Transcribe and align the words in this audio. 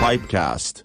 Pipecast. 0.00 0.83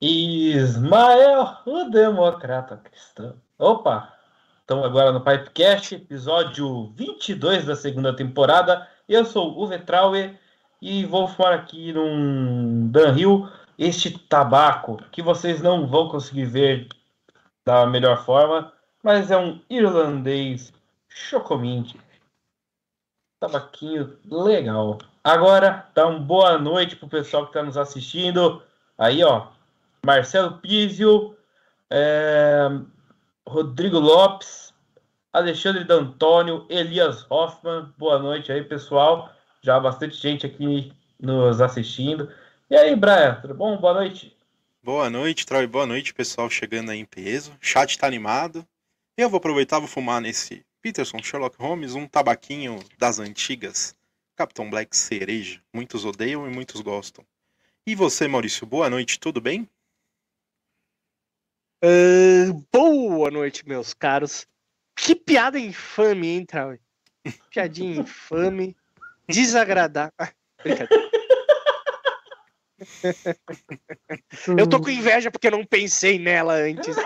Ismael, 0.00 1.56
o 1.66 1.90
democrata 1.90 2.76
cristão. 2.76 3.34
Opa, 3.58 4.14
estamos 4.60 4.84
agora 4.84 5.10
no 5.10 5.20
Pipecast, 5.20 5.96
episódio 5.96 6.92
22 6.94 7.64
da 7.64 7.74
segunda 7.74 8.14
temporada. 8.14 8.88
Eu 9.08 9.24
sou 9.24 9.58
o 9.58 9.66
Vetraue 9.66 10.38
e 10.80 11.04
vou 11.04 11.26
fumar 11.26 11.52
aqui 11.52 11.92
num 11.92 12.88
Danhill 12.88 13.48
este 13.76 14.16
tabaco 14.16 14.98
que 15.10 15.20
vocês 15.20 15.60
não 15.60 15.84
vão 15.88 16.08
conseguir 16.08 16.44
ver 16.44 16.88
da 17.66 17.84
melhor 17.84 18.24
forma, 18.24 18.72
mas 19.02 19.32
é 19.32 19.36
um 19.36 19.60
irlandês 19.68 20.72
chocomint. 21.08 21.96
Tabaquinho 23.40 24.16
legal. 24.24 24.98
Agora, 25.24 25.88
dá 25.92 26.06
uma 26.06 26.20
boa 26.20 26.56
noite 26.56 26.94
pro 26.94 27.08
pessoal 27.08 27.42
que 27.44 27.50
está 27.50 27.64
nos 27.64 27.76
assistindo. 27.76 28.62
Aí, 28.96 29.24
ó, 29.24 29.57
Marcelo 30.04 30.58
Pizio, 30.58 31.36
é, 31.90 32.68
Rodrigo 33.46 33.98
Lopes, 33.98 34.72
Alexandre 35.32 35.84
D'Antônio, 35.84 36.66
Elias 36.68 37.26
Hoffman. 37.30 37.92
Boa 37.98 38.18
noite 38.18 38.50
aí, 38.50 38.62
pessoal. 38.62 39.32
Já 39.62 39.78
bastante 39.78 40.16
gente 40.16 40.46
aqui 40.46 40.92
nos 41.20 41.60
assistindo. 41.60 42.30
E 42.70 42.76
aí, 42.76 42.94
Brian, 42.94 43.38
tudo 43.40 43.54
bom? 43.54 43.76
Boa 43.76 43.94
noite. 43.94 44.36
Boa 44.82 45.10
noite, 45.10 45.44
Troy. 45.44 45.66
Boa 45.66 45.86
noite, 45.86 46.14
pessoal 46.14 46.48
chegando 46.48 46.90
aí 46.90 46.98
em 46.98 47.04
peso. 47.04 47.52
O 47.52 47.56
chat 47.60 47.98
tá 47.98 48.06
animado. 48.06 48.66
Eu 49.16 49.28
vou 49.28 49.38
aproveitar, 49.38 49.78
vou 49.78 49.88
fumar 49.88 50.20
nesse 50.20 50.64
Peterson 50.80 51.22
Sherlock 51.22 51.56
Holmes, 51.60 51.94
um 51.94 52.06
tabaquinho 52.06 52.78
das 52.98 53.18
antigas. 53.18 53.94
Capitão 54.36 54.70
Black 54.70 54.96
cereja. 54.96 55.60
Muitos 55.74 56.04
odeiam 56.04 56.48
e 56.48 56.54
muitos 56.54 56.80
gostam. 56.80 57.24
E 57.86 57.94
você, 57.94 58.28
Maurício, 58.28 58.66
boa 58.66 58.88
noite, 58.88 59.18
tudo 59.18 59.40
bem? 59.40 59.68
Ah, 61.82 62.52
boa 62.72 63.30
noite, 63.30 63.66
meus 63.68 63.94
caros. 63.94 64.46
Que 64.96 65.14
piada 65.14 65.58
infame, 65.58 66.28
hein, 66.28 66.44
Trau? 66.44 66.74
Piadinha 67.50 68.00
infame, 68.00 68.76
desagradável. 69.28 70.12
Ah, 70.18 70.32
brincadeira. 70.62 71.10
Eu 74.56 74.66
tô 74.68 74.80
com 74.80 74.90
inveja 74.90 75.30
porque 75.30 75.50
não 75.50 75.64
pensei 75.64 76.18
nela 76.18 76.54
antes. 76.54 76.96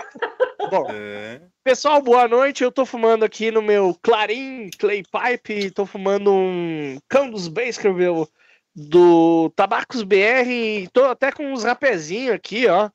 Bom, 0.69 0.87
É. 0.91 1.41
pessoal, 1.63 2.01
boa 2.01 2.27
noite. 2.27 2.63
Eu 2.63 2.71
tô 2.71 2.85
fumando 2.85 3.23
aqui 3.23 3.51
no 3.51 3.61
meu 3.61 3.97
Clarim 4.01 4.69
Clay 4.79 5.03
Pipe. 5.03 5.71
Tô 5.71 5.85
fumando 5.85 6.31
um 6.33 6.97
Candos 7.07 7.47
Baskerville 7.47 8.27
do 8.75 9.51
Tabacos 9.55 10.03
BR. 10.03 10.87
Tô 10.91 11.05
até 11.05 11.31
com 11.31 11.51
uns 11.51 11.63
rapezinhos 11.63 12.33
aqui, 12.35 12.67
ó. 12.67 12.89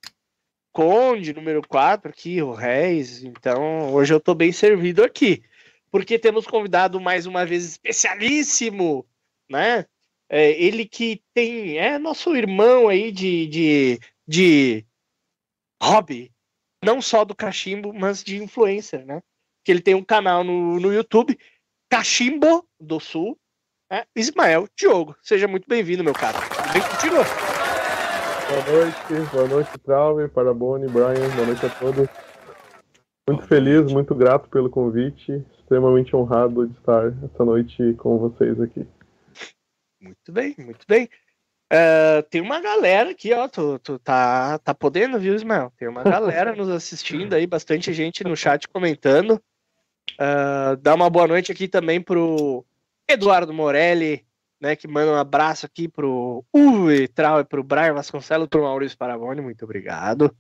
Conde, 0.73 1.33
número 1.33 1.61
4 1.67 2.11
aqui, 2.11 2.43
o 2.43 2.53
Reis. 2.53 3.23
Então, 3.23 3.93
hoje 3.93 4.13
eu 4.13 4.21
tô 4.21 4.35
bem 4.35 4.53
servido 4.53 5.03
aqui. 5.03 5.43
Porque 5.91 6.19
temos 6.19 6.47
convidado 6.47 7.01
mais 7.01 7.27
uma 7.27 7.45
vez 7.47 7.65
especialíssimo, 7.65 9.07
né? 9.51 9.87
É, 10.29 10.51
ele 10.53 10.85
que 10.85 11.23
tem. 11.33 11.79
É 11.79 11.99
nosso 11.99 12.37
irmão 12.37 12.89
aí 12.89 13.11
de, 13.11 13.47
de, 13.47 14.01
de 14.27 14.87
hobby. 15.83 16.31
Não 16.85 17.01
só 17.01 17.25
do 17.25 17.35
cachimbo, 17.35 17.93
mas 17.93 18.23
de 18.23 18.43
influencer, 18.43 19.05
né? 19.07 19.23
Que 19.65 19.73
ele 19.73 19.81
tem 19.81 19.95
um 19.95 20.05
canal 20.05 20.45
no, 20.45 20.79
no 20.79 20.93
YouTube, 20.93 21.37
Cachimbo 21.89 22.69
do 22.79 23.01
Sul. 23.01 23.39
né? 23.91 24.05
Ismael 24.15 24.69
Diogo. 24.77 25.17
Seja 25.23 25.49
muito 25.49 25.67
bem-vindo, 25.67 26.05
meu 26.05 26.13
continua. 26.83 27.25
Boa 28.49 28.65
noite, 28.65 29.31
boa 29.31 29.47
noite, 29.47 29.79
Trauve, 29.85 30.29
Parabone, 30.29 30.87
Brian, 30.87 31.29
boa 31.35 31.47
noite 31.49 31.67
a 31.67 31.69
todos. 31.69 32.09
Muito 33.29 33.47
feliz, 33.47 33.93
muito 33.93 34.15
grato 34.15 34.49
pelo 34.49 34.71
convite, 34.71 35.45
extremamente 35.59 36.17
honrado 36.17 36.67
de 36.67 36.73
estar 36.79 37.13
essa 37.23 37.45
noite 37.45 37.93
com 37.99 38.17
vocês 38.17 38.59
aqui. 38.59 38.87
Muito 40.01 40.33
bem, 40.33 40.55
muito 40.59 40.87
bem. 40.89 41.11
É, 41.71 42.23
tem 42.23 42.41
uma 42.41 42.59
galera 42.59 43.11
aqui, 43.11 43.35
ó. 43.35 43.47
Tu, 43.49 43.79
tu 43.81 43.99
tá, 43.99 44.59
tá 44.61 44.75
podendo, 44.75 45.19
viu, 45.19 45.35
Ismael? 45.35 45.71
Tem 45.77 45.87
uma 45.87 46.03
galera 46.03 46.57
nos 46.57 46.71
assistindo 46.71 47.35
aí, 47.35 47.47
bastante 47.47 47.93
gente 47.93 48.25
no 48.25 48.35
chat 48.35 48.67
comentando. 48.67 49.39
É, 50.19 50.75
dá 50.77 50.95
uma 50.95 51.11
boa 51.11 51.29
noite 51.29 51.53
aqui 51.53 51.69
também 51.69 52.01
pro 52.01 52.65
Eduardo 53.07 53.53
Morelli, 53.53 54.25
né? 54.61 54.77
Que 54.77 54.87
manda 54.89 55.13
um 55.13 55.17
abraço 55.17 55.67
aqui 55.67 55.89
pro 55.89 56.45
Uwe 56.55 57.09
Trau 57.09 57.41
e 57.41 57.45
pro 57.45 57.63
Brian 57.63 57.95
Vasconcelos, 57.95 58.49
pro 58.49 58.63
Maurício 58.63 58.97
Paraboni, 58.99 59.41
muito 59.41 59.65
obrigado. 59.65 60.35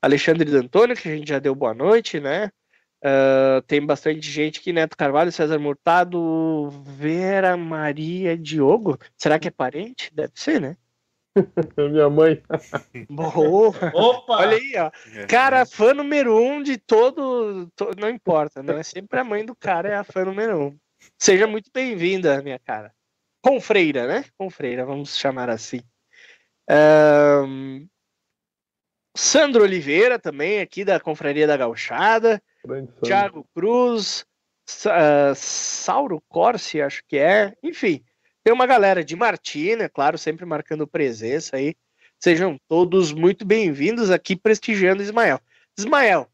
Alexandre 0.00 0.50
D'Antônio, 0.50 0.96
que 0.96 1.08
a 1.08 1.16
gente 1.16 1.28
já 1.28 1.38
deu 1.38 1.54
boa 1.54 1.72
noite, 1.74 2.18
né? 2.20 2.50
Uh, 3.04 3.60
tem 3.66 3.84
bastante 3.84 4.20
gente 4.30 4.60
aqui, 4.60 4.72
Neto 4.72 4.96
Carvalho, 4.96 5.32
César 5.32 5.58
Murtado, 5.58 6.68
Vera 6.84 7.56
Maria 7.56 8.36
Diogo. 8.38 8.96
Será 9.16 9.38
que 9.38 9.48
é 9.48 9.50
parente? 9.50 10.08
Deve 10.14 10.32
ser, 10.36 10.60
né? 10.60 10.76
Minha 11.90 12.08
mãe, 12.10 12.40
Boa. 13.10 13.74
Opa! 13.94 14.36
Olha 14.36 14.56
aí, 14.56 14.74
ó. 14.76 14.90
É. 15.18 15.26
Cara, 15.26 15.64
fã 15.66 15.94
número 15.94 16.36
um 16.36 16.62
de 16.62 16.76
todo. 16.78 17.66
to- 17.74 17.90
Não 17.98 18.08
importa, 18.08 18.62
né? 18.62 18.82
Sempre 18.82 19.18
a 19.18 19.24
mãe 19.24 19.44
do 19.44 19.54
cara 19.56 19.88
é 19.88 19.94
a 19.96 20.04
fã 20.04 20.24
número 20.24 20.60
um. 20.66 20.76
Seja 21.18 21.46
muito 21.46 21.70
bem-vinda, 21.72 22.40
minha 22.42 22.58
cara. 22.58 22.92
Confreira, 23.42 24.06
né? 24.06 24.24
Confreira, 24.38 24.86
vamos 24.86 25.18
chamar 25.18 25.50
assim. 25.50 25.80
Ahn, 26.70 27.86
Sandro 29.16 29.62
Oliveira, 29.62 30.18
também, 30.18 30.60
aqui 30.60 30.84
da 30.84 30.98
Confraria 31.00 31.46
da 31.46 31.56
Gauchada. 31.56 32.42
Thiago 33.02 33.46
Cruz, 33.54 34.24
ah, 34.86 35.34
Sauro 35.34 36.22
Corsi, 36.28 36.80
acho 36.80 37.02
que 37.06 37.18
é. 37.18 37.52
Enfim, 37.62 38.04
tem 38.42 38.54
uma 38.54 38.66
galera 38.66 39.04
de 39.04 39.14
Martina, 39.16 39.88
claro, 39.88 40.16
sempre 40.16 40.46
marcando 40.46 40.86
presença 40.86 41.56
aí. 41.56 41.74
Sejam 42.18 42.56
todos 42.68 43.12
muito 43.12 43.44
bem-vindos 43.44 44.10
aqui 44.10 44.36
prestigiando 44.36 45.02
Ismael. 45.02 45.40
Ismael, 45.76 46.30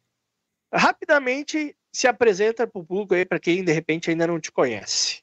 rapidamente 0.73 1.75
se 1.91 2.07
apresenta 2.07 2.67
para 2.67 2.81
o 2.81 2.85
público 2.85 3.15
aí, 3.15 3.25
para 3.25 3.41
quem 3.41 3.65
de 3.65 3.73
repente 3.73 4.11
ainda 4.11 4.27
não 4.27 4.39
te 4.39 4.53
conhece. 4.53 5.23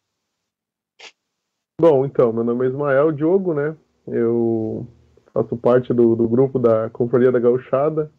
Bom, 1.80 2.06
então, 2.06 2.32
meu 2.32 2.44
nome 2.44 2.66
é 2.66 2.70
Ismael 2.70 3.12
Diogo, 3.12 3.54
né? 3.54 3.76
Eu 4.08 4.88
faço 5.34 5.58
parte 5.58 5.94
do, 5.94 6.16
do 6.16 6.26
grupo 6.26 6.58
da 6.58 6.90
Confraria 6.90 7.34
da 7.34 7.40
Gauchada. 7.40 8.10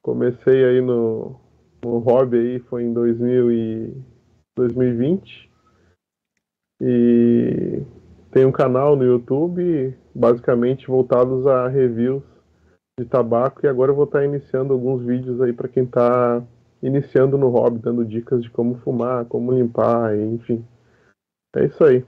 Comecei 0.00 0.64
aí 0.64 0.80
no, 0.80 1.40
o 1.84 1.98
hobby 1.98 2.38
aí 2.38 2.58
foi 2.60 2.84
em 2.84 2.92
2000 2.92 3.50
e 3.50 4.04
2020. 4.56 5.50
E 6.80 7.82
tem 8.30 8.46
um 8.46 8.52
canal 8.52 8.94
no 8.94 9.04
YouTube, 9.04 9.92
basicamente 10.14 10.86
voltados 10.86 11.48
a 11.48 11.66
reviews 11.66 12.22
de 13.00 13.04
tabaco. 13.04 13.66
E 13.66 13.68
agora 13.68 13.90
eu 13.90 13.96
vou 13.96 14.04
estar 14.04 14.24
iniciando 14.24 14.72
alguns 14.72 15.04
vídeos 15.04 15.40
aí 15.40 15.52
para 15.52 15.68
quem 15.68 15.82
está 15.82 16.40
iniciando 16.80 17.36
no 17.36 17.48
hobby, 17.48 17.80
dando 17.80 18.04
dicas 18.04 18.44
de 18.44 18.50
como 18.50 18.76
fumar, 18.76 19.24
como 19.24 19.52
limpar, 19.52 20.16
enfim. 20.16 20.64
É 21.56 21.64
isso 21.64 21.82
aí. 21.82 22.04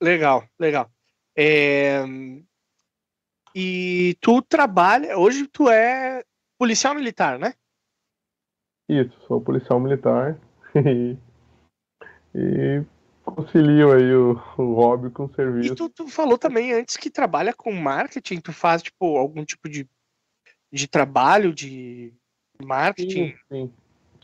Legal, 0.00 0.44
legal. 0.58 0.90
É... 1.36 2.02
E 3.54 4.16
tu 4.20 4.42
trabalha, 4.42 5.16
hoje 5.18 5.46
tu 5.46 5.68
é 5.68 6.22
policial 6.58 6.94
militar, 6.94 7.38
né? 7.38 7.54
Isso, 8.88 9.18
sou 9.26 9.40
policial 9.40 9.80
militar 9.80 10.38
e, 10.76 11.16
e 12.34 12.84
concilio 13.24 13.92
aí 13.92 14.14
o, 14.14 14.32
o 14.58 14.74
hobby 14.74 15.10
com 15.10 15.24
o 15.24 15.34
serviço. 15.34 15.72
E 15.72 15.76
tu, 15.76 15.88
tu, 15.88 16.08
falou 16.08 16.38
também 16.38 16.72
antes 16.72 16.96
que 16.96 17.10
trabalha 17.10 17.52
com 17.52 17.72
marketing, 17.72 18.40
tu 18.40 18.52
faz 18.52 18.82
tipo 18.82 19.16
algum 19.16 19.44
tipo 19.44 19.68
de, 19.68 19.88
de 20.72 20.86
trabalho 20.86 21.52
de 21.52 22.12
marketing? 22.62 23.30
Sim, 23.30 23.36
sim, 23.48 23.72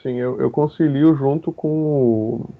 sim 0.02 0.16
eu, 0.18 0.40
eu 0.40 0.50
concilio 0.50 1.16
junto 1.16 1.52
com 1.52 1.68
o, 1.68 2.54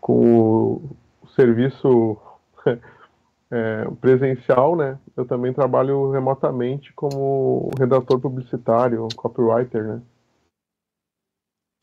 com 0.00 0.74
o 1.22 1.28
serviço 1.34 2.16
é, 2.66 3.84
presencial, 4.00 4.76
né? 4.76 4.98
Eu 5.16 5.24
também 5.24 5.52
trabalho 5.52 6.10
remotamente 6.10 6.92
como 6.94 7.70
redator 7.78 8.20
publicitário, 8.20 9.06
copywriter, 9.16 9.84
né? 9.84 10.02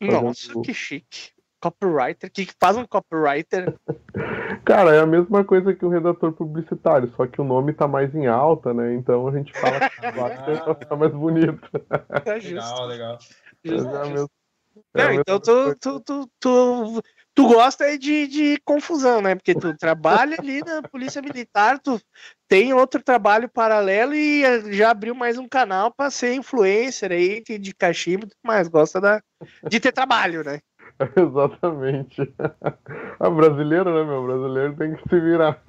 Nossa, 0.02 0.48
Fazendo... 0.48 0.62
que 0.62 0.74
chique. 0.74 1.32
Copywriter, 1.60 2.28
o 2.28 2.32
que, 2.32 2.46
que 2.46 2.54
faz 2.60 2.76
um 2.76 2.84
copywriter? 2.84 3.78
Cara, 4.64 4.94
é 4.94 5.00
a 5.00 5.06
mesma 5.06 5.44
coisa 5.44 5.74
que 5.74 5.84
o 5.84 5.88
redator 5.88 6.32
publicitário, 6.32 7.12
só 7.16 7.26
que 7.26 7.40
o 7.40 7.44
nome 7.44 7.72
tá 7.72 7.86
mais 7.86 8.12
em 8.14 8.26
alta, 8.26 8.74
né? 8.74 8.94
Então 8.94 9.28
a 9.28 9.32
gente 9.32 9.52
fala 9.52 9.78
copywriter 9.90 10.68
ah. 10.68 10.74
ficar 10.74 10.96
mais 10.96 11.12
bonito. 11.12 11.70
É 12.24 12.34
legal, 12.34 12.86
legal. 12.86 13.18
Justo, 13.64 13.88
é 13.88 14.04
justo. 14.10 14.30
É 14.36 14.41
Não, 14.94 15.12
então 15.12 15.40
tu, 15.40 15.74
tu, 15.76 16.00
tu, 16.00 16.30
tu, 16.40 17.02
tu 17.34 17.48
gosta 17.48 17.96
de, 17.98 18.26
de 18.26 18.58
confusão, 18.64 19.20
né? 19.20 19.34
Porque 19.34 19.54
tu 19.54 19.76
trabalha 19.76 20.36
ali 20.38 20.60
na 20.60 20.82
Polícia 20.82 21.22
Militar, 21.22 21.78
tu 21.78 22.00
tem 22.48 22.72
outro 22.72 23.02
trabalho 23.02 23.48
paralelo 23.48 24.14
e 24.14 24.42
já 24.72 24.90
abriu 24.90 25.14
mais 25.14 25.38
um 25.38 25.48
canal 25.48 25.90
para 25.90 26.10
ser 26.10 26.34
influencer 26.34 27.10
aí 27.12 27.42
de 27.42 27.74
cachimbo, 27.74 28.26
mas 28.42 28.68
gosta 28.68 29.00
da, 29.00 29.22
de 29.68 29.80
ter 29.80 29.92
trabalho, 29.92 30.44
né? 30.44 30.60
Exatamente. 31.16 32.34
A 33.18 33.30
brasileiro, 33.30 33.94
né, 33.94 34.04
meu? 34.04 34.24
Brasileiro 34.24 34.76
tem 34.76 34.94
que 34.94 35.08
se 35.08 35.20
virar. 35.20 35.62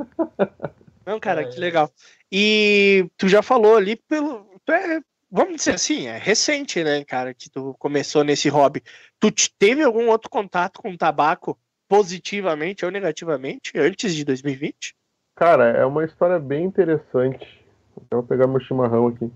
Não, 1.05 1.19
cara, 1.19 1.47
que 1.47 1.59
legal. 1.59 1.89
E 2.31 3.09
tu 3.17 3.27
já 3.27 3.41
falou 3.41 3.75
ali 3.75 3.95
pelo. 3.95 4.45
Tu 4.65 4.71
é 4.71 5.01
vamos 5.33 5.55
dizer 5.55 5.73
assim, 5.73 6.05
é 6.05 6.15
recente, 6.15 6.83
né, 6.83 7.03
cara, 7.03 7.33
que 7.33 7.49
tu 7.49 7.73
começou 7.79 8.23
nesse 8.23 8.49
hobby. 8.49 8.83
Tu 9.19 9.31
teve 9.57 9.81
algum 9.81 10.07
outro 10.07 10.29
contato 10.29 10.79
com 10.79 10.95
tabaco 10.95 11.57
positivamente 11.89 12.85
ou 12.85 12.91
negativamente 12.91 13.71
antes 13.75 14.13
de 14.13 14.23
2020? 14.23 14.95
Cara, 15.35 15.69
é 15.69 15.83
uma 15.83 16.05
história 16.05 16.37
bem 16.37 16.65
interessante. 16.65 17.65
Eu 18.11 18.19
vou 18.19 18.23
pegar 18.23 18.45
meu 18.45 18.59
chimarrão 18.59 19.07
aqui. 19.07 19.31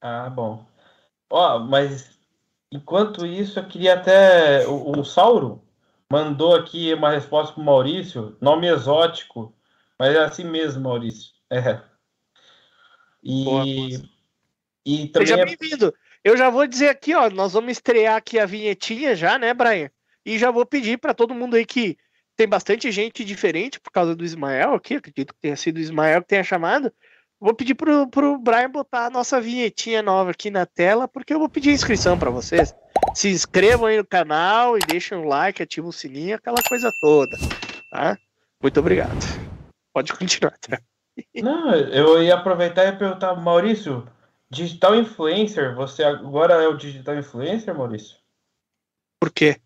Ah, 0.00 0.30
bom. 0.30 0.64
Ó, 1.28 1.58
mas 1.58 2.16
enquanto 2.70 3.26
isso, 3.26 3.58
eu 3.58 3.66
queria 3.66 3.94
até. 3.94 4.64
O, 4.68 5.00
o 5.00 5.04
Sauro 5.04 5.60
mandou 6.08 6.54
aqui 6.54 6.94
uma 6.94 7.10
resposta 7.10 7.52
pro 7.52 7.64
Maurício, 7.64 8.36
nome 8.40 8.68
exótico, 8.68 9.52
mas 9.98 10.14
é 10.14 10.20
assim 10.20 10.44
mesmo, 10.44 10.84
Maurício. 10.84 11.32
É. 11.50 11.80
E. 13.24 13.44
Boa, 13.44 13.64
e 14.86 15.08
também 15.08 15.26
Seja 15.26 15.40
é... 15.40 15.44
bem-vindo. 15.44 15.92
Eu 16.22 16.36
já 16.36 16.48
vou 16.48 16.66
dizer 16.66 16.88
aqui, 16.88 17.12
ó, 17.12 17.28
nós 17.28 17.52
vamos 17.52 17.72
estrear 17.72 18.16
aqui 18.16 18.38
a 18.38 18.46
vinhetinha 18.46 19.16
já, 19.16 19.36
né, 19.36 19.52
Brian? 19.52 19.90
E 20.24 20.38
já 20.38 20.50
vou 20.50 20.64
pedir 20.64 20.98
para 20.98 21.12
todo 21.12 21.34
mundo 21.34 21.56
aí 21.56 21.66
que 21.66 21.98
tem 22.36 22.48
bastante 22.48 22.90
gente 22.92 23.24
diferente 23.24 23.80
por 23.80 23.90
causa 23.90 24.14
do 24.14 24.24
Ismael 24.24 24.74
aqui, 24.74 24.94
acredito 24.94 25.34
que 25.34 25.40
tenha 25.40 25.56
sido 25.56 25.78
o 25.78 25.80
Ismael 25.80 26.22
que 26.22 26.28
tenha 26.28 26.44
chamado. 26.44 26.92
Vou 27.40 27.54
pedir 27.54 27.74
pro, 27.74 28.08
pro 28.08 28.38
Brian 28.38 28.70
botar 28.70 29.06
a 29.06 29.10
nossa 29.10 29.40
vinhetinha 29.40 30.02
nova 30.02 30.30
aqui 30.30 30.50
na 30.50 30.64
tela, 30.64 31.06
porque 31.06 31.34
eu 31.34 31.38
vou 31.38 31.48
pedir 31.48 31.70
inscrição 31.70 32.18
para 32.18 32.30
vocês. 32.30 32.74
Se 33.14 33.28
inscrevam 33.28 33.86
aí 33.86 33.98
no 33.98 34.06
canal 34.06 34.76
e 34.76 34.80
deixem 34.80 35.18
um 35.18 35.26
like, 35.26 35.62
ativem 35.62 35.90
o 35.90 35.92
sininho, 35.92 36.36
aquela 36.36 36.62
coisa 36.66 36.90
toda, 37.00 37.36
tá? 37.90 38.16
Muito 38.62 38.80
obrigado. 38.80 39.18
Pode 39.92 40.12
continuar, 40.14 40.56
tá? 40.58 40.78
Não, 41.34 41.74
eu 41.74 42.22
ia 42.22 42.34
aproveitar 42.34 42.86
e 42.86 42.96
perguntar, 42.96 43.34
Maurício, 43.34 44.06
Digital 44.50 44.94
influencer, 44.94 45.74
você 45.74 46.04
agora 46.04 46.54
é 46.62 46.68
o 46.68 46.76
digital 46.76 47.16
influencer, 47.16 47.74
Maurício? 47.74 48.16
Por 49.20 49.32
quê? 49.32 49.60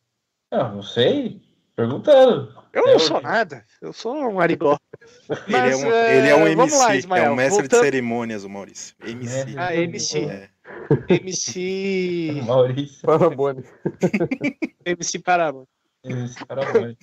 Ah, 0.50 0.68
não 0.68 0.82
sei. 0.82 1.42
Perguntando. 1.76 2.60
Eu 2.72 2.86
não 2.86 2.98
sou 2.98 3.20
nada, 3.20 3.64
eu 3.80 3.92
sou 3.92 4.14
um 4.14 4.38
arigó. 4.38 4.78
Ele, 5.48 5.56
é 5.56 5.76
um, 5.76 5.92
é... 5.92 6.18
ele 6.18 6.28
é 6.28 6.36
um 6.36 6.46
MC, 6.46 6.76
lá, 6.76 6.96
Ismael, 6.96 7.24
é 7.24 7.30
um 7.30 7.34
mestre 7.34 7.62
voltando... 7.62 7.80
de 7.80 7.84
cerimônias, 7.84 8.44
o 8.44 8.50
Maurício. 8.50 8.94
MC. 9.02 9.54
Ah, 9.56 9.74
MC. 9.74 10.18
É. 10.20 10.50
MC. 11.08 12.42
Maurício. 12.46 13.02
Parabone. 13.02 13.64
MC 14.84 15.18
Parabone. 15.18 15.66
MC 16.04 16.46
Parabone. 16.46 16.98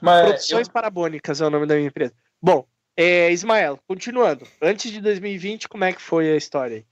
Mas 0.00 0.26
Produções 0.26 0.66
eu... 0.66 0.72
Parabônicas 0.72 1.40
é 1.40 1.46
o 1.46 1.50
nome 1.50 1.66
da 1.66 1.74
minha 1.74 1.88
empresa. 1.88 2.12
Bom, 2.40 2.66
é, 2.96 3.32
Ismael, 3.32 3.78
continuando. 3.88 4.46
Antes 4.60 4.90
de 4.90 5.00
2020, 5.00 5.68
como 5.68 5.84
é 5.84 5.92
que 5.92 6.02
foi 6.02 6.30
a 6.30 6.36
história 6.36 6.76
aí? 6.76 6.86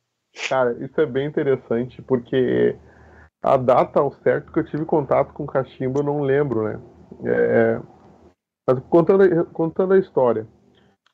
Cara, 0.48 0.72
isso 0.84 1.00
é 1.00 1.06
bem 1.06 1.26
interessante, 1.26 2.02
porque 2.02 2.76
a 3.42 3.56
data 3.56 4.00
ao 4.00 4.12
certo 4.12 4.52
que 4.52 4.58
eu 4.58 4.64
tive 4.64 4.84
contato 4.84 5.32
com 5.32 5.44
o 5.44 5.46
cachimbo 5.46 6.00
eu 6.00 6.04
não 6.04 6.20
lembro, 6.20 6.64
né? 6.64 6.80
É, 7.24 7.80
mas 8.68 8.78
contando, 8.90 9.46
contando 9.46 9.94
a 9.94 9.98
história, 9.98 10.46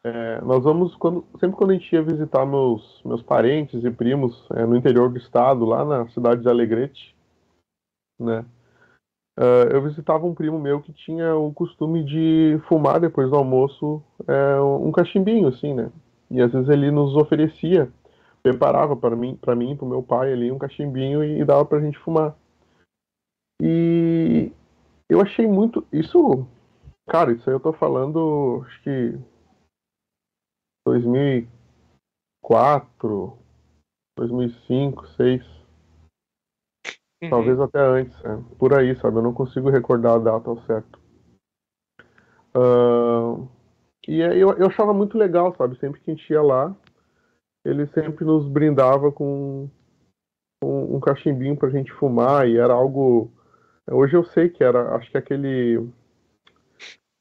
é, 0.05 0.41
nós 0.41 0.65
vamos, 0.65 0.97
quando, 0.97 1.25
sempre 1.39 1.57
quando 1.57 1.71
a 1.71 1.75
gente 1.75 1.95
ia 1.95 2.03
visitar 2.03 2.45
meus, 2.45 3.01
meus 3.05 3.23
parentes 3.23 3.85
e 3.85 3.91
primos 3.91 4.47
é, 4.55 4.67
no 4.67 4.77
interior 4.77 5.09
do 5.09 5.19
estado, 5.19 5.65
lá 5.65 5.85
na 5.85 6.09
cidade 6.09 6.43
de 6.43 6.49
Alegrete, 6.49 7.15
né? 8.19 8.45
Uh, 9.39 9.65
eu 9.73 9.83
visitava 9.83 10.27
um 10.27 10.35
primo 10.35 10.59
meu 10.59 10.83
que 10.83 10.93
tinha 10.93 11.35
o 11.35 11.55
costume 11.55 12.05
de 12.05 12.61
fumar 12.69 13.01
depois 13.01 13.31
do 13.31 13.37
almoço 13.37 14.03
é, 14.29 14.61
um 14.61 14.93
cachimbinho, 14.93 15.49
assim, 15.49 15.73
né? 15.73 15.91
E 16.31 16.41
às 16.43 16.53
vezes 16.53 16.69
ele 16.69 16.91
nos 16.91 17.17
oferecia 17.17 17.91
preparava 18.43 18.97
para 18.97 19.15
mim, 19.15 19.37
para 19.37 19.55
mim, 19.55 19.77
para 19.77 19.85
o 19.85 19.89
meu 19.89 20.03
pai 20.03 20.33
ali 20.33 20.51
um 20.51 20.59
cachimbinho 20.59 21.23
e, 21.23 21.41
e 21.41 21.45
dava 21.45 21.65
para 21.65 21.79
a 21.79 21.81
gente 21.81 21.97
fumar. 22.01 22.37
E 23.61 24.51
eu 25.09 25.21
achei 25.21 25.47
muito 25.47 25.87
isso, 25.93 26.45
cara, 27.07 27.31
isso 27.33 27.49
aí 27.49 27.55
eu 27.55 27.61
tô 27.61 27.73
falando, 27.73 28.65
acho 28.67 28.83
que 28.83 29.17
2004, 30.85 33.39
2005, 34.19 35.03
2006. 35.03 35.63
Uhum. 37.23 37.31
Talvez 37.31 37.61
até 37.61 37.79
antes, 37.79 38.25
é, 38.25 38.37
por 38.59 38.75
aí, 38.75 38.97
sabe? 38.97 39.19
Eu 39.19 39.23
não 39.23 39.33
consigo 39.33 39.71
recordar 39.71 40.17
a 40.17 40.19
data 40.19 40.51
ao 40.51 40.61
certo. 40.63 41.01
Uh, 42.55 43.49
e 44.09 44.21
eu, 44.21 44.53
eu 44.55 44.67
achava 44.67 44.93
muito 44.93 45.17
legal, 45.17 45.55
sabe? 45.57 45.79
Sempre 45.79 46.01
que 46.01 46.11
a 46.11 46.15
gente 46.15 46.33
ia 46.33 46.43
lá, 46.43 46.75
ele 47.65 47.87
sempre 47.89 48.25
nos 48.25 48.49
brindava 48.49 49.13
com, 49.13 49.69
com 50.61 50.97
um 50.97 51.01
cachimbinho 51.01 51.57
pra 51.57 51.71
gente 51.71 51.93
fumar 51.93 52.49
e 52.49 52.57
era 52.57 52.73
algo. 52.73 53.33
Hoje 53.91 54.15
eu 54.15 54.25
sei 54.25 54.49
que 54.49 54.63
era, 54.63 54.95
acho 54.97 55.11
que 55.11 55.19
aquele. 55.19 55.89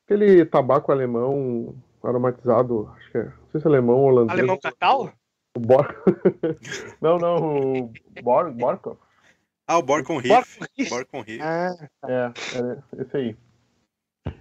aquele 0.06 0.46
tabaco 0.46 0.92
alemão 0.92 1.76
aromatizado, 2.04 2.92
acho 2.98 3.12
que 3.12 3.18
é. 3.18 3.26
Não 3.26 3.52
sei 3.52 3.62
se 3.62 3.68
é 3.68 3.70
alemão 3.70 3.98
ou 3.98 4.08
holandês. 4.08 4.40
Alemão 4.40 4.58
cacau? 4.58 5.12
O 5.56 5.60
Bor... 5.60 5.86
não, 7.02 7.18
não, 7.18 7.82
o 7.82 7.92
Bor... 8.24 8.52
Borkov. 8.52 8.98
Ah, 9.68 9.78
o 9.78 9.82
Borkon 9.82 10.18
Riff. 10.18 10.60
Borkon 10.90 11.22
Riff. 11.22 11.42
Ah, 11.42 11.74
tá. 12.02 12.10
É, 12.10 12.34
é, 12.58 13.02
esse 13.02 13.18
aí. 13.18 13.38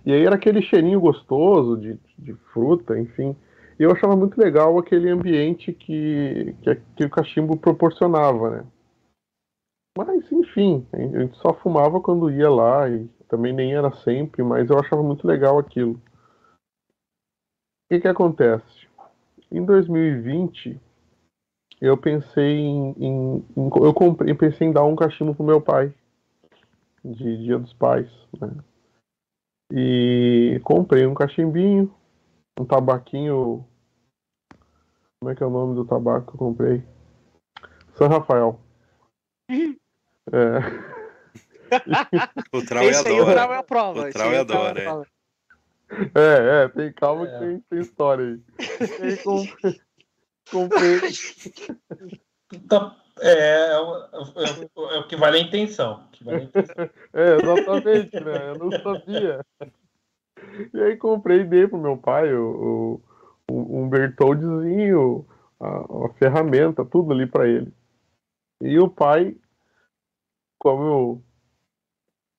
E 0.05 0.13
aí 0.13 0.25
era 0.25 0.35
aquele 0.35 0.63
cheirinho 0.63 1.01
gostoso 1.01 1.77
de, 1.77 1.99
de 2.19 2.35
fruta, 2.53 2.99
enfim. 2.99 3.37
E 3.81 3.83
eu 3.83 3.93
achava 3.93 4.15
muito 4.15 4.39
legal 4.39 4.79
aquele 4.79 5.09
ambiente 5.09 5.73
que, 5.73 6.55
que, 6.61 6.75
que 6.97 7.05
o 7.07 7.11
cachimbo 7.11 7.57
proporcionava, 7.57 8.51
né? 8.51 8.67
Mas, 9.97 10.31
enfim, 10.31 10.87
a 10.93 10.99
gente 10.99 11.39
só 11.39 11.55
fumava 11.55 11.99
quando 11.99 12.31
ia 12.31 12.51
lá 12.51 12.89
e 12.91 13.09
também 13.27 13.55
nem 13.55 13.75
era 13.75 13.91
sempre, 13.91 14.43
mas 14.43 14.69
eu 14.69 14.79
achava 14.79 15.03
muito 15.03 15.27
legal 15.27 15.59
aquilo. 15.59 15.95
O 15.95 16.01
que, 17.89 18.01
que 18.01 18.09
acontece? 18.09 18.87
Em 19.51 19.65
2020, 19.65 20.79
eu 21.81 21.97
pensei 21.97 22.59
em, 22.59 22.91
em, 22.99 23.45
em 23.57 23.71
eu 23.83 23.95
comprei, 23.95 24.35
pensei 24.35 24.69
em 24.69 24.73
dar 24.73 24.85
um 24.85 24.95
cachimbo 24.95 25.35
pro 25.35 25.43
meu 25.43 25.61
pai. 25.61 25.93
de 27.03 27.45
Dia 27.45 27.59
dos 27.59 27.73
Pais, 27.73 28.11
né? 28.39 28.63
E 29.73 30.61
comprei 30.63 31.07
um 31.07 31.15
cachimbinho, 31.15 31.91
um 32.59 32.65
tabaquinho. 32.65 33.65
Como 35.23 35.31
é 35.31 35.35
que 35.35 35.43
é 35.43 35.47
o 35.47 35.51
nome 35.51 35.75
do 35.75 35.85
tabaco 35.85 36.29
que 36.29 36.35
eu 36.35 36.39
comprei? 36.39 36.83
São 37.95 38.09
Rafael. 38.09 38.59
é. 39.51 40.91
O 42.53 42.65
Trau 42.67 42.83
Esse 42.83 43.07
aí 43.07 43.15
o 43.15 43.23
adora. 43.23 43.33
Trau 43.35 43.53
é 43.53 43.57
a 43.59 43.63
prova. 43.63 44.01
O 44.01 44.07
esse 44.09 44.13
Trau 44.19 44.33
é 44.33 44.39
adora, 44.39 44.71
a 44.81 44.83
prova. 44.83 45.07
É, 46.17 46.65
é, 46.65 46.69
tem 46.69 46.93
calma 46.93 47.29
É. 47.29 47.31
que 47.33 47.39
tem, 47.39 47.61
tem 47.71 47.81
história 47.81 48.25
aí. 48.25 48.41
E 48.99 49.03
aí 49.03 49.17
comprei, 49.23 49.81
comprei. 50.51 51.01
Tá- 52.69 52.97
é, 53.21 53.73
é, 53.73 53.79
o- 53.79 53.97
é 53.97 54.71
o- 54.75 54.91
é 54.91 54.99
o 55.01 55.07
que 55.07 55.15
vale 55.17 55.37
a 55.39 55.41
intenção. 55.43 56.09
vale 56.23 56.39
a 56.41 56.45
intenção. 56.45 56.91
É, 57.13 57.37
exatamente, 57.37 58.21
né? 58.21 58.51
Eu 58.51 58.59
não 58.59 58.71
sabia. 58.81 59.47
E 60.75 60.81
aí 60.81 60.97
comprei 60.97 61.41
e 61.41 61.45
dei 61.45 61.69
pro 61.69 61.79
meu 61.79 61.97
pai 61.99 62.35
o, 62.35 62.51
o, 62.97 63.03
um 63.51 63.89
Bertoldzinho, 63.89 65.27
a, 65.61 66.07
a 66.07 66.09
ferramenta, 66.19 66.85
tudo 66.85 67.13
ali 67.13 67.27
pra 67.27 67.49
ele. 67.49 67.73
E 68.63 68.79
o 68.79 68.89
pai, 68.89 69.37
como 70.59 70.83
eu, 70.83 71.23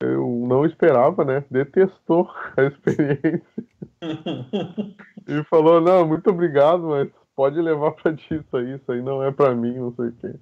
eu 0.02 0.46
não 0.48 0.66
esperava, 0.66 1.26
né? 1.26 1.44
Detestou 1.50 2.30
a 2.58 2.64
experiência. 2.64 3.64
E 5.28 5.44
falou, 5.44 5.80
não, 5.80 6.06
muito 6.06 6.30
obrigado, 6.32 6.88
mas 6.88 7.08
pode 7.36 7.62
levar 7.62 7.92
pra 7.92 8.14
ti 8.14 8.36
isso 8.36 8.58
aí, 8.58 8.74
isso 8.74 8.92
aí 8.92 9.02
não 9.02 9.24
é 9.24 9.32
pra 9.32 9.54
mim, 9.54 9.78
não 9.78 9.94
sei 9.94 10.08
o 10.08 10.12
quê. 10.14 10.34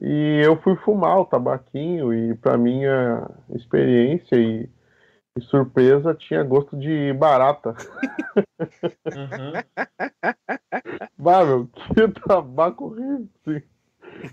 E 0.00 0.40
eu 0.44 0.60
fui 0.60 0.74
fumar 0.76 1.20
o 1.20 1.24
tabaquinho 1.24 2.12
e 2.12 2.34
pra 2.34 2.56
minha 2.56 3.30
experiência 3.50 4.36
e, 4.36 4.68
e 5.36 5.40
surpresa 5.42 6.14
tinha 6.14 6.42
gosto 6.42 6.76
de 6.76 7.12
barata. 7.14 7.74
Uhum. 9.14 9.62
Bah, 11.18 11.44
meu, 11.44 11.66
que 11.68 12.08
tabaco 12.26 12.86
horrível. 12.86 13.28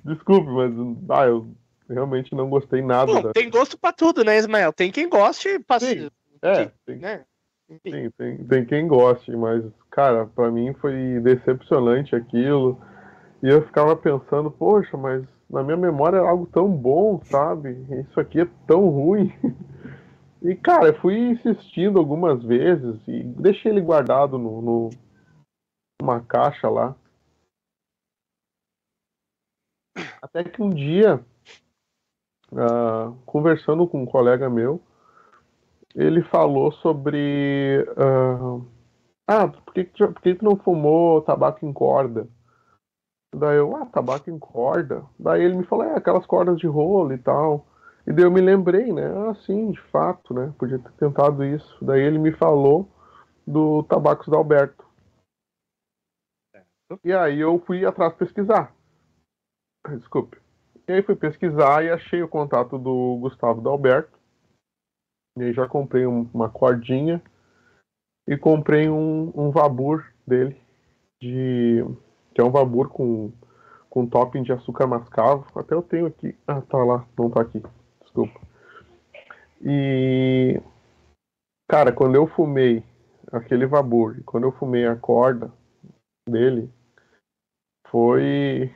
Desculpe, 0.04 0.50
mas 0.50 0.72
ah, 1.10 1.28
eu 1.28 1.50
realmente 1.90 2.36
não 2.36 2.50
gostei 2.50 2.82
nada. 2.82 3.12
Bom, 3.12 3.22
da- 3.22 3.32
tem 3.34 3.50
gosto 3.50 3.78
pra 3.78 3.94
tudo, 3.94 4.24
né, 4.24 4.38
Ismael? 4.38 4.74
Tem 4.74 4.92
quem 4.92 5.10
goste, 5.10 5.60
passa, 5.60 5.86
Sim. 5.88 6.10
É, 6.42 6.72
tem, 6.86 6.98
né? 6.98 7.26
Sim, 7.70 8.10
tem, 8.18 8.38
tem 8.46 8.66
quem 8.66 8.88
goste, 8.88 9.32
mas, 9.36 9.64
cara, 9.92 10.26
pra 10.26 10.50
mim 10.52 10.74
foi 10.76 11.20
decepcionante 11.22 12.16
aquilo. 12.16 12.80
E 13.42 13.48
eu 13.48 13.66
ficava 13.66 13.96
pensando, 13.96 14.52
poxa, 14.52 14.98
mas 14.98 15.24
na 15.50 15.64
minha 15.64 15.78
memória 15.78 16.18
era 16.18 16.30
algo 16.30 16.46
tão 16.48 16.68
bom, 16.70 17.22
sabe? 17.26 17.78
Isso 18.10 18.20
aqui 18.20 18.42
é 18.42 18.48
tão 18.68 18.90
ruim. 18.90 19.32
E, 20.42 20.56
cara, 20.56 20.88
eu 20.88 21.00
fui 21.02 21.18
insistindo 21.18 21.98
algumas 22.00 22.42
vezes 22.44 23.00
e 23.08 23.24
deixei 23.24 23.72
ele 23.72 23.82
guardado 23.82 24.38
no, 24.38 24.62
no- 24.62 24.90
numa 26.02 26.20
caixa 26.22 26.70
lá. 26.70 26.94
Até 30.22 30.44
que 30.44 30.62
um 30.62 30.70
dia, 30.70 31.24
ah, 32.56 33.12
conversando 33.26 33.88
com 33.88 34.04
um 34.04 34.06
colega 34.06 34.50
meu, 34.50 34.82
ele 35.96 36.22
falou 36.24 36.72
sobre. 36.74 37.86
ah, 37.98 38.62
ah, 39.28 39.48
por 39.48 39.74
que, 39.74 39.86
por 39.86 40.22
que 40.22 40.36
tu 40.36 40.46
não 40.46 40.58
fumou 40.58 41.22
tabaco 41.22 41.66
em 41.66 41.74
corda? 41.74 42.28
Daí 43.36 43.58
eu, 43.58 43.76
ah, 43.76 43.86
tabaco 43.88 44.30
em 44.30 44.38
corda. 44.40 45.04
Daí 45.20 45.44
ele 45.44 45.56
me 45.58 45.66
falou, 45.66 45.86
é, 45.86 45.96
aquelas 45.96 46.26
cordas 46.26 46.58
de 46.60 46.68
rolo 46.68 47.14
e 47.14 47.18
tal. 47.18 47.66
E 48.10 48.12
daí 48.12 48.26
eu 48.26 48.32
me 48.32 48.42
lembrei, 48.42 48.92
né? 48.92 49.06
Ah, 49.06 49.36
sim, 49.36 49.70
de 49.70 49.80
fato, 49.92 50.34
né? 50.34 50.52
Podia 50.58 50.80
ter 50.80 50.92
tentado 50.94 51.46
isso. 51.46 51.78
Daí 51.86 52.02
ele 52.02 52.18
me 52.18 52.32
falou 52.32 52.90
do 53.46 53.84
Tabacos 53.84 54.28
da 54.28 54.36
Alberto. 54.36 54.84
E 57.04 57.14
aí 57.14 57.40
eu 57.40 57.60
fui 57.60 57.86
atrás 57.86 58.12
pesquisar. 58.16 58.74
Desculpe. 59.88 60.40
E 60.88 60.94
aí 60.94 61.04
fui 61.04 61.16
pesquisar 61.16 61.86
e 61.86 61.92
achei 61.92 62.24
o 62.24 62.28
contato 62.28 62.80
do 62.80 63.18
Gustavo 63.22 63.62
Dalberto. 63.62 64.18
E 65.38 65.44
aí 65.44 65.54
já 65.54 65.68
comprei 65.68 66.08
um- 66.08 66.28
uma 66.34 66.50
cordinha 66.50 67.22
e 68.28 68.36
comprei 68.36 68.90
um, 68.90 69.32
um 69.36 69.52
Vabur 69.52 70.04
dele, 70.26 70.60
de 71.22 71.86
que 72.34 72.42
é 72.42 72.44
um 72.44 72.50
Vabur 72.50 72.90
com, 72.90 73.32
com 73.88 74.08
topping 74.08 74.42
de 74.42 74.52
açúcar 74.52 74.88
mascavo. 74.88 75.46
Até 75.56 75.76
eu 75.76 75.84
tenho 75.84 76.08
aqui. 76.08 76.36
Ah, 76.48 76.60
tá 76.60 76.78
lá, 76.80 77.06
não 77.16 77.30
tá 77.30 77.42
aqui. 77.42 77.62
Desculpa. 78.26 78.42
E 79.62 80.62
cara, 81.68 81.92
quando 81.92 82.16
eu 82.16 82.28
fumei 82.28 82.84
aquele 83.32 83.66
Vabur 83.66 84.18
e 84.18 84.24
quando 84.24 84.46
eu 84.46 84.52
fumei 84.54 84.86
a 84.86 84.96
corda 84.96 85.52
dele, 86.28 86.70
foi 87.88 88.72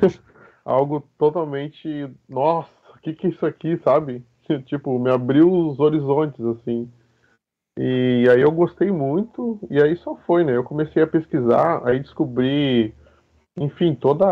algo 0.64 1.02
totalmente. 1.18 1.88
Nossa, 2.28 2.70
o 2.94 3.00
que, 3.00 3.14
que 3.14 3.26
é 3.26 3.30
isso 3.30 3.46
aqui, 3.46 3.78
sabe? 3.78 4.24
tipo, 4.66 4.98
me 4.98 5.10
abriu 5.10 5.50
os 5.50 5.78
horizontes, 5.78 6.44
assim. 6.44 6.90
E 7.78 8.26
aí 8.28 8.40
eu 8.40 8.50
gostei 8.50 8.90
muito, 8.90 9.60
e 9.70 9.80
aí 9.80 9.94
só 9.96 10.16
foi, 10.26 10.42
né? 10.42 10.56
Eu 10.56 10.64
comecei 10.64 11.00
a 11.00 11.06
pesquisar, 11.06 11.86
aí 11.86 12.00
descobri, 12.00 12.92
enfim, 13.56 13.94
todo 13.94 14.24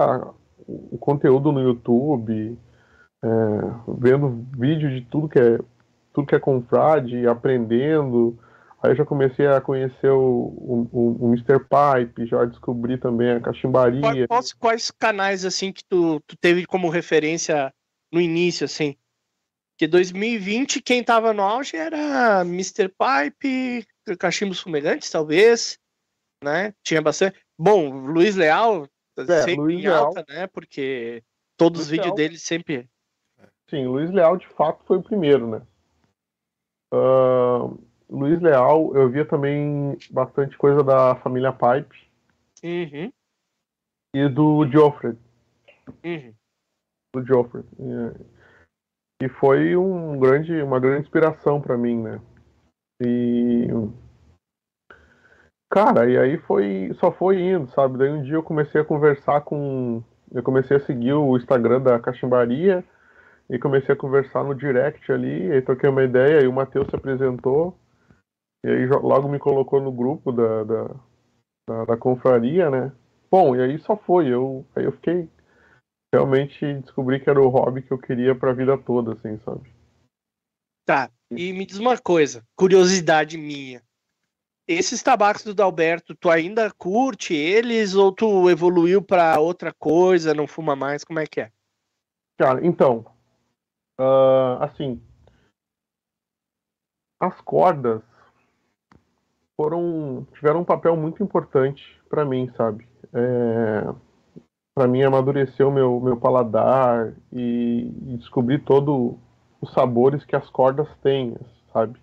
o 0.67 0.99
conteúdo 0.99 1.53
no 1.53 1.61
YouTube, 1.61 2.59
é, 3.27 3.93
vendo 3.99 4.47
vídeo 4.57 4.89
de 4.91 5.03
tudo 5.07 5.29
que 5.29 5.39
é 5.39 5.59
tudo 6.13 6.27
que 6.27 6.35
é 6.35 6.41
confrade, 6.41 7.27
aprendendo. 7.27 8.39
Aí 8.83 8.93
eu 8.93 8.97
já 8.97 9.05
comecei 9.05 9.47
a 9.47 9.61
conhecer 9.61 10.09
o, 10.11 10.89
o, 10.93 11.19
o, 11.21 11.29
Mr. 11.35 11.59
Pipe, 11.61 12.27
já 12.27 12.45
descobri 12.45 12.97
também 12.97 13.33
a 13.33 13.41
cachimbaria. 13.41 14.27
Quais, 14.27 14.53
quais- 14.55 14.91
canais 14.91 15.45
assim 15.45 15.73
que 15.73 15.85
tu, 15.85 16.21
tu 16.27 16.37
teve 16.39 16.65
como 16.65 16.89
referência 16.89 17.73
no 18.13 18.21
início, 18.21 18.65
assim? 18.65 18.97
Porque 19.73 19.87
2020 19.87 20.81
quem 20.81 21.05
tava 21.05 21.35
no 21.35 21.43
auge 21.43 21.77
era 21.77 22.41
Mr. 22.43 22.89
Pipe, 22.89 23.87
Cachimbos 24.19 24.61
Fumegantes, 24.61 25.11
talvez, 25.11 25.79
né? 26.43 26.73
Tinha 26.83 27.03
bastante. 27.03 27.39
Bom, 27.59 27.91
Luiz 28.07 28.37
Leal 28.37 28.89
sempre 29.19 29.53
É, 29.53 29.57
Luiz 29.57 29.79
em 29.81 29.83
Leal. 29.83 30.07
alta, 30.07 30.25
né? 30.29 30.47
Porque 30.47 31.23
todos 31.59 31.83
os 31.83 31.87
Luiz 31.89 31.91
vídeos 31.91 32.07
Leal. 32.07 32.17
dele 32.17 32.39
sempre. 32.39 32.89
Sim, 33.69 33.87
Luiz 33.87 34.11
Leal 34.11 34.37
de 34.37 34.47
fato 34.49 34.85
foi 34.85 34.99
o 34.99 35.03
primeiro, 35.03 35.49
né? 35.49 35.63
Ah, 36.93 37.69
Luiz 38.09 38.41
Leal, 38.41 38.95
eu 38.97 39.11
via 39.11 39.27
também 39.27 39.99
bastante 40.11 40.57
coisa 40.57 40.83
da 40.85 41.17
família 41.17 41.53
Pipe 41.53 42.07
Uhum, 42.63 43.13
e 44.15 44.29
do 44.29 44.67
Geoffrey. 44.71 45.17
uhum. 46.05 46.35
do 47.15 47.25
Geoffrey. 47.25 47.65
E, 49.21 49.25
e 49.25 49.29
foi 49.29 49.77
um 49.77 50.19
grande, 50.19 50.63
uma 50.63 50.79
grande 50.81 51.03
inspiração 51.03 51.61
para 51.61 51.77
mim, 51.77 52.03
né? 52.03 52.21
E 53.03 53.67
cara, 55.69 56.09
e 56.09 56.17
aí 56.17 56.39
foi, 56.39 56.93
só 56.95 57.11
foi 57.13 57.41
indo, 57.41 57.69
sabe? 57.73 57.99
Daí 57.99 58.11
um 58.11 58.23
dia 58.23 58.35
eu 58.35 58.43
comecei 58.43 58.81
a 58.81 58.85
conversar 58.85 59.43
com, 59.43 60.03
eu 60.33 60.43
comecei 60.43 60.77
a 60.77 60.81
seguir 60.81 61.13
o 61.13 61.37
Instagram 61.37 61.83
da 61.83 61.99
Cachimbaria 62.01 62.85
e 63.49 63.59
comecei 63.59 63.95
a 63.95 63.99
conversar 63.99 64.45
no 64.45 64.55
direct 64.55 65.11
ali, 65.11 65.53
aí 65.53 65.63
troquei 65.63 65.89
uma 65.89 66.03
ideia 66.03 66.43
e 66.43 66.49
o 66.49 66.53
Matheus 66.53 66.89
se 66.89 66.97
apresentou 66.97 67.79
e 68.65 68.69
aí 68.69 68.87
logo 68.87 69.29
me 69.29 69.39
colocou 69.39 69.81
no 69.81 69.93
grupo 69.93 70.33
da, 70.33 70.65
da, 70.65 70.95
da, 71.69 71.85
da 71.85 71.97
confraria, 71.97 72.69
né? 72.69 72.93
Bom, 73.31 73.55
e 73.55 73.63
aí 73.63 73.79
só 73.79 73.97
foi, 73.97 74.27
eu, 74.29 74.67
aí 74.75 74.85
eu 74.85 74.93
fiquei 74.93 75.29
realmente 76.13 76.81
descobri 76.81 77.21
que 77.21 77.29
era 77.29 77.41
o 77.41 77.49
hobby 77.49 77.83
que 77.83 77.93
eu 77.93 77.99
queria 77.99 78.35
pra 78.35 78.53
vida 78.53 78.77
toda, 78.79 79.13
assim, 79.13 79.39
sabe? 79.45 79.71
Tá. 80.85 81.11
E 81.31 81.53
me 81.53 81.67
diz 81.67 81.79
uma 81.79 81.99
coisa, 81.99 82.45
curiosidade 82.57 83.37
minha. 83.37 83.83
Esses 84.69 85.03
tabacos 85.03 85.45
do 85.45 85.55
Dalberto, 85.55 86.15
tu 86.15 86.29
ainda 86.29 86.73
curte 86.73 87.35
eles 87.35 87.95
ou 87.95 88.11
tu 88.13 88.51
evoluiu 88.51 89.01
pra 89.01 89.39
outra 89.39 89.73
coisa, 89.73 90.35
não 90.35 90.47
fuma 90.47 90.75
mais? 90.75 91.05
Como 91.05 91.21
é 91.21 91.27
que 91.27 91.41
é? 91.41 91.53
Cara, 92.39 92.65
então, 92.67 93.05
ah, 93.99 94.59
assim, 94.65 95.01
as 97.21 97.41
cordas 97.41 98.03
foram 99.57 100.27
tiveram 100.35 100.61
um 100.61 100.65
papel 100.65 100.97
muito 100.97 101.23
importante 101.23 101.83
pra 102.09 102.25
mim, 102.25 102.53
sabe? 102.57 102.87
É, 103.13 103.95
para 104.75 104.87
mim 104.87 105.03
amadurecer 105.03 105.67
o 105.67 105.73
meu 105.73 105.99
meu 106.01 106.17
paladar 106.19 107.15
e, 107.33 107.91
e 108.09 108.17
descobrir 108.19 108.59
todo 108.65 109.19
os 109.61 109.73
sabores 109.73 110.25
que 110.25 110.37
as 110.37 110.49
cordas 110.51 110.89
têm, 110.99 111.37
sabe? 111.73 111.99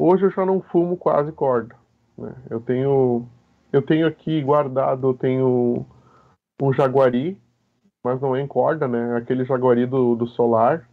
Hoje 0.00 0.24
eu 0.24 0.30
já 0.30 0.46
não 0.46 0.62
fumo 0.62 0.96
quase 0.96 1.30
corda, 1.32 1.76
né? 2.16 2.34
Eu 2.48 2.60
tenho 2.60 3.28
eu 3.72 3.82
tenho 3.82 4.06
aqui 4.06 4.42
guardado, 4.42 5.08
eu 5.08 5.14
tenho 5.14 5.84
um 6.62 6.72
jaguari, 6.72 7.38
mas 8.02 8.20
não 8.20 8.34
é 8.34 8.40
em 8.40 8.46
corda, 8.46 8.88
né? 8.88 9.16
Aquele 9.16 9.44
jaguari 9.44 9.84
do, 9.84 10.14
do 10.14 10.26
solar, 10.28 10.88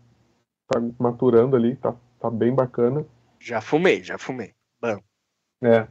tá 0.71 0.81
maturando 0.99 1.55
ali, 1.55 1.75
tá, 1.75 1.93
tá 2.19 2.29
bem 2.29 2.53
bacana. 2.53 3.05
Já 3.39 3.59
fumei, 3.61 4.03
já 4.03 4.17
fumei. 4.17 4.53
Bom. 4.81 4.99
É. 5.63 5.87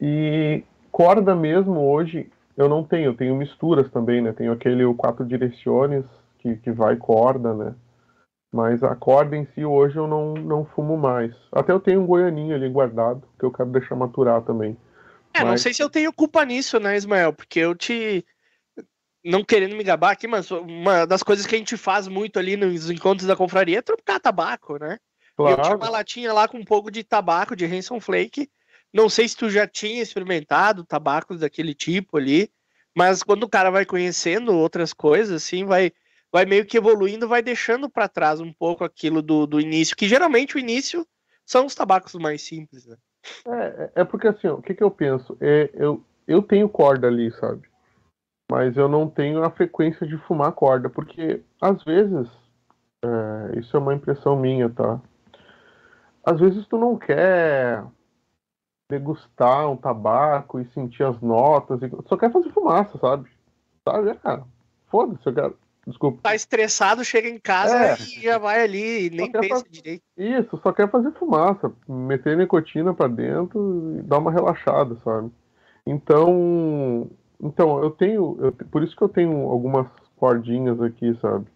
E 0.00 0.64
corda 0.90 1.34
mesmo 1.34 1.80
hoje 1.80 2.30
eu 2.56 2.68
não 2.68 2.84
tenho, 2.84 3.06
eu 3.06 3.14
tenho 3.14 3.36
misturas 3.36 3.90
também, 3.90 4.20
né? 4.20 4.32
Tenho 4.32 4.52
aquele 4.52 4.84
o 4.84 4.94
quatro 4.94 5.24
direções 5.24 6.04
que, 6.38 6.56
que 6.56 6.70
vai 6.70 6.96
corda, 6.96 7.54
né? 7.54 7.74
Mas 8.52 8.82
a 8.82 8.94
corda 8.94 9.36
em 9.36 9.46
si 9.54 9.64
hoje 9.64 9.96
eu 9.96 10.06
não, 10.06 10.34
não 10.34 10.64
fumo 10.64 10.96
mais. 10.96 11.34
Até 11.50 11.72
eu 11.72 11.80
tenho 11.80 12.02
um 12.02 12.06
goianinho 12.06 12.54
ali 12.54 12.68
guardado, 12.68 13.22
que 13.38 13.44
eu 13.44 13.50
quero 13.50 13.70
deixar 13.70 13.96
maturar 13.96 14.42
também. 14.42 14.76
É, 15.32 15.40
Mas- 15.40 15.48
não 15.48 15.56
sei 15.56 15.72
se 15.72 15.82
eu 15.82 15.88
tenho 15.88 16.12
culpa 16.12 16.44
nisso, 16.44 16.78
né, 16.78 16.94
Ismael? 16.94 17.32
Porque 17.32 17.58
eu 17.58 17.74
te. 17.74 18.24
Não 19.24 19.44
querendo 19.44 19.76
me 19.76 19.84
gabar 19.84 20.10
aqui, 20.12 20.26
mas 20.26 20.50
uma 20.50 21.06
das 21.06 21.22
coisas 21.22 21.46
que 21.46 21.54
a 21.54 21.58
gente 21.58 21.76
faz 21.76 22.08
muito 22.08 22.38
ali 22.38 22.56
nos 22.56 22.90
encontros 22.90 23.26
da 23.26 23.36
confraria 23.36 23.78
é 23.78 23.82
trocar 23.82 24.18
tabaco, 24.18 24.78
né? 24.78 24.98
E 25.44 25.50
eu 25.50 25.56
tinha 25.56 25.76
uma 25.76 25.86
Claro, 25.86 25.92
latinha 25.92 26.32
lá 26.32 26.48
com 26.48 26.58
um 26.58 26.64
pouco 26.64 26.90
de 26.90 27.04
tabaco 27.04 27.56
de 27.56 27.64
Hanson 27.64 28.00
Flake. 28.00 28.50
Não 28.92 29.08
sei 29.08 29.28
se 29.28 29.36
tu 29.36 29.48
já 29.48 29.66
tinha 29.66 30.02
experimentado 30.02 30.84
tabacos 30.84 31.40
daquele 31.40 31.74
tipo 31.74 32.18
ali, 32.18 32.50
mas 32.94 33.22
quando 33.22 33.44
o 33.44 33.48
cara 33.48 33.70
vai 33.70 33.86
conhecendo 33.86 34.52
outras 34.54 34.92
coisas, 34.92 35.42
assim, 35.42 35.64
vai, 35.64 35.92
vai 36.30 36.44
meio 36.44 36.66
que 36.66 36.76
evoluindo, 36.76 37.28
vai 37.28 37.42
deixando 37.42 37.88
para 37.88 38.08
trás 38.08 38.40
um 38.40 38.52
pouco 38.52 38.84
aquilo 38.84 39.22
do, 39.22 39.46
do 39.46 39.60
início, 39.60 39.96
que 39.96 40.08
geralmente 40.08 40.56
o 40.56 40.58
início 40.58 41.06
são 41.46 41.66
os 41.66 41.74
tabacos 41.74 42.14
mais 42.14 42.42
simples, 42.42 42.86
né? 42.86 42.96
é, 43.46 43.90
é 43.96 44.04
porque 44.04 44.28
assim, 44.28 44.48
o 44.48 44.60
que, 44.60 44.74
que 44.74 44.82
eu 44.82 44.90
penso? 44.90 45.36
É, 45.40 45.70
eu, 45.74 46.04
eu 46.26 46.42
tenho 46.42 46.68
corda 46.68 47.06
ali, 47.06 47.30
sabe? 47.32 47.71
Mas 48.52 48.76
eu 48.76 48.86
não 48.86 49.08
tenho 49.08 49.42
a 49.42 49.48
frequência 49.48 50.06
de 50.06 50.18
fumar 50.18 50.52
corda, 50.52 50.90
porque 50.90 51.40
às 51.58 51.82
vezes, 51.84 52.28
é, 53.02 53.58
isso 53.58 53.74
é 53.74 53.80
uma 53.80 53.94
impressão 53.94 54.36
minha, 54.36 54.68
tá? 54.68 55.00
Às 56.22 56.38
vezes 56.38 56.66
tu 56.66 56.76
não 56.76 56.98
quer 56.98 57.82
degustar 58.90 59.70
um 59.70 59.76
tabaco 59.76 60.60
e 60.60 60.66
sentir 60.66 61.02
as 61.02 61.18
notas, 61.22 61.80
e 61.80 61.90
só 62.06 62.14
quer 62.14 62.30
fazer 62.30 62.50
fumaça, 62.50 62.98
sabe? 62.98 63.30
Sabe? 63.88 64.10
É, 64.10 64.14
cara, 64.16 64.44
foda-se, 64.90 65.26
eu 65.26 65.32
quero. 65.32 65.56
Desculpa. 65.86 66.18
Tá 66.22 66.34
estressado, 66.34 67.02
chega 67.06 67.28
em 67.30 67.38
casa 67.40 67.74
É. 67.74 67.94
e 67.94 68.20
já 68.22 68.36
vai 68.36 68.62
ali 68.62 69.06
e 69.06 69.10
nem 69.10 69.32
pensa 69.32 69.48
fazer- 69.48 69.68
direito. 69.70 70.02
Isso, 70.14 70.60
só 70.62 70.72
quer 70.74 70.90
fazer 70.90 71.10
fumaça, 71.12 71.72
meter 71.88 72.36
nicotina 72.36 72.92
pra 72.92 73.08
dentro 73.08 73.96
e 73.98 74.02
dar 74.02 74.18
uma 74.18 74.30
relaxada, 74.30 74.94
sabe? 75.02 75.32
Então, 75.86 77.10
então 77.42 77.82
eu 77.82 77.90
tenho, 77.90 78.36
eu- 78.40 78.52
por 78.52 78.82
isso 78.82 78.96
que 78.96 79.02
eu 79.02 79.08
tenho 79.08 79.48
algumas 79.50 79.88
cordinhas 80.16 80.80
aqui, 80.80 81.14
sabe? 81.20 81.46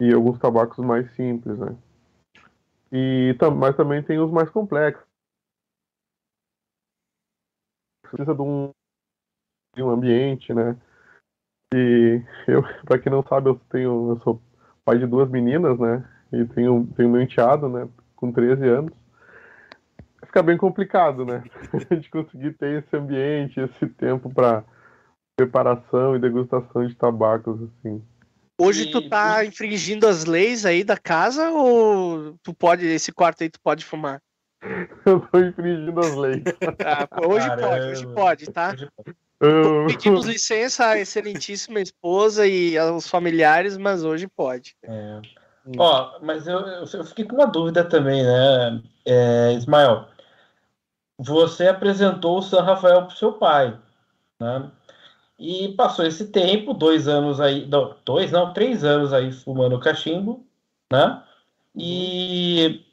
E 0.00 0.12
alguns 0.14 0.38
tabacos 0.38 0.84
mais 0.84 1.10
simples, 1.16 1.58
né? 1.58 1.76
E 2.92 3.34
mas 3.56 3.76
também 3.76 4.02
tem 4.02 4.18
os 4.18 4.30
mais 4.30 4.48
complexos. 4.50 5.04
Precisa 8.02 8.34
de 8.34 8.42
um 8.42 8.70
de 9.74 9.82
um 9.82 9.90
ambiente, 9.90 10.52
né? 10.52 10.76
E 11.74 12.22
eu, 12.48 12.62
para 12.84 12.98
quem 12.98 13.12
não 13.12 13.22
sabe, 13.22 13.48
eu 13.48 13.60
tenho, 13.70 14.10
eu 14.10 14.20
sou 14.22 14.42
pai 14.84 14.98
de 14.98 15.06
duas 15.06 15.28
meninas, 15.30 15.78
né? 15.78 16.04
E 16.32 16.44
tenho, 16.46 16.86
tenho 16.96 17.08
meu 17.10 17.22
enteado, 17.22 17.68
né? 17.68 17.88
Com 18.16 18.32
13 18.32 18.68
anos. 18.68 18.92
Fica 20.26 20.42
bem 20.42 20.56
complicado, 20.56 21.24
né? 21.24 21.42
A 21.90 21.94
gente 21.94 22.10
conseguir 22.10 22.52
ter 22.54 22.82
esse 22.82 22.96
ambiente, 22.96 23.60
esse 23.60 23.86
tempo 23.88 24.32
para 24.32 24.64
preparação 25.40 26.14
e 26.14 26.18
degustação 26.18 26.86
de 26.86 26.94
tabacos, 26.94 27.58
assim. 27.62 28.02
Hoje 28.60 28.86
tu 28.86 29.08
tá 29.08 29.42
infringindo 29.44 30.06
as 30.06 30.26
leis 30.26 30.66
aí 30.66 30.84
da 30.84 30.98
casa 30.98 31.48
ou 31.50 32.36
tu 32.42 32.52
pode, 32.52 32.86
esse 32.86 33.10
quarto 33.10 33.42
aí 33.42 33.48
tu 33.48 33.58
pode 33.62 33.84
fumar? 33.84 34.20
Eu 35.06 35.20
tô 35.20 35.38
infringindo 35.38 35.98
as 36.00 36.16
leis. 36.16 36.42
Ah, 36.84 37.08
hoje 37.26 37.48
pode, 37.48 37.86
hoje 37.88 38.02
Caramba. 38.02 38.14
pode, 38.14 38.52
tá? 38.52 38.72
Hoje 38.74 38.88
pode. 38.96 39.16
Eu- 39.40 39.86
Pedimos 39.86 40.26
licença 40.26 40.86
à 40.88 40.98
excelentíssima 40.98 41.80
esposa 41.80 42.46
e 42.46 42.76
aos 42.76 43.08
familiares, 43.08 43.78
mas 43.78 44.04
hoje 44.04 44.28
pode. 44.28 44.76
É. 44.84 45.20
Ó, 45.78 46.18
mas 46.20 46.46
eu, 46.46 46.58
eu, 46.60 46.84
eu 46.92 47.04
fiquei 47.04 47.24
com 47.24 47.36
uma 47.36 47.46
dúvida 47.46 47.82
também, 47.84 48.22
né, 48.22 48.82
é, 49.06 49.52
Ismael? 49.54 50.06
Você 51.18 51.68
apresentou 51.68 52.38
o 52.38 52.42
San 52.42 52.62
Rafael 52.62 53.06
pro 53.06 53.16
seu 53.16 53.32
pai, 53.34 53.78
né? 54.40 54.70
E 55.40 55.68
passou 55.74 56.04
esse 56.06 56.26
tempo, 56.30 56.74
dois 56.74 57.08
anos 57.08 57.40
aí, 57.40 57.66
não, 57.66 57.96
dois 58.04 58.30
não, 58.30 58.52
três 58.52 58.84
anos 58.84 59.12
aí 59.12 59.32
fumando 59.32 59.80
cachimbo, 59.80 60.46
né? 60.92 61.22
E, 61.74 62.84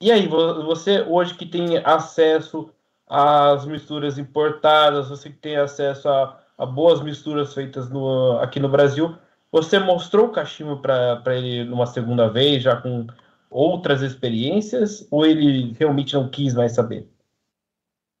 e 0.00 0.12
aí, 0.12 0.28
vo- 0.28 0.64
você 0.64 1.00
hoje 1.02 1.34
que 1.34 1.46
tem 1.46 1.78
acesso 1.78 2.70
às 3.08 3.64
misturas 3.66 4.18
importadas, 4.18 5.08
você 5.08 5.30
que 5.30 5.38
tem 5.38 5.56
acesso 5.56 6.08
a, 6.08 6.38
a 6.58 6.66
boas 6.66 7.00
misturas 7.02 7.54
feitas 7.54 7.88
no, 7.88 8.38
aqui 8.38 8.60
no 8.60 8.68
Brasil, 8.68 9.16
você 9.50 9.78
mostrou 9.78 10.26
o 10.26 10.32
cachimbo 10.32 10.78
para 10.82 11.22
ele 11.36 11.64
numa 11.64 11.86
segunda 11.86 12.28
vez, 12.28 12.62
já 12.62 12.76
com 12.76 13.06
outras 13.50 14.02
experiências, 14.02 15.06
ou 15.10 15.24
ele 15.24 15.72
realmente 15.78 16.14
não 16.14 16.28
quis 16.28 16.52
mais 16.54 16.72
saber? 16.72 17.08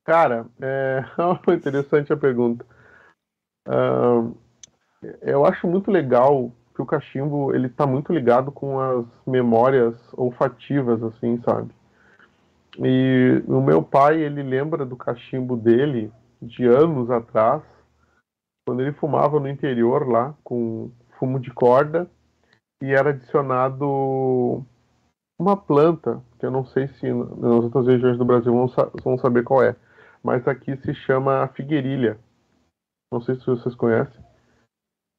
Cara, 0.04 0.46
é 0.60 1.04
interessante 1.52 2.12
a 2.12 2.16
pergunta. 2.16 2.64
Ah, 3.66 4.30
eu 5.22 5.44
acho 5.46 5.66
muito 5.66 5.90
legal 5.90 6.52
que 6.74 6.82
o 6.82 6.86
cachimbo 6.86 7.54
ele 7.54 7.68
tá 7.68 7.86
muito 7.86 8.12
ligado 8.12 8.52
com 8.52 8.80
as 8.80 9.06
memórias 9.26 9.96
olfativas, 10.14 11.02
assim, 11.02 11.40
sabe? 11.44 11.70
E 12.78 13.42
o 13.46 13.60
meu 13.60 13.82
pai, 13.82 14.20
ele 14.20 14.42
lembra 14.42 14.84
do 14.84 14.96
cachimbo 14.96 15.56
dele 15.56 16.12
de 16.42 16.64
anos 16.66 17.10
atrás, 17.10 17.62
quando 18.66 18.80
ele 18.80 18.92
fumava 18.92 19.38
no 19.40 19.48
interior 19.48 20.06
lá, 20.08 20.34
com 20.42 20.90
fumo 21.18 21.38
de 21.38 21.50
corda, 21.50 22.08
e 22.82 22.92
era 22.92 23.10
adicionado 23.10 24.64
uma 25.38 25.56
planta, 25.56 26.22
que 26.38 26.46
eu 26.46 26.50
não 26.50 26.64
sei 26.66 26.88
se 26.88 27.12
nas 27.12 27.64
outras 27.64 27.86
regiões 27.86 28.18
do 28.18 28.24
Brasil 28.24 28.52
vão, 28.52 28.68
sa- 28.68 28.90
vão 29.04 29.18
saber 29.18 29.44
qual 29.44 29.62
é, 29.62 29.76
mas 30.22 30.46
aqui 30.48 30.76
se 30.78 30.94
chama 30.94 31.48
figueirilha. 31.54 32.18
Não 33.12 33.20
sei 33.20 33.36
se 33.36 33.46
vocês 33.46 33.74
conhecem. 33.74 34.22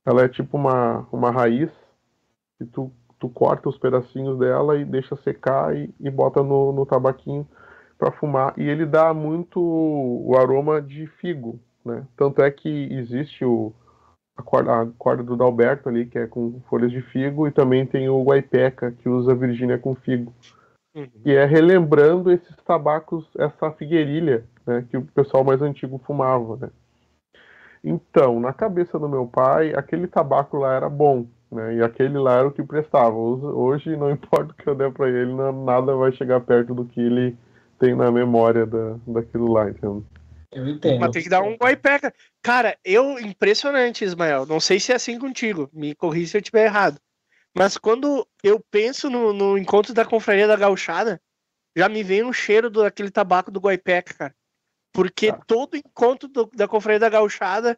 Ela 0.06 0.24
é 0.24 0.30
tipo 0.30 0.58
uma, 0.58 1.08
uma 1.12 1.32
raiz 1.32 1.72
e 2.60 2.66
tu, 2.66 2.92
tu 3.20 3.30
corta 3.30 3.70
os 3.70 3.78
pedacinhos 3.78 4.38
dela 4.38 4.78
e 4.78 4.86
deixa 4.86 5.16
secar 5.18 5.76
e, 5.76 5.94
e 6.00 6.10
bota 6.10 6.44
no, 6.44 6.72
no 6.72 6.86
tabaquinho 6.86 7.48
para 7.98 8.12
fumar. 8.12 8.54
E 8.58 8.64
ele 8.64 8.86
dá 8.86 9.14
muito 9.14 9.60
o 9.60 10.38
aroma 10.38 10.82
de 10.82 11.08
figo, 11.08 11.60
né? 11.84 12.06
Tanto 12.16 12.42
é 12.42 12.52
que 12.52 12.70
existe 12.92 13.44
o, 13.44 13.74
a, 14.38 14.44
corda, 14.44 14.82
a 14.82 14.88
corda 14.98 15.24
do 15.24 15.36
Dalberto 15.36 15.90
ali, 15.90 16.06
que 16.06 16.20
é 16.20 16.28
com 16.28 16.62
folhas 16.70 16.92
de 16.92 17.02
figo, 17.02 17.48
e 17.48 17.52
também 17.52 17.86
tem 17.86 18.10
o 18.10 18.24
Guaipeca, 18.24 18.92
que 18.92 19.10
usa 19.10 19.34
Virgínia 19.34 19.80
com 19.80 19.96
figo 19.96 20.34
que 21.24 21.32
é 21.32 21.46
relembrando 21.46 22.32
esses 22.32 22.56
tabacos, 22.66 23.30
essa 23.38 23.70
figueirilha, 23.72 24.46
né, 24.66 24.86
que 24.90 24.96
o 24.96 25.06
pessoal 25.06 25.44
mais 25.44 25.62
antigo 25.62 26.02
fumava, 26.06 26.56
né. 26.56 26.70
Então, 27.86 28.40
na 28.40 28.52
cabeça 28.52 28.98
do 28.98 29.08
meu 29.08 29.28
pai, 29.28 29.72
aquele 29.76 30.08
tabaco 30.08 30.58
lá 30.58 30.74
era 30.74 30.90
bom, 30.90 31.28
né, 31.52 31.76
e 31.76 31.84
aquele 31.84 32.18
lá 32.18 32.40
era 32.40 32.48
o 32.48 32.52
que 32.52 32.64
prestava. 32.64 33.16
Hoje, 33.16 33.46
hoje, 33.46 33.96
não 33.96 34.10
importa 34.12 34.52
o 34.52 34.56
que 34.56 34.68
eu 34.68 34.74
der 34.74 34.92
para 34.92 35.08
ele, 35.08 35.32
nada 35.64 35.96
vai 35.96 36.12
chegar 36.12 36.42
perto 36.42 36.74
do 36.74 36.86
que 36.86 37.00
ele 37.00 37.38
tem 37.80 37.94
na 37.94 38.12
memória 38.12 38.66
da, 38.66 38.96
daquilo 39.06 39.54
lá, 39.54 39.70
entendeu? 39.70 40.04
Eu 40.52 40.68
entendo. 40.68 41.00
Mas 41.00 41.12
tem 41.12 41.22
que 41.22 41.30
dar 41.30 41.44
um 41.44 41.56
guaipeca. 41.56 42.14
Cara, 42.42 42.78
eu, 42.84 43.20
impressionante, 43.20 44.06
Ismael. 44.06 44.46
Não 44.46 44.60
sei 44.60 44.80
se 44.80 44.94
é 44.94 44.96
assim 44.96 45.20
contigo. 45.20 45.70
Me 45.74 45.94
corri 45.94 46.26
se 46.26 46.38
eu 46.38 46.40
estiver 46.40 46.64
errado. 46.64 46.98
Mas 47.54 47.78
quando 47.78 48.26
eu 48.42 48.64
penso 48.72 49.10
no, 49.10 49.34
no 49.34 49.58
encontro 49.58 49.94
da 49.94 50.06
confraria 50.06 50.48
da 50.48 50.56
gauchada, 50.56 51.22
já 51.76 51.90
me 51.90 52.04
vem 52.04 52.24
um 52.24 52.32
cheiro 52.32 52.70
do, 52.70 52.84
daquele 52.84 53.12
tabaco 53.12 53.52
do 53.52 53.60
guaipeca, 53.60 54.14
cara. 54.14 54.36
Porque 54.96 55.28
Tá. 55.30 55.42
todo 55.46 55.76
encontro 55.76 56.30
do- 56.30 56.50
da 56.56 56.70
confraria 56.70 57.02
da 57.02 57.10
gauchada 57.10 57.78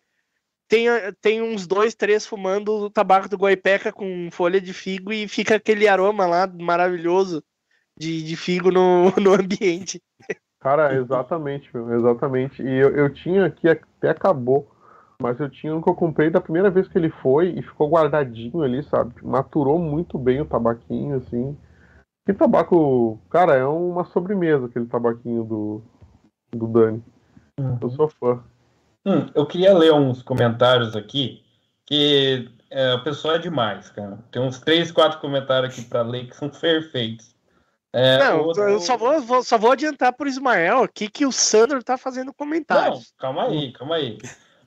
tem, 0.68 0.86
tem 1.20 1.42
uns 1.42 1.66
dois, 1.66 1.96
três 1.96 2.28
fumando 2.28 2.72
o 2.74 2.90
tabaco 2.92 3.28
do 3.28 3.38
guaipeca 3.38 3.92
com 3.92 4.30
folha 4.32 4.62
de 4.62 4.72
figo 4.72 5.12
e 5.12 5.28
fica 5.28 5.56
aquele 5.56 5.88
aroma 5.88 6.28
lá 6.28 6.46
maravilhoso 6.46 7.44
de, 7.98 8.22
de 8.22 8.36
figo 8.38 8.70
no, 8.70 9.06
no 9.20 9.34
ambiente. 9.34 10.00
Cara, 10.60 10.94
exatamente, 10.94 11.70
meu, 11.74 11.92
exatamente. 11.98 12.62
E 12.62 12.70
eu, 12.70 12.96
eu 12.96 13.12
tinha 13.12 13.46
aqui, 13.46 13.68
até 13.68 14.10
acabou, 14.10 14.70
mas 15.20 15.40
eu 15.40 15.50
tinha 15.50 15.76
um 15.76 15.82
que 15.82 15.90
eu 15.90 15.96
comprei 15.96 16.30
da 16.30 16.42
primeira 16.42 16.70
vez 16.70 16.88
que 16.88 16.98
ele 17.00 17.10
foi 17.10 17.50
e 17.50 17.64
ficou 17.64 17.90
guardadinho 17.90 18.62
ali, 18.62 18.84
sabe? 18.84 19.14
Maturou 19.24 19.80
muito 19.80 20.20
bem 20.20 20.42
o 20.42 20.46
tabaquinho, 20.46 21.18
assim. 21.18 21.58
Que 22.28 22.34
tabaco, 22.34 23.20
cara, 23.32 23.56
é 23.56 23.66
uma 23.66 24.04
sobremesa 24.06 24.66
aquele 24.66 24.86
tabaquinho 24.86 25.44
do, 25.44 25.82
do 26.52 26.68
Dani. 26.68 27.04
Eu 27.82 27.90
sou 27.90 28.08
fã. 28.08 28.44
Hum, 29.06 29.28
eu 29.34 29.46
queria 29.46 29.74
ler 29.74 29.94
uns 29.94 30.22
comentários 30.22 30.96
aqui, 30.96 31.44
que 31.86 32.50
é, 32.70 32.94
o 32.94 33.04
pessoal 33.04 33.36
é 33.36 33.40
demais, 33.40 33.90
cara. 33.90 34.20
Tem 34.32 34.42
uns 34.42 34.60
três, 34.60 34.92
quatro 34.92 35.20
comentários 35.20 35.74
aqui 35.74 35.88
para 35.88 36.02
ler 36.02 36.28
que 36.28 36.36
são 36.36 36.50
perfeitos. 36.50 37.36
É, 37.94 38.18
não, 38.20 38.42
outro... 38.44 38.64
eu 38.64 38.80
só 38.80 38.98
vou, 38.98 39.20
vou, 39.22 39.42
só 39.42 39.58
vou 39.58 39.72
adiantar 39.72 40.14
pro 40.14 40.28
Ismael 40.28 40.84
aqui 40.84 41.10
que 41.10 41.26
o 41.26 41.32
Sandro 41.32 41.82
tá 41.82 41.98
fazendo 41.98 42.34
comentários. 42.34 43.00
Não, 43.00 43.06
calma 43.18 43.46
aí, 43.46 43.72
calma 43.72 43.96
aí. 43.96 44.18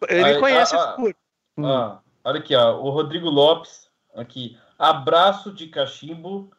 Ele 0.09 0.25
aí, 0.25 0.41
conhece 0.41 0.75
a, 0.75 0.79
a, 0.79 0.97
a, 1.59 2.01
Olha 2.25 2.39
aqui, 2.41 2.55
ó. 2.55 2.81
O 2.81 2.91
Rodrigo 2.91 3.29
Lopes, 3.29 3.89
aqui. 4.15 4.59
Abraço 4.79 5.53
de 5.53 5.69
cachimbo 5.69 6.51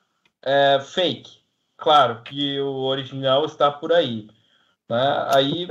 é, 0.44 0.80
fake. 0.80 1.42
Claro 1.78 2.22
que 2.24 2.60
o 2.60 2.84
original 2.84 3.46
está 3.46 3.72
por 3.72 3.92
aí. 3.92 4.30
Né? 4.92 5.26
Aí, 5.34 5.70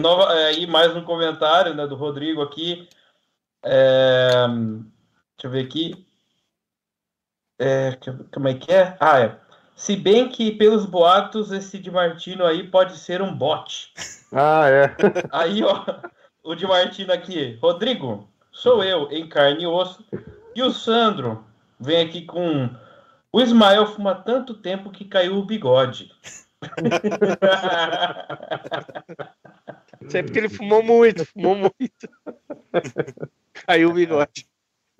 nova, 0.00 0.32
aí 0.32 0.66
mais 0.66 0.96
um 0.96 1.04
comentário 1.04 1.74
né, 1.74 1.86
do 1.86 1.94
Rodrigo 1.94 2.40
aqui. 2.40 2.88
É, 3.62 4.46
deixa 4.48 5.44
eu 5.44 5.50
ver 5.50 5.66
aqui. 5.66 6.06
É, 7.58 7.98
como 8.32 8.48
é 8.48 8.54
que 8.54 8.72
é? 8.72 8.96
Ah, 8.98 9.20
é. 9.20 9.38
Se 9.74 9.94
bem 9.94 10.30
que, 10.30 10.50
pelos 10.52 10.86
boatos, 10.86 11.52
esse 11.52 11.78
de 11.78 11.90
Martino 11.90 12.46
aí 12.46 12.66
pode 12.66 12.96
ser 12.96 13.20
um 13.20 13.36
bot. 13.36 13.92
Ah, 14.32 14.70
é. 14.70 14.96
Aí, 15.30 15.62
ó, 15.62 15.84
o 16.42 16.54
de 16.54 16.66
Martino 16.66 17.12
aqui. 17.12 17.58
Rodrigo, 17.60 18.26
sou 18.50 18.82
eu, 18.82 19.12
em 19.12 19.28
carne 19.28 19.64
e 19.64 19.66
osso. 19.66 20.02
E 20.54 20.62
o 20.62 20.72
Sandro 20.72 21.44
vem 21.78 22.06
aqui 22.06 22.22
com. 22.22 22.70
O 23.30 23.38
Ismael 23.38 23.86
fuma 23.86 24.14
tanto 24.14 24.54
tempo 24.54 24.90
que 24.90 25.04
caiu 25.04 25.36
o 25.36 25.44
bigode. 25.44 26.10
Isso 30.02 30.16
é 30.16 30.22
porque 30.22 30.38
ele 30.38 30.48
fumou 30.48 30.82
muito, 30.82 31.24
fumou 31.26 31.56
muito. 31.56 32.08
Caiu 33.52 33.90
o 33.90 33.94
bigode. 33.94 34.46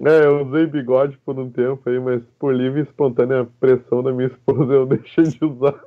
É, 0.05 0.27
eu 0.27 0.47
usei 0.47 0.66
bigode 0.66 1.16
por 1.19 1.38
um 1.38 1.51
tempo 1.51 1.88
aí, 1.88 1.99
mas 1.99 2.23
por 2.38 2.55
livre 2.55 2.81
e 2.81 2.83
espontânea 2.83 3.49
pressão 3.59 4.03
da 4.03 4.12
minha 4.12 4.29
esposa 4.29 4.73
eu 4.75 4.85
deixei 4.87 5.25
de 5.25 5.42
usar. 5.42 5.81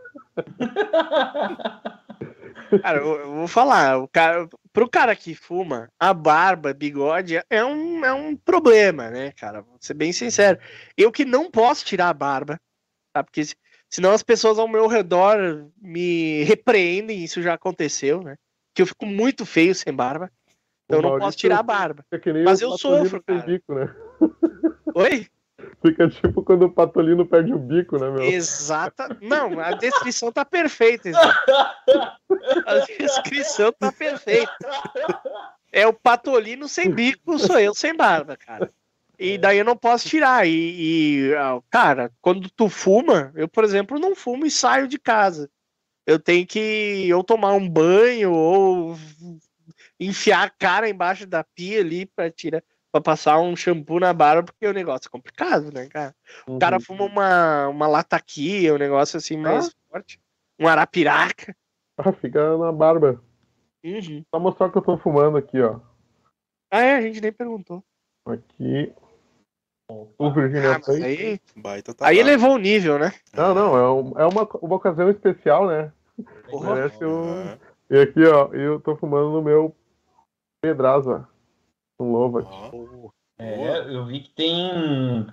Cara, 2.81 2.99
eu, 2.99 3.19
eu 3.19 3.33
vou 3.35 3.47
falar, 3.47 3.99
o 3.99 4.07
cara, 4.07 4.47
pro 4.73 4.89
cara 4.89 5.15
que 5.15 5.35
fuma, 5.35 5.91
a 5.99 6.11
barba, 6.13 6.73
bigode 6.73 7.39
é 7.49 7.63
um, 7.63 8.03
é 8.03 8.13
um 8.13 8.35
problema, 8.35 9.09
né, 9.11 9.31
cara? 9.33 9.61
Vou 9.61 9.77
ser 9.79 9.93
bem 9.93 10.11
sincero. 10.11 10.59
Eu 10.97 11.11
que 11.11 11.23
não 11.23 11.51
posso 11.51 11.85
tirar 11.85 12.09
a 12.09 12.13
barba, 12.13 12.59
tá? 13.13 13.23
Porque 13.23 13.43
senão 13.89 14.11
as 14.11 14.23
pessoas 14.23 14.59
ao 14.59 14.67
meu 14.67 14.87
redor 14.87 15.65
me 15.81 16.43
repreendem, 16.43 17.23
isso 17.23 17.41
já 17.41 17.53
aconteceu, 17.53 18.21
né? 18.21 18.35
Que 18.73 18.81
eu 18.81 18.87
fico 18.87 19.05
muito 19.05 19.45
feio 19.45 19.73
sem 19.73 19.93
barba. 19.93 20.31
Eu 20.87 21.01
não 21.01 21.19
posso 21.19 21.37
tirar 21.37 21.59
a 21.59 21.63
barba. 21.63 22.03
Mas 22.43 22.61
eu 22.61 22.77
sofro, 22.77 23.21
cara. 23.23 23.41
Bico, 23.41 23.73
né? 23.73 23.93
Oi? 24.95 25.27
Fica 25.85 26.09
tipo 26.09 26.43
quando 26.43 26.63
o 26.63 26.71
patolino 26.71 27.25
perde 27.25 27.53
o 27.53 27.59
bico, 27.59 27.97
né, 27.97 28.09
meu? 28.09 28.23
Exata. 28.23 29.17
Não, 29.21 29.59
a 29.59 29.71
descrição 29.71 30.31
tá 30.31 30.43
perfeita. 30.43 31.09
A 32.65 32.79
descrição 32.97 33.71
tá 33.71 33.91
perfeita. 33.91 34.51
É 35.71 35.85
o 35.85 35.93
patolino 35.93 36.67
sem 36.67 36.89
bico, 36.89 37.37
sou 37.37 37.59
eu 37.59 37.73
sem 37.73 37.95
barba, 37.95 38.35
cara. 38.35 38.71
E 39.19 39.37
daí 39.37 39.57
eu 39.57 39.65
não 39.65 39.75
posso 39.75 40.07
tirar. 40.07 40.47
E, 40.47 40.51
e, 40.51 41.31
cara, 41.69 42.09
quando 42.21 42.49
tu 42.49 42.69
fuma, 42.69 43.33
eu, 43.35 43.49
por 43.49 43.65
exemplo, 43.65 43.99
não 43.99 44.15
fumo 44.15 44.45
e 44.45 44.51
saio 44.51 44.87
de 44.87 44.97
casa. 44.97 45.49
Eu 46.07 46.17
tenho 46.17 46.47
que 46.47 47.13
ou 47.13 47.23
tomar 47.23 47.51
um 47.53 47.67
banho 47.67 48.31
ou 48.31 48.95
enfiar 49.99 50.47
a 50.47 50.49
cara 50.49 50.89
embaixo 50.89 51.27
da 51.27 51.43
pia 51.43 51.81
ali 51.81 52.05
para 52.05 52.31
tirar 52.31 52.63
para 52.91 53.01
passar 53.01 53.39
um 53.39 53.55
shampoo 53.55 53.99
na 53.99 54.11
barba, 54.13 54.43
porque 54.43 54.65
o 54.65 54.73
negócio 54.73 55.07
é 55.07 55.11
complicado, 55.11 55.71
né, 55.71 55.87
cara? 55.87 56.15
O 56.47 56.53
uhum. 56.53 56.59
cara 56.59 56.79
fuma 56.79 57.05
uma, 57.05 57.67
uma 57.67 57.87
lataquia, 57.87 58.73
um 58.73 58.79
negócio 58.79 59.17
assim 59.17 59.37
mais 59.37 59.67
ah. 59.67 59.71
forte. 59.91 60.19
Um 60.59 60.67
arapiraca. 60.67 61.55
Ah, 61.97 62.13
fica 62.13 62.57
na 62.57 62.71
barba. 62.71 63.21
Uhum. 63.83 64.23
Só 64.33 64.39
mostrar 64.39 64.71
que 64.71 64.77
eu 64.77 64.81
tô 64.81 64.97
fumando 64.97 65.37
aqui, 65.37 65.61
ó. 65.61 65.79
Ah, 66.71 66.81
é, 66.81 66.95
a 66.95 67.01
gente 67.01 67.21
nem 67.21 67.31
perguntou. 67.31 67.83
Aqui. 68.25 68.93
O 69.89 70.31
Virginia 70.31 70.73
ah, 70.75 70.91
aí, 70.91 71.41
aí 72.01 72.19
elevou 72.19 72.53
o 72.53 72.59
nível, 72.59 72.99
né? 72.99 73.11
Não, 73.33 73.55
não, 73.55 73.75
é, 73.75 73.91
um, 73.91 74.19
é 74.19 74.25
uma, 74.25 74.47
uma 74.61 74.75
ocasião 74.75 75.09
especial, 75.09 75.67
né? 75.67 75.91
Porra. 76.49 76.75
Parece 76.75 77.03
um... 77.03 77.57
E 77.89 77.99
aqui, 77.99 78.23
ó, 78.23 78.53
eu 78.53 78.79
tô 78.79 78.95
fumando 78.95 79.31
no 79.31 79.41
meu 79.41 79.75
Pedraza. 80.61 81.27
Um 81.99 82.11
Lovat. 82.11 82.47
É, 83.39 83.79
eu 83.79 84.05
vi 84.05 84.19
que 84.19 84.29
tem. 84.29 85.25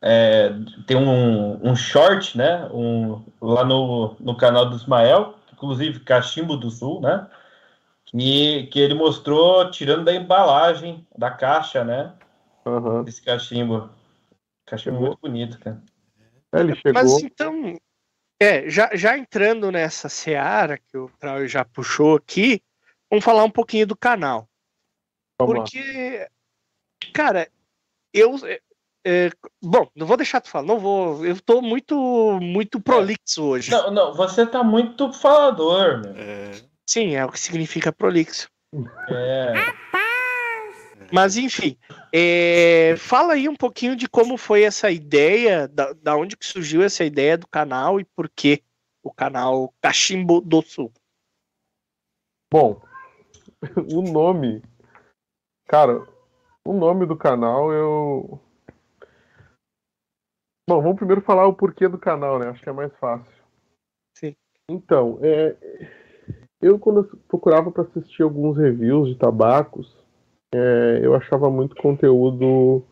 É, 0.00 0.50
tem 0.86 0.96
um, 0.96 1.68
um 1.68 1.74
short, 1.74 2.38
né? 2.38 2.68
Um, 2.72 3.24
lá 3.40 3.64
no, 3.64 4.14
no 4.20 4.36
canal 4.36 4.68
do 4.70 4.76
Ismael, 4.76 5.34
inclusive 5.52 6.00
Cachimbo 6.00 6.56
do 6.56 6.70
Sul, 6.70 7.00
né? 7.00 7.26
Que, 8.04 8.68
que 8.68 8.78
ele 8.78 8.94
mostrou 8.94 9.70
tirando 9.70 10.04
da 10.04 10.14
embalagem, 10.14 11.04
da 11.16 11.30
caixa, 11.30 11.82
né? 11.82 12.12
Uhum. 12.64 13.04
Esse 13.06 13.20
cachimbo. 13.22 13.90
Cachimbo 14.66 15.00
muito 15.00 15.18
bonito, 15.20 15.58
cara. 15.58 15.82
É, 16.52 16.60
ele 16.60 16.74
chegou. 16.76 16.92
Mas 16.94 17.22
então, 17.22 17.76
é, 18.40 18.68
já, 18.68 18.90
já 18.94 19.16
entrando 19.16 19.70
nessa 19.70 20.08
seara 20.08 20.78
que 20.78 20.96
o 20.96 21.10
Trau 21.18 21.46
já 21.46 21.64
puxou 21.64 22.16
aqui, 22.16 22.62
vamos 23.10 23.24
falar 23.24 23.44
um 23.44 23.50
pouquinho 23.50 23.86
do 23.86 23.96
canal. 23.96 24.48
Vamos 25.38 25.56
Porque, 25.56 26.18
lá. 26.18 26.26
cara, 27.12 27.48
eu. 28.12 28.36
É, 28.46 28.60
é, 29.06 29.30
bom, 29.62 29.86
não 29.94 30.06
vou 30.06 30.16
deixar 30.16 30.40
tu 30.40 30.48
falar, 30.48 30.66
não 30.66 30.78
vou. 30.78 31.24
Eu 31.26 31.38
tô 31.40 31.60
muito, 31.60 32.38
muito 32.40 32.80
prolixo 32.80 33.42
hoje. 33.42 33.70
Não, 33.70 33.90
não, 33.90 34.14
você 34.14 34.46
tá 34.46 34.62
muito 34.62 35.12
falador, 35.12 36.00
meu. 36.00 36.14
É... 36.16 36.52
Sim, 36.88 37.14
é 37.14 37.24
o 37.24 37.30
que 37.30 37.38
significa 37.38 37.92
prolixo. 37.92 38.48
É. 39.08 39.52
Mas 41.12 41.36
enfim, 41.36 41.76
é, 42.16 42.96
fala 42.96 43.32
aí 43.32 43.48
um 43.48 43.56
pouquinho 43.56 43.96
de 43.96 44.08
como 44.08 44.36
foi 44.36 44.62
essa 44.62 44.90
ideia, 44.90 45.66
da, 45.66 45.92
da 45.94 46.16
onde 46.16 46.36
que 46.36 46.46
surgiu 46.46 46.82
essa 46.82 47.04
ideia 47.04 47.36
do 47.36 47.48
canal 47.48 47.98
e 47.98 48.04
por 48.04 48.28
que 48.28 48.62
o 49.02 49.12
canal 49.12 49.74
Cachimbo 49.82 50.40
do 50.40 50.62
Sul. 50.62 50.92
Bom, 52.52 52.80
o 53.92 54.00
nome 54.02 54.62
Cara, 55.66 56.06
o 56.64 56.72
nome 56.72 57.06
do 57.06 57.16
canal 57.16 57.72
eu. 57.72 58.40
Bom, 60.68 60.80
vamos 60.80 60.96
primeiro 60.96 61.20
falar 61.22 61.46
o 61.46 61.54
porquê 61.54 61.88
do 61.88 61.98
canal, 61.98 62.38
né? 62.38 62.48
Acho 62.48 62.62
que 62.62 62.68
é 62.68 62.72
mais 62.72 62.94
fácil. 62.98 63.42
Sim. 64.16 64.36
Então, 64.70 65.18
é... 65.22 65.56
eu 66.60 66.78
quando 66.78 67.00
eu 67.00 67.18
procurava 67.28 67.70
para 67.70 67.82
assistir 67.82 68.22
alguns 68.22 68.56
reviews 68.56 69.08
de 69.08 69.16
tabacos, 69.16 70.03
é... 70.54 71.00
eu 71.02 71.14
achava 71.14 71.50
muito 71.50 71.76
conteúdo 71.76 72.82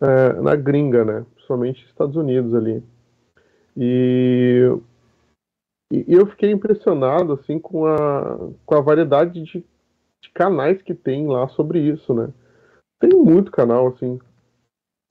é... 0.00 0.32
na 0.34 0.56
gringa, 0.56 1.04
né? 1.04 1.26
Principalmente 1.34 1.84
Estados 1.86 2.16
Unidos 2.16 2.54
ali. 2.54 2.82
E... 3.76 4.64
e 5.92 6.14
eu 6.14 6.26
fiquei 6.26 6.50
impressionado 6.50 7.32
assim 7.34 7.58
com 7.58 7.86
a, 7.86 8.50
com 8.64 8.74
a 8.74 8.80
variedade 8.80 9.42
de 9.42 9.64
de 10.26 10.30
canais 10.30 10.82
que 10.82 10.94
tem 10.94 11.26
lá 11.26 11.48
sobre 11.48 11.80
isso, 11.80 12.12
né? 12.12 12.32
Tem 13.00 13.10
muito 13.10 13.50
canal, 13.50 13.88
assim. 13.88 14.18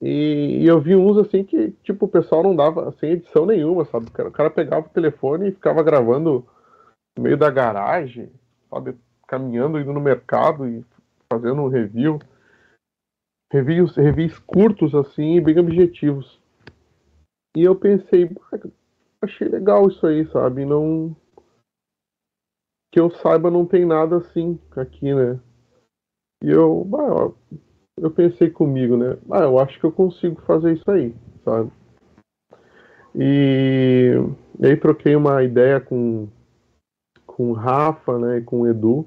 E, 0.02 0.60
e, 0.62 0.66
eu 0.66 0.80
vi 0.80 0.94
uns 0.94 1.16
assim 1.16 1.42
que, 1.42 1.70
tipo, 1.82 2.04
o 2.04 2.08
pessoal 2.08 2.42
não 2.42 2.54
dava 2.54 2.92
sem 3.00 3.12
edição 3.12 3.46
nenhuma, 3.46 3.84
sabe? 3.86 4.06
O 4.08 4.30
cara 4.30 4.50
pegava 4.50 4.86
o 4.86 4.90
telefone 4.90 5.48
e 5.48 5.52
ficava 5.52 5.82
gravando 5.82 6.46
no 7.16 7.22
meio 7.22 7.36
da 7.36 7.50
garagem, 7.50 8.30
sabe? 8.68 8.94
Caminhando, 9.26 9.80
indo 9.80 9.92
no 9.92 10.00
mercado 10.00 10.68
e 10.68 10.84
fazendo 11.32 11.62
um 11.62 11.68
review. 11.68 12.18
Reviews, 13.52 13.96
reviews 13.96 14.38
curtos, 14.40 14.94
assim, 14.94 15.40
bem 15.40 15.58
objetivos. 15.58 16.40
E 17.56 17.62
eu 17.62 17.74
pensei, 17.74 18.30
achei 19.22 19.48
legal 19.48 19.88
isso 19.88 20.06
aí, 20.06 20.26
sabe? 20.30 20.64
Não, 20.64 21.16
que 22.92 23.00
eu 23.00 23.10
saiba, 23.10 23.50
não 23.50 23.66
tem 23.66 23.84
nada 23.84 24.16
assim 24.16 24.58
aqui, 24.74 25.14
né? 25.14 25.38
E 26.42 26.50
eu, 26.50 26.84
bah, 26.84 27.30
eu 27.98 28.10
pensei 28.10 28.50
comigo, 28.50 28.96
né? 28.96 29.18
Ah, 29.30 29.40
eu 29.42 29.58
acho 29.58 29.78
que 29.78 29.84
eu 29.84 29.92
consigo 29.92 30.40
fazer 30.42 30.74
isso 30.74 30.90
aí, 30.90 31.14
sabe? 31.44 31.70
E, 33.14 34.12
e 34.58 34.66
aí 34.66 34.76
troquei 34.76 35.14
uma 35.16 35.42
ideia 35.42 35.80
com, 35.80 36.28
com 37.26 37.50
o 37.50 37.54
Rafa, 37.54 38.18
né, 38.18 38.38
e 38.38 38.42
com 38.42 38.62
o 38.62 38.66
Edu. 38.66 39.06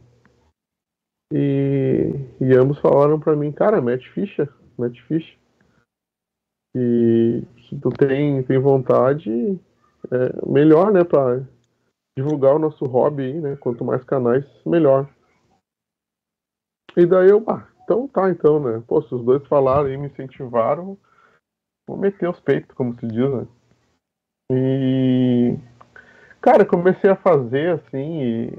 E, 1.32 2.12
e 2.42 2.54
ambos 2.56 2.80
falaram 2.80 3.20
para 3.20 3.36
mim, 3.36 3.52
cara, 3.52 3.82
mete 3.82 4.10
ficha, 4.12 4.48
mete 4.78 5.02
ficha. 5.04 5.38
E 6.76 7.44
se 7.68 7.80
tu 7.80 7.89
tem, 7.89 8.44
tem 8.44 8.60
vontade, 8.60 9.30
é 10.12 10.46
melhor, 10.48 10.92
né, 10.92 11.04
pra 11.04 11.44
divulgar 12.18 12.56
o 12.56 12.60
nosso 12.60 12.86
hobby 12.86 13.34
né? 13.39 13.56
Quanto 13.56 13.86
mais 13.86 14.04
canais, 14.04 14.46
melhor. 14.65 15.10
E 16.98 17.06
daí 17.06 17.30
eu, 17.30 17.44
ah, 17.48 17.68
então 17.84 18.08
tá, 18.08 18.30
então, 18.30 18.60
né? 18.60 18.84
Pô, 18.86 19.02
se 19.02 19.13
os 19.15 19.24
dois 19.24 19.46
falaram 19.48 19.89
e 19.89 19.98
me 19.98 20.08
incentivaram, 20.08 20.98
vou 21.88 21.98
meter 21.98 22.30
os 22.30 22.39
peitos, 22.42 22.76
como 22.76 22.94
se 23.00 23.08
diz, 23.08 23.30
né? 23.32 23.48
E. 24.52 25.58
Cara, 26.42 26.65
comecei 26.65 27.10
a 27.10 27.15
fazer 27.15 27.80
assim 27.80 28.22
e. 28.22 28.50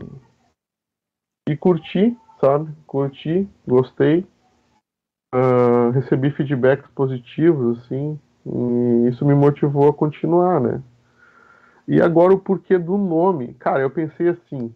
E 1.48 1.56
curti, 1.56 2.16
sabe? 2.40 2.72
Curti, 2.86 3.48
gostei. 3.66 4.26
Uh, 5.32 5.90
recebi 5.90 6.30
feedbacks 6.30 6.90
positivos, 6.92 7.78
assim. 7.78 8.18
E 8.46 9.08
isso 9.08 9.24
me 9.24 9.34
motivou 9.34 9.88
a 9.88 9.94
continuar, 9.94 10.60
né? 10.60 10.82
E 11.86 12.00
agora 12.00 12.32
o 12.34 12.40
porquê 12.40 12.78
do 12.78 12.96
nome. 12.96 13.54
Cara, 13.54 13.80
eu 13.80 13.90
pensei 13.90 14.28
assim. 14.28 14.74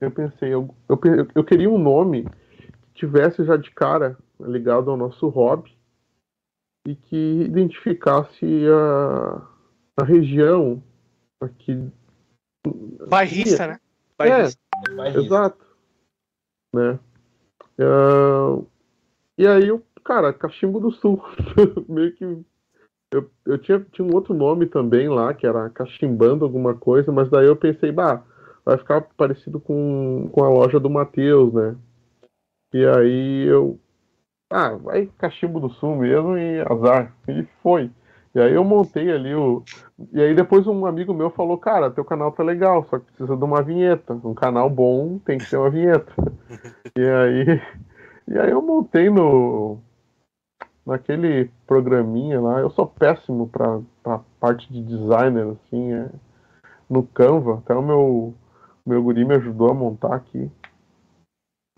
Eu 0.00 0.10
pensei, 0.10 0.54
eu, 0.54 0.74
eu, 0.88 0.98
eu 1.34 1.44
queria 1.44 1.68
um 1.68 1.78
nome 1.78 2.24
que 2.24 2.92
tivesse 2.94 3.44
já 3.44 3.56
de 3.56 3.70
cara 3.70 4.16
ligado 4.40 4.90
ao 4.90 4.96
nosso 4.96 5.28
hobby 5.28 5.76
e 6.86 6.94
que 6.94 7.42
identificasse 7.42 8.46
a, 8.66 9.46
a 10.00 10.04
região 10.04 10.82
aqui. 11.40 11.90
Bairrista, 13.08 13.66
né? 13.66 13.80
Bairrista. 14.16 14.60
É, 14.98 15.08
exato. 15.18 15.69
Né? 16.74 16.98
Uh, 17.78 18.66
e 19.36 19.46
aí, 19.46 19.68
eu, 19.68 19.82
cara, 20.04 20.32
Cachimbo 20.32 20.80
do 20.80 20.90
Sul. 20.92 21.22
Meio 21.88 22.14
que. 22.14 22.24
Eu, 23.12 23.28
eu 23.44 23.58
tinha, 23.58 23.80
tinha 23.92 24.06
um 24.06 24.14
outro 24.14 24.32
nome 24.32 24.66
também 24.66 25.08
lá, 25.08 25.34
que 25.34 25.46
era 25.46 25.68
Cachimbando 25.70 26.44
alguma 26.44 26.74
coisa, 26.74 27.10
mas 27.10 27.28
daí 27.28 27.46
eu 27.46 27.56
pensei, 27.56 27.90
bah, 27.90 28.22
vai 28.64 28.78
ficar 28.78 29.00
parecido 29.16 29.58
com, 29.58 30.28
com 30.30 30.44
a 30.44 30.48
loja 30.48 30.78
do 30.78 30.88
Matheus, 30.88 31.52
né? 31.52 31.76
E 32.72 32.84
aí 32.86 33.46
eu. 33.46 33.78
Ah, 34.48 34.74
vai 34.76 35.06
Cachimbo 35.18 35.58
do 35.60 35.70
Sul 35.70 35.96
mesmo 35.96 36.36
e 36.36 36.60
azar. 36.60 37.16
E 37.28 37.44
foi. 37.62 37.90
E 38.34 38.40
aí 38.40 38.54
eu 38.54 38.62
montei 38.62 39.10
ali 39.10 39.34
o. 39.34 39.62
E 40.12 40.20
aí 40.20 40.34
depois 40.34 40.66
um 40.66 40.86
amigo 40.86 41.12
meu 41.12 41.30
falou, 41.30 41.58
cara, 41.58 41.90
teu 41.90 42.04
canal 42.04 42.30
tá 42.30 42.44
legal, 42.44 42.86
só 42.88 42.98
que 42.98 43.06
precisa 43.06 43.36
de 43.36 43.44
uma 43.44 43.62
vinheta. 43.62 44.14
Um 44.14 44.34
canal 44.34 44.70
bom 44.70 45.18
tem 45.18 45.38
que 45.38 45.50
ter 45.50 45.56
uma 45.56 45.70
vinheta. 45.70 46.12
e 46.96 47.02
aí. 47.02 47.60
E 48.28 48.38
aí 48.38 48.50
eu 48.50 48.62
montei 48.62 49.10
no. 49.10 49.78
Naquele 50.86 51.50
programinha 51.66 52.40
lá, 52.40 52.60
eu 52.60 52.70
sou 52.70 52.86
péssimo 52.86 53.48
pra, 53.48 53.80
pra 54.02 54.20
parte 54.40 54.72
de 54.72 54.82
designer, 54.82 55.48
assim, 55.48 55.92
é, 55.92 56.08
no 56.88 57.02
Canva. 57.02 57.58
Até 57.58 57.74
o 57.74 57.82
meu, 57.82 58.34
meu 58.86 59.02
guri 59.02 59.24
me 59.24 59.34
ajudou 59.34 59.70
a 59.70 59.74
montar 59.74 60.14
aqui. 60.14 60.50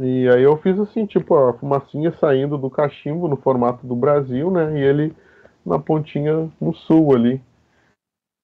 E 0.01 0.29
aí 0.29 0.43
eu 0.43 0.57
fiz 0.59 0.79
assim, 0.79 1.05
tipo, 1.07 1.35
a 1.35 1.53
fumacinha 1.55 2.13
saindo 2.19 2.57
do 2.57 2.71
cachimbo 2.71 3.29
no 3.29 3.37
formato 3.37 3.87
do 3.87 3.97
Brasil, 3.97 4.51
né? 4.51 4.79
E 4.79 4.83
ele 4.83 5.15
na 5.65 5.79
pontinha 5.79 6.51
no 6.61 6.75
sul 6.75 7.15
ali. 7.15 7.41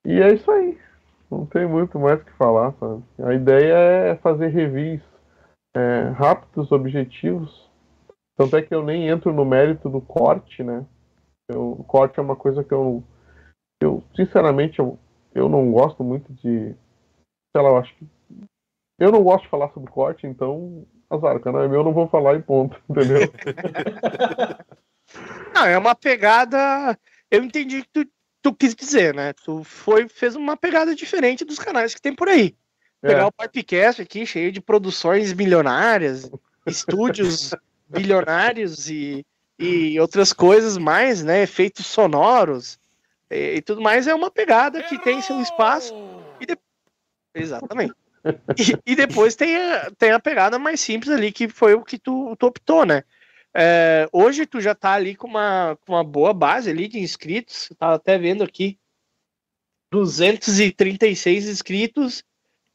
E 0.07 0.20
é 0.20 0.33
isso 0.33 0.50
aí. 0.50 0.78
Não 1.31 1.44
tem 1.44 1.66
muito 1.66 1.98
mais 1.98 2.20
o 2.20 2.24
que 2.24 2.33
falar, 2.33 2.72
sabe? 2.74 3.02
A 3.22 3.35
ideia 3.35 3.74
é 3.74 4.16
fazer 4.16 4.48
revis 4.48 5.02
é, 5.76 6.09
rápidos, 6.11 6.72
objetivos. 6.72 7.68
Tanto 8.37 8.57
é 8.57 8.62
que 8.62 8.74
eu 8.74 8.83
nem 8.83 9.09
entro 9.09 9.33
no 9.33 9.44
mérito 9.44 9.90
do 9.90 10.00
corte, 10.00 10.62
né? 10.62 10.87
Eu, 11.48 11.72
o 11.72 11.85
corte 11.85 12.18
é 12.18 12.22
uma 12.22 12.37
coisa 12.37 12.64
que 12.64 12.72
eu, 12.72 13.02
eu 13.83 14.02
sinceramente, 14.14 14.78
eu, 14.78 14.98
eu 15.35 15.48
não 15.48 15.70
gosto 15.70 16.02
muito 16.02 16.33
de. 16.35 16.74
Sei 17.54 17.62
lá, 17.62 17.70
eu 17.70 17.76
acho 17.78 17.94
que. 17.96 18.07
Eu 18.98 19.12
não 19.12 19.22
gosto 19.22 19.44
de 19.44 19.50
falar 19.50 19.70
sobre 19.70 19.90
corte, 19.90 20.26
então, 20.26 20.85
azar, 21.11 21.37
o 21.37 21.40
canal 21.40 21.62
é 21.62 21.68
meu, 21.68 21.81
eu 21.81 21.85
não 21.85 21.92
vou 21.92 22.09
falar 22.09 22.35
e 22.35 22.42
ponto, 22.42 22.81
entendeu? 22.88 23.20
Não, 25.55 25.66
é 25.66 25.77
uma 25.77 25.94
pegada. 25.94 26.99
Eu 27.31 27.42
entendi 27.42 27.83
que 27.83 27.88
tu, 27.92 28.11
tu 28.42 28.55
quis 28.55 28.75
dizer, 28.75 29.14
né? 29.14 29.33
Tu 29.33 29.62
foi, 29.64 30.09
fez 30.09 30.35
uma 30.37 30.57
pegada 30.57 30.94
diferente 30.94 31.44
dos 31.44 31.59
canais 31.59 31.94
que 31.94 32.01
tem 32.01 32.14
por 32.14 32.29
aí. 32.29 32.55
Pegar 33.01 33.23
é. 33.23 33.27
o 33.27 33.33
podcast 33.33 34.03
aqui, 34.03 34.27
cheio 34.27 34.51
de 34.51 34.61
produções 34.61 35.33
milionárias, 35.33 36.31
estúdios 36.66 37.55
bilionários 37.88 38.90
e, 38.90 39.25
e 39.59 39.99
outras 40.01 40.33
coisas 40.33 40.77
mais, 40.77 41.23
né? 41.23 41.42
Efeitos 41.42 41.87
sonoros 41.87 42.79
e, 43.31 43.57
e, 43.57 43.62
tudo 43.62 43.81
mais, 43.81 44.07
é 44.07 44.14
uma 44.14 44.31
pegada 44.31 44.83
que 44.83 44.99
tem 44.99 45.21
seu 45.21 45.40
espaço. 45.40 45.94
E 46.40 46.47
de... 46.47 46.59
Exatamente. 47.35 47.94
E, 48.59 48.92
e, 48.92 48.97
depois 48.97 49.37
tem 49.37 49.57
a, 49.57 49.90
tem 49.97 50.11
a 50.11 50.18
pegada 50.18 50.59
mais 50.59 50.81
simples 50.81 51.09
ali, 51.09 51.33
que 51.33 51.49
foi 51.49 51.75
o 51.75 51.85
que 51.85 51.97
tu, 51.97 52.37
tu 52.37 52.47
optou, 52.47 52.85
né? 52.85 53.05
É, 53.54 54.08
hoje 54.12 54.46
tu 54.46 54.61
já 54.61 54.74
tá 54.74 54.92
ali 54.92 55.14
com 55.14 55.26
uma, 55.26 55.76
com 55.84 55.92
uma 55.92 56.04
boa 56.04 56.32
base 56.32 56.70
ali 56.70 56.88
de 56.88 56.98
inscritos, 56.98 57.70
tava 57.78 57.94
até 57.94 58.18
vendo 58.18 58.44
aqui. 58.44 58.78
236 59.90 61.48
inscritos. 61.48 62.24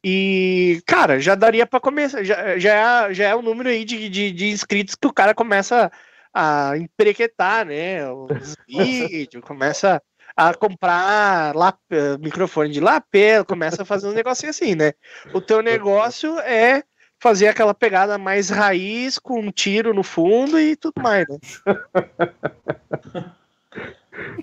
E, 0.03 0.81
cara, 0.85 1.19
já 1.19 1.33
daria 1.33 1.65
para 1.65 1.79
começar, 1.79 2.23
já, 2.23 2.57
já, 2.59 3.07
é, 3.07 3.13
já 3.13 3.29
é 3.29 3.35
o 3.35 3.41
número 3.41 3.69
aí 3.69 3.85
de, 3.85 4.09
de, 4.09 4.31
de, 4.31 4.49
inscritos 4.49 4.95
que 4.95 5.07
o 5.07 5.13
cara 5.13 5.33
começa 5.33 5.89
a 6.33 6.77
emprequetar, 6.77 7.65
né, 7.65 8.09
os 8.11 8.55
vídeos, 8.67 9.45
começa 9.45 10.01
a 10.35 10.53
comprar 10.53 11.55
lap, 11.55 11.77
microfone 12.19 12.69
de 12.69 12.81
lapela, 12.81 13.45
começa 13.45 13.83
a 13.83 13.85
fazer 13.85 14.07
um 14.07 14.13
negocinho 14.13 14.49
assim, 14.49 14.75
né? 14.75 14.91
O 15.33 15.39
teu 15.39 15.61
negócio 15.61 16.37
é 16.39 16.83
fazer 17.23 17.47
aquela 17.47 17.73
pegada 17.73 18.17
mais 18.17 18.49
raiz, 18.49 19.17
com 19.17 19.39
um 19.39 19.49
tiro 19.49 19.93
no 19.93 20.03
fundo 20.03 20.59
e 20.59 20.75
tudo 20.75 21.01
mais, 21.01 21.25
né? 21.29 21.37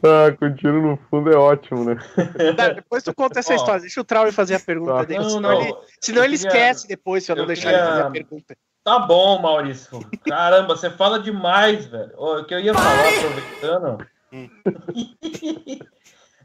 ah, 0.02 0.34
com 0.38 0.54
tiro 0.54 0.80
no 0.80 0.96
fundo 1.10 1.30
é 1.30 1.36
ótimo, 1.36 1.84
né? 1.84 1.98
Tá, 2.56 2.70
depois 2.70 3.02
tu 3.02 3.14
conta 3.14 3.40
essa 3.40 3.54
história. 3.54 3.82
Deixa 3.82 4.00
o 4.00 4.04
Trau 4.04 4.32
fazer 4.32 4.54
a 4.54 4.60
pergunta 4.60 4.94
tá. 4.94 5.04
dele. 5.04 5.22
Não, 5.22 5.28
senão, 5.28 5.50
não. 5.50 5.60
Ele, 5.60 5.74
senão 6.00 6.24
ele 6.24 6.38
queria... 6.38 6.48
esquece 6.48 6.88
depois 6.88 7.22
se 7.22 7.30
eu 7.30 7.36
não 7.36 7.42
eu 7.42 7.48
deixar 7.48 7.68
queria... 7.68 7.80
ele 7.80 7.88
fazer 7.88 8.02
a 8.02 8.10
pergunta. 8.10 8.56
Tá 8.82 8.98
bom, 8.98 9.42
Maurício. 9.42 10.00
Caramba, 10.26 10.74
você 10.74 10.88
fala 10.88 11.20
demais, 11.20 11.84
velho. 11.84 12.12
O 12.16 12.42
que 12.46 12.54
eu 12.54 12.60
ia 12.60 12.72
falar, 12.72 13.08
aproveitando. 13.08 14.06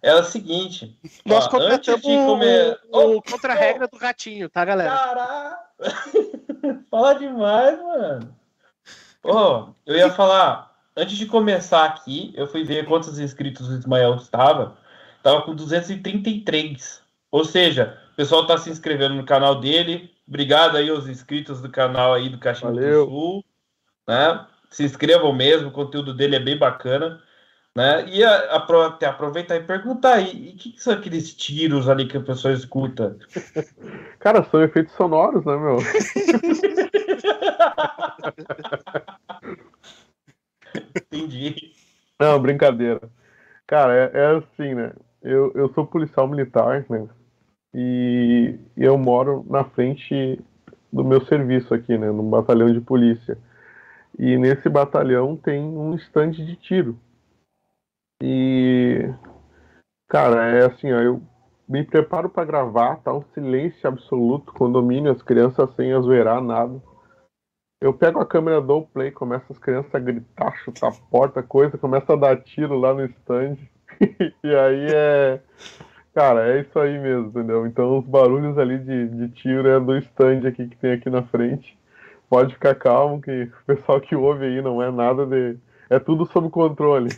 é 0.04 0.16
o 0.16 0.24
seguinte. 0.26 1.00
Nós 1.26 1.46
ó, 1.46 1.50
contratamos 1.50 2.02
comer... 2.02 2.78
o, 2.92 3.16
o 3.16 3.22
contra-regra 3.22 3.88
do 3.88 3.96
ratinho, 3.96 4.50
tá, 4.50 4.66
galera? 4.66 4.90
Caralho! 4.90 5.65
Fala 6.90 7.14
demais, 7.14 7.78
mano. 7.82 8.36
Oh, 9.24 9.74
eu 9.86 9.96
ia 9.96 10.12
falar, 10.12 10.72
antes 10.96 11.18
de 11.18 11.26
começar 11.26 11.86
aqui, 11.86 12.34
eu 12.36 12.48
fui 12.48 12.64
ver 12.64 12.86
quantos 12.86 13.20
inscritos 13.20 13.68
o 13.68 13.74
Ismael 13.74 14.16
estava. 14.16 14.78
Tava 15.24 15.42
com 15.42 15.56
233. 15.56 17.02
Ou 17.32 17.44
seja, 17.44 18.00
o 18.14 18.16
pessoal 18.16 18.46
tá 18.46 18.58
se 18.58 18.70
inscrevendo 18.70 19.16
no 19.16 19.26
canal 19.26 19.60
dele. 19.60 20.14
Obrigado 20.28 20.78
aí 20.78 20.90
aos 20.90 21.08
inscritos 21.08 21.62
do 21.62 21.70
canal 21.70 22.14
aí 22.14 22.30
do 22.30 22.38
Caixinha 22.38 22.72
do 22.72 23.06
Sul. 23.06 23.46
Né? 24.08 24.46
Se 24.70 24.84
inscrevam 24.84 25.34
mesmo, 25.34 25.70
o 25.70 25.72
conteúdo 25.72 26.14
dele 26.14 26.36
é 26.36 26.40
bem 26.40 26.58
bacana. 26.58 27.22
Né? 27.76 28.08
E 28.08 28.24
a, 28.24 28.56
a, 28.56 28.88
até 28.88 29.06
aproveitar 29.06 29.58
e 29.58 29.64
perguntar 29.64 30.14
aí, 30.14 30.54
o 30.54 30.58
que, 30.58 30.72
que, 30.72 30.82
são 30.82 30.94
aqueles 30.94 31.34
tiros 31.34 31.90
ali 31.90 32.08
que 32.08 32.16
a 32.16 32.22
pessoa 32.22 32.54
escuta? 32.54 33.18
Cara, 34.20 34.44
são 34.46 34.64
efeitos 34.64 34.94
sonoros, 34.96 35.44
né, 35.44 35.58
meu? 35.58 35.76
Entendi. 40.96 41.74
Não, 42.18 42.40
brincadeira. 42.42 43.02
Cara, 43.68 43.94
é, 43.94 44.12
é, 44.14 44.38
assim, 44.38 44.74
né? 44.74 44.94
Eu, 45.22 45.52
eu 45.54 45.68
sou 45.74 45.86
policial 45.86 46.28
militar, 46.28 46.86
né? 46.90 47.08
E, 47.74 48.58
e 48.78 48.84
eu 48.84 48.98
moro 48.98 49.46
na 49.50 49.66
frente 49.66 50.40
do 50.94 51.04
meu 51.04 51.26
serviço 51.26 51.74
aqui, 51.74 51.98
né? 51.98 52.08
Num 52.08 52.30
batalhão 52.30 52.72
de 52.72 52.80
polícia. 52.80 53.38
E 54.18 54.38
nesse 54.38 54.70
batalhão 54.70 55.36
tem 55.36 55.62
um 55.62 55.94
estande 55.94 56.46
de 56.46 56.56
tiro. 56.56 56.98
E, 58.22 59.10
cara, 60.08 60.46
é 60.48 60.66
assim, 60.66 60.92
ó, 60.92 61.00
eu 61.00 61.22
me 61.68 61.84
preparo 61.84 62.30
para 62.30 62.46
gravar, 62.46 62.98
tá 62.98 63.14
um 63.14 63.24
silêncio 63.34 63.88
absoluto, 63.88 64.54
condomínio, 64.54 65.12
as 65.12 65.22
crianças 65.22 65.74
sem 65.76 65.94
azoeirar 65.94 66.42
nada. 66.42 66.82
Eu 67.82 67.94
pego 67.94 68.20
a 68.20 68.26
câmera, 68.26 68.62
dou 68.62 68.82
o 68.82 68.88
play, 68.88 69.12
começa 69.12 69.46
as 69.50 69.60
crianças 69.60 69.94
a 69.94 70.00
gritar, 70.00 70.56
chutar 70.58 70.90
a 70.90 71.10
porta, 71.10 71.44
coisa, 71.44 71.78
começa 71.78 72.14
a 72.14 72.16
dar 72.16 72.42
tiro 72.42 72.80
lá 72.80 72.94
no 72.94 73.06
stand. 73.06 73.58
e 74.44 74.56
aí 74.56 74.88
é. 74.94 75.42
Cara, 76.14 76.48
é 76.48 76.62
isso 76.62 76.80
aí 76.80 76.98
mesmo, 76.98 77.28
entendeu? 77.28 77.68
Então 77.68 78.00
os 78.00 78.06
barulhos 78.06 78.58
ali 78.58 78.80
de, 78.80 79.10
de 79.10 79.30
tiro 79.30 79.68
é 79.68 79.80
do 79.80 79.98
stand 79.98 80.48
aqui 80.48 80.68
que 80.68 80.78
tem 80.78 80.94
aqui 80.94 81.10
na 81.10 81.24
frente. 81.24 81.78
Pode 82.30 82.54
ficar 82.54 82.76
calmo 82.76 83.22
que 83.22 83.44
o 83.44 83.66
pessoal 83.66 84.00
que 84.00 84.16
ouve 84.16 84.46
aí 84.46 84.62
não 84.62 84.82
é 84.82 84.90
nada 84.90 85.26
de 85.26 85.58
é 85.90 86.00
tudo 86.00 86.26
sob 86.32 86.50
controle. 86.50 87.10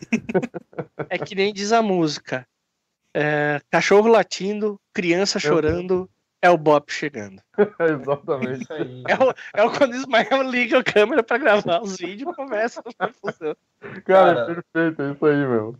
É 1.09 1.18
que 1.18 1.36
nem 1.36 1.53
diz 1.53 1.72
a 1.72 1.82
música. 1.82 2.45
É, 3.13 3.61
cachorro 3.72 4.07
latindo, 4.07 4.80
criança 4.93 5.39
chorando, 5.39 6.09
é 6.41 6.49
o 6.49 6.57
Bop 6.57 6.91
chegando. 6.91 7.41
Exatamente. 7.80 8.63
Isso 8.63 8.74
aí. 8.74 9.03
É 9.07 9.15
o, 9.15 9.34
é 9.55 9.63
o 9.63 9.72
quando 9.72 9.93
o 9.93 9.95
Ismael 9.95 10.43
liga 10.43 10.80
a 10.80 10.84
câmera 10.84 11.24
pra 11.24 11.38
gravar 11.38 11.82
os 11.82 11.97
vídeos 11.97 12.32
e 12.32 12.36
começa 12.36 12.82
a 12.82 13.07
confusão. 13.07 13.55
Cara, 14.05 14.36
Cara. 14.36 14.45
perfeito, 14.45 15.01
é 15.01 15.11
isso 15.11 15.26
aí, 15.26 15.36
meu. 15.36 15.76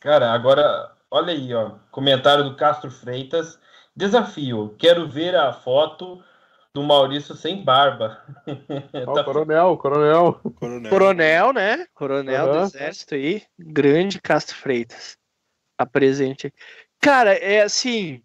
Cara, 0.00 0.32
agora, 0.32 0.92
olha 1.10 1.32
aí, 1.32 1.54
ó. 1.54 1.72
Comentário 1.90 2.44
do 2.44 2.56
Castro 2.56 2.90
Freitas. 2.90 3.58
Desafio. 3.96 4.74
Quero 4.78 5.08
ver 5.08 5.34
a 5.34 5.52
foto 5.52 6.22
do 6.78 6.84
Maurício 6.84 7.34
sem 7.34 7.64
barba. 7.64 8.22
Ó, 9.06 9.12
Tá- 9.14 9.22
o 9.22 9.24
coronel, 9.24 9.66
o 9.72 9.76
coronel. 9.76 10.40
Coronel. 10.54 10.90
Coronel, 10.90 11.52
né? 11.52 11.86
Coronel 11.92 12.46
do 12.46 12.52
Aham. 12.58 12.62
Exército 12.66 13.16
aí. 13.16 13.42
Grande 13.58 14.20
Castro 14.20 14.56
Freitas. 14.56 15.18
Tá 15.76 15.84
presente 15.84 16.46
aí. 16.46 16.52
Cara, 17.00 17.34
é 17.34 17.62
assim. 17.62 18.22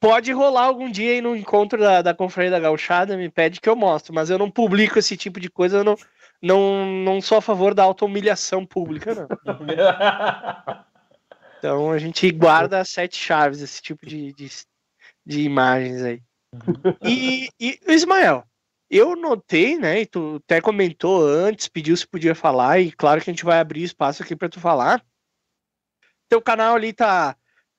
Pode 0.00 0.32
rolar 0.32 0.64
algum 0.64 0.90
dia 0.90 1.12
aí 1.12 1.20
no 1.20 1.36
encontro 1.36 1.78
da, 1.78 2.00
da 2.00 2.14
Confraria 2.14 2.52
da 2.52 2.60
Gauchada, 2.60 3.16
me 3.16 3.28
pede 3.28 3.60
que 3.60 3.68
eu 3.68 3.74
mostro, 3.74 4.14
mas 4.14 4.30
eu 4.30 4.38
não 4.38 4.48
publico 4.48 4.98
esse 4.98 5.16
tipo 5.16 5.40
de 5.40 5.50
coisa, 5.50 5.78
eu 5.78 5.84
não, 5.84 5.96
não, 6.40 6.86
não 6.86 7.20
sou 7.20 7.38
a 7.38 7.42
favor 7.42 7.74
da 7.74 7.82
auto-humilhação 7.82 8.64
pública, 8.64 9.14
não. 9.14 9.28
Então 11.58 11.90
a 11.90 11.98
gente 11.98 12.30
guarda 12.30 12.78
as 12.78 12.88
sete 12.88 13.16
chaves, 13.16 13.60
esse 13.60 13.82
tipo 13.82 14.06
de, 14.06 14.32
de, 14.32 14.48
de 15.26 15.40
imagens 15.40 16.00
aí. 16.04 16.22
E, 17.02 17.48
e 17.60 17.78
Ismael, 17.88 18.44
eu 18.90 19.14
notei, 19.14 19.78
né? 19.78 20.00
E 20.00 20.06
tu 20.06 20.40
até 20.44 20.60
comentou 20.60 21.26
antes, 21.26 21.68
pediu 21.68 21.96
se 21.96 22.06
podia 22.06 22.34
falar, 22.34 22.80
e 22.80 22.90
claro 22.92 23.20
que 23.20 23.30
a 23.30 23.32
gente 23.32 23.44
vai 23.44 23.60
abrir 23.60 23.82
espaço 23.82 24.22
aqui 24.22 24.34
para 24.34 24.48
tu 24.48 24.60
falar. 24.60 25.04
Teu 26.28 26.40
canal 26.42 26.74
ali 26.74 26.92
tá. 26.92 27.36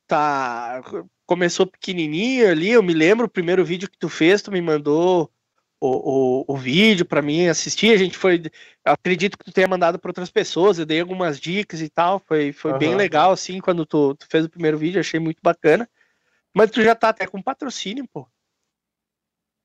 tá 0.07 0.81
começou 1.25 1.67
pequenininho 1.67 2.49
ali, 2.49 2.71
eu 2.71 2.81
me 2.81 2.93
lembro 2.93 3.27
o 3.27 3.29
primeiro 3.29 3.63
vídeo 3.63 3.89
que 3.89 3.99
tu 3.99 4.09
fez, 4.09 4.41
tu 4.41 4.51
me 4.51 4.61
mandou 4.61 5.31
o, 5.79 6.43
o, 6.47 6.53
o 6.53 6.57
vídeo 6.57 7.05
para 7.05 7.21
mim 7.21 7.47
assistir. 7.47 7.93
A 7.93 7.97
gente 7.97 8.17
foi. 8.17 8.41
acredito 8.83 9.37
que 9.37 9.45
tu 9.45 9.51
tenha 9.51 9.67
mandado 9.67 9.99
para 9.99 10.09
outras 10.09 10.31
pessoas, 10.31 10.79
eu 10.79 10.85
dei 10.85 10.99
algumas 10.99 11.39
dicas 11.39 11.81
e 11.81 11.89
tal. 11.89 12.19
Foi, 12.19 12.51
foi 12.51 12.73
bem 12.73 12.89
Aham. 12.89 12.97
legal, 12.97 13.31
assim, 13.31 13.59
quando 13.59 13.85
tu, 13.85 14.15
tu 14.15 14.27
fez 14.29 14.45
o 14.45 14.49
primeiro 14.49 14.77
vídeo, 14.77 14.99
achei 14.99 15.19
muito 15.19 15.39
bacana. 15.41 15.87
Mas 16.53 16.71
tu 16.71 16.81
já 16.81 16.95
tá 16.95 17.09
até 17.09 17.27
com 17.27 17.41
patrocínio, 17.41 18.07
pô. 18.11 18.27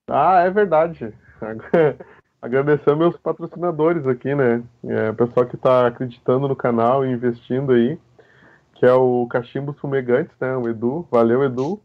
Ah, 0.08 0.42
é 0.42 0.50
verdade. 0.50 1.12
Agradecer 2.40 2.94
meus 2.94 3.16
patrocinadores 3.16 4.06
aqui, 4.06 4.34
né? 4.34 4.62
É, 4.84 5.10
o 5.10 5.14
pessoal 5.14 5.46
que 5.46 5.56
está 5.56 5.86
acreditando 5.86 6.46
no 6.46 6.54
canal 6.54 7.04
e 7.04 7.10
investindo 7.10 7.72
aí, 7.72 7.98
que 8.74 8.84
é 8.84 8.92
o 8.92 9.26
Cachimbos 9.28 9.78
Fumegantes, 9.78 10.36
né? 10.38 10.54
O 10.56 10.68
Edu, 10.68 11.08
valeu 11.10 11.42
Edu. 11.42 11.80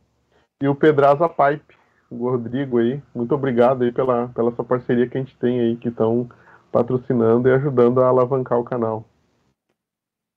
E 0.61 0.67
o 0.67 0.75
Pedraza 0.75 1.29
Pipe, 1.29 1.77
o 2.09 2.29
Rodrigo 2.29 2.79
aí. 2.79 3.01
Muito 3.15 3.33
obrigado 3.33 3.83
aí 3.83 3.91
pela, 3.91 4.27
pela 4.29 4.51
essa 4.51 4.63
parceria 4.63 5.07
que 5.07 5.17
a 5.17 5.21
gente 5.21 5.37
tem 5.37 5.61
aí, 5.61 5.77
que 5.77 5.87
estão 5.87 6.29
patrocinando 6.71 7.47
e 7.47 7.53
ajudando 7.53 8.01
a 8.01 8.07
alavancar 8.07 8.59
o 8.59 8.65
canal. 8.65 9.05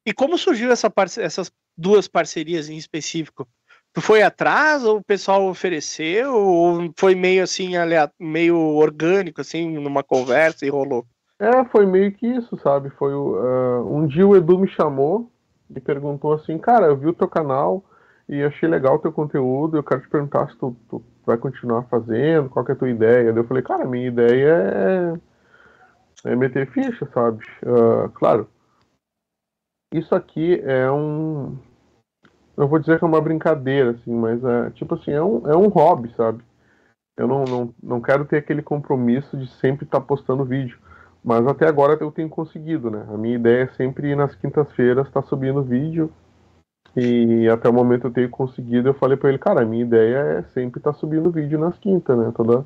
E 0.07 0.12
como 0.12 0.39
surgiu 0.39 0.70
essa 0.70 0.93
essas 1.18 1.51
duas 1.76 2.07
parcerias 2.07 2.68
em 2.68 2.76
específico? 2.76 3.49
Tu 3.95 4.01
foi 4.01 4.22
atrás 4.22 4.84
ou 4.84 4.99
o 4.99 5.05
pessoal 5.05 5.47
ofereceu 5.47 6.34
ou 6.34 6.93
foi 6.99 7.14
meio 7.14 7.43
assim, 7.43 7.72
meio 8.18 8.57
orgânico, 8.57 9.40
assim, 9.40 9.78
numa 9.78 10.03
conversa 10.03 10.64
e 10.64 10.70
rolou? 10.70 11.05
É, 11.38 11.64
foi 11.66 11.84
meio 11.84 12.12
que 12.12 12.26
isso, 12.26 12.57
sabe? 12.59 12.88
Foi 12.90 13.12
ah, 13.12 13.82
um 13.84 14.07
dia 14.07 14.26
o 14.26 14.36
Edu 14.36 14.59
me 14.59 14.68
chamou 14.68 15.30
e 15.74 15.80
perguntou 15.80 16.32
assim, 16.32 16.57
cara, 16.57 16.86
eu 16.86 16.97
vi 16.97 17.09
o 17.09 17.12
teu 17.12 17.28
canal 17.28 17.84
e 18.28 18.43
achei 18.43 18.68
legal 18.68 18.95
o 18.95 18.99
teu 18.99 19.12
conteúdo, 19.12 19.76
eu 19.76 19.82
quero 19.82 20.01
te 20.01 20.09
perguntar 20.09 20.49
se 20.51 20.57
tu, 20.57 20.76
tu 20.88 21.05
vai 21.26 21.36
continuar 21.36 21.82
fazendo, 21.84 22.49
qual 22.49 22.64
é 22.68 22.72
a 22.72 22.76
tua 22.76 22.88
ideia. 22.88 23.32
Daí 23.32 23.43
eu 23.43 23.47
falei, 23.47 23.62
cara, 23.62 23.84
minha 23.84 24.07
ideia 24.07 25.18
é, 26.24 26.30
é 26.30 26.36
meter 26.36 26.70
ficha, 26.70 27.07
sabe? 27.12 27.45
Ah, 27.66 28.09
claro, 28.14 28.49
isso 29.93 30.14
aqui 30.14 30.59
é 30.64 30.90
um. 30.90 31.59
Eu 32.63 32.69
vou 32.69 32.79
dizer 32.79 32.97
que 32.97 33.05
é 33.05 33.09
uma 33.09 33.21
brincadeira, 33.21 33.91
assim, 33.91 34.15
mas 34.15 34.43
é 34.45 34.71
tipo 34.71 34.95
assim, 34.95 35.11
é 35.11 35.23
um, 35.23 35.51
é 35.51 35.57
um 35.57 35.67
hobby, 35.67 36.15
sabe? 36.17 36.45
Eu 37.17 37.27
não, 37.27 37.43
não, 37.45 37.75
não 37.83 38.01
quero 38.01 38.25
ter 38.25 38.37
aquele 38.37 38.63
compromisso 38.63 39.37
de 39.37 39.49
sempre 39.49 39.85
estar 39.85 40.01
postando 40.01 40.45
vídeo. 40.45 40.79
Mas 41.25 41.45
até 41.45 41.67
agora 41.67 41.99
eu 42.01 42.13
tenho 42.13 42.29
conseguido, 42.29 42.89
né? 42.89 43.05
A 43.13 43.17
minha 43.17 43.35
ideia 43.35 43.65
é 43.65 43.67
sempre 43.75 44.15
nas 44.15 44.37
quintas-feiras 44.37 45.09
estar 45.09 45.23
subindo 45.23 45.61
vídeo. 45.61 46.13
E 46.97 47.49
até 47.49 47.69
o 47.69 47.73
momento 47.73 48.07
eu 48.07 48.13
tenho 48.13 48.31
conseguido. 48.31 48.89
Eu 48.89 48.95
falei 48.95 49.17
pra 49.17 49.29
ele, 49.29 49.39
cara, 49.39 49.63
a 49.63 49.67
minha 49.67 49.85
ideia 49.85 50.19
é 50.39 50.43
sempre 50.55 50.79
estar 50.79 50.93
subindo 50.93 51.33
vídeo 51.33 51.59
nas 51.59 51.77
quintas, 51.79 52.17
né? 52.17 52.33
Toda, 52.37 52.65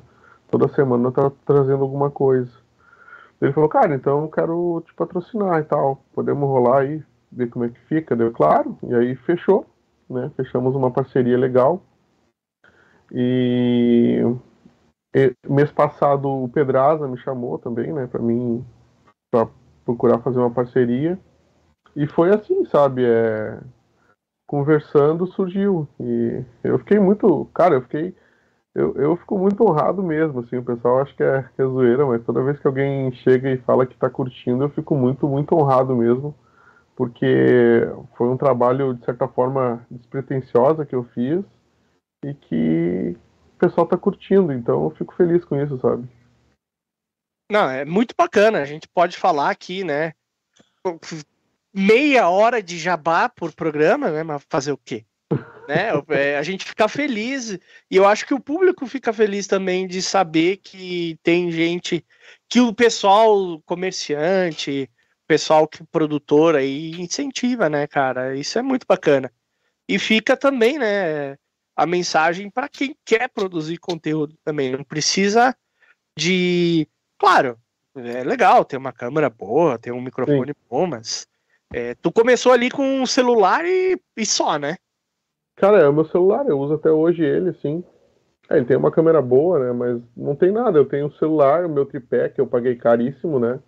toda 0.51 0.67
semana 0.75 1.11
tá 1.11 1.31
trazendo 1.43 1.81
alguma 1.81 2.11
coisa. 2.11 2.51
Ele 3.41 3.51
falou, 3.51 3.69
cara, 3.69 3.95
então 3.95 4.21
eu 4.21 4.29
quero 4.29 4.83
te 4.85 4.93
patrocinar 4.93 5.59
e 5.59 5.63
tal. 5.63 6.03
Podemos 6.13 6.47
rolar 6.47 6.81
aí, 6.81 7.03
ver 7.31 7.49
como 7.49 7.65
é 7.65 7.69
que 7.69 7.79
fica? 7.87 8.15
Deu 8.15 8.31
claro. 8.31 8.77
E 8.83 8.93
aí 8.93 9.15
fechou, 9.15 9.65
né? 10.09 10.31
Fechamos 10.35 10.75
uma 10.75 10.91
parceria 10.91 11.37
legal. 11.37 11.81
E 13.11 14.21
e, 15.15 15.33
mês 15.49 15.71
passado 15.71 16.29
o 16.29 16.49
Pedraza 16.49 17.07
me 17.07 17.17
chamou 17.17 17.57
também, 17.57 17.91
né, 17.91 18.05
para 18.07 18.21
mim 18.21 18.63
para 19.31 19.47
procurar 19.83 20.19
fazer 20.19 20.39
uma 20.39 20.51
parceria. 20.51 21.19
E 21.95 22.05
foi 22.05 22.29
assim, 22.29 22.65
sabe, 22.65 23.03
é 23.05 23.59
conversando 24.45 25.27
surgiu 25.27 25.87
e 25.99 26.41
eu 26.63 26.79
fiquei 26.79 26.99
muito, 26.99 27.45
cara, 27.53 27.75
eu 27.75 27.81
fiquei 27.81 28.15
eu, 28.73 28.93
eu 28.95 29.17
fico 29.17 29.37
muito 29.39 29.63
honrado 29.63 30.03
mesmo, 30.03 30.39
assim, 30.39 30.57
o 30.57 30.63
pessoal 30.63 31.01
acha 31.01 31.13
que 31.15 31.23
é, 31.23 31.41
que 31.55 31.61
é 31.61 31.65
zoeira, 31.65 32.05
mas 32.05 32.23
toda 32.23 32.43
vez 32.43 32.59
que 32.59 32.67
alguém 32.67 33.11
chega 33.11 33.51
e 33.51 33.57
fala 33.57 33.87
que 33.87 33.97
tá 33.97 34.07
curtindo, 34.09 34.63
eu 34.63 34.69
fico 34.69 34.95
muito, 34.95 35.27
muito 35.27 35.55
honrado 35.55 35.95
mesmo, 35.95 36.35
porque 36.97 37.81
foi 38.17 38.27
um 38.27 38.35
trabalho, 38.35 38.95
de 38.95 39.05
certa 39.05 39.27
forma, 39.27 39.85
despretensiosa 39.89 40.83
que 40.83 40.95
eu 40.95 41.03
fiz 41.13 41.45
e 42.25 42.33
que 42.33 43.15
o 43.55 43.59
pessoal 43.59 43.85
tá 43.85 43.95
curtindo, 43.95 44.51
então 44.51 44.85
eu 44.85 44.89
fico 44.97 45.13
feliz 45.13 45.45
com 45.45 45.55
isso, 45.61 45.79
sabe? 45.79 46.09
Não, 47.51 47.69
é 47.69 47.85
muito 47.85 48.15
bacana. 48.17 48.59
A 48.59 48.65
gente 48.65 48.87
pode 48.87 49.15
falar 49.15 49.51
aqui, 49.51 49.83
né? 49.83 50.13
Meia 51.71 52.29
hora 52.29 52.63
de 52.63 52.79
jabá 52.79 53.29
por 53.29 53.53
programa, 53.53 54.09
né? 54.09 54.23
Mas 54.23 54.43
fazer 54.49 54.71
o 54.71 54.77
quê? 54.77 55.05
né? 55.69 55.91
É, 56.09 56.37
A 56.37 56.41
gente 56.41 56.65
fica 56.65 56.87
feliz 56.87 57.51
e 57.51 57.95
eu 57.95 58.07
acho 58.07 58.25
que 58.25 58.33
o 58.33 58.39
público 58.39 58.87
fica 58.87 59.13
feliz 59.13 59.45
também 59.45 59.87
de 59.87 60.01
saber 60.01 60.57
que 60.57 61.19
tem 61.21 61.51
gente 61.51 62.03
que 62.49 62.59
o 62.59 62.73
pessoal 62.73 63.61
comerciante, 63.67 64.89
pessoal 65.27 65.67
que 65.67 65.83
produtor 65.83 66.55
aí 66.55 66.91
incentiva, 66.91 67.69
né, 67.69 67.85
cara? 67.85 68.35
Isso 68.35 68.57
é 68.57 68.61
muito 68.61 68.85
bacana. 68.87 69.31
E 69.87 69.99
fica 69.99 70.35
também, 70.35 70.79
né, 70.79 71.37
a 71.75 71.85
mensagem 71.85 72.49
para 72.49 72.67
quem 72.67 72.95
quer 73.05 73.29
produzir 73.29 73.77
conteúdo 73.77 74.35
também. 74.43 74.71
Não 74.71 74.83
precisa 74.83 75.55
de. 76.17 76.87
Claro, 77.17 77.57
é 77.95 78.23
legal 78.23 78.65
ter 78.65 78.77
uma 78.77 78.91
câmera 78.91 79.29
boa, 79.29 79.77
ter 79.77 79.91
um 79.91 80.01
microfone 80.01 80.53
bom, 80.69 80.87
mas 80.87 81.27
é, 81.73 81.95
tu 81.95 82.11
começou 82.11 82.51
ali 82.51 82.69
com 82.69 82.83
um 82.83 83.05
celular 83.05 83.65
e, 83.65 83.99
e 84.15 84.25
só, 84.25 84.57
né? 84.57 84.75
Cara, 85.55 85.79
é 85.79 85.87
o 85.87 85.93
meu 85.93 86.05
celular, 86.05 86.47
eu 86.47 86.59
uso 86.59 86.75
até 86.75 86.91
hoje 86.91 87.23
ele, 87.23 87.53
sim. 87.61 87.83
É, 88.49 88.57
ele 88.57 88.65
tem 88.65 88.77
uma 88.77 88.91
câmera 88.91 89.21
boa, 89.21 89.59
né? 89.59 89.71
Mas 89.71 90.01
não 90.15 90.35
tem 90.35 90.51
nada. 90.51 90.77
Eu 90.77 90.85
tenho 90.85 91.07
o 91.07 91.17
celular, 91.17 91.65
o 91.65 91.69
meu 91.69 91.85
tripé, 91.85 92.29
que 92.29 92.39
eu 92.39 92.47
paguei 92.47 92.75
caríssimo, 92.75 93.39
né? 93.39 93.59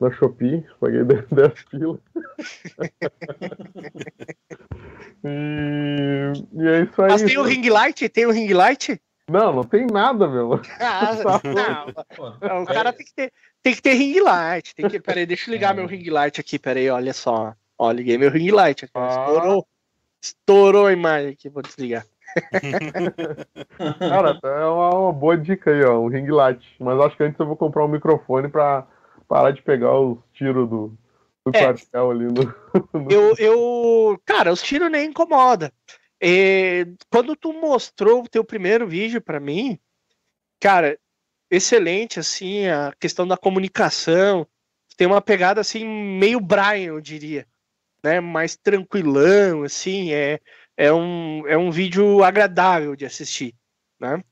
Na 0.00 0.10
Shopee, 0.10 0.64
paguei 0.80 1.04
10, 1.12 1.26
10 1.30 1.52
pila. 1.70 1.98
e, 5.22 6.32
e 6.54 6.68
é 6.68 6.82
isso 6.82 7.02
aí. 7.02 7.10
Mas 7.10 7.22
tem 7.22 7.36
o 7.36 7.42
ring 7.42 7.68
light? 7.68 8.08
Tem 8.08 8.24
o 8.24 8.30
ring 8.30 8.54
light? 8.54 8.98
Não, 9.30 9.52
não 9.52 9.62
tem 9.62 9.86
nada, 9.86 10.26
meu. 10.26 10.58
Ah, 10.80 11.12
não, 11.44 11.92
Pô, 12.16 12.28
o 12.62 12.66
cara 12.66 12.92
tem 12.92 13.04
que 13.04 13.14
ter, 13.14 13.32
tem 13.62 13.74
que 13.74 13.82
ter 13.82 13.92
ring 13.92 14.18
light. 14.20 14.74
Tem 14.74 14.88
que, 14.88 14.98
peraí, 14.98 15.26
deixa 15.26 15.50
eu 15.50 15.52
ligar 15.52 15.74
meu 15.74 15.86
ring 15.86 16.08
light 16.08 16.40
aqui, 16.40 16.58
peraí, 16.58 16.88
olha 16.88 17.12
só. 17.12 17.54
Ó, 17.78 17.92
liguei 17.92 18.16
meu 18.16 18.30
ring 18.30 18.50
light 18.50 18.86
aqui. 18.86 18.92
Ah. 18.96 19.26
Estourou. 19.28 19.66
Estourou 20.22 20.86
a 20.86 20.92
imagem 20.92 21.32
aqui, 21.32 21.48
vou 21.48 21.62
desligar. 21.62 22.04
Cara, 23.98 24.38
é 24.42 24.64
uma, 24.64 24.94
uma 24.94 25.12
boa 25.12 25.36
dica 25.36 25.70
aí, 25.70 25.84
ó, 25.84 26.00
um 26.00 26.08
ring 26.08 26.30
light. 26.30 26.64
Mas 26.78 26.98
acho 27.00 27.16
que 27.16 27.22
antes 27.22 27.38
eu 27.38 27.46
vou 27.46 27.56
comprar 27.56 27.84
um 27.84 27.88
microfone 27.88 28.48
pra 28.48 28.86
parar 29.30 29.52
de 29.52 29.62
pegar 29.62 29.96
os 29.96 30.18
tiros 30.34 30.68
do, 30.68 30.98
do 31.46 31.52
É. 31.56 31.60
quartel 31.62 32.10
ali 32.10 32.24
no. 32.24 32.32
no- 32.92 33.10
Eu, 33.12 33.36
eu, 33.38 34.20
cara, 34.24 34.52
os 34.52 34.60
tiros 34.60 34.90
nem 34.90 35.08
incomoda. 35.08 35.72
É, 36.20 36.84
quando 37.08 37.36
tu 37.36 37.52
mostrou 37.52 38.24
o 38.24 38.28
teu 38.28 38.44
primeiro 38.44 38.88
vídeo 38.88 39.22
pra 39.22 39.38
mim, 39.38 39.78
cara, 40.60 40.98
excelente, 41.48 42.18
assim, 42.18 42.66
a 42.66 42.92
questão 42.98 43.26
da 43.26 43.36
comunicação. 43.36 44.44
Tem 44.96 45.06
uma 45.06 45.22
pegada, 45.22 45.60
assim, 45.60 45.86
meio 45.86 46.40
Brian, 46.40 46.88
eu 46.92 47.00
diria. 47.00 47.46
Né? 48.02 48.18
Mais 48.20 48.56
tranquilão, 48.56 49.62
assim, 49.62 50.12
é, 50.12 50.40
é 50.76 50.92
um, 50.92 51.46
é 51.46 51.56
um 51.56 51.70
vídeo 51.70 52.24
agradável 52.24 52.96
de 52.96 53.06
assistir, 53.06 53.54
né? 53.98 54.22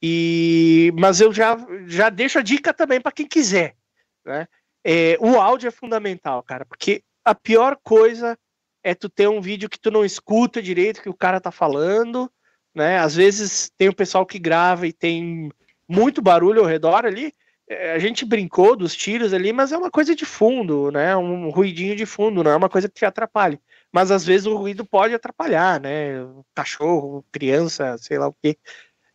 E, 0.00 0.92
mas 0.98 1.20
eu 1.20 1.32
já, 1.32 1.56
já 1.86 2.10
deixo 2.10 2.38
a 2.38 2.42
dica 2.42 2.74
também 2.74 3.00
para 3.00 3.12
quem 3.12 3.26
quiser, 3.26 3.76
né? 4.24 4.46
É, 4.84 5.16
o 5.20 5.38
áudio 5.38 5.68
é 5.68 5.70
fundamental, 5.70 6.42
cara, 6.42 6.64
porque 6.64 7.02
a 7.24 7.34
pior 7.34 7.76
coisa 7.82 8.36
é 8.82 8.94
tu 8.94 9.08
ter 9.08 9.28
um 9.28 9.40
vídeo 9.40 9.68
que 9.68 9.78
tu 9.78 9.90
não 9.90 10.04
escuta 10.04 10.60
direito 10.60 10.98
o 10.98 11.02
que 11.02 11.08
o 11.08 11.14
cara 11.14 11.40
tá 11.40 11.52
falando, 11.52 12.30
né? 12.74 12.98
Às 12.98 13.14
vezes 13.14 13.70
tem 13.78 13.88
o 13.88 13.94
pessoal 13.94 14.26
que 14.26 14.38
grava 14.38 14.86
e 14.86 14.92
tem 14.92 15.50
muito 15.88 16.20
barulho 16.20 16.60
ao 16.60 16.66
redor 16.66 17.06
ali. 17.06 17.32
É, 17.68 17.92
a 17.92 17.98
gente 17.98 18.24
brincou 18.24 18.74
dos 18.76 18.96
tiros 18.96 19.32
ali, 19.32 19.52
mas 19.52 19.72
é 19.72 19.78
uma 19.78 19.90
coisa 19.90 20.14
de 20.14 20.24
fundo, 20.24 20.90
né? 20.90 21.16
Um 21.16 21.48
ruidinho 21.50 21.94
de 21.94 22.06
fundo, 22.06 22.42
não 22.42 22.50
é 22.50 22.56
uma 22.56 22.68
coisa 22.68 22.88
que 22.88 22.94
te 22.94 23.04
atrapalhe. 23.04 23.60
Mas 23.92 24.10
às 24.10 24.24
vezes 24.24 24.46
o 24.46 24.56
ruído 24.56 24.84
pode 24.84 25.14
atrapalhar, 25.14 25.80
né? 25.80 26.14
Cachorro, 26.54 27.24
criança, 27.30 27.96
sei 27.98 28.18
lá 28.18 28.28
o 28.28 28.36
quê. 28.42 28.56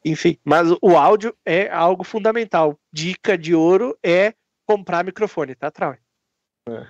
Enfim, 0.06 0.38
mas 0.46 0.70
o 0.82 0.96
áudio 0.96 1.36
é 1.46 1.70
algo 1.70 2.04
fundamental. 2.04 2.80
Dica 2.94 3.38
de 3.38 3.54
ouro 3.54 3.98
é 4.04 4.34
comprar 4.68 5.04
microfone, 5.04 5.56
tá, 5.56 5.72
Trau? 5.72 5.96
É. 6.70 6.86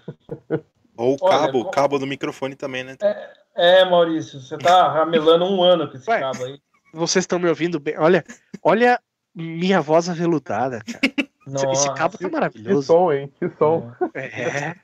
Ou 0.97 1.13
o 1.13 1.17
cabo, 1.19 1.59
Olha, 1.59 1.71
cabo 1.71 1.99
do 1.99 2.07
microfone 2.07 2.55
também, 2.55 2.83
né? 2.83 2.97
É, 3.01 3.81
é, 3.81 3.85
Maurício, 3.85 4.41
você 4.41 4.57
tá 4.57 4.91
ramelando 4.91 5.45
um 5.45 5.61
ano 5.61 5.87
com 5.87 5.95
esse 5.95 6.09
Ué, 6.09 6.19
cabo 6.19 6.43
aí. 6.43 6.59
Vocês 6.91 7.23
estão 7.23 7.37
me 7.37 7.47
ouvindo 7.47 7.79
bem? 7.79 7.95
Olha, 7.99 8.25
olha 8.63 8.99
minha 9.35 9.79
voz 9.79 10.09
aveludada, 10.09 10.81
cara. 10.83 11.29
Nossa, 11.45 11.71
esse 11.71 11.93
cabo 11.93 12.17
tá 12.17 12.27
maravilhoso. 12.27 12.79
Que 12.79 12.85
som, 12.87 13.13
hein? 13.13 13.31
Que 13.39 13.49
som. 13.57 13.91
É. 14.15 14.75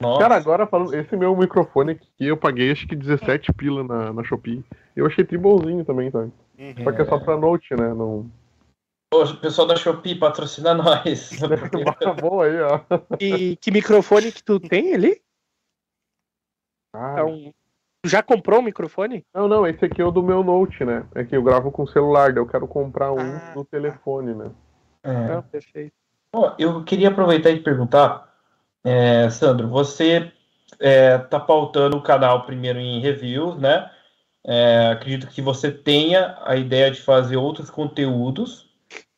Nossa. 0.00 0.20
Cara, 0.20 0.36
agora 0.36 0.66
falando, 0.66 0.94
esse 0.94 1.16
meu 1.16 1.36
microfone 1.36 1.92
aqui, 1.92 2.06
eu 2.20 2.36
paguei 2.36 2.70
acho 2.70 2.86
que 2.86 2.94
17 2.94 3.52
pila 3.52 3.82
na, 3.82 4.12
na 4.12 4.24
Shopee. 4.24 4.64
Eu 4.94 5.06
achei 5.06 5.24
tribolzinho 5.24 5.84
também, 5.84 6.10
tá? 6.10 6.20
Uhum. 6.20 6.84
Só 6.84 6.92
que 6.92 7.02
é 7.02 7.04
só 7.04 7.18
pra 7.18 7.36
note, 7.36 7.74
né? 7.74 7.92
Não... 7.92 8.30
o 9.14 9.36
pessoal 9.36 9.66
da 9.66 9.76
Shopee 9.76 10.14
patrocina 10.14 10.74
nós. 10.74 11.30
Bom 12.20 12.42
aí, 12.42 12.60
ó. 12.60 12.80
E 13.20 13.56
que 13.56 13.70
microfone 13.70 14.32
que 14.32 14.42
tu 14.42 14.60
tem 14.60 14.94
ali? 14.94 15.20
Ah. 16.92 17.12
Então, 17.14 17.54
já 18.04 18.22
comprou 18.22 18.60
o 18.60 18.62
microfone? 18.62 19.24
Não, 19.34 19.48
não, 19.48 19.66
esse 19.66 19.84
aqui 19.84 20.00
é 20.00 20.04
o 20.04 20.10
do 20.10 20.22
meu 20.22 20.42
Note, 20.42 20.84
né? 20.84 21.06
É 21.14 21.24
que 21.24 21.36
eu 21.36 21.42
gravo 21.42 21.70
com 21.70 21.86
celular, 21.86 22.32
daí 22.32 22.42
eu 22.42 22.46
quero 22.46 22.66
comprar 22.66 23.12
um 23.12 23.18
ah, 23.18 23.52
no 23.54 23.64
telefone, 23.64 24.34
né? 24.34 24.50
É. 25.02 25.32
Ah, 25.32 25.42
perfeito. 25.42 25.92
Bom, 26.32 26.54
eu 26.58 26.84
queria 26.84 27.08
aproveitar 27.08 27.50
e 27.50 27.60
perguntar, 27.60 28.32
é, 28.84 29.28
Sandro, 29.30 29.68
você 29.68 30.30
é, 30.78 31.18
tá 31.18 31.40
pautando 31.40 31.96
o 31.96 32.02
canal 32.02 32.44
primeiro 32.44 32.78
em 32.78 33.00
reviews, 33.00 33.58
né? 33.58 33.90
É, 34.46 34.88
acredito 34.92 35.26
que 35.28 35.42
você 35.42 35.70
tenha 35.70 36.38
a 36.44 36.56
ideia 36.56 36.90
de 36.90 37.02
fazer 37.02 37.36
outros 37.36 37.70
conteúdos, 37.70 38.67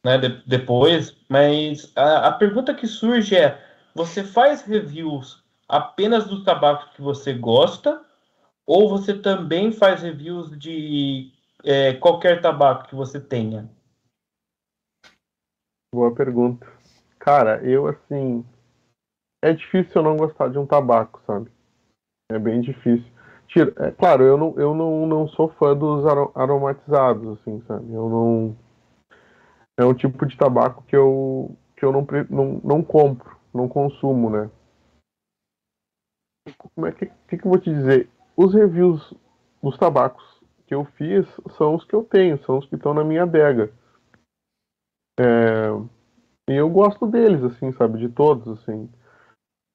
né? 0.04 0.18
De, 0.18 0.28
depois, 0.46 1.16
mas 1.28 1.92
a, 1.96 2.28
a 2.28 2.32
pergunta 2.32 2.74
que 2.74 2.86
surge 2.86 3.36
é: 3.36 3.62
você 3.94 4.24
faz 4.24 4.62
reviews 4.62 5.42
apenas 5.68 6.26
do 6.26 6.44
tabaco 6.44 6.92
que 6.94 7.02
você 7.02 7.32
gosta, 7.32 8.04
ou 8.66 8.88
você 8.88 9.16
também 9.16 9.72
faz 9.72 10.02
reviews 10.02 10.58
de 10.58 11.32
é, 11.64 11.94
qualquer 11.94 12.40
tabaco 12.40 12.88
que 12.88 12.94
você 12.94 13.20
tenha? 13.20 13.70
Boa 15.92 16.14
pergunta. 16.14 16.66
Cara, 17.18 17.62
eu 17.64 17.86
assim. 17.86 18.44
É 19.42 19.52
difícil 19.52 19.92
eu 19.96 20.02
não 20.02 20.16
gostar 20.16 20.48
de 20.48 20.58
um 20.58 20.66
tabaco, 20.66 21.22
sabe? 21.26 21.50
É 22.30 22.38
bem 22.38 22.60
difícil. 22.60 23.10
Tira, 23.48 23.74
é 23.78 23.90
claro, 23.90 24.22
eu 24.22 24.36
não, 24.36 24.54
eu 24.56 24.74
não, 24.74 25.06
não 25.06 25.28
sou 25.28 25.48
fã 25.48 25.74
dos 25.74 26.04
aromatizados, 26.34 27.38
assim, 27.40 27.60
sabe? 27.66 27.92
Eu 27.92 28.08
não. 28.08 28.56
É 29.80 29.84
um 29.84 29.94
tipo 29.94 30.26
de 30.26 30.36
tabaco 30.36 30.84
que 30.86 30.94
eu, 30.94 31.56
que 31.74 31.84
eu 31.84 31.90
não, 31.90 32.06
não, 32.28 32.60
não 32.62 32.82
compro, 32.82 33.34
não 33.54 33.66
consumo, 33.66 34.28
né? 34.28 34.50
como 36.74 36.86
é 36.86 36.92
que, 36.92 37.06
que, 37.28 37.38
que 37.38 37.46
eu 37.46 37.50
vou 37.50 37.58
te 37.58 37.72
dizer? 37.72 38.08
Os 38.36 38.52
reviews 38.52 39.14
dos 39.62 39.78
tabacos 39.78 40.22
que 40.66 40.74
eu 40.74 40.84
fiz 40.84 41.26
são 41.56 41.74
os 41.74 41.84
que 41.84 41.94
eu 41.94 42.04
tenho, 42.04 42.42
são 42.44 42.58
os 42.58 42.66
que 42.66 42.74
estão 42.74 42.92
na 42.92 43.04
minha 43.04 43.22
adega. 43.22 43.72
É, 45.18 45.68
e 46.50 46.54
eu 46.54 46.68
gosto 46.68 47.06
deles, 47.06 47.42
assim, 47.42 47.72
sabe, 47.72 47.98
de 47.98 48.08
todos, 48.08 48.60
assim. 48.60 48.86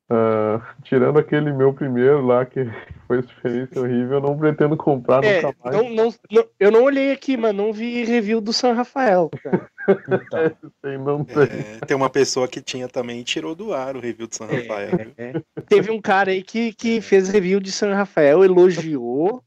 Uh, 0.07 0.61
tirando 0.83 1.17
aquele 1.17 1.51
meu 1.51 1.73
primeiro 1.73 2.23
lá, 2.23 2.45
que 2.45 2.59
foi 3.07 3.19
experiência 3.19 3.81
horrível, 3.81 4.17
eu 4.17 4.21
não 4.21 4.37
pretendo 4.37 4.77
comprar 4.77 5.23
é, 5.23 5.41
nunca 5.41 5.57
mais. 5.63 5.75
Não, 5.75 5.89
não, 5.89 6.13
não, 6.31 6.45
eu 6.59 6.71
não 6.71 6.83
olhei 6.83 7.11
aqui, 7.11 7.35
mas 7.35 7.55
não 7.55 7.73
vi 7.73 8.03
review 8.03 8.39
do 8.39 8.53
San 8.53 8.73
Rafael. 8.73 9.31
tem, 10.83 10.97
não 10.99 11.23
tem. 11.23 11.43
É, 11.43 11.85
tem 11.85 11.97
uma 11.97 12.09
pessoa 12.09 12.47
que 12.47 12.61
tinha 12.61 12.87
também 12.87 13.19
e 13.19 13.23
tirou 13.23 13.55
do 13.55 13.73
ar 13.73 13.95
o 13.95 13.99
review 13.99 14.27
do 14.27 14.35
San 14.35 14.45
é, 14.45 14.61
Rafael. 14.61 14.91
É, 15.17 15.33
Teve 15.67 15.89
um 15.89 15.99
cara 15.99 16.29
aí 16.29 16.43
que, 16.43 16.71
que 16.73 17.01
fez 17.01 17.29
review 17.29 17.59
de 17.59 17.71
San 17.71 17.95
Rafael, 17.95 18.43
elogiou, 18.43 19.43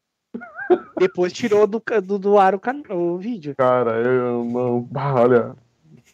depois 0.98 1.32
tirou 1.32 1.68
do, 1.68 1.80
do, 2.02 2.18
do 2.18 2.36
ar 2.36 2.56
o, 2.56 2.60
o 2.92 3.16
vídeo. 3.16 3.54
Cara, 3.56 3.92
eu 4.00 4.44
não. 4.44 4.88
olha, 4.92 5.54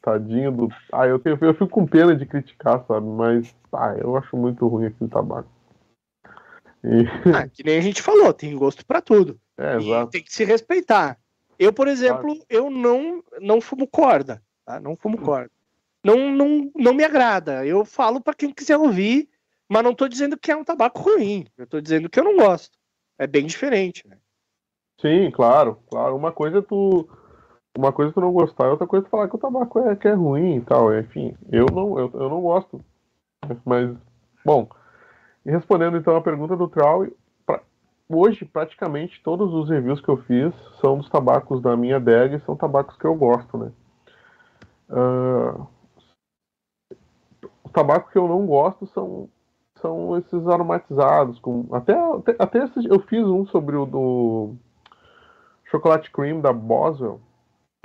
Tadinho 0.04 0.52
do. 0.52 0.68
Ah, 0.92 1.06
eu, 1.06 1.18
tenho, 1.18 1.38
eu 1.40 1.54
fico 1.54 1.68
com 1.68 1.86
pena 1.86 2.14
de 2.14 2.26
criticar, 2.26 2.84
sabe? 2.86 3.06
Mas 3.06 3.56
ah, 3.72 3.94
eu 3.96 4.14
acho 4.18 4.36
muito 4.36 4.68
ruim 4.68 4.84
aquele 4.84 5.08
tabaco. 5.08 5.48
E... 6.84 7.06
Ah, 7.34 7.48
que 7.48 7.64
nem 7.64 7.78
a 7.78 7.80
gente 7.80 8.02
falou, 8.02 8.30
tem 8.34 8.54
gosto 8.54 8.84
para 8.84 9.00
tudo. 9.00 9.40
É, 9.56 9.76
exato. 9.76 10.10
Tem 10.10 10.22
que 10.22 10.34
se 10.34 10.44
respeitar. 10.44 11.18
Eu, 11.58 11.72
por 11.72 11.88
exemplo, 11.88 12.38
eu 12.50 12.68
não, 12.68 13.24
não 13.40 13.62
fumo 13.62 13.86
corda. 13.86 14.42
Tá? 14.66 14.78
Não 14.78 14.94
fumo 14.94 15.16
corda. 15.16 15.50
Não, 16.04 16.30
não, 16.30 16.70
não 16.76 16.92
me 16.92 17.02
agrada. 17.02 17.64
Eu 17.64 17.82
falo 17.86 18.20
para 18.20 18.34
quem 18.34 18.52
quiser 18.52 18.76
ouvir, 18.76 19.30
mas 19.66 19.82
não 19.82 19.94
tô 19.94 20.06
dizendo 20.06 20.36
que 20.36 20.52
é 20.52 20.56
um 20.56 20.64
tabaco 20.64 21.00
ruim. 21.00 21.46
Eu 21.56 21.66
tô 21.66 21.80
dizendo 21.80 22.10
que 22.10 22.20
eu 22.20 22.24
não 22.24 22.36
gosto. 22.36 22.76
É 23.18 23.26
bem 23.26 23.46
diferente, 23.46 24.06
né? 24.06 24.18
Sim, 25.00 25.30
claro, 25.30 25.78
claro. 25.90 26.14
Uma 26.14 26.30
coisa 26.30 26.58
é 26.58 26.62
tu 26.62 27.08
uma 27.76 27.92
coisa 27.92 28.12
que 28.12 28.18
eu 28.18 28.22
não 28.22 28.32
gostar, 28.32 28.70
outra 28.70 28.86
coisa 28.86 29.06
é 29.06 29.10
falar 29.10 29.28
que 29.28 29.34
o 29.34 29.38
tabaco 29.38 29.80
é, 29.80 29.96
que 29.96 30.08
é 30.08 30.12
ruim 30.12 30.56
e 30.56 30.60
tal. 30.60 30.96
Enfim, 30.96 31.36
eu 31.50 31.66
não, 31.66 31.98
eu, 31.98 32.10
eu 32.14 32.28
não 32.28 32.40
gosto. 32.40 32.80
Mas, 33.64 33.94
bom, 34.44 34.68
respondendo 35.44 35.96
então 35.96 36.16
a 36.16 36.22
pergunta 36.22 36.56
do 36.56 36.68
Trau, 36.68 37.06
pra, 37.44 37.60
hoje 38.08 38.44
praticamente 38.44 39.22
todos 39.22 39.52
os 39.52 39.68
reviews 39.68 40.00
que 40.00 40.08
eu 40.08 40.16
fiz 40.18 40.54
são 40.80 40.98
dos 40.98 41.10
tabacos 41.10 41.60
da 41.60 41.76
minha 41.76 41.96
adega 41.96 42.36
e 42.36 42.40
são 42.40 42.56
tabacos 42.56 42.96
que 42.96 43.04
eu 43.04 43.14
gosto, 43.14 43.58
né? 43.58 43.72
Uh, 44.88 45.66
os 47.64 47.72
tabacos 47.72 48.12
que 48.12 48.18
eu 48.18 48.28
não 48.28 48.46
gosto 48.46 48.86
são, 48.86 49.28
são 49.80 50.16
esses 50.16 50.46
aromatizados, 50.46 51.38
com, 51.40 51.66
até, 51.72 51.92
até, 51.92 52.36
até 52.38 52.58
eu 52.88 53.00
fiz 53.00 53.26
um 53.26 53.44
sobre 53.46 53.76
o 53.76 53.84
do 53.84 54.54
chocolate 55.64 56.10
cream 56.12 56.40
da 56.40 56.52
Boswell, 56.52 57.20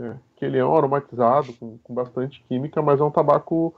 é, 0.01 0.15
que 0.35 0.45
ele 0.45 0.57
é 0.57 0.65
um 0.65 0.75
aromatizado 0.75 1.53
com, 1.53 1.77
com, 1.79 1.93
bastante 1.93 2.43
química, 2.47 2.81
mas 2.81 2.99
é 2.99 3.03
um 3.03 3.11
tabaco 3.11 3.75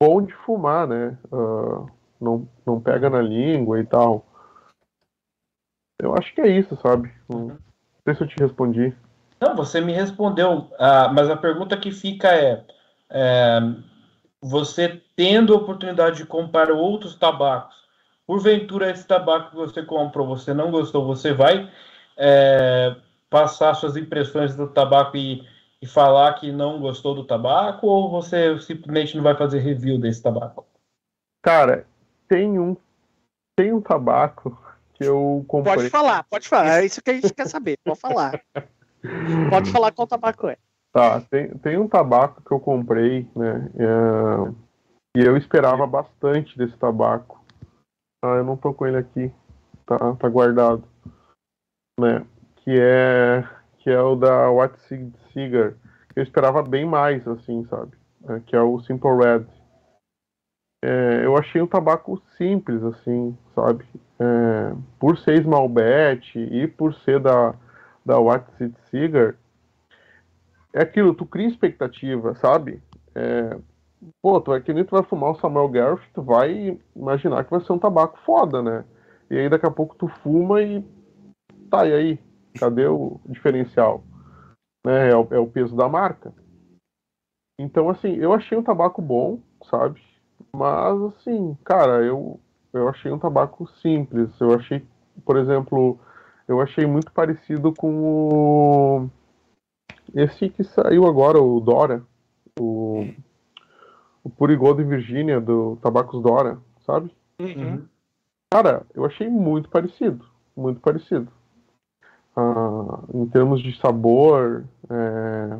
bom 0.00 0.22
de 0.22 0.32
fumar, 0.32 0.86
né? 0.86 1.16
Uh, 1.32 1.88
não, 2.20 2.48
não 2.66 2.80
pega 2.80 3.08
na 3.08 3.22
língua 3.22 3.80
e 3.80 3.84
tal. 3.84 4.26
Eu 5.98 6.14
acho 6.14 6.34
que 6.34 6.40
é 6.40 6.48
isso, 6.48 6.76
sabe? 6.82 7.12
Não 7.28 7.56
sei 8.04 8.14
se 8.14 8.22
eu 8.22 8.28
te 8.28 8.36
respondi. 8.38 8.94
Não, 9.40 9.54
você 9.54 9.80
me 9.80 9.92
respondeu, 9.92 10.68
ah, 10.78 11.10
mas 11.12 11.28
a 11.30 11.36
pergunta 11.36 11.76
que 11.76 11.90
fica 11.90 12.28
é, 12.28 12.64
é, 13.10 13.60
você 14.40 15.02
tendo 15.16 15.52
a 15.52 15.56
oportunidade 15.56 16.16
de 16.18 16.26
comprar 16.26 16.70
outros 16.70 17.14
tabacos, 17.14 17.74
porventura 18.26 18.90
esse 18.90 19.06
tabaco 19.06 19.50
que 19.50 19.56
você 19.56 19.82
comprou, 19.82 20.26
você 20.26 20.54
não 20.54 20.70
gostou, 20.70 21.06
você 21.06 21.32
vai 21.32 21.70
é, 22.16 22.96
passar 23.28 23.74
suas 23.74 23.96
impressões 23.96 24.56
do 24.56 24.68
tabaco 24.68 25.16
e 25.16 25.46
e 25.84 25.86
falar 25.86 26.32
que 26.34 26.50
não 26.50 26.80
gostou 26.80 27.14
do 27.14 27.26
tabaco 27.26 27.86
ou 27.86 28.10
você 28.10 28.58
simplesmente 28.58 29.14
não 29.14 29.22
vai 29.22 29.36
fazer 29.36 29.58
review 29.58 30.00
desse 30.00 30.22
tabaco? 30.22 30.66
Cara, 31.42 31.86
tem 32.26 32.58
um 32.58 32.74
tem 33.54 33.70
um 33.70 33.82
tabaco 33.82 34.58
que 34.94 35.04
eu 35.04 35.44
comprei. 35.46 35.74
Pode 35.74 35.90
falar, 35.90 36.24
pode 36.24 36.48
falar. 36.48 36.80
É 36.80 36.86
isso 36.86 37.02
que 37.02 37.10
a 37.10 37.14
gente 37.14 37.34
quer 37.34 37.46
saber. 37.46 37.76
Pode 37.84 38.00
falar. 38.00 38.42
Pode 39.50 39.70
falar 39.70 39.92
qual 39.92 40.08
tabaco 40.08 40.48
é. 40.48 40.56
Tá, 40.90 41.20
tem, 41.20 41.50
tem 41.58 41.76
um 41.76 41.86
tabaco 41.86 42.40
que 42.42 42.50
eu 42.50 42.58
comprei, 42.58 43.28
né? 43.36 43.70
É, 43.76 45.18
e 45.18 45.22
eu 45.22 45.36
esperava 45.36 45.86
bastante 45.86 46.56
desse 46.56 46.74
tabaco. 46.78 47.44
Ah, 48.24 48.36
eu 48.36 48.44
não 48.44 48.56
tô 48.56 48.72
com 48.72 48.86
ele 48.86 48.96
aqui. 48.96 49.30
Tá, 49.84 50.16
tá 50.16 50.26
guardado. 50.26 50.82
Né? 52.00 52.26
Que 52.56 52.80
é 52.80 53.46
que 53.84 53.90
é 53.90 54.00
o 54.00 54.16
da 54.16 54.50
What 54.50 54.78
Cigar. 55.30 55.74
Eu 56.16 56.22
esperava 56.22 56.62
bem 56.62 56.86
mais, 56.86 57.28
assim, 57.28 57.66
sabe? 57.66 57.92
É, 58.26 58.40
que 58.40 58.56
é 58.56 58.60
o 58.60 58.80
Simple 58.80 59.10
Red. 59.10 59.44
É, 60.82 61.20
eu 61.26 61.36
achei 61.36 61.60
um 61.60 61.66
tabaco 61.66 62.20
simples, 62.38 62.82
assim, 62.82 63.36
sabe? 63.54 63.84
É, 64.18 64.74
por 64.98 65.18
ser 65.18 65.46
Malbec 65.46 66.38
e 66.38 66.66
por 66.66 66.94
ser 66.94 67.20
da, 67.20 67.54
da 68.06 68.16
City 68.56 68.80
Cigar, 68.88 69.34
é 70.72 70.80
aquilo, 70.80 71.14
tu 71.14 71.26
cria 71.26 71.48
expectativa, 71.48 72.34
sabe? 72.36 72.82
É, 73.14 73.58
pô, 74.22 74.40
tu 74.40 74.54
é 74.54 74.62
que 74.62 74.72
nem 74.72 74.84
tu 74.84 74.92
vai 74.92 75.02
fumar 75.02 75.32
o 75.32 75.38
Samuel 75.40 75.68
Gareth, 75.68 76.00
tu 76.14 76.22
vai 76.22 76.80
imaginar 76.96 77.44
que 77.44 77.50
vai 77.50 77.60
ser 77.60 77.72
um 77.74 77.78
tabaco 77.78 78.18
foda, 78.24 78.62
né? 78.62 78.82
E 79.30 79.36
aí 79.36 79.48
daqui 79.50 79.66
a 79.66 79.70
pouco 79.70 79.94
tu 79.94 80.08
fuma 80.22 80.62
e. 80.62 80.82
Tá, 81.70 81.86
e 81.86 81.92
aí? 81.92 82.33
Cadê 82.58 82.86
o 82.86 83.20
diferencial? 83.26 84.04
Né? 84.84 85.10
É, 85.10 85.16
o, 85.16 85.26
é 85.30 85.38
o 85.38 85.46
peso 85.46 85.74
da 85.74 85.88
marca. 85.88 86.32
Então, 87.58 87.88
assim, 87.88 88.16
eu 88.16 88.32
achei 88.32 88.56
um 88.58 88.62
tabaco 88.62 89.00
bom, 89.00 89.40
sabe? 89.70 90.02
Mas, 90.54 91.00
assim, 91.02 91.56
cara, 91.64 92.04
eu, 92.04 92.40
eu 92.72 92.88
achei 92.88 93.10
um 93.12 93.18
tabaco 93.18 93.66
simples. 93.80 94.28
Eu 94.40 94.54
achei, 94.54 94.84
por 95.24 95.36
exemplo, 95.36 95.98
eu 96.48 96.60
achei 96.60 96.86
muito 96.86 97.12
parecido 97.12 97.72
com 97.72 97.98
o. 98.00 99.10
Esse 100.14 100.48
que 100.48 100.62
saiu 100.62 101.06
agora, 101.06 101.40
o 101.40 101.60
Dora. 101.60 102.02
O, 102.58 103.08
o 104.22 104.30
Purigold 104.30 104.82
de 104.82 104.88
Virgínia, 104.88 105.40
do 105.40 105.76
Tabacos 105.76 106.22
Dora, 106.22 106.58
sabe? 106.86 107.12
Uhum. 107.40 107.84
Cara, 108.52 108.86
eu 108.94 109.04
achei 109.04 109.28
muito 109.28 109.68
parecido. 109.68 110.24
Muito 110.56 110.80
parecido. 110.80 111.28
Ah, 112.36 113.00
em 113.14 113.26
termos 113.26 113.62
de 113.62 113.76
sabor, 113.78 114.64
é, 114.90 115.58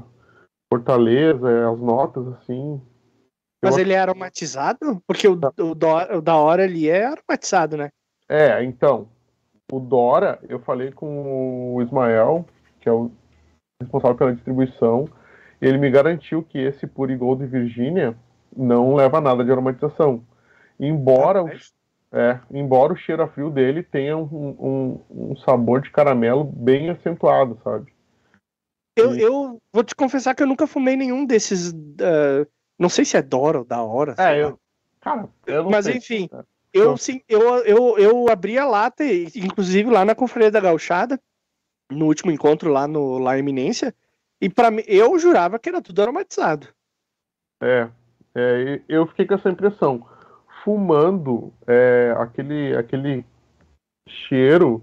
fortaleza, 0.73 1.51
é, 1.51 1.65
as 1.65 1.79
notas, 1.79 2.27
assim. 2.35 2.81
Mas 3.63 3.79
ele 3.79 3.93
é 3.93 3.99
aromatizado? 3.99 5.03
Porque 5.07 5.27
o, 5.27 5.33
o, 5.33 5.75
do- 5.75 6.17
o 6.19 6.21
da 6.21 6.37
hora 6.37 6.65
ali 6.65 6.89
é 6.89 7.07
aromatizado, 7.07 7.77
né? 7.77 7.91
É, 8.29 8.63
então, 8.65 9.09
o 9.71 9.79
Dora, 9.79 10.39
eu 10.49 10.59
falei 10.59 10.91
com 10.91 11.75
o 11.75 11.83
Ismael, 11.83 12.45
que 12.81 12.89
é 12.89 12.93
o 12.93 13.11
responsável 13.81 14.17
pela 14.17 14.35
distribuição, 14.35 15.09
ele 15.61 15.79
me 15.79 15.91
garantiu 15.91 16.43
que 16.43 16.59
esse 16.59 16.87
Purigold 16.87 17.43
de 17.45 17.51
Virgínia 17.51 18.17
não 18.55 18.95
leva 18.95 19.21
nada 19.21 19.45
de 19.45 19.51
aromatização. 19.51 20.23
Embora, 20.79 21.43
o, 21.45 21.51
é, 22.15 22.39
embora 22.53 22.93
o 22.93 22.97
cheiro 22.97 23.25
a 23.25 23.29
frio 23.29 23.51
dele 23.51 23.83
tenha 23.83 24.17
um, 24.17 24.25
um, 25.11 25.33
um 25.33 25.37
sabor 25.39 25.81
de 25.81 25.91
caramelo 25.91 26.45
bem 26.45 26.89
acentuado, 26.89 27.59
sabe? 27.65 27.93
Eu, 28.97 29.15
Sim. 29.15 29.19
eu 29.19 29.63
vou 29.73 29.83
te 29.83 29.97
confessar 29.97 30.33
que 30.33 30.41
eu 30.41 30.47
nunca 30.47 30.65
fumei 30.69 30.95
nenhum 30.95 31.27
desses. 31.27 31.75
ah, 32.01 32.47
não 32.79 32.89
sei 32.89 33.05
se 33.05 33.17
é 33.17 33.23
Dora 33.23 33.59
ou 33.59 33.65
da 33.65 33.83
hora. 33.83 34.15
É, 34.17 34.23
lá. 34.23 34.37
eu, 34.37 34.61
cara, 35.01 35.29
eu 35.45 35.65
não 35.65 35.71
Mas 35.73 35.87
sei. 35.87 35.97
enfim, 35.97 36.29
É. 36.33 36.45
eu, 36.73 36.91
Não. 36.91 36.97
sim, 36.97 37.21
eu, 37.29 37.43
eu, 37.65 37.99
eu 37.99 38.31
abri 38.31 38.57
a 38.59 38.65
lata, 38.65 39.03
e, 39.03 39.25
inclusive 39.35 39.91
lá 39.91 40.05
na 40.05 40.15
Confraria 40.15 40.53
da 40.53 40.61
Gauchada, 40.61 41.21
no 41.91 42.07
último 42.07 42.31
encontro 42.31 42.71
lá 42.71 42.87
no 42.87 43.19
lá 43.19 43.37
em 43.37 43.41
Eminência, 43.41 43.93
e 44.41 44.49
para 44.49 44.71
mim, 44.71 44.85
eu 44.87 45.19
jurava 45.19 45.59
que 45.59 45.69
era 45.69 45.83
tudo 45.83 46.01
aromatizado. 46.01 46.69
É, 47.61 47.89
é, 48.37 48.81
e 48.89 48.95
eu 48.95 49.05
fiquei 49.09 49.27
com 49.27 49.35
essa 49.35 49.51
impressão. 49.51 50.07
Fumando, 50.65 51.53
é, 51.67 52.15
aquele, 52.17 52.75
aquele 52.75 53.25
cheiro 54.09 54.83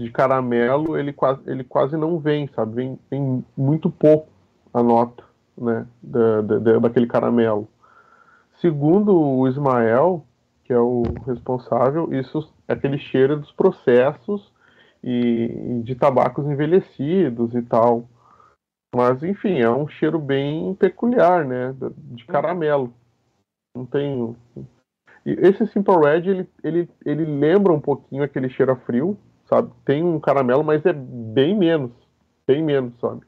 de 0.00 0.10
caramelo, 0.12 0.96
ele 0.96 1.12
quase, 1.12 1.40
ele 1.50 1.64
quase 1.64 1.96
não 1.96 2.20
vem, 2.20 2.46
sabe? 2.48 2.74
Vem, 2.76 2.98
vem 3.10 3.44
muito 3.56 3.90
pouco 3.90 4.28
a 4.72 4.82
nota, 4.82 5.24
né? 5.58 5.86
Da, 6.00 6.40
da- 6.40 6.58
da- 6.58 6.78
daquele 6.78 7.06
caramelo. 7.08 7.66
Segundo 8.60 9.18
o 9.18 9.48
Ismael, 9.48 10.24
que 10.64 10.72
é 10.72 10.78
o 10.78 11.02
responsável, 11.26 12.12
isso 12.14 12.52
é 12.68 12.72
aquele 12.72 12.98
cheiro 12.98 13.38
dos 13.40 13.52
processos 13.52 14.52
e, 15.02 15.78
e 15.80 15.82
de 15.82 15.94
tabacos 15.94 16.46
envelhecidos 16.46 17.54
e 17.54 17.62
tal. 17.62 18.08
Mas, 18.94 19.22
enfim, 19.22 19.58
é 19.60 19.70
um 19.70 19.88
cheiro 19.88 20.18
bem 20.18 20.74
peculiar, 20.74 21.44
né? 21.44 21.74
De 22.14 22.24
caramelo. 22.24 22.92
Não 23.76 23.84
tem. 23.84 24.34
E 25.26 25.32
esse 25.44 25.66
Simple 25.66 25.96
Red, 25.96 26.30
ele, 26.30 26.48
ele, 26.62 26.88
ele 27.04 27.24
lembra 27.24 27.72
um 27.72 27.80
pouquinho 27.80 28.22
aquele 28.22 28.48
cheiro 28.48 28.70
a 28.70 28.76
frio, 28.76 29.18
sabe? 29.48 29.72
Tem 29.84 30.02
um 30.04 30.20
caramelo, 30.20 30.62
mas 30.62 30.86
é 30.86 30.92
bem 30.92 31.56
menos. 31.58 31.90
Bem 32.46 32.62
menos, 32.62 32.98
sabe? 33.00 33.26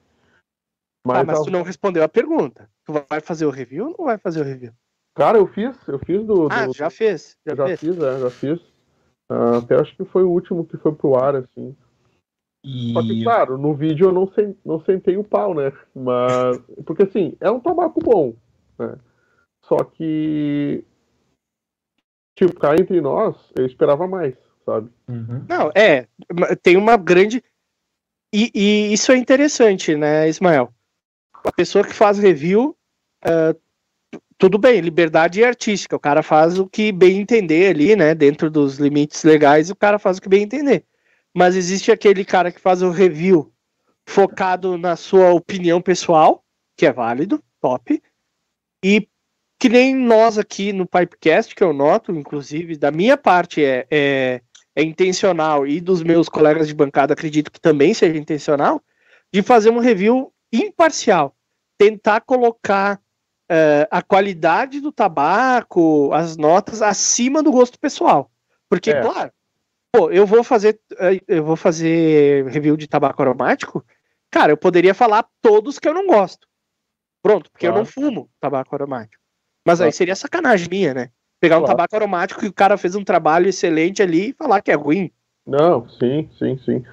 Ah, 1.09 1.25
mas 1.25 1.41
a- 1.41 1.45
tu 1.45 1.51
não 1.51 1.63
respondeu 1.63 2.05
a 2.05 2.09
pergunta. 2.09 2.71
Tu 2.85 2.93
vai 2.93 3.21
fazer 3.21 3.47
o 3.47 3.51
review 3.51 3.87
ou 3.87 3.97
não 3.99 4.05
vai 4.07 4.17
fazer 4.17 4.41
o 4.41 4.45
review? 4.45 4.73
Cara, 5.17 5.39
eu 5.39 5.47
fiz, 5.49 5.77
eu 5.89 5.99
fiz 5.99 6.25
do. 6.25 6.47
Ah, 6.49 6.67
do- 6.67 6.73
já 6.73 6.89
fez. 6.89 7.37
Já, 7.45 7.55
já 7.57 7.65
fez. 7.65 7.81
fiz, 7.81 7.99
é, 7.99 8.21
já 8.21 8.31
fiz. 8.31 8.61
Ah, 9.29 9.59
até 9.59 9.75
acho 9.75 9.97
que 9.97 10.05
foi 10.05 10.23
o 10.23 10.31
último 10.31 10.65
que 10.65 10.77
foi 10.77 10.95
pro 10.95 11.17
ar, 11.17 11.35
assim. 11.35 11.75
E 12.65 12.93
Só 12.93 13.03
que, 13.03 13.23
claro, 13.25 13.59
no 13.59 13.75
vídeo 13.75 14.09
eu 14.09 14.13
não, 14.13 14.31
sen- 14.33 14.57
não 14.65 14.81
sentei 14.85 15.17
o 15.17 15.25
pau, 15.25 15.53
né? 15.55 15.73
Mas. 15.95 16.61
Porque 16.87 17.03
assim, 17.03 17.37
é 17.41 17.51
um 17.51 17.59
tabaco 17.59 17.99
bom, 18.01 18.35
né? 18.79 18.97
Só 19.65 19.77
que. 19.83 20.85
Tipo, 22.39 22.55
cá 22.61 22.77
entre 22.77 23.01
nós, 23.01 23.35
eu 23.57 23.67
esperava 23.67 24.07
mais, 24.07 24.33
sabe? 24.65 24.89
Uhum. 25.09 25.45
Não, 25.49 25.73
é. 25.75 26.07
Tem 26.63 26.77
uma 26.77 26.97
grande. 26.97 27.43
E, 28.33 28.49
e 28.55 28.93
isso 28.93 29.11
é 29.11 29.17
interessante, 29.17 29.97
né, 29.97 30.29
Ismael? 30.29 30.73
A 31.45 31.51
pessoa 31.51 31.85
que 31.85 31.93
faz 31.93 32.17
review, 32.17 32.77
tu- 34.13 34.23
tudo 34.39 34.57
bem, 34.57 34.81
liberdade 34.81 35.43
artística. 35.43 35.97
O 35.97 36.01
cara 36.01 36.23
faz 36.23 36.61
o 36.61 36.67
que 36.69 36.93
bem 36.93 37.19
entender 37.19 37.71
ali, 37.75 37.97
né? 37.97 38.15
Dentro 38.15 38.49
dos 38.49 38.79
limites 38.79 39.25
legais, 39.25 39.69
o 39.69 39.75
cara 39.75 39.99
faz 39.99 40.19
o 40.19 40.23
que 40.23 40.29
bem 40.29 40.45
entender. 40.45 40.85
Mas 41.35 41.57
existe 41.57 41.91
aquele 41.91 42.25
cara 42.25 42.53
que 42.53 42.61
faz 42.61 42.83
o 42.83 42.91
review 42.91 43.53
focado 44.09 44.79
na 44.79 44.95
sua 44.95 45.33
opinião 45.33 45.83
pessoal, 45.83 46.45
que 46.77 46.87
é 46.87 46.93
válido, 46.93 47.43
top. 47.61 48.01
E 48.85 49.09
que 49.59 49.69
nem 49.69 49.95
nós 49.95 50.39
aqui 50.39 50.73
no 50.73 50.87
Pipecast, 50.87 51.55
que 51.55 51.63
eu 51.65 51.73
noto, 51.73 52.13
inclusive, 52.13 52.77
da 52.77 52.91
minha 52.91 53.17
parte 53.17 53.65
é, 53.65 53.87
é, 53.91 54.41
é 54.77 54.83
intencional 54.83 55.67
e 55.67 55.81
dos 55.81 56.03
meus 56.03 56.29
colegas 56.29 56.69
de 56.69 56.75
bancada 56.75 57.13
acredito 57.13 57.51
que 57.51 57.61
também 57.61 57.93
seja 57.93 58.17
intencional, 58.17 58.81
de 59.33 59.43
fazer 59.43 59.71
um 59.71 59.79
review 59.81 60.33
imparcial. 60.53 61.35
Tentar 61.77 62.21
colocar 62.21 63.01
eh, 63.51 63.87
a 63.91 64.03
qualidade 64.03 64.81
do 64.81 64.93
tabaco, 64.93 66.11
as 66.13 66.37
notas 66.37 66.81
acima 66.83 67.43
do 67.43 67.51
gosto 67.51 67.79
pessoal. 67.79 68.31
Porque, 68.69 68.91
É. 68.91 69.01
claro, 69.01 69.33
pô, 69.93 70.11
eu 70.11 70.27
vou 70.27 70.45
fazer 70.45 70.79
eh, 70.99 71.21
eu 71.27 71.45
vou 71.45 71.57
fazer 71.57 72.47
review 72.47 72.77
de 72.77 72.87
tabaco 72.87 73.21
aromático, 73.23 73.85
cara, 74.31 74.53
eu 74.53 74.57
poderia 74.57 74.95
falar 74.95 75.27
todos 75.43 75.79
que 75.79 75.89
eu 75.89 75.95
não 75.95 76.07
gosto. 76.07 76.47
Pronto, 77.23 77.51
porque 77.51 77.67
eu 77.67 77.73
Claro. 77.73 77.85
não 77.85 77.91
fumo 77.91 78.31
tabaco 78.41 78.75
aromático. 78.75 79.23
Mas 79.69 79.81
aí 79.81 79.93
seria 79.93 80.17
sacanagem 80.17 80.69
minha, 80.71 80.95
né? 80.95 81.11
Pegar 81.41 81.57
um 81.59 81.61
Claro. 81.61 81.77
tabaco 81.77 81.95
aromático 81.95 82.41
que 82.41 82.47
o 82.49 82.53
cara 82.53 82.77
fez 82.77 82.95
um 82.95 83.05
trabalho 83.05 83.49
excelente 83.49 84.03
ali 84.03 84.31
e 84.31 84.33
falar 84.33 84.61
que 84.63 84.71
é 84.71 84.75
ruim. 84.75 85.11
Não, 85.47 85.89
sim, 85.89 86.29
sim, 86.39 86.59
sim. 86.65 86.85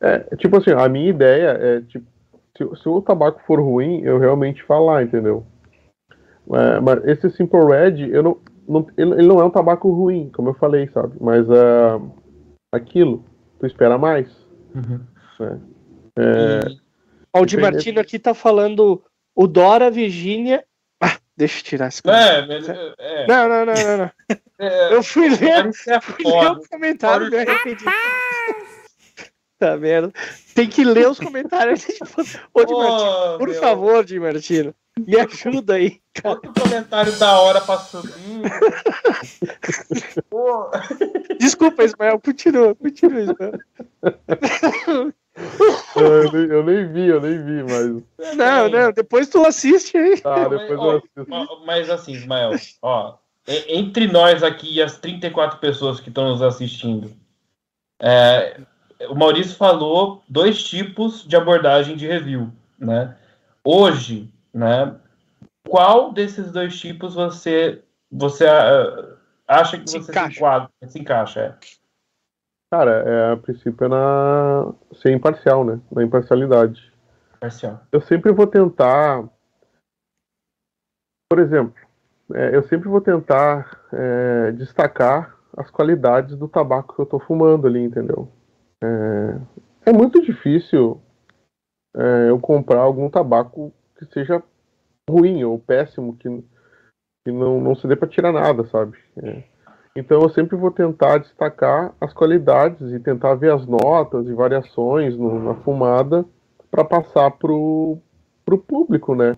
É, 0.00 0.18
tipo 0.36 0.56
assim, 0.58 0.70
a 0.72 0.88
minha 0.88 1.08
ideia 1.08 1.48
é, 1.60 1.80
tipo, 1.82 2.04
se, 2.56 2.82
se 2.82 2.88
o 2.88 3.00
tabaco 3.00 3.40
for 3.46 3.60
ruim, 3.60 4.00
eu 4.02 4.18
realmente 4.18 4.62
falar, 4.64 5.02
entendeu? 5.02 5.46
É, 6.52 6.80
mas 6.80 7.04
esse 7.04 7.30
Simple 7.30 7.60
Red, 7.64 8.08
eu 8.10 8.22
não, 8.22 8.38
não- 8.68 8.86
ele 8.96 9.12
ele 9.14 9.26
não 9.26 9.40
é 9.40 9.44
um 9.44 9.50
tabaco 9.50 9.90
ruim, 9.90 10.30
como 10.34 10.50
eu 10.50 10.54
falei, 10.54 10.88
sabe? 10.92 11.16
Mas 11.20 11.48
ah, 11.50 12.00
aquilo, 12.72 13.24
tu 13.58 13.66
espera 13.66 13.96
mais. 13.96 14.28
Uhum. 14.74 15.00
É, 16.18 16.68
E- 16.70 16.76
Ó, 17.34 17.42
o 17.42 17.46
Di 17.46 17.56
Martino 17.56 18.00
aqui 18.00 18.18
tá 18.18 18.32
falando 18.34 19.02
o 19.34 19.46
Dora 19.46 19.90
Virgínia. 19.90 20.64
Deixa 21.36 21.58
eu 21.58 21.62
tirar 21.64 21.88
esse 21.88 22.00
É, 22.06 22.46
mas, 22.46 22.68
é, 22.68 23.26
Não, 23.26 23.48
não, 23.48 23.66
não, 23.66 23.74
não, 23.74 23.96
não. 23.98 24.10
é, 24.58 24.94
Eu 24.94 25.02
fui 25.02 25.28
ler, 25.28 25.66
isso 25.66 25.90
é 25.90 26.00
fui 26.00 26.24
ler 26.24 26.30
foda. 26.32 26.60
os 26.60 26.66
comentários 26.66 27.32
e 27.32 27.36
arrependi. 27.36 27.84
Tá 29.58 29.76
merda. 29.76 30.12
Tem 30.54 30.68
que 30.68 30.84
ler 30.84 31.08
os 31.08 31.18
comentários. 31.18 31.86
Ô, 32.52 32.64
Di 32.64 32.74
Ô, 32.74 33.38
por 33.38 33.48
meu, 33.48 33.60
favor, 33.60 34.04
Di 34.04 34.20
Martino, 34.20 34.74
me 34.98 35.18
ajuda 35.18 35.74
aí. 35.74 36.00
Outro 36.24 36.52
comentário 36.58 37.12
da 37.12 37.38
hora 37.40 37.60
passando. 37.60 38.12
Hum. 38.18 38.42
Desculpa, 41.38 41.84
Ismael, 41.84 42.20
continua, 42.20 42.74
continua, 42.74 43.20
Ismael. 43.20 43.52
eu, 45.96 46.32
nem, 46.32 46.42
eu 46.46 46.64
nem 46.64 46.92
vi, 46.92 47.06
eu 47.06 47.20
nem 47.20 47.44
vi, 47.44 47.62
mas. 47.62 48.36
Não, 48.36 48.68
não, 48.68 48.92
depois 48.92 49.28
tu 49.28 49.44
assiste 49.44 49.96
aí. 49.96 50.20
Tá, 50.20 50.48
depois 50.48 50.60
mas, 50.62 50.70
eu 50.70 50.80
ó, 50.80 50.96
assisto. 50.96 51.26
ó, 51.30 51.64
Mas 51.66 51.90
assim, 51.90 52.12
Ismael, 52.12 52.52
ó, 52.80 53.14
entre 53.68 54.06
nós 54.06 54.42
aqui 54.42 54.74
e 54.74 54.82
as 54.82 54.98
34 54.98 55.58
pessoas 55.58 56.00
que 56.00 56.08
estão 56.08 56.30
nos 56.30 56.42
assistindo, 56.42 57.12
é, 58.00 58.60
o 59.08 59.14
Maurício 59.14 59.56
falou 59.56 60.22
dois 60.28 60.62
tipos 60.62 61.26
de 61.26 61.36
abordagem 61.36 61.96
de 61.96 62.06
review, 62.06 62.50
né? 62.78 63.16
Hoje, 63.62 64.30
né? 64.52 64.94
Qual 65.68 66.12
desses 66.12 66.50
dois 66.50 66.78
tipos 66.78 67.14
você 67.14 67.82
você 68.10 68.46
ah, 68.46 69.16
acha 69.46 69.78
que 69.78 69.90
Se 69.90 69.98
você 69.98 70.10
encaixa. 70.10 70.30
se 70.30 70.36
enquadra, 70.36 70.70
se 70.86 70.98
encaixa? 70.98 71.40
É. 71.40 71.54
Cara, 72.70 72.90
é, 72.90 73.32
a 73.32 73.36
princípio 73.36 73.84
é 73.84 73.88
na 73.88 74.74
ser 74.94 75.12
imparcial, 75.12 75.64
né? 75.64 75.80
Na 75.90 76.02
imparcialidade. 76.02 76.92
Parcial. 77.40 77.80
Eu 77.92 78.00
sempre 78.00 78.32
vou 78.32 78.46
tentar, 78.46 79.22
por 81.30 81.38
exemplo, 81.38 81.74
é, 82.34 82.56
eu 82.56 82.62
sempre 82.64 82.88
vou 82.88 83.00
tentar 83.00 83.86
é, 83.92 84.52
destacar 84.52 85.36
as 85.56 85.70
qualidades 85.70 86.36
do 86.36 86.48
tabaco 86.48 86.94
que 86.94 87.00
eu 87.00 87.06
tô 87.06 87.20
fumando 87.20 87.66
ali, 87.66 87.80
entendeu? 87.80 88.28
É, 88.82 89.90
é 89.90 89.92
muito 89.92 90.20
difícil 90.20 91.00
é, 91.96 92.30
eu 92.30 92.38
comprar 92.40 92.80
algum 92.80 93.08
tabaco 93.08 93.72
que 93.96 94.04
seja 94.06 94.42
ruim 95.08 95.44
ou 95.44 95.58
péssimo, 95.58 96.16
que, 96.16 96.28
que 97.24 97.32
não, 97.32 97.60
não 97.60 97.74
se 97.76 97.86
dê 97.86 97.94
para 97.94 98.08
tirar 98.08 98.32
nada, 98.32 98.66
sabe? 98.66 98.98
É. 99.22 99.55
Então 99.96 100.20
eu 100.20 100.28
sempre 100.28 100.56
vou 100.56 100.70
tentar 100.70 101.18
destacar 101.18 101.94
as 102.00 102.12
qualidades 102.12 102.92
e 102.92 103.00
tentar 103.00 103.34
ver 103.34 103.52
as 103.52 103.66
notas 103.66 104.28
e 104.28 104.34
variações 104.34 105.16
no, 105.16 105.42
na 105.42 105.54
fumada 105.54 106.24
para 106.70 106.84
passar 106.84 107.30
pro, 107.32 107.98
pro 108.44 108.58
público, 108.58 109.14
né? 109.14 109.34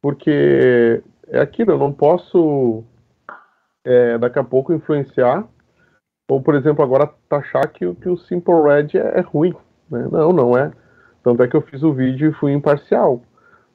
Porque 0.00 1.02
é 1.26 1.40
aquilo, 1.40 1.72
eu 1.72 1.78
não 1.78 1.92
posso 1.92 2.84
é, 3.84 4.16
daqui 4.16 4.38
a 4.38 4.44
pouco 4.44 4.72
influenciar 4.72 5.44
ou, 6.28 6.40
por 6.40 6.54
exemplo, 6.54 6.84
agora 6.84 7.10
taxar 7.28 7.68
que, 7.72 7.92
que 7.94 8.08
o 8.08 8.16
Simple 8.16 8.62
Red 8.62 8.98
é, 8.98 9.18
é 9.18 9.20
ruim. 9.20 9.54
Né? 9.90 10.08
Não, 10.10 10.32
não 10.32 10.58
é. 10.58 10.72
Tanto 11.22 11.42
é 11.42 11.48
que 11.48 11.56
eu 11.56 11.62
fiz 11.62 11.82
o 11.82 11.92
vídeo 11.92 12.30
e 12.30 12.34
fui 12.34 12.52
imparcial. 12.52 13.22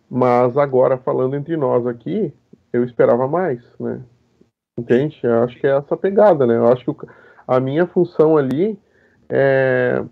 Mas 0.09 0.57
agora, 0.57 0.97
falando 0.97 1.35
entre 1.35 1.55
nós 1.55 1.87
aqui, 1.87 2.33
eu 2.73 2.83
esperava 2.83 3.27
mais, 3.27 3.61
né? 3.79 4.01
Entende? 4.77 5.19
Eu 5.23 5.43
acho 5.43 5.59
que 5.59 5.67
é 5.67 5.77
essa 5.77 5.97
pegada, 5.97 6.45
né? 6.45 6.55
Eu 6.55 6.67
acho 6.67 6.85
que 6.93 7.07
a 7.47 7.59
minha 7.59 7.85
função 7.87 8.37
ali 8.37 8.79
é, 9.29 10.03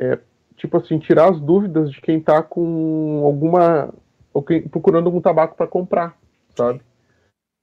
é 0.00 0.18
tipo 0.56 0.76
assim, 0.76 0.98
tirar 0.98 1.30
as 1.30 1.40
dúvidas 1.40 1.90
de 1.90 2.00
quem 2.00 2.20
tá 2.20 2.42
com 2.42 3.22
alguma. 3.24 3.92
quem, 4.46 4.66
procurando 4.66 5.06
algum 5.06 5.20
tabaco 5.20 5.56
para 5.56 5.66
comprar, 5.66 6.16
sabe? 6.54 6.80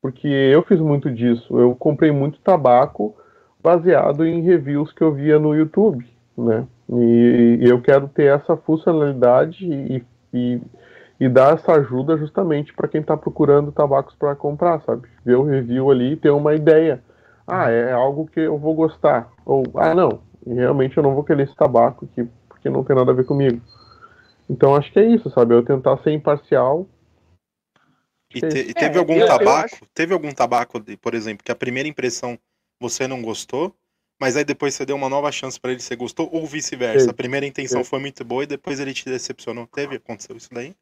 Porque 0.02 0.28
eu 0.28 0.64
fiz 0.64 0.80
muito 0.80 1.12
disso. 1.12 1.58
Eu 1.58 1.76
comprei 1.76 2.12
muito 2.12 2.40
tabaco 2.42 3.16
baseado 3.62 4.26
em 4.26 4.42
reviews 4.42 4.92
que 4.92 5.02
eu 5.02 5.14
via 5.14 5.40
no 5.40 5.56
YouTube, 5.56 6.06
né? 6.38 6.68
E, 6.90 7.60
e 7.62 7.70
eu 7.70 7.82
quero 7.82 8.08
ter 8.10 8.26
essa 8.26 8.58
funcionalidade 8.58 9.66
e, 9.66 10.04
e, 10.34 10.62
e 11.24 11.30
dar 11.30 11.54
essa 11.54 11.72
ajuda 11.72 12.18
justamente 12.18 12.74
para 12.74 12.86
quem 12.86 13.00
está 13.00 13.16
procurando 13.16 13.72
tabacos 13.72 14.14
para 14.16 14.36
comprar, 14.36 14.82
sabe? 14.82 15.08
Ver 15.24 15.36
o 15.36 15.44
review 15.44 15.90
ali 15.90 16.12
e 16.12 16.18
ter 16.18 16.32
uma 16.32 16.54
ideia. 16.54 17.02
Ah, 17.48 17.70
é 17.70 17.94
algo 17.94 18.28
que 18.28 18.42
eu 18.42 18.58
vou 18.58 18.76
gostar. 18.76 19.32
Ou, 19.46 19.64
ah, 19.76 19.96
não, 19.96 20.22
realmente 20.46 20.98
eu 20.98 21.04
não 21.04 21.16
vou 21.16 21.24
querer 21.24 21.44
esse 21.44 21.56
tabaco 21.56 22.04
aqui 22.04 22.28
porque 22.50 22.70
não 22.70 22.84
tem 22.84 22.94
nada 22.94 23.14
a 23.14 23.16
ver 23.16 23.24
comigo. 23.24 23.62
Então 24.50 24.76
acho 24.76 24.92
que 24.92 25.00
é 25.00 25.06
isso, 25.06 25.30
sabe? 25.30 25.54
Eu 25.54 25.64
tentar 25.64 25.98
ser 26.00 26.12
imparcial. 26.12 26.86
E, 28.36 28.42
te, 28.42 28.58
e 28.58 28.74
teve 28.74 28.98
é, 28.98 29.00
algum 29.00 29.16
eu, 29.16 29.26
tabaco? 29.26 29.78
Eu 29.82 29.88
teve 29.94 30.14
algum 30.14 30.32
tabaco, 30.34 30.78
de, 30.78 30.98
por 30.98 31.14
exemplo, 31.14 31.42
que 31.42 31.54
a 31.54 31.56
primeira 31.56 31.88
impressão 31.88 32.38
você 32.82 33.08
não 33.08 33.22
gostou, 33.22 33.74
mas 34.20 34.36
aí 34.36 34.44
depois 34.44 34.74
você 34.74 34.86
deu 34.86 34.98
uma 34.98 35.08
nova 35.08 35.32
chance 35.32 35.58
para 35.58 35.72
ele 35.72 35.80
você 35.80 35.96
gostou, 35.96 36.30
ou 36.34 36.46
vice-versa. 36.46 37.12
A 37.12 37.14
primeira 37.14 37.46
intenção 37.46 37.82
foi 37.86 38.00
muito 38.00 38.26
boa 38.26 38.44
e 38.44 38.48
depois 38.48 38.82
ele 38.82 38.94
te 38.94 39.06
decepcionou. 39.06 39.66
Teve? 39.68 39.96
Aconteceu 39.96 40.36
isso 40.36 40.50
daí? 40.52 40.76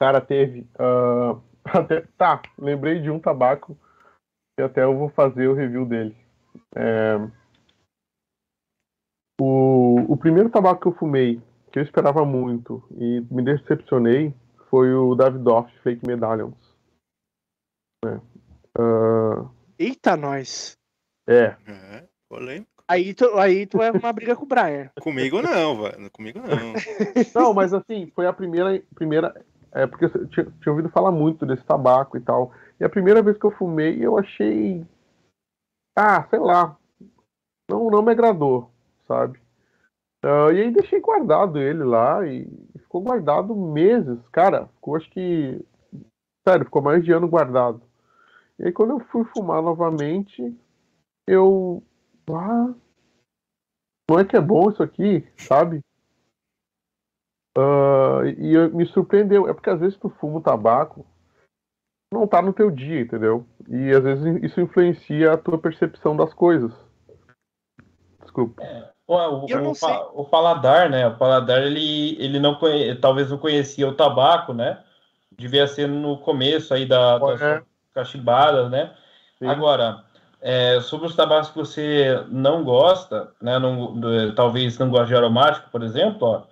Cara, 0.00 0.20
teve. 0.20 0.66
Uh, 0.78 1.40
até, 1.64 2.02
tá, 2.16 2.42
lembrei 2.58 3.00
de 3.00 3.10
um 3.10 3.18
tabaco 3.18 3.76
que 4.56 4.62
até 4.62 4.84
eu 4.84 4.96
vou 4.96 5.08
fazer 5.10 5.48
o 5.48 5.54
review 5.54 5.84
dele. 5.84 6.16
É, 6.74 7.16
o, 9.40 10.12
o 10.12 10.16
primeiro 10.16 10.50
tabaco 10.50 10.80
que 10.80 10.88
eu 10.88 10.98
fumei, 10.98 11.40
que 11.70 11.78
eu 11.78 11.82
esperava 11.82 12.24
muito 12.24 12.82
e 12.96 13.24
me 13.30 13.42
decepcionei, 13.42 14.34
foi 14.68 14.92
o 14.92 15.14
Davidoff 15.14 15.72
Fake 15.82 16.06
Medallions. 16.06 16.76
É. 18.04 18.16
Uh... 18.80 19.48
Eita, 19.78 20.16
nós! 20.16 20.76
É. 21.28 21.56
é 21.66 22.04
polêmico. 22.28 22.68
Aí 22.88 23.12
tu, 23.12 23.38
aí 23.38 23.66
tu 23.66 23.82
é 23.82 23.90
uma 23.90 24.12
briga 24.12 24.34
com 24.34 24.44
o 24.44 24.48
Brian. 24.48 24.90
Comigo 25.00 25.42
não, 25.42 25.82
velho. 25.82 26.10
Comigo 26.10 26.40
não. 26.40 26.72
Não, 27.34 27.52
mas 27.52 27.74
assim, 27.74 28.10
foi 28.14 28.26
a 28.26 28.32
primeira. 28.32 28.82
primeira 28.94 29.34
é 29.72 29.86
porque 29.86 30.06
eu 30.06 30.28
tinha, 30.28 30.46
tinha, 30.46 30.72
ouvido 30.72 30.88
falar 30.88 31.10
muito 31.10 31.44
desse 31.44 31.64
tabaco 31.64 32.16
e 32.16 32.20
tal. 32.20 32.52
E 32.80 32.84
a 32.84 32.88
primeira 32.88 33.22
vez 33.22 33.36
que 33.36 33.44
eu 33.44 33.50
fumei, 33.50 34.04
eu 34.04 34.18
achei. 34.18 34.86
Ah, 35.96 36.26
sei 36.28 36.38
lá. 36.38 36.76
Não, 37.70 37.90
não 37.90 38.02
me 38.02 38.12
agradou, 38.12 38.70
sabe? 39.06 39.38
Uh, 40.24 40.50
e 40.52 40.62
aí 40.62 40.70
deixei 40.70 41.00
guardado 41.00 41.58
ele 41.58 41.84
lá 41.84 42.26
e 42.26 42.48
ficou 42.78 43.02
guardado 43.02 43.54
meses. 43.54 44.18
Cara, 44.32 44.66
ficou 44.66 44.96
acho 44.96 45.10
que. 45.10 45.64
Sério, 46.46 46.64
ficou 46.64 46.82
mais 46.82 47.04
de 47.04 47.12
ano 47.12 47.28
guardado. 47.28 47.82
E 48.58 48.66
aí 48.66 48.72
quando 48.72 48.90
eu 48.90 49.00
fui 49.00 49.24
fumar 49.24 49.62
novamente, 49.62 50.56
eu. 51.26 51.82
Ah, 52.30 52.74
não 54.10 54.18
é 54.18 54.24
que 54.24 54.36
é 54.36 54.40
bom 54.40 54.70
isso 54.70 54.82
aqui, 54.82 55.26
sabe? 55.36 55.80
Uh, 57.58 58.24
e 58.38 58.68
me 58.68 58.86
surpreendeu. 58.86 59.48
É 59.48 59.52
porque 59.52 59.70
às 59.70 59.80
vezes 59.80 59.98
tu 59.98 60.08
fuma 60.08 60.38
o 60.38 60.42
tabaco, 60.42 61.04
não 62.12 62.24
tá 62.26 62.40
no 62.40 62.52
teu 62.52 62.70
dia, 62.70 63.00
entendeu? 63.00 63.44
E 63.68 63.90
às 63.90 64.04
vezes 64.04 64.42
isso 64.44 64.60
influencia 64.60 65.32
a 65.32 65.36
tua 65.36 65.58
percepção 65.58 66.16
das 66.16 66.32
coisas. 66.32 66.72
Desculpa. 68.22 68.62
É, 68.62 68.90
o, 69.08 69.14
o, 69.14 69.46
o, 69.46 70.20
o, 70.20 70.24
paladar, 70.24 70.88
né? 70.88 71.08
O 71.08 71.16
paladar, 71.16 71.62
ele, 71.62 72.16
ele 72.22 72.38
não 72.38 72.54
conhe... 72.54 72.94
talvez 72.94 73.30
não 73.30 73.38
conhecia 73.38 73.88
o 73.88 73.94
tabaco, 73.94 74.52
né? 74.52 74.82
Devia 75.36 75.66
ser 75.66 75.88
no 75.88 76.18
começo 76.18 76.72
aí 76.72 76.86
da, 76.86 77.18
das 77.18 77.42
é. 77.42 77.62
cachimbadas, 77.92 78.70
né? 78.70 78.94
Sim. 79.38 79.48
Agora, 79.48 80.04
é, 80.40 80.80
sobre 80.80 81.06
os 81.08 81.16
tabacos 81.16 81.50
que 81.50 81.56
você 81.56 82.24
não 82.28 82.62
gosta, 82.62 83.32
né, 83.40 83.58
não, 83.58 84.00
talvez 84.34 84.78
não 84.78 84.90
goste 84.90 85.08
de 85.08 85.16
aromático, 85.16 85.68
por 85.70 85.82
exemplo, 85.82 86.28
ó, 86.28 86.42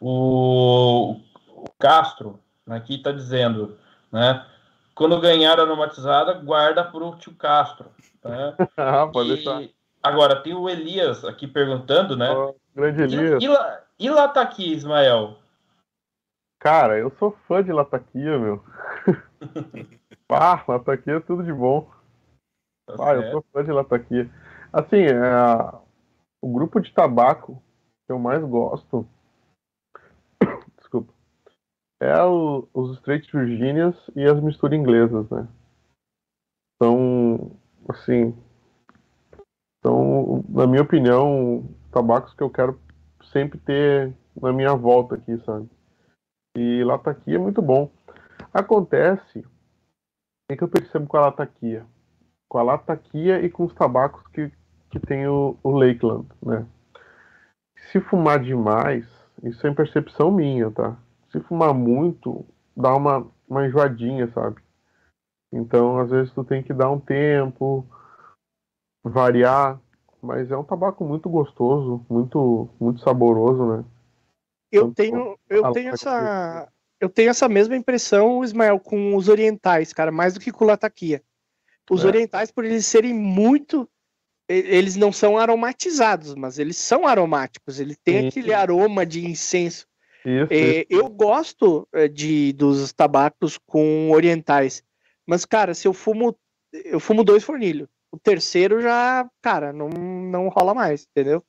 o, 0.00 1.16
o, 1.48 1.64
Castro 1.78 2.38
aqui 2.66 2.96
está 2.96 3.12
dizendo, 3.12 3.76
né, 4.10 4.44
quando 4.94 5.20
ganhar 5.20 5.58
aromatizada, 5.58 6.34
guarda 6.34 6.84
para 6.84 7.04
o 7.04 7.16
tio 7.16 7.34
Castro. 7.34 7.86
Né? 8.22 8.54
ah, 8.76 9.06
pode 9.06 9.30
e, 9.30 9.34
deixar. 9.34 9.62
Agora, 10.02 10.36
tem 10.36 10.54
o 10.54 10.68
Elias 10.68 11.24
aqui 11.24 11.46
perguntando, 11.46 12.16
né? 12.16 12.30
Oh, 12.30 12.54
grande 12.74 13.02
Elias. 13.02 13.42
E, 13.42 13.46
e, 13.46 14.06
e 14.06 14.10
Lataqui, 14.10 14.72
Ismael? 14.72 15.38
Cara, 16.64 16.98
eu 16.98 17.12
sou 17.18 17.36
fã 17.46 17.62
de 17.62 17.72
Lataquia, 17.72 18.38
meu. 18.38 18.64
ah, 20.30 20.64
Lataquia 20.66 21.16
é 21.16 21.20
tudo 21.20 21.42
de 21.42 21.52
bom. 21.52 21.90
Tá 22.86 22.94
ah, 23.00 23.14
eu 23.14 23.30
sou 23.30 23.44
fã 23.52 23.62
de 23.62 23.70
Latakia. 23.70 24.30
Assim, 24.72 25.02
é, 25.02 25.78
o 26.40 26.52
grupo 26.52 26.80
de 26.80 26.90
tabaco 26.92 27.62
que 28.06 28.12
eu 28.12 28.18
mais 28.18 28.42
gosto. 28.42 29.06
É 32.00 32.22
o, 32.22 32.68
os 32.74 32.96
Straight 32.98 33.30
Virginias 33.32 33.94
e 34.14 34.24
as 34.24 34.40
misturas 34.40 34.78
inglesas, 34.78 35.28
né? 35.30 35.48
São, 36.82 37.56
assim. 37.88 38.34
São, 39.84 40.44
na 40.48 40.66
minha 40.66 40.82
opinião, 40.82 41.68
tabacos 41.90 42.34
que 42.34 42.42
eu 42.42 42.50
quero 42.50 42.80
sempre 43.32 43.58
ter 43.58 44.14
na 44.40 44.52
minha 44.52 44.74
volta 44.74 45.14
aqui, 45.14 45.38
sabe? 45.44 45.68
E 46.56 46.82
lataquia 46.84 47.36
é 47.36 47.38
muito 47.38 47.62
bom. 47.62 47.90
Acontece, 48.52 49.40
o 50.50 50.56
que 50.56 50.62
eu 50.62 50.68
percebo 50.68 51.06
com 51.06 51.16
a 51.16 51.22
lataquia? 51.22 51.86
com 52.54 52.58
a 52.58 52.62
lataquia 52.62 53.44
e 53.44 53.50
com 53.50 53.64
os 53.64 53.74
tabacos 53.74 54.24
que, 54.28 54.48
que 54.88 55.00
tem 55.00 55.26
o, 55.26 55.58
o 55.60 55.70
Lakeland, 55.70 56.28
né? 56.40 56.64
Se 57.90 58.00
fumar 58.00 58.38
demais, 58.38 59.04
isso 59.42 59.66
é 59.66 59.74
percepção 59.74 60.30
minha, 60.30 60.70
tá? 60.70 60.96
Se 61.34 61.40
fumar 61.40 61.74
muito, 61.74 62.46
dá 62.76 62.94
uma, 62.94 63.26
uma 63.48 63.66
enjoadinha, 63.66 64.30
sabe? 64.32 64.62
Então, 65.52 65.98
às 65.98 66.08
vezes, 66.08 66.32
tu 66.32 66.44
tem 66.44 66.62
que 66.62 66.72
dar 66.72 66.92
um 66.92 67.00
tempo, 67.00 67.84
variar, 69.02 69.80
mas 70.22 70.48
é 70.52 70.56
um 70.56 70.62
tabaco 70.62 71.04
muito 71.04 71.28
gostoso, 71.28 72.06
muito, 72.08 72.68
muito 72.78 73.00
saboroso, 73.00 73.66
né? 73.66 73.84
Eu 74.70 74.94
tenho, 74.94 75.36
eu 75.48 75.72
tenho 75.72 75.92
essa, 75.92 76.68
eu 77.00 77.08
tenho 77.08 77.30
essa 77.30 77.48
mesma 77.48 77.76
impressão, 77.76 78.44
Ismael, 78.44 78.78
com 78.78 79.16
os 79.16 79.28
orientais, 79.28 79.92
cara, 79.92 80.12
mais 80.12 80.34
do 80.34 80.40
que 80.40 80.52
com 80.52 80.64
o 80.64 80.68
lataquia. 80.68 81.20
Os 81.90 82.04
é. 82.04 82.06
orientais, 82.06 82.52
por 82.52 82.64
eles 82.64 82.86
serem 82.86 83.12
muito. 83.12 83.88
Eles 84.48 84.94
não 84.94 85.10
são 85.10 85.36
aromatizados, 85.36 86.36
mas 86.36 86.60
eles 86.60 86.76
são 86.76 87.08
aromáticos. 87.08 87.80
Ele 87.80 87.96
tem 87.96 88.28
aquele 88.28 88.54
aroma 88.54 89.04
de 89.04 89.26
incenso. 89.26 89.86
Isso, 90.24 90.52
é, 90.52 90.56
isso. 90.56 90.86
Eu 90.88 91.08
gosto 91.08 91.86
é, 91.92 92.08
de 92.08 92.52
dos 92.54 92.92
tabacos 92.92 93.58
com 93.66 94.10
orientais, 94.10 94.82
mas 95.26 95.44
cara, 95.44 95.74
se 95.74 95.86
eu 95.86 95.92
fumo, 95.92 96.36
eu 96.72 96.98
fumo 96.98 97.22
dois 97.22 97.44
fornilhos. 97.44 97.88
O 98.10 98.18
terceiro 98.18 98.80
já, 98.80 99.28
cara, 99.42 99.72
não, 99.72 99.88
não 99.88 100.48
rola 100.48 100.72
mais, 100.72 101.06
entendeu? 101.10 101.44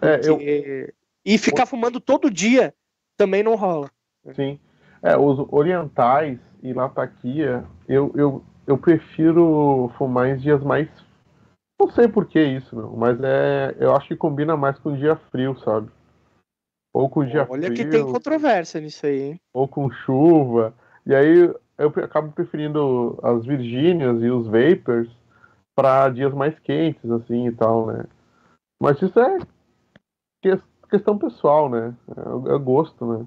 É, 0.00 0.20
eu, 0.24 0.38
E 1.24 1.36
ficar 1.36 1.66
fumando 1.66 2.00
todo 2.00 2.30
dia 2.30 2.72
também 3.16 3.42
não 3.42 3.54
rola. 3.54 3.90
sim. 4.34 4.58
É, 5.02 5.16
os 5.16 5.46
orientais 5.50 6.38
e 6.62 6.72
lataquia, 6.72 7.64
eu, 7.88 8.12
eu, 8.14 8.44
eu 8.66 8.76
prefiro 8.78 9.90
fumar 9.96 10.28
em 10.28 10.36
dias 10.36 10.62
mais. 10.62 10.88
Não 11.78 11.90
sei 11.90 12.06
por 12.06 12.26
que 12.26 12.40
isso, 12.40 12.76
não, 12.76 12.94
mas 12.96 13.18
é, 13.22 13.74
eu 13.80 13.96
acho 13.96 14.08
que 14.08 14.16
combina 14.16 14.56
mais 14.56 14.78
com 14.78 14.94
dia 14.94 15.16
frio, 15.30 15.58
sabe? 15.60 15.90
Ou 16.92 17.08
com 17.08 17.24
dia 17.24 17.46
Olha 17.48 17.70
frio, 17.70 17.74
que 17.74 17.84
tem 17.84 18.04
controvérsia 18.04 18.80
nisso 18.80 19.06
aí, 19.06 19.20
hein? 19.22 19.40
ou 19.54 19.68
com 19.68 19.90
chuva. 19.90 20.74
E 21.06 21.14
aí 21.14 21.52
eu 21.78 21.88
acabo 22.04 22.32
preferindo 22.32 23.18
as 23.22 23.44
Virgínias 23.44 24.22
e 24.22 24.30
os 24.30 24.46
Vapors 24.46 25.08
para 25.74 26.08
dias 26.10 26.32
mais 26.34 26.58
quentes, 26.60 27.10
assim 27.10 27.46
e 27.46 27.52
tal, 27.52 27.86
né? 27.86 28.04
Mas 28.82 29.00
isso 29.00 29.18
é 29.18 29.38
que- 30.42 30.60
questão 30.90 31.16
pessoal, 31.18 31.68
né? 31.68 31.94
É, 32.08 32.54
é 32.54 32.58
gosto, 32.58 33.06
né? 33.06 33.26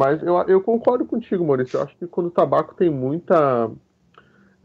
Mas 0.00 0.22
eu, 0.22 0.36
eu 0.48 0.60
concordo 0.62 1.04
contigo, 1.04 1.44
Maurício. 1.44 1.76
Eu 1.78 1.82
acho 1.82 1.96
que 1.96 2.06
quando 2.06 2.26
o 2.26 2.30
tabaco 2.30 2.74
tem 2.74 2.90
muita 2.90 3.70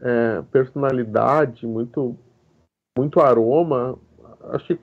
é, 0.00 0.42
personalidade, 0.50 1.66
muito, 1.66 2.16
muito 2.96 3.20
aroma, 3.20 3.98
acho 4.52 4.66
que, 4.66 4.80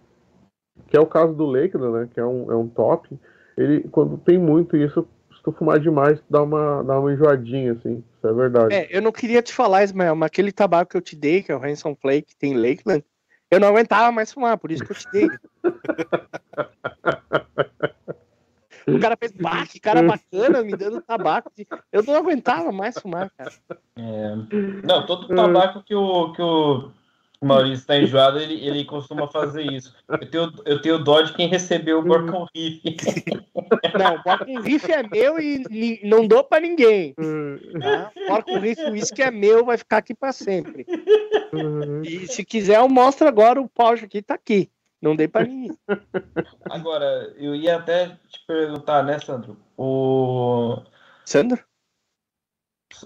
que 0.87 0.97
é 0.97 0.99
o 0.99 1.07
caso 1.07 1.33
do 1.33 1.45
Lakeland, 1.45 1.99
né? 1.99 2.09
Que 2.13 2.19
é 2.19 2.25
um, 2.25 2.51
é 2.51 2.55
um 2.55 2.67
top. 2.67 3.19
Ele, 3.57 3.81
quando 3.89 4.17
tem 4.17 4.37
muito 4.37 4.75
isso, 4.75 5.07
se 5.35 5.43
tu 5.43 5.51
fumar 5.51 5.79
demais, 5.79 6.19
dá 6.29 6.43
uma, 6.43 6.83
dá 6.83 6.99
uma 6.99 7.13
enjoadinha, 7.13 7.73
assim. 7.73 8.03
Isso 8.17 8.27
é 8.27 8.33
verdade. 8.33 8.73
É, 8.73 8.87
eu 8.89 9.01
não 9.01 9.11
queria 9.11 9.41
te 9.41 9.53
falar, 9.53 9.83
Ismael, 9.83 10.15
mas 10.15 10.27
aquele 10.27 10.51
tabaco 10.51 10.91
que 10.91 10.97
eu 10.97 11.01
te 11.01 11.15
dei, 11.15 11.41
que 11.41 11.51
é 11.51 11.55
o 11.55 11.63
Hanson 11.63 11.95
Flake, 11.95 12.29
que 12.29 12.35
tem 12.35 12.55
Lakeland, 12.55 13.03
eu 13.49 13.59
não 13.59 13.69
aguentava 13.69 14.11
mais 14.11 14.33
fumar, 14.33 14.57
por 14.57 14.71
isso 14.71 14.83
que 14.83 14.91
eu 14.91 14.95
te 14.95 15.09
dei. 15.11 15.29
o 18.87 18.99
cara 18.99 19.15
fez, 19.15 19.31
bah, 19.31 19.65
que 19.65 19.79
cara 19.79 20.03
bacana, 20.03 20.63
me 20.63 20.75
dando 20.75 21.01
tabaco. 21.01 21.51
Eu 21.91 22.03
não 22.03 22.15
aguentava 22.15 22.71
mais 22.71 22.97
fumar, 22.97 23.31
cara. 23.37 23.51
É, 23.95 24.35
Não, 24.83 25.05
todo 25.05 25.33
tabaco 25.33 25.83
que 25.83 25.95
o, 25.95 26.33
que 26.33 26.41
o 26.41 26.91
Maurício 27.43 27.81
está 27.81 27.97
enjoado, 27.97 28.39
ele, 28.39 28.65
ele 28.65 28.86
costuma 28.86 29.27
fazer 29.27 29.63
isso. 29.63 29.93
Eu 30.09 30.29
tenho, 30.29 30.53
eu 30.65 30.81
tenho 30.81 31.03
dó 31.03 31.21
de 31.21 31.33
quem 31.33 31.47
recebeu 31.47 31.99
o 31.99 32.03
Gorkon 32.03 32.47
Riff. 32.55 32.81
Não, 33.97 34.15
o 34.15 34.23
Porco 34.23 34.61
Riff 34.61 34.91
é 34.91 35.03
meu 35.03 35.39
e 35.39 35.99
não 36.03 36.27
dou 36.27 36.43
pra 36.43 36.59
ninguém. 36.59 37.13
Tá? 37.13 38.11
O 38.15 38.27
Porco 38.27 38.57
Riff 38.57 38.81
Whisky 38.89 39.21
é 39.21 39.31
meu, 39.31 39.65
vai 39.65 39.77
ficar 39.77 39.97
aqui 39.97 40.13
pra 40.13 40.31
sempre. 40.31 40.86
E 42.03 42.27
se 42.27 42.43
quiser, 42.43 42.77
eu 42.77 42.89
mostro 42.89 43.27
agora 43.27 43.61
o 43.61 43.69
Porsche 43.69 44.05
aqui, 44.05 44.21
tá 44.21 44.33
aqui. 44.33 44.69
Não 45.01 45.15
dei 45.15 45.27
pra 45.27 45.43
ninguém. 45.43 45.77
Agora, 46.69 47.33
eu 47.38 47.53
ia 47.53 47.75
até 47.75 48.07
te 48.27 48.39
perguntar, 48.47 49.03
né, 49.03 49.19
Sandro? 49.19 49.57
O... 49.77 50.77
Sandro? 51.25 51.59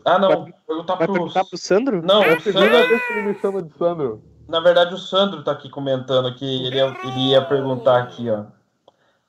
Ah, 0.06 0.20
não, 0.20 0.52
perguntar 0.68 0.96
Vai 0.96 1.08
pro... 1.08 1.14
perguntar 1.16 1.46
pro 1.46 1.58
Sandro? 1.58 2.02
Não, 2.04 2.24
É 2.24 2.36
o 2.36 2.42
Sandro, 2.42 2.70
vez 2.70 3.06
que 3.08 3.14
ele 3.14 3.22
me 3.22 3.36
chama 3.40 3.62
de 3.64 3.74
Sandro. 3.78 4.24
na 4.48 4.60
verdade 4.60 4.94
o 4.94 4.98
Sandro 4.98 5.44
tá 5.44 5.52
aqui 5.52 5.70
comentando 5.70 6.34
que 6.36 6.46
ele 6.66 6.76
ia, 6.78 6.86
ele 7.04 7.30
ia 7.32 7.42
perguntar 7.46 8.02
aqui, 8.04 8.30
ó. 8.30 8.46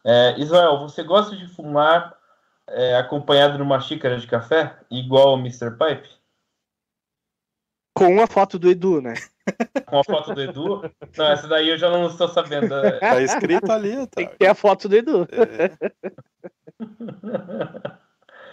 É, 0.04 0.38
Israel, 0.40 0.78
você 0.78 1.02
gosta 1.02 1.36
de 1.36 1.46
fumar 1.48 2.14
é, 2.68 2.96
acompanhado 2.96 3.56
de 3.56 3.62
uma 3.62 3.80
xícara 3.80 4.18
de 4.18 4.26
café, 4.26 4.76
igual 4.90 5.34
o 5.34 5.38
Mr. 5.38 5.70
Pipe? 5.72 6.08
Com 7.94 8.20
a 8.22 8.26
foto 8.26 8.58
do 8.58 8.70
Edu, 8.70 9.02
né? 9.02 9.14
Com 9.86 9.98
a 9.98 10.04
foto 10.04 10.32
do 10.32 10.40
Edu? 10.40 10.90
Não, 11.18 11.26
essa 11.26 11.48
daí 11.48 11.68
eu 11.68 11.76
já 11.76 11.90
não 11.90 12.06
estou 12.06 12.28
sabendo. 12.28 12.72
É, 12.74 12.98
Tá 13.00 13.20
escrito 13.20 13.70
ali, 13.70 14.06
Tem 14.06 14.24
tá? 14.26 14.30
que 14.32 14.38
ter 14.38 14.46
a 14.46 14.54
foto 14.54 14.88
do 14.88 14.96
Edu. 14.96 15.26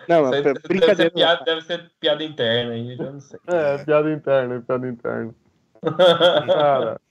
Não, 0.07 0.17
aí 0.17 0.21
mas 0.31 0.43
deve, 0.43 0.59
ser 0.61 0.67
brincadeira. 0.67 1.11
piada, 1.11 1.43
deve 1.45 1.61
ser 1.61 1.91
piada 1.99 2.23
interna 2.23 2.71
aí, 2.73 2.91
eu 2.91 2.97
já 2.97 3.11
não 3.11 3.19
sei. 3.19 3.39
É, 3.47 3.83
piada 3.83 4.11
interna, 4.11 4.55
é 4.55 4.59
piada 4.61 4.87
interna. 4.87 5.35
Cara, 6.47 7.01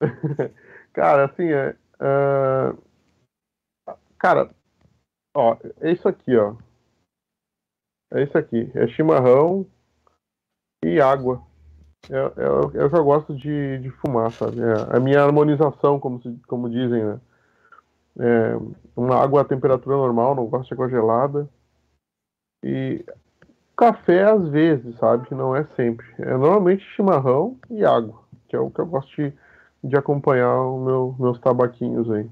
cara, 0.92 1.24
assim, 1.26 1.50
é, 1.52 1.76
é, 2.00 2.74
Cara, 4.18 4.50
ó, 5.34 5.56
é 5.80 5.90
isso 5.92 6.06
aqui, 6.08 6.36
ó. 6.36 6.54
É 8.12 8.22
isso 8.22 8.36
aqui. 8.36 8.70
É 8.74 8.86
chimarrão 8.88 9.64
e 10.84 11.00
água. 11.00 11.42
Eu, 12.08 12.32
eu, 12.36 12.70
eu 12.74 12.90
já 12.90 12.98
gosto 13.00 13.34
de, 13.34 13.78
de 13.78 13.90
fumar, 13.90 14.32
sabe? 14.32 14.58
É 14.60 14.96
a 14.96 15.00
minha 15.00 15.22
harmonização, 15.22 16.00
como, 16.00 16.20
se- 16.20 16.40
como 16.46 16.68
dizem, 16.68 17.04
né? 17.04 17.20
É, 18.18 18.52
uma 18.96 19.16
água 19.22 19.42
a 19.42 19.44
temperatura 19.44 19.96
normal, 19.96 20.34
não 20.34 20.46
gosto 20.46 20.68
de 20.68 20.74
água 20.74 20.88
gelada. 20.88 21.48
E 22.62 23.04
café 23.76 24.24
às 24.24 24.48
vezes, 24.48 24.96
sabe? 24.98 25.26
Não 25.34 25.56
é 25.56 25.64
sempre. 25.76 26.06
É 26.18 26.36
normalmente 26.36 26.84
chimarrão 26.94 27.58
e 27.70 27.84
água, 27.84 28.22
que 28.48 28.54
é 28.54 28.58
o 28.58 28.70
que 28.70 28.80
eu 28.80 28.86
gosto 28.86 29.10
de, 29.16 29.32
de 29.82 29.96
acompanhar 29.96 30.60
os 30.62 30.84
meu, 30.84 31.16
meus 31.18 31.38
tabaquinhos 31.38 32.10
aí. 32.10 32.28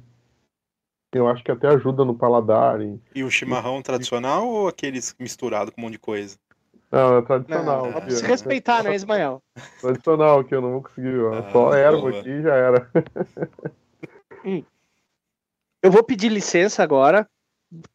Eu 1.14 1.26
acho 1.26 1.42
que 1.42 1.50
até 1.50 1.68
ajuda 1.68 2.04
no 2.04 2.14
paladar. 2.14 2.82
E... 2.82 3.00
E 3.14 3.24
o 3.24 3.30
chimarrão 3.30 3.80
tradicional 3.80 4.46
ou 4.46 4.68
aqueles 4.68 5.16
misturado 5.18 5.72
com 5.72 5.80
um 5.80 5.84
monte 5.84 5.92
de 5.92 5.98
coisa? 5.98 6.36
Não, 6.92 7.00
é 7.00 7.20
Não, 7.20 7.22
tradicional. 7.22 7.82
vamos 7.84 7.96
aqui, 7.96 8.12
se 8.12 8.26
respeitar, 8.26 8.82
né, 8.82 8.94
Ismael? 8.94 9.42
Tradicional 9.80 10.44
que 10.44 10.54
eu 10.54 10.60
não 10.60 10.72
vou 10.72 10.82
conseguir. 10.82 11.18
Ó. 11.20 11.34
Ah, 11.34 11.50
Só 11.50 11.74
erva 11.74 12.00
boa. 12.00 12.20
aqui 12.20 12.28
e 12.28 12.42
já 12.42 12.54
era. 12.54 12.90
Eu 15.82 15.92
vou 15.92 16.02
pedir 16.02 16.28
licença 16.28 16.82
agora. 16.82 17.28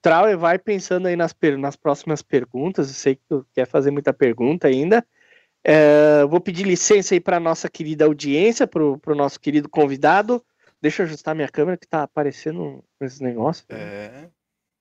Trauer 0.01 0.37
vai 0.37 0.59
pensando 0.59 1.07
aí 1.07 1.15
nas, 1.15 1.35
nas 1.59 1.75
próximas 1.75 2.21
perguntas. 2.21 2.87
Eu 2.89 2.93
sei 2.93 3.15
que 3.15 3.23
tu 3.27 3.45
quer 3.53 3.65
fazer 3.67 3.91
muita 3.91 4.13
pergunta 4.13 4.67
ainda. 4.67 5.05
É, 5.63 6.25
vou 6.25 6.41
pedir 6.41 6.65
licença 6.65 7.15
aí 7.15 7.19
para 7.19 7.39
nossa 7.39 7.69
querida 7.69 8.05
audiência, 8.05 8.67
para 8.67 8.83
o 8.83 9.15
nosso 9.15 9.39
querido 9.39 9.69
convidado. 9.69 10.43
Deixa 10.81 11.01
eu 11.01 11.05
ajustar 11.05 11.33
minha 11.33 11.47
câmera 11.47 11.77
que 11.77 11.87
tá 11.87 12.03
aparecendo 12.03 12.83
esses 12.99 13.21
negócios. 13.21 13.65
É, 13.69 14.29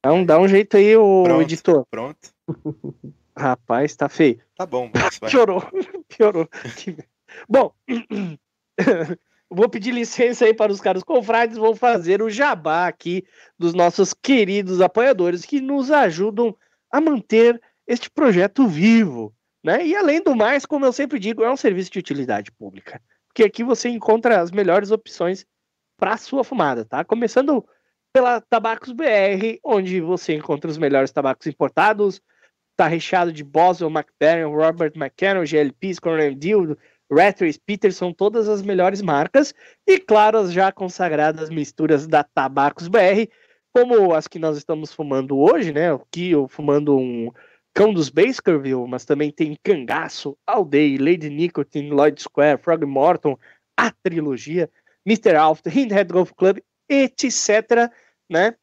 Dá 0.05 0.13
um, 0.13 0.27
dá 0.27 0.41
um 0.41 0.49
jeito 0.49 0.77
aí, 0.77 0.97
o 0.97 1.23
Pronto. 1.23 1.43
editor. 1.43 1.87
pronto. 1.89 2.35
Rapaz, 3.39 3.95
tá 3.95 4.09
feio. 4.09 4.41
Tá 4.57 4.67
bom, 4.67 4.91
mas 4.93 5.19
vai. 5.19 5.31
Piorou, 5.31 5.63
piorou. 6.09 6.49
Bom, 7.49 7.73
vou 9.53 9.69
pedir 9.69 9.93
licença 9.93 10.45
aí 10.45 10.55
para 10.55 10.73
os 10.73 10.81
caros 10.81 11.03
confrades, 11.03 11.57
vou 11.57 11.77
fazer 11.77 12.23
o 12.23 12.31
jabá 12.31 12.87
aqui 12.87 13.25
dos 13.59 13.75
nossos 13.75 14.15
queridos 14.15 14.81
apoiadores 14.81 15.45
que 15.45 15.61
nos 15.61 15.91
ajudam 15.91 16.57
a 16.91 17.01
manter 17.01 17.61
este 17.87 18.11
projeto 18.11 18.67
vivo, 18.67 19.35
né? 19.63 19.87
E 19.87 19.95
além 19.95 20.23
do 20.23 20.35
mais, 20.35 20.65
como 20.65 20.85
eu 20.85 20.93
sempre 20.93 21.19
digo, 21.19 21.43
é 21.43 21.51
um 21.51 21.57
serviço 21.57 21.91
de 21.91 21.99
utilidade 21.99 22.51
pública, 22.53 23.01
porque 23.29 23.45
aqui 23.45 23.63
você 23.63 23.89
encontra 23.89 24.41
as 24.41 24.51
melhores 24.51 24.91
opções 24.91 25.45
para 25.97 26.15
a 26.15 26.19
sua 26.19 26.43
fumada, 26.43 26.85
tá? 26.85 27.05
Começando 27.05 27.65
pela 28.13 28.41
Tabacos 28.41 28.93
BR, 28.93 29.59
onde 29.65 30.01
você 30.01 30.35
encontra 30.35 30.71
os 30.71 30.79
melhores 30.79 31.13
tabacos 31.13 31.47
importados, 31.47 32.21
tá 32.77 32.87
recheado 32.87 33.33
de 33.33 33.45
Boswell, 33.45 33.91
McBaron, 33.91 34.55
Robert 34.55 34.93
McKenna, 34.97 35.47
GLPs, 35.47 35.99
Cornell 35.99 36.35
Deal, 36.35 36.77
Rattles, 37.13 37.59
Peterson, 37.59 38.13
todas 38.13 38.49
as 38.49 38.63
melhores 38.63 39.03
marcas, 39.03 39.55
e 39.87 39.99
claro, 39.99 40.39
as 40.39 40.53
já 40.53 40.73
consagradas 40.73 41.51
misturas 41.51 42.07
da 42.07 42.25
Tabacos 42.25 42.89
BR, 42.89 43.29
como 43.73 44.15
as 44.15 44.27
que 44.27 44.39
nós 44.39 44.57
estamos 44.57 44.93
fumando 44.93 45.39
hoje, 45.39 45.73
né? 45.73 45.93
Aqui 45.93 46.31
eu 46.31 46.49
fumando 46.49 46.97
um 46.97 47.31
Cão 47.75 47.93
dos 47.93 48.09
Baskerville, 48.09 48.87
mas 48.89 49.05
também 49.05 49.31
tem 49.31 49.57
Cangaço, 49.63 50.37
Aldeia, 50.47 50.99
Lady 50.99 51.31
Nicotine, 51.31 51.91
Lloyd 51.91 52.21
Square, 52.21 52.61
Frog 52.63 52.85
Morton, 52.85 53.39
a 53.77 53.91
trilogia, 53.91 54.71
Mr. 55.07 55.37
Alf, 55.37 55.61
Hindhead 55.67 56.13
Golf 56.13 56.33
Club, 56.33 56.59
etc, 56.89 57.91
né? 58.31 58.55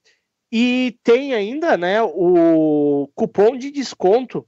E 0.52 0.98
tem 1.04 1.34
ainda, 1.34 1.78
né, 1.78 2.02
o 2.02 3.08
cupom 3.14 3.56
de 3.56 3.72
desconto. 3.72 4.48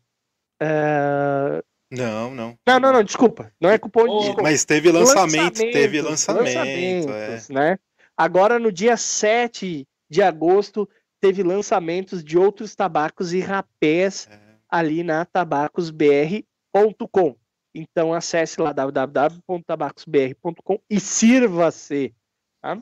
é, 0.61 1.63
Não, 1.91 2.33
não. 2.33 2.57
Não, 2.65 2.79
não, 2.79 2.93
não, 2.93 3.03
desculpa. 3.03 3.51
Não 3.59 3.69
é 3.69 3.77
cupom 3.77 4.07
de 4.07 4.19
desconto. 4.25 4.43
Mas 4.43 4.63
teve 4.65 4.89
lançamento, 4.91 5.57
teve 5.59 6.01
Lançamentos, 6.01 6.55
lançamento. 6.55 7.09
É. 7.09 7.11
lançamentos, 7.11 7.49
né? 7.49 7.77
Agora, 8.15 8.57
no 8.59 8.71
dia 8.71 8.95
7 8.95 9.85
de 10.09 10.21
agosto, 10.21 10.87
teve 11.19 11.43
lançamentos 11.43 12.23
de 12.23 12.37
outros 12.37 12.73
tabacos 12.75 13.33
e 13.33 13.39
rapés 13.41 14.29
É. 14.31 14.39
ali 14.69 15.03
na 15.03 15.25
tabacosbr.com. 15.25 17.35
Então 17.73 18.13
acesse 18.13 18.59
lá 18.61 18.71
www.tabacosbr.com 18.73 20.79
e 20.89 20.99
sirva-se. 20.99 22.13
tá? 22.61 22.81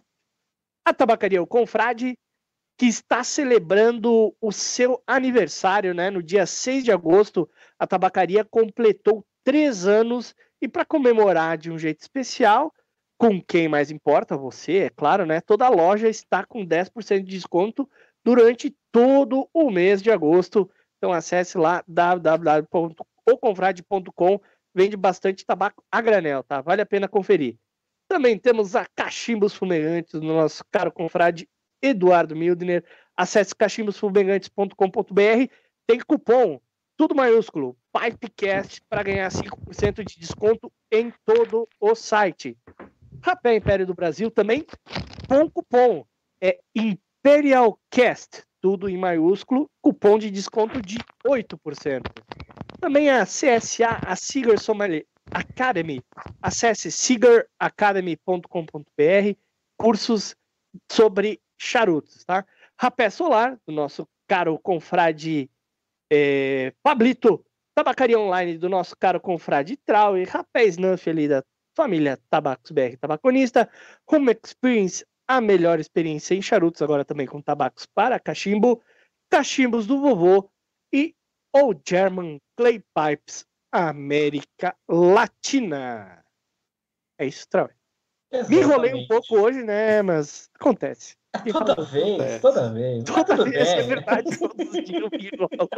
A 0.85 0.93
tabacaria 0.93 1.41
O 1.41 1.47
Confrade, 1.47 2.17
que 2.79 2.87
está 2.87 3.23
celebrando 3.25 4.33
o 4.39 4.53
seu 4.53 5.03
aniversário, 5.05 5.93
né? 5.93 6.09
No 6.09 6.23
dia 6.23 6.45
6 6.45 6.85
de 6.85 6.93
agosto, 6.93 7.49
a 7.77 7.85
tabacaria 7.85 8.45
completou 8.45 9.25
três 9.43 9.85
anos 9.85 10.33
e 10.61 10.67
para 10.67 10.85
comemorar 10.85 11.57
de 11.57 11.69
um 11.69 11.77
jeito 11.77 11.99
especial, 11.99 12.73
com 13.17 13.41
quem 13.41 13.67
mais 13.67 13.91
importa, 13.91 14.37
você, 14.37 14.77
é 14.77 14.89
claro, 14.89 15.25
né? 15.25 15.41
Toda 15.41 15.67
loja 15.67 16.07
está 16.07 16.45
com 16.45 16.65
10% 16.65 17.17
de 17.17 17.31
desconto 17.31 17.85
durante 18.23 18.73
todo 18.93 19.49
o 19.53 19.69
mês 19.69 20.01
de 20.01 20.09
agosto. 20.09 20.71
Então 20.97 21.11
acesse 21.11 21.57
lá 21.57 21.83
www.oconfrade.com. 21.85 24.39
Vende 24.73 24.95
bastante 24.95 25.45
tabaco 25.45 25.83
a 25.91 25.99
granel, 25.99 26.43
tá? 26.43 26.61
Vale 26.61 26.81
a 26.81 26.85
pena 26.85 27.09
conferir. 27.09 27.57
Também 28.07 28.37
temos 28.37 28.73
a 28.73 28.85
Cachimbos 28.95 29.53
Fumegantes 29.53 30.13
do 30.13 30.21
nosso 30.21 30.63
caro 30.71 30.93
confrade 30.93 31.45
Eduardo 31.81 32.35
Mildner. 32.35 32.83
Acesse 33.15 33.55
cachimbosfumegantes.com.br. 33.55 35.53
Tem 35.87 35.99
cupom, 35.99 36.59
tudo 36.97 37.15
maiúsculo, 37.15 37.77
Pipecast, 37.93 38.81
para 38.89 39.03
ganhar 39.03 39.31
5% 39.31 40.03
de 40.03 40.19
desconto 40.19 40.69
em 40.91 41.13
todo 41.25 41.69
o 41.79 41.95
site. 41.95 42.57
Rapé 43.21 43.55
Império 43.55 43.87
do 43.87 43.93
Brasil 43.93 44.29
também 44.29 44.65
com 45.27 45.49
cupom. 45.49 46.05
É 46.41 46.59
ImperialCast, 46.75 48.43
tudo 48.61 48.89
em 48.89 48.97
maiúsculo, 48.97 49.69
cupom 49.81 50.17
de 50.17 50.31
desconto 50.31 50.81
de 50.81 50.97
8%. 51.25 52.01
Também 52.79 53.09
a 53.09 53.25
CSA, 53.25 53.99
a 54.05 54.15
Cigar 54.15 54.57
Sommelier 54.57 55.05
Academy. 55.31 56.01
Acesse 56.41 56.91
cigaracademy.com.br, 56.91 59.37
cursos 59.77 60.35
sobre 60.91 61.39
charutos, 61.59 62.23
tá? 62.23 62.45
Rapé 62.79 63.09
Solar, 63.09 63.59
do 63.67 63.73
nosso 63.73 64.07
caro 64.27 64.57
confrade 64.57 65.49
é, 66.11 66.73
Pablito, 66.81 67.45
Tabacaria 67.75 68.19
Online 68.19 68.57
do 68.57 68.69
nosso 68.69 68.95
caro 68.97 69.19
confrade 69.19 69.77
Trau 69.77 70.17
e 70.17 70.23
Rapé 70.23 70.65
Snuff 70.65 71.09
ali 71.09 71.27
da 71.27 71.43
família 71.75 72.17
Tabacos 72.29 72.71
BR 72.71 72.97
Tabaconista, 72.99 73.69
Home 74.07 74.37
Experience, 74.43 75.05
a 75.27 75.39
melhor 75.39 75.79
experiência 75.79 76.33
em 76.33 76.41
charutos, 76.41 76.81
agora 76.81 77.05
também 77.05 77.27
com 77.27 77.41
tabacos 77.41 77.85
para 77.85 78.19
cachimbo, 78.19 78.81
cachimbos 79.29 79.85
do 79.85 79.99
vovô 80.01 80.49
e 80.91 81.13
o 81.55 81.73
German 81.87 82.41
Clay 82.57 82.83
Pipes 82.93 83.45
América 83.71 84.75
Latina. 84.87 86.23
É 87.19 87.25
isso, 87.25 87.47
Trau. 87.47 87.69
Me 88.47 88.59
enrolei 88.59 88.93
um 88.93 89.07
pouco 89.07 89.39
hoje, 89.39 89.63
né? 89.63 90.01
Mas 90.01 90.49
acontece. 90.55 91.18
Toda 91.51 91.75
vez, 91.75 92.41
toda 92.41 92.69
vez. 92.73 93.03
Toda 93.03 93.43
vez, 93.45 93.67
é 93.69 93.83
verdade. 93.83 94.39
Todos 94.39 94.67
os 94.67 94.83
dias 94.83 95.11
eu. 95.51 95.69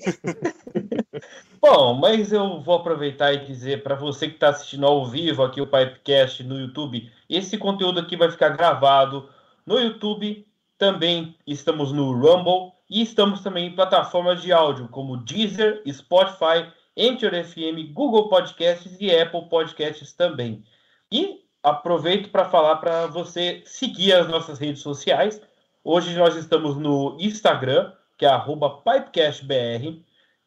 Bom, 1.60 1.94
mas 1.94 2.32
eu 2.32 2.62
vou 2.62 2.76
aproveitar 2.76 3.34
e 3.34 3.44
dizer 3.44 3.82
para 3.82 3.94
você 3.94 4.28
que 4.28 4.34
está 4.34 4.48
assistindo 4.48 4.86
ao 4.86 5.04
vivo 5.06 5.42
aqui 5.42 5.60
o 5.60 5.66
Pipecast 5.66 6.42
no 6.42 6.58
YouTube, 6.58 7.12
esse 7.28 7.58
conteúdo 7.58 8.00
aqui 8.00 8.16
vai 8.16 8.30
ficar 8.30 8.48
gravado 8.50 9.28
no 9.66 9.78
YouTube. 9.78 10.46
Também 10.78 11.36
estamos 11.46 11.92
no 11.92 12.12
Rumble 12.12 12.72
e 12.88 13.02
estamos 13.02 13.42
também 13.42 13.66
em 13.66 13.74
plataformas 13.74 14.40
de 14.40 14.50
áudio 14.50 14.88
como 14.88 15.18
Deezer, 15.18 15.82
Spotify, 15.86 16.72
Anchor 16.98 17.32
FM, 17.44 17.92
Google 17.92 18.30
Podcasts 18.30 18.96
e 18.98 19.14
Apple 19.14 19.46
Podcasts 19.50 20.14
também. 20.14 20.64
E 21.12 21.44
aproveito 21.62 22.30
para 22.30 22.44
falar 22.44 22.76
para 22.76 23.06
você 23.06 23.62
seguir 23.64 24.12
as 24.12 24.28
nossas 24.28 24.58
redes 24.58 24.82
sociais. 24.82 25.40
Hoje 25.84 26.16
nós 26.16 26.36
estamos 26.36 26.76
no 26.76 27.16
Instagram, 27.18 27.92
que 28.16 28.26
é 28.26 28.30
pipecastbr, 28.38 30.00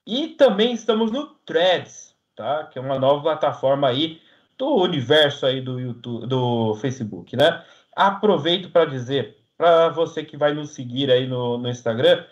e 0.06 0.28
também 0.30 0.74
estamos 0.74 1.12
no 1.12 1.28
Threads, 1.46 2.16
tá? 2.36 2.66
Que 2.66 2.78
é 2.78 2.82
uma 2.82 3.00
nova 3.00 3.22
plataforma 3.22 3.88
aí 3.88 4.22
do 4.58 4.76
universo 4.76 5.46
aí 5.46 5.62
do 5.62 5.80
YouTube, 5.80 6.28
do 6.28 6.76
Facebook, 6.76 7.36
né? 7.36 7.64
Aproveito 7.96 8.70
para 8.70 8.86
dizer 8.86 9.38
para 9.58 9.90
você 9.90 10.24
que 10.24 10.36
vai 10.36 10.54
nos 10.54 10.72
seguir 10.72 11.12
aí 11.12 11.28
no, 11.28 11.58
no 11.58 11.70
Instagram, 11.70 12.26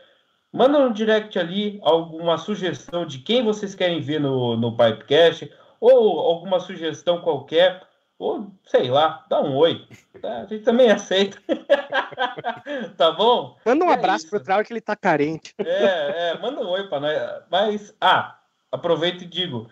manda 0.51 0.79
no 0.79 0.93
direct 0.93 1.37
ali 1.39 1.79
alguma 1.83 2.37
sugestão 2.37 3.05
de 3.05 3.19
quem 3.19 3.43
vocês 3.43 3.73
querem 3.73 4.01
ver 4.01 4.19
no, 4.19 4.57
no 4.57 4.75
Pipecast 4.75 5.51
ou 5.79 6.19
alguma 6.19 6.59
sugestão 6.59 7.21
qualquer 7.21 7.81
ou 8.21 8.51
sei 8.63 8.89
lá, 8.89 9.25
dá 9.27 9.41
um 9.41 9.55
oi. 9.55 9.83
Tá? 10.21 10.41
A 10.41 10.45
gente 10.45 10.63
também 10.63 10.91
aceita. 10.91 11.41
tá 12.95 13.11
bom? 13.11 13.57
Manda 13.65 13.85
um 13.85 13.89
é 13.89 13.95
abraço 13.95 14.25
isso. 14.25 14.29
pro 14.29 14.39
Trau 14.39 14.63
que 14.63 14.71
ele 14.71 14.79
tá 14.79 14.95
carente. 14.95 15.55
É, 15.57 16.29
é, 16.29 16.39
manda 16.39 16.61
um 16.61 16.69
oi 16.69 16.87
para 16.87 16.99
nós. 16.99 17.43
Mas, 17.49 17.95
ah, 17.99 18.37
aproveito 18.71 19.23
e 19.23 19.27
digo: 19.27 19.67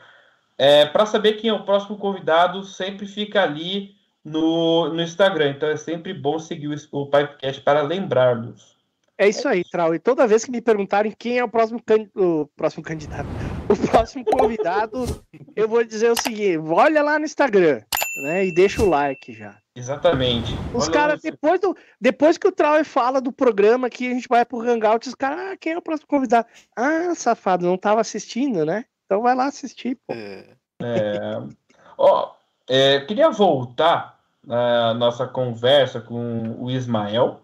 é, 0.58 0.88
para 0.88 1.06
saber 1.06 1.34
quem 1.34 1.52
é 1.52 1.54
o 1.54 1.64
próximo 1.64 1.96
convidado, 1.98 2.64
sempre 2.64 3.06
fica 3.06 3.44
ali 3.44 3.96
no, 4.26 4.90
no 4.90 5.02
Instagram. 5.02 5.52
Então 5.52 5.70
é 5.70 5.78
sempre 5.78 6.12
bom 6.12 6.40
seguir 6.40 6.70
o, 6.70 7.02
o 7.02 7.06
Pipecast 7.06 7.62
para 7.62 7.84
lembrarmos. 7.84 8.76
É 9.16 9.30
isso 9.30 9.48
aí, 9.48 9.64
Trau. 9.64 9.94
E 9.94 10.00
toda 10.00 10.26
vez 10.26 10.44
que 10.44 10.50
me 10.50 10.62
perguntarem 10.62 11.14
quem 11.16 11.38
é 11.38 11.44
o 11.44 11.50
próximo, 11.50 11.80
can... 11.86 12.08
o 12.16 12.50
próximo 12.56 12.84
candidato, 12.84 13.28
o 13.70 13.88
próximo 13.90 14.26
convidado, 14.26 15.24
eu 15.56 15.68
vou 15.68 15.84
dizer 15.84 16.10
o 16.10 16.20
seguinte: 16.20 16.58
olha 16.58 17.04
lá 17.04 17.20
no 17.20 17.26
Instagram, 17.26 17.82
né? 18.22 18.46
E 18.46 18.52
deixa 18.52 18.82
o 18.82 18.90
like 18.90 19.34
já. 19.34 19.58
Exatamente. 19.76 20.54
Os 20.74 20.90
caras, 20.90 21.22
depois, 21.22 21.60
do, 21.62 21.76
depois 22.02 22.38
que 22.38 22.48
o 22.48 22.52
Trauer 22.52 22.84
fala 22.84 23.22
do 23.22 23.32
programa 23.32 23.90
que 23.90 24.08
a 24.08 24.14
gente 24.14 24.28
vai 24.28 24.46
pro 24.46 24.62
Hangout, 24.62 25.08
os 25.08 25.16
caras, 25.16 25.40
ah, 25.40 25.58
quem 25.58 25.74
é 25.74 25.78
o 25.78 25.82
próximo 25.82 26.08
convidado? 26.08 26.48
Ah, 26.76 27.14
safado, 27.16 27.66
não 27.66 27.78
tava 27.78 28.02
assistindo, 28.02 28.66
né? 28.66 28.86
Então 29.06 29.22
vai 29.22 29.36
lá 29.36 29.46
assistir, 29.46 29.96
pô. 30.06 30.14
É, 30.14 30.46
É, 30.82 31.42
ó, 31.98 32.34
é, 32.68 33.00
queria 33.02 33.30
voltar 33.30 34.20
na 34.46 34.94
nossa 34.94 35.28
conversa 35.28 36.02
com 36.02 36.56
o 36.60 36.70
Ismael, 36.70 37.42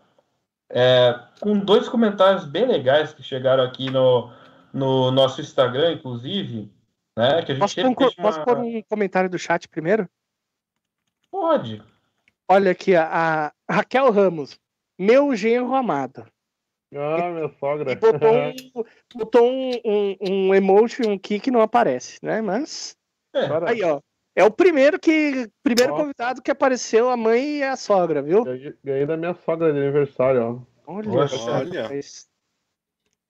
é, 0.70 1.18
com 1.40 1.58
dois 1.58 1.88
comentários 1.88 2.46
bem 2.46 2.66
legais 2.66 3.14
que 3.14 3.24
chegaram 3.24 3.64
aqui 3.64 3.90
no, 3.90 4.32
no 4.74 5.12
nosso 5.12 5.40
Instagram, 5.40 5.94
inclusive, 5.94 6.72
né? 7.18 7.42
Que 7.44 7.52
a 7.52 7.56
gente 7.56 7.60
Posso, 7.60 7.80
um, 7.82 7.94
deixa 7.94 8.22
posso 8.22 8.40
uma- 8.40 8.46
pôr 8.46 8.58
um 8.58 8.82
comentário 8.90 9.30
do 9.30 9.38
chat 9.40 9.68
primeiro? 9.70 10.10
Pode. 11.36 11.84
Olha 12.50 12.72
aqui, 12.72 12.96
a, 12.96 13.52
a 13.68 13.74
Raquel 13.74 14.10
Ramos, 14.10 14.58
meu 14.98 15.36
genro 15.36 15.76
amado. 15.76 16.26
Ah, 16.96 17.30
minha 17.30 17.50
sogra. 17.60 17.92
E 17.92 17.96
botou 17.96 18.32
um, 18.32 18.84
botou 19.14 19.46
um, 19.46 19.72
um, 19.84 20.16
um 20.22 20.56
emoji, 20.56 21.06
um 21.06 21.20
kick 21.20 21.42
que 21.42 21.52
não 21.52 21.60
aparece, 21.60 22.20
né? 22.24 22.42
Mas. 22.42 22.96
É, 23.34 23.50
Aí, 23.68 23.84
ó. 23.84 24.00
É 24.34 24.46
o 24.46 24.52
primeiro 24.52 24.98
que. 24.98 25.50
Primeiro 25.62 25.92
Nossa. 25.92 26.04
convidado 26.04 26.42
que 26.42 26.52
apareceu 26.52 27.10
a 27.10 27.18
mãe 27.18 27.58
e 27.58 27.64
a 27.64 27.76
sogra, 27.76 28.22
viu? 28.22 28.46
ganhei, 28.82 29.06
da 29.06 29.18
minha 29.18 29.36
sogra 29.46 29.74
de 29.74 29.80
aniversário, 29.80 30.66
ó. 30.88 30.94
Olha, 30.94 31.28
só, 31.28 31.58
Olha. 31.58 31.90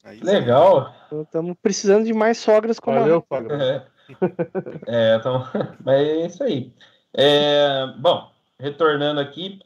aí 0.03 0.19
legal. 0.21 0.93
Estamos 1.11 1.55
precisando 1.59 2.05
de 2.05 2.13
mais 2.13 2.37
sogras 2.37 2.79
como 2.79 2.99
Valeu, 2.99 3.25
a. 3.31 3.35
sogra. 3.35 3.63
É, 3.63 3.87
é, 5.13 5.15
então, 5.15 5.43
mas 5.83 6.07
é 6.07 6.25
isso 6.27 6.43
aí. 6.43 6.71
É, 7.17 7.87
bom, 7.97 8.31
retornando 8.59 9.21
aqui, 9.21 9.61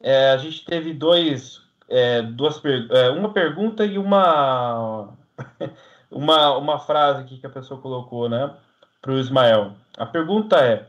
é, 0.00 0.30
a 0.30 0.36
gente 0.38 0.64
teve 0.64 0.94
dois, 0.94 1.60
é, 1.88 2.22
duas 2.22 2.62
é, 2.64 3.10
uma 3.10 3.32
pergunta 3.32 3.84
e 3.84 3.98
uma, 3.98 5.14
uma, 6.10 6.56
uma 6.56 6.78
frase 6.78 7.22
aqui 7.22 7.38
que 7.38 7.46
a 7.46 7.50
pessoa 7.50 7.80
colocou, 7.80 8.28
né, 8.28 8.56
para 9.02 9.12
o 9.12 9.18
Ismael. 9.18 9.74
A 9.98 10.06
pergunta 10.06 10.56
é: 10.64 10.88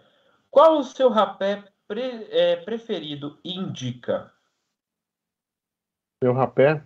qual 0.50 0.78
o 0.78 0.84
seu 0.84 1.10
rapé 1.10 1.64
pre- 1.88 2.28
é, 2.32 2.56
preferido 2.56 3.38
indica? 3.44 4.32
Meu 6.24 6.34
rapé. 6.34 6.82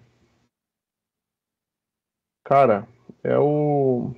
Cara, 2.43 2.87
é 3.23 3.37
o. 3.37 4.15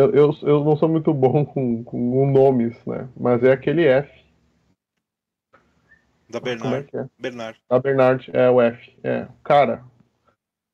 Eu, 0.00 0.10
eu, 0.14 0.30
eu 0.42 0.64
não 0.64 0.76
sou 0.76 0.88
muito 0.88 1.12
bom 1.12 1.44
com, 1.46 1.84
com 1.84 2.30
nomes, 2.30 2.74
né? 2.86 3.08
Mas 3.16 3.42
é 3.42 3.52
aquele 3.52 3.84
F. 3.86 4.10
Da 6.28 6.40
Como 6.40 6.52
é 6.52 6.56
Bernard. 6.56 6.86
que 6.90 6.96
é? 6.96 7.06
Bernard. 7.18 7.60
Da 7.68 7.78
Bernard, 7.78 8.30
é 8.32 8.48
o 8.48 8.60
F. 8.62 8.98
É. 9.04 9.28
Cara, 9.44 9.84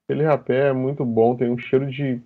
aquele 0.04 0.22
rapé 0.24 0.68
é 0.68 0.72
muito 0.72 1.04
bom, 1.04 1.34
tem 1.36 1.50
um 1.50 1.58
cheiro 1.58 1.90
de. 1.90 2.22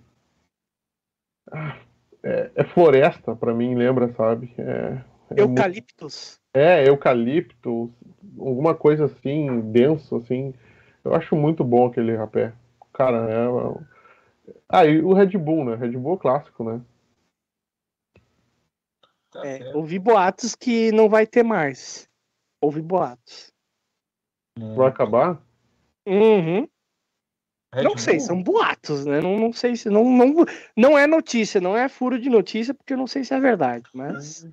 Ah, 1.51 1.79
é, 2.21 2.51
é 2.55 2.63
floresta, 2.65 3.35
pra 3.35 3.53
mim, 3.53 3.73
lembra, 3.73 4.13
sabe? 4.13 4.53
É, 4.57 4.63
é, 4.63 5.45
muito- 5.45 5.59
Eucaliptus. 5.59 6.39
é 6.53 6.87
eucalipto, 6.87 7.91
alguma 8.37 8.75
coisa 8.75 9.05
assim, 9.05 9.59
denso, 9.71 10.17
assim. 10.17 10.53
Eu 11.03 11.15
acho 11.15 11.35
muito 11.35 11.63
bom 11.63 11.87
aquele 11.87 12.15
rapé. 12.15 12.53
Cara, 12.93 13.27
é. 13.31 14.55
Ah, 14.69 14.85
e 14.85 15.01
o 15.01 15.13
Red 15.13 15.37
Bull, 15.37 15.65
né? 15.65 15.75
Red 15.75 15.91
Bull 15.97 16.15
é 16.15 16.19
clássico, 16.19 16.63
né? 16.63 16.81
Tá 19.31 19.45
É, 19.45 19.71
ouvi 19.73 19.97
boatos 19.97 20.55
que 20.55 20.91
não 20.91 21.07
vai 21.07 21.25
ter 21.25 21.43
mais. 21.43 22.07
Ouvi 22.59 22.81
boatos. 22.81 23.51
Vai 24.75 24.89
acabar? 24.89 25.41
Uhum. 26.05 26.67
Red 27.73 27.83
Não 27.83 27.97
sei, 27.97 28.19
são 28.19 28.43
boatos, 28.43 29.05
né? 29.05 29.21
Não, 29.21 29.39
não 29.39 29.53
sei 29.53 29.77
se. 29.77 29.89
Não, 29.89 30.03
não, 30.03 30.45
não 30.75 30.97
é 30.97 31.07
notícia, 31.07 31.61
não 31.61 31.77
é 31.77 31.87
furo 31.87 32.19
de 32.19 32.29
notícia, 32.29 32.73
porque 32.73 32.93
eu 32.93 32.97
não 32.97 33.07
sei 33.07 33.23
se 33.23 33.33
é 33.33 33.39
verdade, 33.39 33.85
mas. 33.93 34.45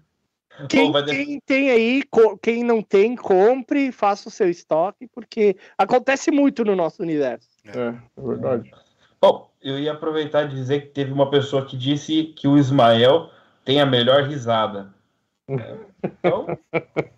Quem, 0.68 0.90
vai 0.90 1.02
de- 1.02 1.12
quem 1.12 1.40
tem 1.40 1.70
aí, 1.70 2.02
quem 2.42 2.64
não 2.64 2.82
tem, 2.82 3.14
compre, 3.14 3.92
faça 3.92 4.28
o 4.28 4.32
seu 4.32 4.48
estoque, 4.48 5.06
porque 5.08 5.56
acontece 5.76 6.30
muito 6.30 6.64
no 6.64 6.74
nosso 6.74 7.02
universo. 7.02 7.48
É, 7.64 7.88
é 7.88 8.26
verdade. 8.26 8.72
Bom, 9.20 9.50
eu 9.60 9.78
ia 9.78 9.92
aproveitar 9.92 10.44
e 10.46 10.48
dizer 10.48 10.82
que 10.82 10.88
teve 10.88 11.12
uma 11.12 11.30
pessoa 11.30 11.64
que 11.66 11.76
disse 11.76 12.24
que 12.36 12.48
o 12.48 12.56
Ismael 12.56 13.30
tem 13.68 13.82
a 13.82 13.86
melhor 13.86 14.22
risada. 14.22 14.94
É, 15.46 15.76
Então, 16.02 16.46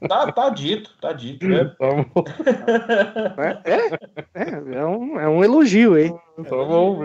tá, 0.09 0.33
tá 0.33 0.51
dito, 0.51 0.93
tá 1.01 1.13
dito, 1.13 1.47
né? 1.47 1.65
Tá 1.79 1.87
É, 3.65 3.73
é, 3.73 3.87
é, 4.35 4.79
é 4.79 4.85
um, 4.85 5.21
é 5.21 5.29
um 5.29 5.45
elogio, 5.45 5.97
hein? 5.97 6.13
tá 6.37 6.57
bom. 6.57 7.03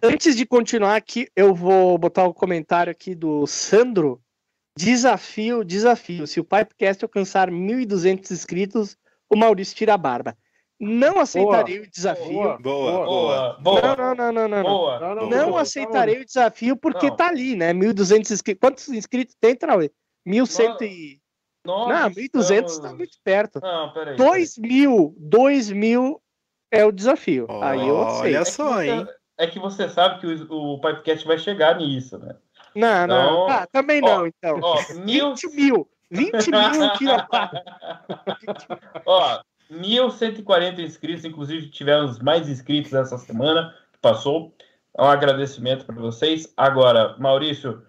Antes 0.00 0.36
de 0.36 0.46
continuar 0.46 0.94
aqui, 0.94 1.26
eu 1.34 1.52
vou 1.52 1.98
botar 1.98 2.24
o 2.24 2.34
comentário 2.34 2.92
aqui 2.92 3.16
do 3.16 3.44
Sandro. 3.48 4.20
Desafio, 4.76 5.64
desafio. 5.64 6.24
Se 6.24 6.38
o 6.38 6.44
Pipecast 6.44 7.04
alcançar 7.04 7.50
1.200 7.50 8.30
inscritos, 8.30 8.96
o 9.28 9.36
Maurício 9.36 9.76
tira 9.76 9.94
a 9.94 9.98
barba. 9.98 10.36
Não 10.80 11.18
aceitarei 11.18 11.80
o 11.80 11.90
desafio. 11.90 12.32
Boa, 12.32 12.58
Boa, 12.58 13.06
Boa, 13.08 13.54
Não, 13.56 13.62
boa, 13.62 13.96
não, 13.96 14.14
não, 14.14 14.48
não, 14.48 14.48
não. 14.48 15.28
não. 15.28 15.56
aceitarei 15.56 16.20
o 16.20 16.24
desafio 16.24 16.76
porque 16.76 17.08
Não. 17.08 17.16
tá 17.16 17.26
ali, 17.28 17.56
né? 17.56 17.72
1.200 17.72 18.30
inscritos. 18.30 18.60
Quantos 18.60 18.88
inscritos 18.88 19.34
tem, 19.40 19.56
Trauê? 19.56 19.90
1.100 20.26 20.82
e... 20.82 21.20
Não, 21.66 21.88
1.200 21.88 22.30
tá 22.60 22.66
estamos- 22.66 22.96
muito 22.96 23.18
perto. 23.24 23.60
Não, 23.60 23.92
peraí. 23.92 24.16
2.000, 24.16 25.14
2.000 25.18 26.20
é 26.70 26.84
o 26.84 26.92
desafio. 26.92 27.46
Aí 27.62 27.86
eu 27.86 27.96
Olha 27.96 28.40
aceito. 28.40 28.44
peraí. 28.44 28.44
só, 28.46 28.80
é 28.80 28.86
que 28.86 28.90
hein? 28.92 29.04
você, 29.04 29.14
é 29.38 29.46
que 29.48 29.58
você 29.58 29.88
sabe 29.88 30.20
que 30.20 30.26
o, 30.26 30.74
o 30.74 30.80
Pipecast 30.80 31.26
vai 31.26 31.38
chegar 31.38 31.76
nisso, 31.76 32.18
né? 32.18 32.36
Não, 32.76 33.06
não. 33.06 33.44
Então- 33.44 33.48
Ah, 33.50 33.66
também 33.72 34.00
Ó, 34.04 34.06
não, 34.18 34.26
então. 34.28 34.60
Ó, 34.62 34.76
mil 35.04 35.30
20 35.34 35.48
mil. 35.54 35.88
20 36.10 36.32
mil 36.50 36.92
tira 36.96 37.16
a 37.16 37.26
barba. 37.26 37.62
Ó, 39.04 39.40
1.140 39.70 40.78
inscritos, 40.80 41.24
inclusive 41.24 41.68
tivemos 41.70 42.18
mais 42.18 42.48
inscritos 42.48 42.92
essa 42.92 43.18
semana 43.18 43.74
que 43.92 43.98
passou. 44.00 44.54
Um 44.98 45.04
agradecimento 45.04 45.84
para 45.84 45.94
vocês. 45.94 46.52
Agora, 46.56 47.14
Maurício, 47.18 47.82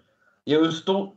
eu 0.46 0.64
estou 0.68 1.16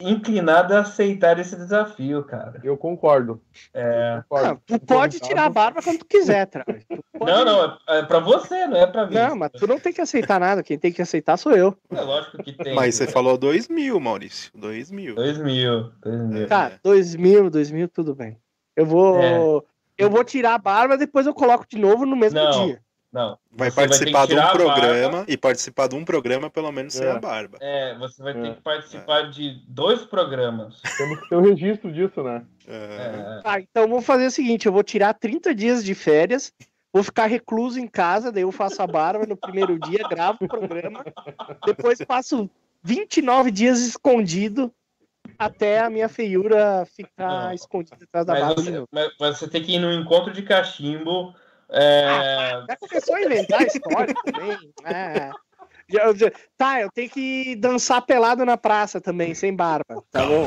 inclinado 0.00 0.74
a 0.74 0.80
aceitar 0.80 1.38
esse 1.38 1.54
desafio, 1.54 2.24
cara. 2.24 2.60
Eu 2.64 2.76
concordo. 2.76 3.40
É... 3.72 4.22
Concordo. 4.28 4.60
Não, 4.68 4.78
tu 4.78 4.86
pode 4.86 5.20
tirar 5.20 5.44
a 5.44 5.48
barba 5.50 5.80
quando 5.82 5.98
tu 6.00 6.06
quiser. 6.06 6.46
Tu 6.46 6.58
pode- 7.16 7.30
Não, 7.30 7.44
não, 7.44 7.78
é, 7.88 7.98
é 7.98 8.02
para 8.02 8.18
você, 8.18 8.66
não 8.66 8.76
é 8.76 8.86
para 8.88 9.06
mim. 9.06 9.14
Não, 9.14 9.36
mas 9.36 9.52
tu 9.52 9.66
não 9.68 9.78
tem 9.78 9.92
que 9.92 10.00
aceitar 10.00 10.40
nada. 10.40 10.64
Quem 10.64 10.76
tem 10.78 10.92
que 10.92 11.00
aceitar 11.00 11.36
sou 11.36 11.52
eu. 11.52 11.76
É 11.90 12.00
lógico 12.00 12.42
que 12.42 12.52
tem. 12.52 12.74
Mas 12.74 12.96
você 12.96 13.06
falou 13.06 13.38
2 13.38 13.68
mil, 13.68 14.00
Maurício. 14.00 14.50
2 14.54 14.90
mil. 14.90 15.14
2 15.14 15.38
mil, 15.38 15.92
2 16.02 16.20
mil. 16.28 16.48
Cara, 16.48 16.80
2000, 16.82 17.50
2000, 17.50 17.88
tudo 17.88 18.14
bem. 18.16 18.36
Eu 18.74 18.84
vou. 18.86 19.22
É. 19.22 19.38
Eu 19.96 20.10
vou 20.10 20.24
tirar 20.24 20.54
a 20.54 20.58
barba, 20.58 20.96
depois 20.96 21.26
eu 21.26 21.34
coloco 21.34 21.64
de 21.68 21.78
novo 21.78 22.04
no 22.04 22.16
mesmo 22.16 22.38
Não. 22.38 22.66
dia. 22.66 22.80
Não. 23.12 23.38
Vai 23.52 23.70
Você 23.70 23.76
vai 23.76 23.86
ter 23.86 23.90
participar 24.12 24.26
que 24.26 24.34
de 24.34 24.40
um 24.40 24.50
programa 24.50 25.24
e 25.28 25.36
participar 25.36 25.86
de 25.88 25.94
um 25.94 26.04
programa 26.04 26.50
pelo 26.50 26.72
menos 26.72 26.94
sem 26.94 27.06
É. 27.06 27.10
a 27.12 27.18
barba. 27.20 27.58
É, 27.60 27.96
você 27.96 28.20
vai 28.20 28.34
ter 28.34 28.46
É. 28.48 28.54
que 28.54 28.60
participar 28.60 29.30
de 29.30 29.62
dois 29.68 30.02
programas. 30.02 30.80
Temos 30.98 31.20
que 31.20 31.28
ter 31.28 31.36
um 31.36 31.40
registro 31.40 31.92
disso, 31.92 32.24
né? 32.24 32.44
É. 32.66 33.38
É, 33.38 33.42
Tá, 33.42 33.60
então 33.60 33.84
eu 33.84 33.88
vou 33.88 34.02
fazer 34.02 34.26
o 34.26 34.30
seguinte: 34.32 34.66
eu 34.66 34.72
vou 34.72 34.82
tirar 34.82 35.14
30 35.14 35.54
dias 35.54 35.84
de 35.84 35.94
férias, 35.94 36.52
vou 36.92 37.04
ficar 37.04 37.26
recluso 37.26 37.78
em 37.78 37.86
casa, 37.86 38.32
daí 38.32 38.42
eu 38.42 38.50
faço 38.50 38.82
a 38.82 38.86
barba 38.86 39.24
no 39.26 39.36
primeiro 39.36 39.78
dia, 39.78 40.08
gravo 40.08 40.38
o 40.40 40.48
programa, 40.48 41.04
depois 41.64 42.00
passo 42.04 42.50
29 42.82 43.52
dias 43.52 43.78
escondido 43.80 44.72
até 45.38 45.80
a 45.80 45.90
minha 45.90 46.08
feiura 46.08 46.84
ficar 46.86 47.46
Não. 47.46 47.52
escondida 47.52 47.96
atrás 48.04 48.26
da 48.26 48.32
mas, 48.34 48.54
você, 48.54 48.70
novo. 48.70 48.88
mas 48.92 49.38
você 49.38 49.48
tem 49.48 49.62
que 49.62 49.74
ir 49.74 49.78
no 49.78 49.92
encontro 49.92 50.32
de 50.32 50.42
cachimbo. 50.42 51.34
é, 51.70 52.64
Já 52.68 52.76
começou 52.76 53.14
a 53.16 53.22
inventar 53.22 53.62
história 53.66 54.14
também. 54.24 54.72
É. 54.84 55.32
Já- 55.88 56.14
já- 56.14 56.32
Tá, 56.56 56.80
eu 56.80 56.90
tenho 56.90 57.10
que 57.10 57.56
dançar 57.56 58.00
pelado 58.02 58.44
na 58.44 58.56
praça 58.56 59.00
também, 59.00 59.34
sem 59.34 59.54
barba, 59.54 60.02
tá 60.10 60.24
bom? 60.24 60.46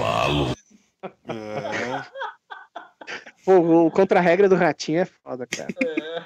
É. 1.27 2.17
Pô, 3.45 3.85
o 3.85 3.91
contra-regra 3.91 4.49
do 4.49 4.55
ratinho 4.55 5.01
é 5.01 5.05
foda, 5.05 5.47
cara. 5.47 5.69
é, 5.83 6.25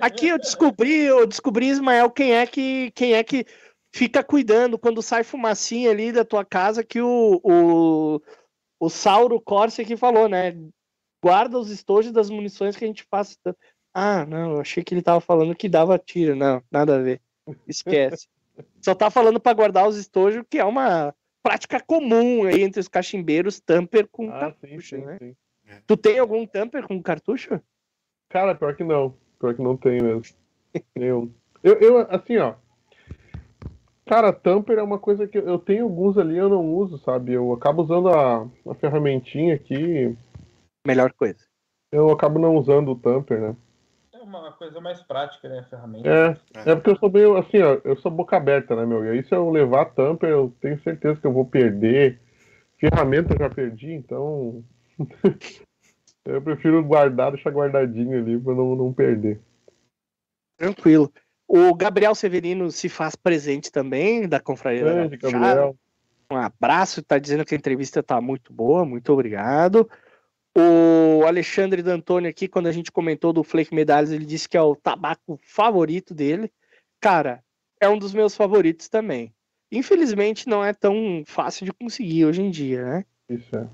Aqui 0.00 0.28
eu 0.28 0.38
descobri, 0.38 1.02
eu 1.02 1.26
descobri, 1.26 1.66
Ismael, 1.68 2.10
quem 2.10 2.34
é 2.34 2.46
que 2.46 2.90
quem 2.92 3.14
é 3.14 3.24
que 3.24 3.44
fica 3.92 4.24
cuidando 4.24 4.78
quando 4.78 5.02
sai 5.02 5.22
fumacinha 5.22 5.90
ali 5.90 6.10
da 6.10 6.24
tua 6.24 6.44
casa 6.44 6.82
que 6.82 7.00
o, 7.00 7.40
o, 7.44 8.20
o 8.80 8.88
Sauro 8.88 9.40
Corse 9.40 9.82
aqui 9.82 9.96
falou, 9.96 10.28
né? 10.28 10.56
Guarda 11.22 11.58
os 11.58 11.70
estojos 11.70 12.10
das 12.10 12.30
munições 12.30 12.76
que 12.76 12.84
a 12.84 12.88
gente 12.88 13.06
passa. 13.06 13.36
Ah, 13.94 14.24
não, 14.26 14.52
eu 14.52 14.60
achei 14.60 14.82
que 14.82 14.94
ele 14.94 15.02
tava 15.02 15.20
falando 15.20 15.54
que 15.54 15.68
dava 15.68 15.98
tiro. 15.98 16.34
Não, 16.34 16.62
nada 16.70 16.96
a 16.96 16.98
ver. 16.98 17.20
Esquece. 17.68 18.26
Só 18.82 18.94
tá 18.94 19.10
falando 19.10 19.38
para 19.38 19.54
guardar 19.54 19.86
os 19.86 19.96
estojos, 19.96 20.44
que 20.48 20.58
é 20.58 20.64
uma 20.64 21.14
prática 21.42 21.80
comum 21.80 22.44
aí 22.44 22.62
entre 22.62 22.80
os 22.80 22.88
cachimbeiros, 22.88 23.60
tamper 23.60 24.08
com 24.08 24.30
Ah, 24.30 24.52
sim, 24.60 24.68
cartucho, 24.68 24.96
sim, 24.96 25.04
né? 25.04 25.18
sim. 25.18 25.36
Tu 25.86 25.96
tem 25.96 26.18
algum 26.18 26.46
tamper 26.46 26.86
com 26.86 27.02
cartucho? 27.02 27.60
Cara, 28.28 28.54
pior 28.54 28.74
que 28.76 28.84
não. 28.84 29.16
Pior 29.38 29.54
que 29.54 29.62
não 29.62 29.76
tem 29.76 30.00
mesmo. 30.00 30.22
Nenhum. 30.96 31.32
Eu, 31.62 31.74
eu, 31.74 31.98
assim, 32.10 32.36
ó. 32.38 32.54
Cara, 34.06 34.32
tamper 34.32 34.78
é 34.78 34.82
uma 34.82 34.98
coisa 34.98 35.26
que 35.28 35.38
eu 35.38 35.58
tenho 35.58 35.84
alguns 35.84 36.18
ali 36.18 36.36
eu 36.36 36.48
não 36.48 36.74
uso, 36.74 36.98
sabe? 36.98 37.32
Eu 37.32 37.52
acabo 37.52 37.82
usando 37.82 38.08
a, 38.08 38.48
a 38.68 38.74
ferramentinha 38.74 39.54
aqui. 39.54 40.16
Melhor 40.86 41.12
coisa. 41.12 41.38
Eu 41.92 42.10
acabo 42.10 42.38
não 42.38 42.56
usando 42.56 42.90
o 42.90 42.96
tamper, 42.98 43.40
né? 43.40 43.56
é 44.22 44.24
uma 44.24 44.52
coisa 44.52 44.80
mais 44.80 45.02
prática, 45.02 45.48
né? 45.48 45.58
A 45.58 45.64
ferramenta. 45.64 46.08
É, 46.08 46.70
é 46.70 46.74
porque 46.74 46.90
eu 46.90 46.96
sou 46.96 47.10
meio 47.10 47.36
assim, 47.36 47.60
ó. 47.60 47.80
Eu 47.84 47.96
sou 47.96 48.10
boca 48.10 48.36
aberta, 48.36 48.76
né, 48.76 48.86
meu? 48.86 49.04
E 49.04 49.10
aí 49.10 49.24
se 49.24 49.34
eu 49.34 49.50
levar 49.50 49.86
tamper, 49.86 50.30
eu 50.30 50.54
tenho 50.60 50.80
certeza 50.82 51.20
que 51.20 51.26
eu 51.26 51.32
vou 51.32 51.44
perder. 51.44 52.20
Ferramenta 52.78 53.34
eu 53.34 53.38
já 53.38 53.50
perdi, 53.50 53.92
então. 53.92 54.64
eu 56.24 56.40
prefiro 56.40 56.82
guardar, 56.84 57.32
deixar 57.32 57.50
guardadinho 57.50 58.16
ali 58.18 58.38
pra 58.38 58.54
não, 58.54 58.76
não 58.76 58.92
perder. 58.92 59.40
Tranquilo. 60.56 61.12
O 61.54 61.74
Gabriel 61.74 62.14
Severino 62.14 62.70
se 62.70 62.88
faz 62.88 63.14
presente 63.14 63.70
também, 63.70 64.26
da 64.26 64.40
Confraria 64.40 64.86
da 64.86 64.92
Grande, 64.94 65.18
Gauchada. 65.18 65.44
Gabriel. 65.44 65.76
Um 66.30 66.36
abraço, 66.38 67.02
tá 67.02 67.18
dizendo 67.18 67.44
que 67.44 67.54
a 67.54 67.58
entrevista 67.58 68.02
tá 68.02 68.18
muito 68.22 68.50
boa, 68.50 68.86
muito 68.86 69.12
obrigado. 69.12 69.86
O 70.56 71.26
Alexandre 71.26 71.82
D'Antoni 71.82 72.26
aqui, 72.26 72.48
quando 72.48 72.68
a 72.68 72.72
gente 72.72 72.90
comentou 72.90 73.34
do 73.34 73.44
Flake 73.44 73.74
Medalhas, 73.74 74.10
ele 74.12 74.24
disse 74.24 74.48
que 74.48 74.56
é 74.56 74.62
o 74.62 74.74
tabaco 74.74 75.38
favorito 75.42 76.14
dele. 76.14 76.50
Cara, 76.98 77.44
é 77.78 77.86
um 77.86 77.98
dos 77.98 78.14
meus 78.14 78.34
favoritos 78.34 78.88
também. 78.88 79.30
Infelizmente 79.70 80.48
não 80.48 80.64
é 80.64 80.72
tão 80.72 81.22
fácil 81.26 81.66
de 81.66 81.72
conseguir 81.74 82.24
hoje 82.24 82.40
em 82.40 82.50
dia, 82.50 82.82
né? 82.82 83.04
Isso 83.28 83.54
é. 83.54 83.68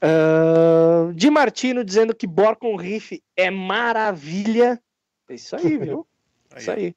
Ah, 0.00 1.10
Di 1.12 1.30
Martino 1.30 1.82
dizendo 1.82 2.14
que 2.14 2.28
Borcon 2.28 2.76
Riff 2.76 3.20
é 3.36 3.50
maravilha. 3.50 4.80
É 5.28 5.34
isso 5.34 5.56
aí, 5.56 5.76
viu? 5.78 6.06
Aí, 6.52 6.60
Isso 6.62 6.70
aí. 6.70 6.94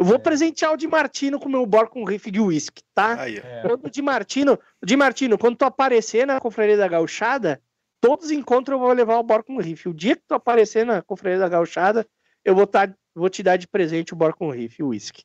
Eu 0.00 0.06
vou 0.06 0.16
É. 0.16 0.18
presentear 0.18 0.72
o 0.72 0.76
Di 0.78 0.88
Martino 0.88 1.38
com 1.38 1.46
o 1.46 1.52
meu 1.52 1.66
Borcon 1.66 2.04
Riff 2.04 2.30
de 2.30 2.40
whisky, 2.40 2.82
tá? 2.94 3.20
aí. 3.20 3.36
É. 3.36 3.60
Quando 3.62 3.84
o 3.86 3.90
Di 3.90 4.00
Martino, 4.00 4.58
Di 4.82 4.96
Martino, 4.96 5.36
quando 5.36 5.56
tu 5.56 5.64
aparecer 5.66 6.26
na 6.26 6.40
Confraria 6.40 6.76
da 6.76 6.88
Gauchada, 6.88 7.60
todos 8.00 8.26
os 8.26 8.30
encontros 8.32 8.74
eu 8.74 8.78
vou 8.80 8.92
levar 8.94 9.18
o 9.18 9.22
Borcon 9.22 9.58
Riff. 9.60 9.86
O 9.88 9.94
dia 9.94 10.16
que 10.16 10.22
tu 10.26 10.34
aparecer 10.34 10.86
na 10.86 11.02
Confraria 11.02 11.38
da 11.38 11.48
Gauchada, 11.50 12.06
eu 12.42 12.54
vou, 12.54 12.66
tá, 12.66 12.90
vou 13.14 13.28
te 13.28 13.42
dar 13.42 13.58
de 13.58 13.68
presente 13.68 14.14
o 14.14 14.16
Borcon 14.16 14.50
Riff, 14.50 14.82
o 14.82 14.88
whisky. 14.88 15.22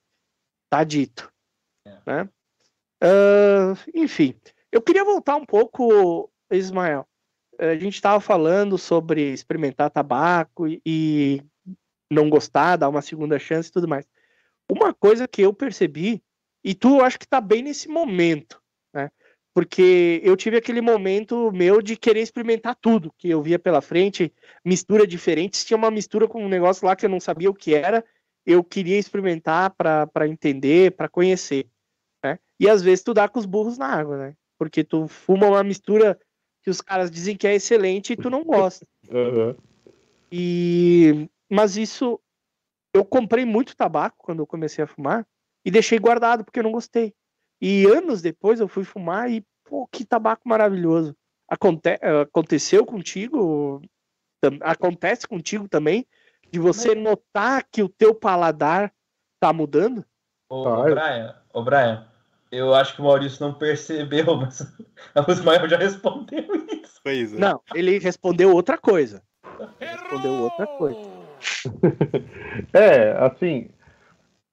Tá 0.69 0.83
dito. 0.83 1.31
É. 1.87 1.97
Né? 2.05 2.29
Ah, 3.01 3.73
enfim, 3.93 4.35
eu 4.71 4.81
queria 4.81 5.05
voltar 5.05 5.37
um 5.37 5.45
pouco, 5.45 6.29
Ismael. 6.51 7.07
A 7.57 7.75
gente 7.75 7.95
estava 7.95 8.19
falando 8.19 8.77
sobre 8.77 9.31
experimentar 9.31 9.89
tabaco 9.89 10.67
e- 10.67 10.81
e 10.85 11.41
não 12.11 12.29
gostar, 12.29 12.75
dar 12.75 12.89
uma 12.89 13.01
segunda 13.01 13.39
chance 13.39 13.69
e 13.69 13.71
tudo 13.71 13.87
mais. 13.87 14.05
Uma 14.69 14.93
coisa 14.93 15.27
que 15.27 15.41
eu 15.41 15.53
percebi, 15.53 16.21
e 16.63 16.73
tu 16.73 17.01
acho 17.01 17.19
que 17.19 17.27
tá 17.27 17.39
bem 17.39 17.61
nesse 17.61 17.87
momento, 17.87 18.61
né? 18.93 19.11
Porque 19.53 20.19
eu 20.23 20.35
tive 20.35 20.57
aquele 20.57 20.81
momento 20.81 21.51
meu 21.51 21.81
de 21.81 21.95
querer 21.95 22.21
experimentar 22.21 22.75
tudo 22.75 23.13
que 23.17 23.29
eu 23.29 23.41
via 23.41 23.57
pela 23.57 23.79
frente, 23.81 24.33
mistura 24.65 25.07
diferentes. 25.07 25.63
Tinha 25.63 25.77
uma 25.77 25.89
mistura 25.89 26.27
com 26.27 26.43
um 26.43 26.49
negócio 26.49 26.85
lá 26.85 26.95
que 26.95 27.05
eu 27.05 27.09
não 27.09 27.21
sabia 27.21 27.49
o 27.49 27.53
que 27.53 27.73
era, 27.73 28.03
eu 28.45 28.63
queria 28.63 28.97
experimentar 28.97 29.73
para 29.75 30.27
entender, 30.27 30.91
para 30.91 31.07
conhecer, 31.07 31.67
né? 32.23 32.37
E 32.59 32.69
às 32.69 32.81
vezes 32.81 33.03
tu 33.03 33.13
dá 33.13 33.29
com 33.29 33.39
os 33.39 33.45
burros 33.45 33.77
na 33.77 33.87
água, 33.87 34.17
né? 34.17 34.35
Porque 34.57 34.83
tu 34.83 35.07
fuma 35.07 35.47
uma 35.47 35.63
mistura 35.63 36.19
que 36.63 36.69
os 36.69 36.81
caras 36.81 37.09
dizem 37.09 37.37
que 37.37 37.47
é 37.47 37.55
excelente 37.55 38.13
e 38.13 38.17
tu 38.17 38.29
não 38.29 38.43
gosta. 38.43 38.85
Aham. 39.09 39.55
E 40.31 41.29
mas 41.49 41.77
isso 41.77 42.19
eu 42.95 43.03
comprei 43.03 43.43
muito 43.43 43.75
tabaco 43.75 44.15
quando 44.19 44.39
eu 44.39 44.47
comecei 44.47 44.81
a 44.81 44.87
fumar 44.87 45.27
e 45.65 45.69
deixei 45.69 45.99
guardado 45.99 46.45
porque 46.45 46.59
eu 46.59 46.63
não 46.63 46.71
gostei. 46.71 47.13
E 47.61 47.85
anos 47.85 48.21
depois 48.21 48.61
eu 48.61 48.69
fui 48.69 48.85
fumar 48.85 49.29
e 49.29 49.45
pô, 49.65 49.85
que 49.91 50.05
tabaco 50.05 50.47
maravilhoso. 50.47 51.13
Aconte 51.45 51.99
aconteceu 52.21 52.85
contigo? 52.85 53.81
Acontece 54.61 55.27
contigo 55.27 55.67
também? 55.67 56.07
De 56.49 56.57
você 56.57 56.95
notar 56.95 57.65
que 57.69 57.83
o 57.83 57.89
teu 57.89 58.15
paladar 58.15 58.93
tá 59.41 59.51
mudando? 59.51 60.05
Ô, 60.47 60.61
ô 60.61 60.83
Brian, 60.83 61.35
ô 61.53 61.63
Brian, 61.63 62.07
eu 62.49 62.73
acho 62.73 62.95
que 62.95 63.01
o 63.01 63.03
Maurício 63.03 63.45
não 63.45 63.53
percebeu, 63.53 64.23
mas 64.39 64.61
o 65.27 65.31
Ismael 65.31 65.67
já 65.67 65.77
respondeu 65.77 66.45
isso. 66.71 67.01
Pois 67.03 67.33
é. 67.33 67.37
Não, 67.37 67.61
ele 67.73 67.99
respondeu 67.99 68.53
outra 68.53 68.77
coisa. 68.77 69.21
Respondeu 69.79 70.43
outra 70.43 70.65
coisa. 70.65 71.14
é, 72.73 73.11
assim, 73.25 73.69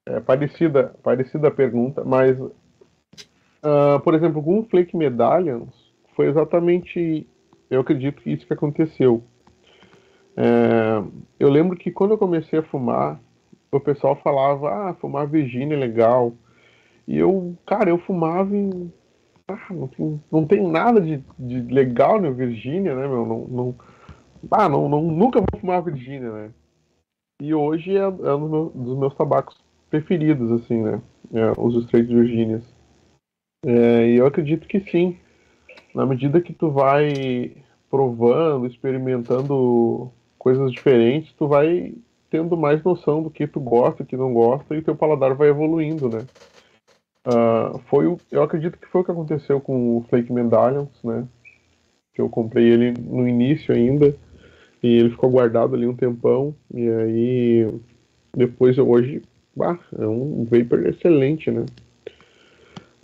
é 0.05 0.19
parecida, 0.19 0.95
parecida 1.03 1.47
a 1.47 1.51
pergunta, 1.51 2.03
mas, 2.03 2.39
uh, 2.39 3.99
por 4.03 4.13
exemplo, 4.13 4.43
com 4.43 4.59
o 4.59 4.65
Flake 4.65 4.95
Medallions, 4.95 5.73
foi 6.15 6.27
exatamente, 6.27 7.27
eu 7.69 7.81
acredito 7.81 8.21
que 8.21 8.31
isso 8.31 8.45
que 8.45 8.53
aconteceu. 8.53 9.23
É, 10.35 11.03
eu 11.39 11.49
lembro 11.49 11.77
que 11.77 11.91
quando 11.91 12.11
eu 12.11 12.17
comecei 12.17 12.59
a 12.59 12.63
fumar, 12.63 13.19
o 13.71 13.79
pessoal 13.79 14.15
falava, 14.17 14.89
ah, 14.89 14.93
fumar 14.95 15.27
Virginia 15.27 15.75
é 15.75 15.79
legal. 15.79 16.33
E 17.07 17.17
eu, 17.17 17.55
cara, 17.65 17.89
eu 17.89 17.97
fumava 17.99 18.55
e. 18.55 18.89
Ah, 19.47 19.67
não, 19.71 19.87
tem, 19.87 20.21
não 20.31 20.47
tem 20.47 20.65
nada 20.65 21.01
de, 21.01 21.23
de 21.37 21.61
legal 21.61 22.19
na 22.21 22.29
Virgínia, 22.29 22.95
né, 22.95 23.07
meu? 23.07 23.25
Não, 23.25 23.47
não, 23.47 23.75
ah, 24.51 24.69
não, 24.69 24.87
não, 24.87 25.01
nunca 25.01 25.39
vou 25.39 25.59
fumar 25.59 25.83
Virgínia, 25.83 26.31
né? 26.31 26.51
E 27.43 27.53
hoje 27.53 27.97
é, 27.97 28.03
é 28.03 28.35
um 28.35 28.69
dos 28.69 28.97
meus, 28.97 29.13
tabacos 29.15 29.57
preferidos, 29.89 30.49
assim, 30.49 30.81
né? 30.81 31.01
É, 31.33 31.51
os 31.59 31.75
Straight 31.83 32.07
Virgínias. 32.07 32.63
É, 33.65 34.07
e 34.07 34.15
eu 34.15 34.25
acredito 34.25 34.65
que 34.65 34.79
sim. 34.89 35.17
Na 35.93 36.05
medida 36.05 36.39
que 36.39 36.53
tu 36.53 36.71
vai 36.71 37.51
provando, 37.89 38.65
experimentando 38.65 40.09
coisas 40.39 40.71
diferentes, 40.71 41.33
tu 41.33 41.45
vai 41.45 41.93
tendo 42.29 42.55
mais 42.55 42.81
noção 42.81 43.21
do 43.21 43.29
que 43.29 43.45
tu 43.45 43.59
gosta, 43.59 44.05
que 44.05 44.15
não 44.15 44.33
gosta, 44.33 44.73
e 44.73 44.81
teu 44.81 44.95
paladar 44.95 45.33
vai 45.33 45.49
evoluindo, 45.49 46.07
né? 46.07 46.25
Uh, 47.27 47.77
foi 47.89 48.07
o, 48.07 48.17
eu 48.31 48.41
acredito 48.41 48.79
que 48.79 48.87
foi 48.87 49.01
o 49.01 49.03
que 49.03 49.11
aconteceu 49.11 49.59
com 49.59 49.97
o 49.97 50.05
Flake 50.09 50.31
Medallions, 50.31 51.03
né? 51.03 51.27
Que 52.13 52.21
eu 52.21 52.29
comprei 52.29 52.69
ele 52.69 52.93
no 52.93 53.27
início 53.27 53.75
ainda 53.75 54.15
e 54.83 54.97
ele 54.97 55.11
ficou 55.11 55.29
guardado 55.29 55.75
ali 55.75 55.87
um 55.87 55.95
tempão 55.95 56.53
e 56.73 56.87
aí 56.87 57.79
depois 58.35 58.77
hoje, 58.77 59.21
bah, 59.55 59.79
é 59.97 60.05
um 60.05 60.43
vapor 60.43 60.85
excelente, 60.85 61.49
né? 61.49 61.65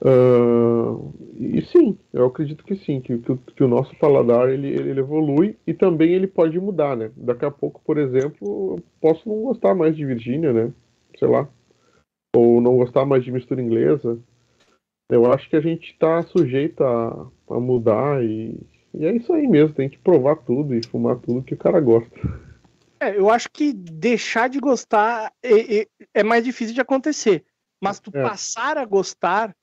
Uh, 0.01 1.13
e 1.37 1.61
sim, 1.61 1.97
eu 2.13 2.25
acredito 2.25 2.63
que 2.63 2.75
sim, 2.75 3.01
que, 3.01 3.17
que, 3.17 3.35
que, 3.35 3.63
o 3.63 3.67
nosso 3.67 3.93
paladar 3.97 4.49
ele, 4.49 4.67
ele 4.67 4.99
evolui 4.99 5.57
e 5.67 5.73
também 5.73 6.13
ele 6.13 6.27
pode 6.27 6.59
mudar, 6.59 6.95
né? 6.95 7.11
Daqui 7.17 7.45
a 7.45 7.51
pouco, 7.51 7.81
por 7.83 7.97
exemplo, 7.97 8.75
eu 8.77 8.83
posso 9.01 9.27
não 9.27 9.41
gostar 9.41 9.75
mais 9.75 9.95
de 9.95 10.05
Virgínia, 10.05 10.53
né? 10.53 10.71
Sei 11.17 11.27
lá 11.27 11.49
ou 12.35 12.61
não 12.61 12.77
gostar 12.77 13.05
mais 13.05 13.23
de 13.23 13.31
mistura 13.31 13.61
inglesa, 13.61 14.19
eu 15.09 15.31
acho 15.31 15.49
que 15.49 15.55
a 15.55 15.61
gente 15.61 15.91
está 15.91 16.21
sujeito 16.23 16.83
a, 16.83 17.27
a 17.49 17.59
mudar 17.59 18.23
e, 18.23 18.59
e, 18.93 19.05
é 19.05 19.15
isso 19.15 19.31
aí 19.33 19.47
mesmo, 19.47 19.75
tem 19.75 19.89
que 19.89 19.97
provar 19.97 20.35
tudo 20.37 20.75
e 20.75 20.85
fumar 20.85 21.17
tudo 21.17 21.43
que 21.43 21.53
o 21.53 21.57
cara 21.57 21.79
gosta. 21.79 22.09
É, 22.99 23.17
eu 23.17 23.29
acho 23.29 23.49
que 23.51 23.71
deixar 23.71 24.49
de 24.49 24.59
gostar 24.59 25.31
é, 25.41 25.81
é, 25.81 25.87
é 26.15 26.23
mais 26.23 26.43
difícil 26.43 26.73
de 26.73 26.81
acontecer, 26.81 27.45
mas 27.81 27.99
tu 27.99 28.11
é. 28.13 28.21
passar 28.21 28.77
a 28.77 28.85
gostar, 28.85 29.55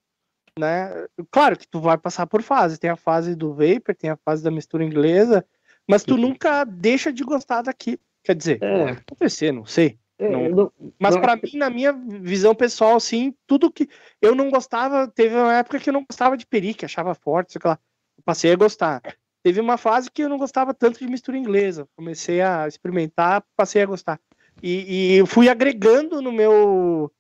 né? 0.59 1.07
Claro 1.31 1.59
que 1.59 1.69
tu 1.69 1.81
vai 1.81 1.99
passar 1.99 2.27
por 2.27 2.43
fases, 2.43 2.79
tem 2.79 2.91
a 2.91 2.97
fase 2.97 3.35
do 3.35 3.53
vapor, 3.53 3.95
tem 3.95 4.11
a 4.11 4.17
fase 4.17 4.43
da 4.43 4.51
mistura 4.51 4.85
inglesa, 4.85 5.45
mas 5.87 6.03
tu 6.03 6.17
nunca 6.17 6.65
deixa 6.65 7.13
de 7.13 7.23
gostar 7.23 7.63
daqui. 7.63 7.99
Quer 8.25 8.35
dizer, 8.35 8.63
é. 8.63 8.91
acontecer, 8.91 9.53
não 9.53 9.67
sei. 9.67 9.99
É, 10.19 10.31
não, 10.31 10.49
não, 10.49 10.73
mas 10.99 11.15
para 11.15 11.37
mim, 11.37 11.57
na 11.57 11.69
minha 11.69 11.93
visão 11.93 12.55
pessoal, 12.55 12.97
assim, 12.97 13.35
tudo 13.47 13.71
que 13.71 13.87
eu 14.21 14.35
não 14.35 14.51
gostava, 14.51 15.07
teve 15.09 15.35
uma 15.35 15.59
época 15.59 15.79
que 15.79 15.91
eu 15.91 15.93
não 15.93 16.07
gostava 16.09 16.39
de 16.39 16.47
peri, 16.47 16.73
que 16.73 16.87
achava 16.87 17.15
forte, 17.15 17.53
sei 17.53 17.61
lá, 17.63 17.79
passei 18.27 18.53
a 18.53 18.57
gostar. 18.57 19.01
Teve 19.43 19.61
uma 19.61 19.79
fase 19.79 20.11
que 20.11 20.23
eu 20.23 20.29
não 20.29 20.37
gostava 20.37 20.75
tanto 20.75 20.99
de 20.99 21.07
mistura 21.07 21.39
inglesa, 21.39 21.89
comecei 21.97 22.43
a 22.43 22.67
experimentar, 22.67 23.45
passei 23.57 23.81
a 23.81 23.87
gostar. 23.87 24.21
E, 24.61 25.19
e 25.21 25.27
fui 25.27 25.49
agregando 25.49 26.21
no 26.21 26.33
meu 26.33 27.13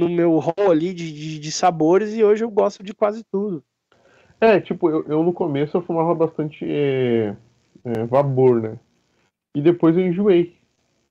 no 0.00 0.08
meu 0.08 0.38
rol 0.38 0.70
ali 0.72 0.92
de, 0.92 1.12
de, 1.12 1.38
de, 1.38 1.52
sabores 1.52 2.14
e 2.14 2.24
hoje 2.24 2.42
eu 2.42 2.50
gosto 2.50 2.82
de 2.82 2.92
quase 2.92 3.22
tudo. 3.30 3.62
É, 4.40 4.60
tipo, 4.60 4.90
eu, 4.90 5.04
eu 5.06 5.22
no 5.22 5.32
começo 5.32 5.76
eu 5.76 5.82
fumava 5.82 6.12
bastante 6.14 6.64
é, 6.68 7.36
é, 7.84 8.04
vapor, 8.06 8.60
né? 8.60 8.78
E 9.54 9.60
depois 9.60 9.96
eu 9.96 10.04
enjoei. 10.04 10.56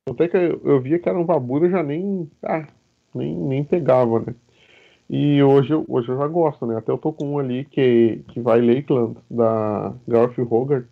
Até 0.09 0.27
que 0.27 0.35
eu, 0.35 0.81
via 0.81 0.99
que 0.99 1.07
era 1.07 1.17
um 1.17 1.25
Vabura, 1.25 1.67
eu 1.67 1.71
já 1.71 1.81
nem, 1.81 2.29
ah, 2.43 2.67
nem, 3.15 3.33
nem 3.33 3.63
pegava, 3.63 4.19
né? 4.19 4.35
E 5.15 5.43
hoje, 5.43 5.71
hoje 5.87 6.09
eu 6.09 6.17
já 6.17 6.27
gosto, 6.27 6.65
né? 6.65 6.75
Até 6.75 6.91
eu 6.91 6.97
tô 6.97 7.13
com 7.13 7.33
um 7.33 7.37
ali 7.37 7.65
que, 7.65 8.23
que 8.29 8.39
vai 8.39 8.59
Lakeland, 8.59 9.15
da 9.29 9.93
Garth 10.07 10.39
Hogarth. 10.39 10.87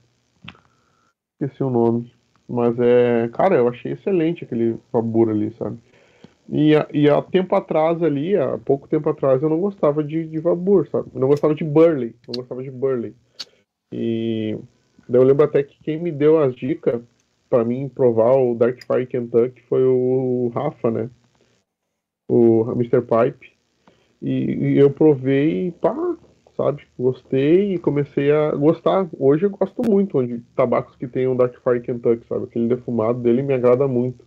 Esqueci 1.34 1.64
o 1.64 1.72
nome. 1.72 2.14
Mas 2.48 2.78
é. 2.80 3.30
Cara, 3.30 3.56
eu 3.56 3.68
achei 3.68 3.94
excelente 3.94 4.44
aquele 4.44 4.78
Vabura 4.94 5.32
ali, 5.32 5.52
sabe? 5.58 5.80
E, 6.48 6.74
e 6.94 7.10
há 7.10 7.20
tempo 7.20 7.56
atrás 7.56 8.04
ali, 8.04 8.36
há 8.38 8.60
pouco 8.60 8.88
tempo 8.88 9.10
atrás, 9.10 9.42
eu 9.42 9.50
não 9.50 9.60
gostava 9.60 10.04
de, 10.04 10.28
de 10.28 10.38
Vabur, 10.38 10.88
sabe? 10.88 11.10
Eu 11.16 11.20
não 11.20 11.28
gostava 11.28 11.56
de 11.56 11.64
Burley. 11.64 12.16
Não 12.28 12.36
gostava 12.36 12.62
de 12.62 12.70
Burley. 12.70 13.16
E 13.92 14.56
eu 15.10 15.24
lembro 15.24 15.46
até 15.46 15.64
que 15.64 15.82
quem 15.82 16.00
me 16.00 16.12
deu 16.12 16.38
as 16.38 16.54
dicas 16.56 17.02
para 17.50 17.66
mim 17.66 17.90
provar 17.90 18.36
o 18.36 18.54
Dark 18.54 18.84
Fire 18.86 19.08
Kentucky 19.08 19.64
foi 19.64 19.84
o 19.84 20.52
Rafa, 20.54 20.92
né? 20.92 21.10
O 22.30 22.72
Mr. 22.74 23.02
Pipe. 23.02 23.60
E, 24.22 24.30
e, 24.30 24.78
eu 24.78 24.92
provei 24.92 25.68
e 25.68 25.72
pá, 25.72 25.96
sabe? 26.56 26.86
Gostei 26.98 27.74
e 27.74 27.80
comecei 27.80 28.32
a 28.32 28.52
gostar. 28.52 29.10
Hoje 29.18 29.46
eu 29.46 29.50
gosto 29.50 29.82
muito 29.82 30.26
de 30.26 30.40
tabacos 30.56 30.96
que 30.96 31.08
tem 31.08 31.28
o 31.28 31.36
Dark 31.36 31.56
Fire 31.64 31.82
Kentucky, 31.82 32.26
sabe? 32.28 32.46
Aquele 32.46 32.68
defumado 32.68 33.20
dele 33.20 33.42
me 33.42 33.54
agrada 33.54 33.88
muito. 33.88 34.26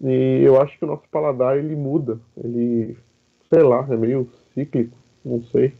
E 0.00 0.42
eu 0.42 0.60
acho 0.60 0.78
que 0.78 0.84
o 0.84 0.88
nosso 0.88 1.08
paladar 1.08 1.56
ele 1.56 1.74
muda. 1.74 2.20
Ele, 2.36 2.96
sei 3.48 3.62
lá, 3.62 3.86
é 3.88 3.96
meio 3.96 4.28
cíclico, 4.52 4.96
não 5.24 5.42
sei. 5.44 5.72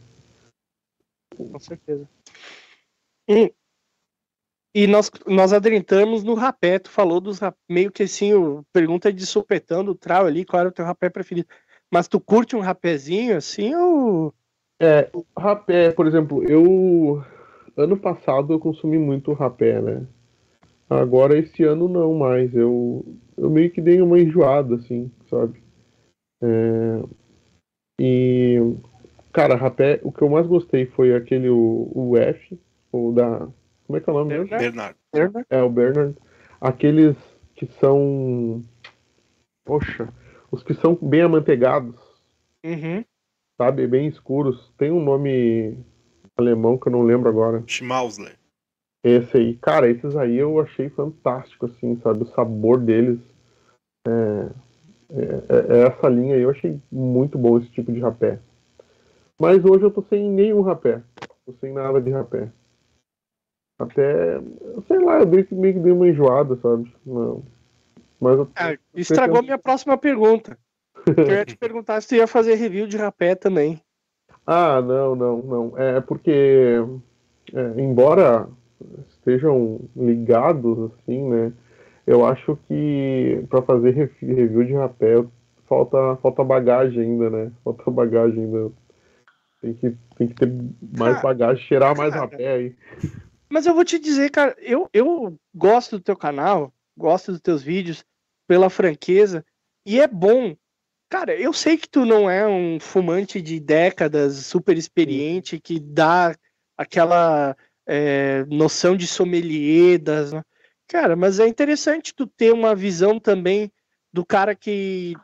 Com 1.35 1.59
certeza. 1.59 2.07
E 3.27 3.53
e 4.75 4.87
nós, 4.87 5.11
nós 5.27 5.53
adentramos 5.53 6.23
no 6.23 6.33
rapé, 6.33 6.79
tu 6.79 6.89
falou 6.89 7.21
dos 7.21 7.39
meio 7.69 7.91
que 7.91 8.01
assim, 8.03 8.33
o, 8.33 8.65
pergunta 8.73 9.13
de 9.13 9.23
supetão 9.23 9.85
do 9.85 9.93
trau 9.93 10.25
ali, 10.25 10.43
qual 10.43 10.61
era 10.61 10.69
o 10.69 10.71
teu 10.71 10.83
rapé 10.83 11.11
preferido. 11.11 11.47
Mas 11.93 12.07
tu 12.07 12.19
curte 12.19 12.55
um 12.55 12.59
rapézinho 12.59 13.37
assim 13.37 13.75
ou. 13.75 14.33
É, 14.79 15.11
rapé, 15.37 15.91
por 15.91 16.07
exemplo, 16.07 16.43
eu. 16.43 17.23
Ano 17.77 17.95
passado 17.97 18.51
eu 18.51 18.59
consumi 18.59 18.97
muito 18.97 19.31
rapé, 19.33 19.79
né? 19.79 20.03
Agora 20.89 21.37
esse 21.37 21.63
ano 21.63 21.87
não 21.87 22.15
mais. 22.15 22.51
Eu, 22.55 23.05
eu 23.37 23.47
meio 23.47 23.69
que 23.69 23.79
dei 23.79 24.01
uma 24.01 24.19
enjoada, 24.19 24.75
assim, 24.75 25.11
sabe? 25.29 25.61
É, 26.41 27.03
e. 28.01 28.57
Cara, 29.31 29.55
rapé, 29.55 29.99
o 30.01 30.11
que 30.11 30.23
eu 30.23 30.29
mais 30.29 30.47
gostei 30.47 30.87
foi 30.87 31.15
aquele, 31.15 31.49
o, 31.49 31.91
o 31.93 32.17
F, 32.17 32.59
o 32.91 33.11
da 33.11 33.47
como 33.85 33.97
é 33.97 34.01
que 34.01 34.09
é 34.09 34.13
o 34.13 34.15
nome 34.15 34.29
dele? 34.29 34.49
Bernard. 34.49 34.95
Bernard. 35.13 35.47
É, 35.47 35.61
o 35.61 35.69
Bernard. 35.69 36.15
Aqueles 36.59 37.15
que 37.53 37.67
são. 37.79 38.63
Poxa, 39.63 40.09
os 40.53 40.61
que 40.61 40.75
são 40.75 40.95
bem 41.01 41.21
amanteigados. 41.21 41.95
Uhum. 42.63 43.03
Sabe? 43.59 43.87
Bem 43.87 44.07
escuros. 44.07 44.71
Tem 44.77 44.91
um 44.91 45.03
nome 45.03 45.75
alemão 46.37 46.77
que 46.77 46.87
eu 46.87 46.91
não 46.91 47.01
lembro 47.01 47.27
agora. 47.27 47.63
Schmausler. 47.65 48.37
Esse 49.03 49.35
aí. 49.35 49.57
Cara, 49.57 49.89
esses 49.89 50.15
aí 50.15 50.37
eu 50.37 50.59
achei 50.59 50.89
fantástico, 50.89 51.65
assim, 51.65 51.99
sabe? 52.01 52.21
O 52.21 52.27
sabor 52.27 52.79
deles. 52.79 53.19
É, 54.07 54.49
é, 55.09 55.75
é 55.75 55.87
essa 55.87 56.07
linha 56.07 56.35
aí 56.35 56.41
eu 56.43 56.51
achei 56.51 56.79
muito 56.91 57.35
bom 57.35 57.57
esse 57.57 57.69
tipo 57.71 57.91
de 57.91 57.99
rapé. 57.99 58.39
Mas 59.41 59.65
hoje 59.65 59.83
eu 59.83 59.91
tô 59.91 60.03
sem 60.03 60.29
nenhum 60.29 60.61
rapé. 60.61 61.01
Tô 61.47 61.53
sem 61.59 61.73
nada 61.73 61.99
de 61.99 62.11
rapé. 62.11 62.51
Até, 63.79 64.39
sei 64.87 64.99
lá, 64.99 65.19
eu 65.19 65.27
meio 65.27 65.47
que, 65.47 65.55
meio 65.55 65.73
que 65.73 65.79
dei 65.79 65.91
uma 65.91 66.07
enjoada, 66.07 66.55
sabe? 66.57 66.93
Não. 67.03 67.43
Mas 68.23 68.37
eu, 68.37 68.47
ah, 68.55 68.77
estragou 68.95 69.43
minha 69.43 69.57
próxima 69.57 69.97
pergunta. 69.97 70.57
eu 71.05 71.27
ia 71.27 71.45
te 71.45 71.57
perguntar 71.59 71.99
se 71.99 72.07
tu 72.07 72.15
ia 72.15 72.25
fazer 72.25 72.55
review 72.55 72.87
de 72.87 72.95
rapé 72.95 73.35
também. 73.35 73.81
Ah, 74.47 74.81
não, 74.81 75.13
não, 75.13 75.37
não. 75.41 75.77
É 75.77 75.99
porque, 75.99 76.77
é, 77.53 77.81
embora 77.81 78.47
estejam 79.09 79.81
ligados, 79.93 80.91
assim, 80.91 81.29
né? 81.29 81.51
Eu 82.07 82.25
acho 82.25 82.57
que 82.65 83.45
para 83.49 83.61
fazer 83.61 84.09
review 84.21 84.63
de 84.63 84.73
rapé 84.73 85.15
falta, 85.67 86.15
falta 86.21 86.43
bagagem 86.45 87.01
ainda, 87.01 87.29
né? 87.29 87.51
Falta 87.61 87.91
bagagem 87.91 88.45
ainda. 88.45 88.71
Tem 89.61 89.73
que, 89.73 89.95
tem 90.15 90.27
que 90.29 90.35
ter 90.35 90.49
mais 90.97 91.15
Cara, 91.15 91.23
bagagem, 91.23 91.63
cheirar 91.65 91.97
mais 91.97 92.13
cara. 92.13 92.25
rapé 92.25 92.53
aí. 92.53 92.75
Mas 93.49 93.65
eu 93.65 93.73
vou 93.73 93.83
te 93.83 93.99
dizer, 93.99 94.29
cara, 94.29 94.55
eu, 94.59 94.89
eu 94.93 95.37
gosto 95.53 95.97
do 95.97 96.03
teu 96.03 96.15
canal, 96.15 96.73
gosto 96.97 97.31
dos 97.31 97.41
teus 97.41 97.61
vídeos, 97.61 98.03
pela 98.53 98.69
franqueza, 98.69 99.43
e 99.83 99.99
é 99.99 100.07
bom. 100.07 100.55
Cara, 101.09 101.35
eu 101.35 101.51
sei 101.51 101.75
que 101.75 101.89
tu 101.89 102.05
não 102.05 102.29
é 102.29 102.47
um 102.47 102.79
fumante 102.79 103.41
de 103.41 103.59
décadas, 103.59 104.45
super 104.45 104.77
experiente, 104.77 105.59
que 105.59 105.79
dá 105.79 106.35
aquela 106.77 107.57
é, 107.87 108.45
noção 108.45 108.95
de 108.95 109.07
sommelier 109.07 109.97
das. 109.97 110.33
Cara, 110.87 111.15
mas 111.15 111.39
é 111.39 111.47
interessante 111.47 112.13
tu 112.13 112.27
ter 112.27 112.53
uma 112.53 112.75
visão 112.75 113.19
também 113.19 113.71
do 114.13 114.23
cara 114.23 114.53
que 114.53 115.15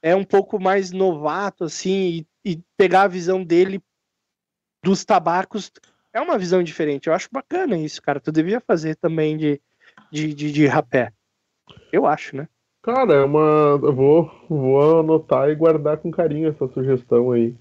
é 0.00 0.16
um 0.16 0.24
pouco 0.24 0.58
mais 0.58 0.90
novato, 0.90 1.64
assim, 1.64 2.24
e, 2.42 2.52
e 2.52 2.62
pegar 2.74 3.02
a 3.02 3.08
visão 3.08 3.44
dele 3.44 3.82
dos 4.82 5.04
tabacos 5.04 5.70
é 6.10 6.22
uma 6.22 6.38
visão 6.38 6.62
diferente. 6.62 7.08
Eu 7.08 7.12
acho 7.12 7.28
bacana 7.30 7.76
isso, 7.76 8.00
cara. 8.00 8.18
Tu 8.18 8.32
devia 8.32 8.62
fazer 8.62 8.96
também 8.96 9.36
de, 9.36 9.60
de, 10.10 10.32
de, 10.32 10.50
de 10.50 10.66
rapé. 10.66 11.12
Eu 11.92 12.06
acho, 12.06 12.34
né? 12.34 12.48
Cara, 12.82 13.12
é 13.14 13.24
uma. 13.24 13.78
Eu 13.82 13.92
vou, 13.94 14.30
vou 14.48 15.00
anotar 15.00 15.48
e 15.50 15.54
guardar 15.54 15.98
com 15.98 16.10
carinho 16.10 16.48
essa 16.48 16.66
sugestão 16.68 17.32
aí. 17.32 17.54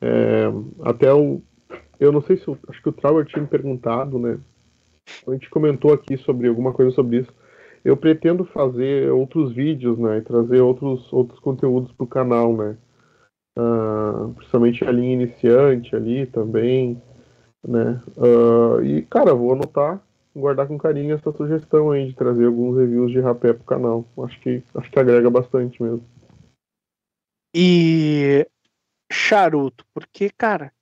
É, 0.00 0.44
até 0.84 1.12
o. 1.14 1.42
Eu 2.00 2.12
não 2.12 2.22
sei 2.22 2.36
se. 2.38 2.50
o- 2.50 2.58
Acho 2.68 2.82
que 2.82 2.88
o 2.90 2.92
Trauer 2.92 3.26
tinha 3.26 3.42
me 3.42 3.48
perguntado, 3.48 4.18
né? 4.18 4.38
A 5.28 5.32
gente 5.32 5.50
comentou 5.50 5.92
aqui 5.92 6.16
sobre 6.18 6.48
alguma 6.48 6.72
coisa 6.72 6.92
sobre 6.92 7.18
isso. 7.20 7.32
Eu 7.84 7.96
pretendo 7.96 8.44
fazer 8.46 9.10
outros 9.12 9.52
vídeos, 9.54 9.98
né? 9.98 10.18
E 10.18 10.22
trazer 10.22 10.60
outros, 10.62 11.12
outros 11.12 11.40
conteúdos 11.40 11.92
pro 11.92 12.06
canal, 12.06 12.56
né? 12.56 12.76
Ah, 13.58 14.30
principalmente 14.36 14.84
a 14.84 14.90
linha 14.92 15.14
iniciante 15.14 15.94
ali 15.96 16.26
também, 16.26 17.00
né? 17.66 18.02
Ah, 18.18 18.82
e, 18.84 19.02
cara, 19.04 19.34
vou 19.34 19.52
anotar 19.54 20.03
guardar 20.34 20.66
com 20.66 20.76
carinho 20.76 21.14
essa 21.14 21.32
sugestão 21.32 21.90
aí 21.90 22.08
de 22.08 22.14
trazer 22.14 22.46
alguns 22.46 22.76
reviews 22.76 23.12
de 23.12 23.20
rapé 23.20 23.52
pro 23.52 23.64
canal. 23.64 24.04
Acho 24.24 24.40
que 24.40 24.62
acho 24.74 24.90
que 24.90 24.98
agrega 24.98 25.30
bastante 25.30 25.82
mesmo. 25.82 26.04
E 27.54 28.46
charuto, 29.10 29.86
porque, 29.94 30.28
cara, 30.30 30.72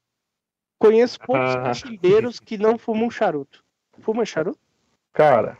conheço 0.79 1.19
poucos 1.21 1.55
Ah. 1.55 1.65
cachimbeiros 1.65 2.41
que 2.41 2.57
não 2.57 2.79
fumam 2.79 3.11
charuto. 3.11 3.63
Fuma 3.99 4.25
charuto? 4.25 4.59
Cara, 5.13 5.59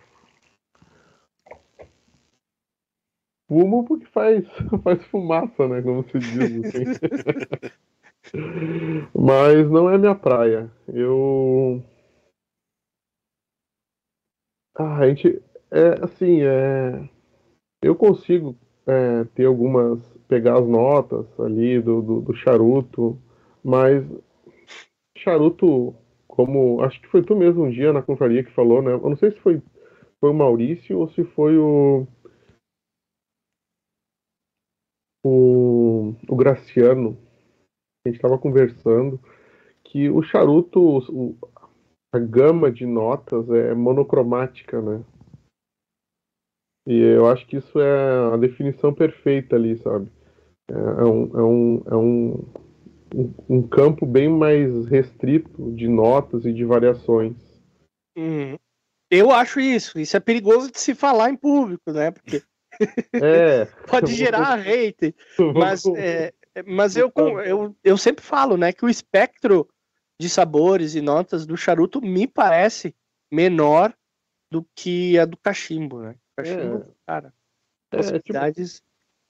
fumo 3.47 3.85
porque 3.85 4.07
faz 4.07 4.45
faz 4.83 5.05
fumaça, 5.07 5.69
né, 5.69 5.83
como 5.83 6.03
se 6.05 6.19
diz 6.19 6.65
assim. 6.65 6.85
Mas 9.15 9.71
não 9.71 9.91
é 9.91 9.99
minha 9.99 10.15
praia. 10.15 10.71
Eu 10.89 11.85
ah, 14.75 14.99
a 14.99 15.09
gente 15.09 15.41
é 15.71 16.05
assim, 16.05 16.43
é 16.43 17.09
eu 17.83 17.97
consigo 17.97 18.57
é, 18.87 19.25
ter 19.35 19.47
algumas 19.47 20.01
pegar 20.29 20.59
as 20.61 20.69
notas 20.69 21.27
ali 21.41 21.81
do, 21.81 22.03
do, 22.03 22.21
do 22.23 22.35
charuto, 22.35 23.19
mas 23.65 24.05
charuto 25.17 25.95
como 26.29 26.83
acho 26.83 27.01
que 27.01 27.09
foi 27.09 27.23
tu 27.23 27.35
mesmo 27.37 27.65
um 27.65 27.71
dia 27.71 27.93
na 27.93 28.03
confraria 28.03 28.43
que 28.45 28.51
falou, 28.53 28.83
né? 28.83 28.93
Eu 28.93 29.01
não 29.01 29.17
sei 29.17 29.31
se 29.31 29.39
foi 29.41 29.61
foi 30.21 30.31
o 30.31 30.35
Maurício 30.35 30.99
ou 30.99 31.09
se 31.11 31.25
foi 31.25 31.59
o 31.59 32.07
o, 35.25 36.15
o 36.29 36.37
Graciano. 36.37 37.17
A 38.05 38.09
gente 38.11 38.17
estava 38.19 38.39
conversando 38.39 39.21
que 39.85 40.11
o 40.11 40.23
charuto, 40.23 40.81
o- 40.81 41.37
a 42.13 42.19
gama 42.19 42.71
de 42.71 42.85
notas 42.85 43.49
é 43.51 43.75
monocromática, 43.75 44.81
né? 44.81 45.03
E 46.87 46.99
eu 46.99 47.27
acho 47.27 47.47
que 47.47 47.57
isso 47.57 47.81
é 47.81 48.35
a 48.35 48.37
definição 48.37 48.93
perfeita 48.93 49.57
ali, 49.57 49.79
sabe? 49.79 50.11
É, 50.69 50.75
é 50.75 51.05
um, 51.05 51.39
é, 51.39 51.43
um, 51.43 51.83
é 51.87 51.97
um, 51.97 52.45
um, 53.15 53.35
um 53.49 53.69
campo 53.69 54.05
bem 54.05 54.29
mais 54.29 54.87
restrito 54.87 55.73
de 55.73 55.89
notas 55.89 56.45
e 56.45 56.53
de 56.53 56.65
variações. 56.65 57.37
Hum, 58.17 58.57
Eu 59.11 59.31
acho 59.31 59.61
isso. 59.61 59.99
Isso 59.99 60.17
é 60.17 60.21
perigoso 60.21 60.71
de 60.71 60.79
se 60.79 60.95
falar 60.95 61.31
em 61.31 61.37
público, 61.37 61.93
né? 61.93 62.11
Porque 62.11 62.43
É, 63.15 63.65
pode 63.89 64.13
gerar 64.15 64.59
hate. 64.67 65.15
Mas, 65.55 65.85
é, 65.97 66.33
mas 66.67 66.97
eu, 66.97 67.13
eu, 67.45 67.77
eu 67.83 67.97
sempre 67.97 68.25
falo, 68.25 68.57
né, 68.57 68.73
que 68.73 68.85
o 68.85 68.89
espectro 68.89 69.69
de 70.21 70.29
sabores 70.29 70.95
e 70.95 71.01
notas 71.01 71.47
do 71.47 71.57
charuto 71.57 72.01
me 72.01 72.27
parece 72.27 72.95
menor 73.33 73.95
do 74.53 74.65
que 74.77 75.19
a 75.19 75.25
do 75.25 75.37
cachimbo, 75.37 76.01
né? 76.01 76.17
Cachimbo, 76.37 76.95
cara, 77.07 77.29
É, 77.93 77.97
tipo, 77.97 78.13
possibilidades. 78.13 78.83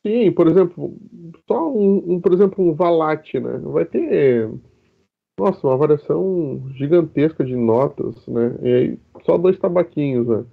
Sim, 0.05 0.33
por 0.33 0.49
exemplo, 0.49 0.99
só 1.47 1.73
um, 1.73 2.15
um, 2.15 2.21
por 2.21 2.33
exemplo, 2.33 2.65
um 2.65 2.75
Valate, 2.75 3.39
né? 3.39 3.59
Vai 3.59 3.85
ter, 3.85 4.51
nossa, 5.39 5.65
uma 5.65 5.77
variação 5.77 6.69
gigantesca 6.75 7.45
de 7.45 7.55
notas, 7.55 8.27
né? 8.27 8.57
E 8.63 8.75
aí, 8.75 8.99
só 9.25 9.39
dois 9.39 9.57
tabaquinhos, 9.59 10.27
né? 10.27 10.45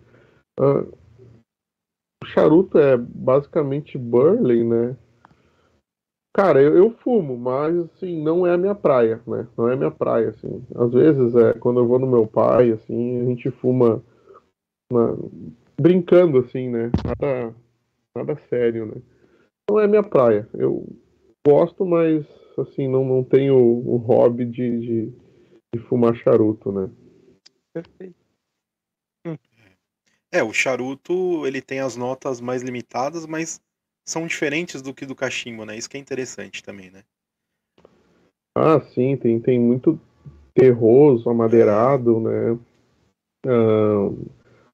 Ah, 0.59 0.85
o 2.23 2.27
charuto 2.27 2.77
é 2.77 2.95
basicamente 2.95 3.97
Burley, 3.97 4.63
né? 4.63 4.95
Cara, 6.39 6.61
eu, 6.61 6.73
eu 6.73 6.91
fumo, 6.91 7.37
mas 7.37 7.75
assim, 7.77 8.23
não 8.23 8.47
é 8.47 8.53
a 8.53 8.57
minha 8.57 8.73
praia, 8.73 9.21
né? 9.27 9.45
Não 9.57 9.67
é 9.67 9.73
a 9.73 9.75
minha 9.75 9.91
praia, 9.91 10.29
assim. 10.29 10.65
Às 10.73 10.93
vezes, 10.93 11.35
é, 11.35 11.51
quando 11.51 11.81
eu 11.81 11.85
vou 11.85 11.99
no 11.99 12.07
meu 12.07 12.25
pai, 12.25 12.71
assim, 12.71 13.19
a 13.19 13.25
gente 13.25 13.51
fuma 13.51 14.01
brincando, 15.77 16.37
assim, 16.37 16.69
né? 16.69 16.91
Nada, 17.05 17.53
nada 18.15 18.41
sério, 18.49 18.85
né? 18.85 19.01
Não 19.69 19.81
é 19.81 19.85
minha 19.85 20.01
praia. 20.01 20.47
Eu 20.53 20.87
gosto, 21.45 21.85
mas 21.85 22.25
assim, 22.57 22.87
não, 22.87 23.03
não 23.03 23.21
tenho 23.21 23.57
o 23.57 23.97
hobby 23.97 24.45
de, 24.45 24.79
de, 24.79 25.13
de 25.75 25.81
fumar 25.89 26.15
charuto, 26.15 26.71
né? 26.71 26.89
Perfeito. 27.73 28.15
É, 30.31 30.41
o 30.41 30.53
charuto, 30.53 31.45
ele 31.45 31.61
tem 31.61 31.81
as 31.81 31.97
notas 31.97 32.39
mais 32.39 32.61
limitadas, 32.61 33.25
mas 33.25 33.59
são 34.09 34.25
diferentes 34.25 34.81
do 34.81 34.93
que 34.93 35.05
do 35.05 35.15
cachimbo, 35.15 35.65
né? 35.65 35.77
Isso 35.77 35.89
que 35.89 35.97
é 35.97 35.99
interessante 35.99 36.63
também, 36.63 36.89
né? 36.89 37.03
Ah, 38.57 38.81
sim, 38.93 39.15
tem, 39.15 39.39
tem 39.39 39.59
muito 39.59 39.99
terroso, 40.53 41.29
amadeirado, 41.29 42.19
né? 42.19 42.59
Ah, 43.45 44.09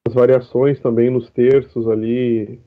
as 0.07 0.13
variações 0.13 0.79
também 0.79 1.09
nos 1.09 1.29
terços 1.29 1.87
ali. 1.87 2.59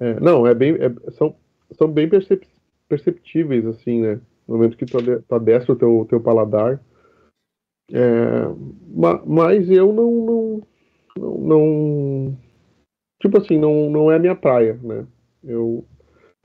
É, 0.00 0.18
não, 0.18 0.46
é 0.46 0.54
bem, 0.54 0.74
é- 0.74 1.10
são, 1.12 1.36
são 1.72 1.86
bem 1.86 2.08
percep- 2.08 2.46
perceptíveis, 2.88 3.66
assim, 3.66 4.00
né? 4.00 4.20
No 4.48 4.56
momento 4.56 4.76
que 4.76 4.86
tu, 4.86 4.98
ade- 4.98 5.20
tu 5.20 5.34
adestra 5.34 5.72
o 5.72 5.76
teu, 5.76 6.06
teu 6.08 6.20
paladar. 6.20 6.80
É, 7.92 8.46
ma- 8.88 9.22
mas 9.26 9.68
eu 9.68 9.92
não, 9.92 10.10
não, 10.10 10.62
não, 11.18 11.38
não- 11.38 12.38
Tipo 13.20 13.36
assim, 13.36 13.58
não, 13.58 13.90
não 13.90 14.10
é 14.10 14.18
minha 14.18 14.34
praia, 14.34 14.80
né? 14.82 15.06
Eu 15.42 15.86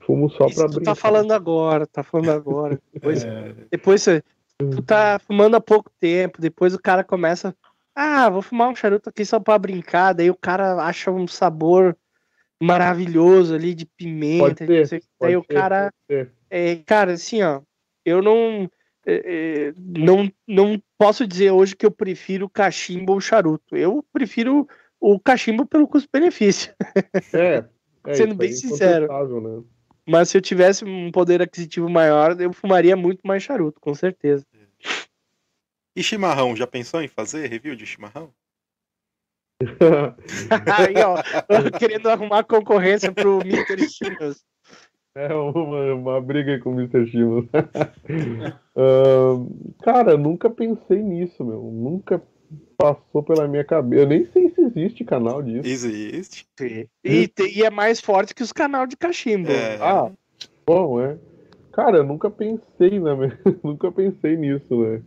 fumo 0.00 0.30
só 0.30 0.46
Isso 0.46 0.56
pra 0.56 0.68
tu 0.68 0.76
brincar. 0.76 0.92
tá 0.92 0.94
falando 0.94 1.32
agora, 1.32 1.86
tá 1.86 2.02
falando 2.02 2.30
agora. 2.30 2.80
Depois, 2.92 3.24
É, 3.24 3.54
depois 3.70 4.02
você, 4.02 4.22
tu 4.58 4.82
tá 4.82 5.18
fumando 5.18 5.56
há 5.56 5.60
pouco 5.60 5.90
tempo, 6.00 6.40
depois 6.40 6.74
o 6.74 6.78
cara 6.80 7.04
começa, 7.04 7.54
ah, 7.94 8.28
vou 8.30 8.42
fumar 8.42 8.68
um 8.68 8.74
charuto 8.76 9.08
aqui 9.08 9.24
só 9.24 9.38
pra 9.40 9.58
brincar, 9.58 10.12
daí 10.14 10.30
o 10.30 10.36
cara 10.36 10.74
acha 10.82 11.10
um 11.10 11.26
sabor 11.26 11.96
maravilhoso 12.62 13.54
ali 13.54 13.74
de 13.74 13.84
pimenta, 13.84 14.64
Pode 14.64 14.66
ser, 14.66 14.78
não 14.80 14.86
sei 14.86 14.98
o 14.98 15.00
que, 15.00 15.08
daí 15.20 15.34
Pode 15.34 15.36
o 15.36 15.46
ser, 15.46 15.54
cara, 15.54 15.92
pode 16.08 16.20
ser. 16.20 16.32
é, 16.48 16.76
cara, 16.76 17.12
assim, 17.12 17.42
ó, 17.42 17.60
eu 18.04 18.22
não, 18.22 18.70
é, 19.06 19.14
é, 19.68 19.72
não, 19.76 20.30
não 20.46 20.82
posso 20.96 21.26
dizer 21.26 21.50
hoje 21.50 21.76
que 21.76 21.84
eu 21.84 21.90
prefiro 21.90 22.48
cachimbo 22.48 23.12
ou 23.12 23.20
charuto, 23.20 23.76
eu 23.76 24.02
prefiro 24.12 24.66
o 24.98 25.20
cachimbo 25.20 25.66
pelo 25.66 25.86
custo-benefício, 25.86 26.74
É, 27.34 27.64
é 28.06 28.14
Sendo 28.14 28.34
bem 28.34 28.50
é 28.50 28.52
sincero. 28.52 29.40
né? 29.40 29.62
mas 30.06 30.28
se 30.30 30.38
eu 30.38 30.42
tivesse 30.42 30.84
um 30.84 31.10
poder 31.10 31.42
aquisitivo 31.42 31.88
maior, 31.88 32.40
eu 32.40 32.52
fumaria 32.52 32.96
muito 32.96 33.20
mais 33.26 33.42
charuto, 33.42 33.80
com 33.80 33.94
certeza. 33.94 34.46
E 35.94 36.02
chimarrão, 36.02 36.54
já 36.54 36.66
pensou 36.66 37.02
em 37.02 37.08
fazer 37.08 37.46
review 37.48 37.74
de 37.74 37.86
chimarrão? 37.86 38.32
Aí, 40.78 40.94
ó, 41.02 41.16
querendo 41.78 42.08
arrumar 42.10 42.44
concorrência 42.44 43.10
pro 43.10 43.40
Mr. 43.40 43.88
Chimas. 43.88 44.44
É 45.14 45.32
uma, 45.34 45.94
uma 45.94 46.20
briga 46.20 46.60
com 46.60 46.72
o 46.72 46.78
Mr. 46.78 47.06
Shimas. 47.06 47.46
Ahn, 48.76 49.48
cara, 49.82 50.18
nunca 50.18 50.50
pensei 50.50 51.02
nisso, 51.02 51.42
meu. 51.42 51.62
Nunca 51.62 52.22
passou 52.76 53.22
pela 53.22 53.48
minha 53.48 53.64
cabeça. 53.64 54.02
Eu 54.02 54.06
nem 54.06 54.24
sei 54.26 54.50
se 54.50 54.60
existe 54.60 55.04
canal 55.04 55.42
disso. 55.42 55.66
Existe. 55.66 56.46
E, 57.04 57.30
e 57.54 57.62
é 57.62 57.70
mais 57.70 58.00
forte 58.00 58.34
que 58.34 58.42
os 58.42 58.52
canal 58.52 58.86
de 58.86 58.96
cachimbo. 58.96 59.50
É, 59.50 59.76
Ah, 59.80 60.10
bom, 60.66 61.00
é. 61.00 61.18
cara, 61.72 61.98
eu 61.98 62.04
nunca 62.04 62.30
pensei, 62.30 63.00
né? 63.00 63.12
nunca 63.64 63.90
pensei 63.90 64.36
nisso, 64.36 64.82
né? 64.82 65.02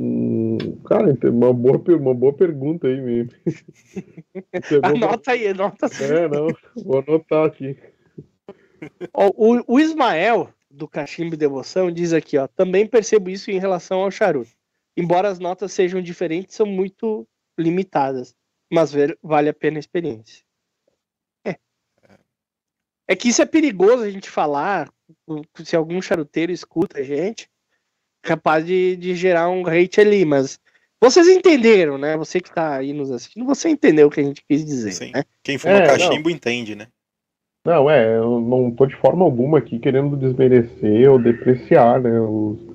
Hum, 0.00 0.58
cara, 0.84 1.16
uma 1.30 1.52
boa, 1.52 1.80
uma 1.96 2.14
boa 2.14 2.32
pergunta 2.32 2.88
aí 2.88 3.00
mesmo. 3.00 3.30
anota 4.82 5.30
aí, 5.32 5.48
anota. 5.48 5.86
É, 6.00 6.28
não, 6.28 6.48
vou 6.84 6.98
anotar 6.98 7.46
aqui. 7.46 7.76
O, 9.14 9.74
o 9.74 9.78
Ismael, 9.78 10.48
do 10.68 10.88
Cachimbo 10.88 11.36
Devoção, 11.36 11.92
diz 11.92 12.12
aqui, 12.12 12.36
ó, 12.36 12.48
também 12.48 12.84
percebo 12.84 13.30
isso 13.30 13.50
em 13.50 13.58
relação 13.60 14.00
ao 14.00 14.10
charuto. 14.10 14.50
Embora 14.96 15.28
as 15.28 15.38
notas 15.38 15.72
sejam 15.72 16.02
diferentes, 16.02 16.54
são 16.54 16.66
muito 16.66 17.26
limitadas, 17.58 18.34
mas 18.70 18.92
ver, 18.92 19.18
vale 19.22 19.48
a 19.48 19.54
pena 19.54 19.78
a 19.78 19.80
experiência. 19.80 20.44
É. 21.44 21.56
É 23.08 23.16
que 23.16 23.28
isso 23.28 23.42
é 23.42 23.46
perigoso 23.46 24.02
a 24.02 24.10
gente 24.10 24.28
falar, 24.28 24.92
se 25.64 25.76
algum 25.76 26.00
charuteiro 26.02 26.52
escuta 26.52 27.00
a 27.00 27.02
gente, 27.02 27.48
capaz 28.22 28.64
de, 28.66 28.96
de 28.96 29.14
gerar 29.14 29.48
um 29.48 29.66
hate 29.66 30.00
ali, 30.00 30.24
mas 30.24 30.58
vocês 31.00 31.26
entenderam, 31.26 31.98
né? 31.98 32.16
Você 32.16 32.40
que 32.40 32.52
tá 32.52 32.76
aí 32.76 32.92
nos 32.92 33.10
assistindo, 33.10 33.44
você 33.44 33.68
entendeu 33.68 34.06
o 34.06 34.10
que 34.10 34.20
a 34.20 34.24
gente 34.24 34.44
quis 34.48 34.64
dizer. 34.64 34.92
Sim. 34.92 35.10
Né? 35.12 35.24
Quem 35.42 35.58
fuma 35.58 35.74
é, 35.74 35.86
cachimbo 35.86 36.28
não. 36.28 36.36
entende, 36.36 36.76
né? 36.76 36.86
Não, 37.64 37.90
é, 37.90 38.18
eu 38.18 38.40
não 38.40 38.70
tô 38.70 38.86
de 38.86 38.96
forma 38.96 39.24
alguma 39.24 39.58
aqui 39.58 39.78
querendo 39.78 40.16
desmerecer 40.16 41.10
ou 41.10 41.18
depreciar, 41.18 42.00
né, 42.00 42.20
o, 42.20 42.71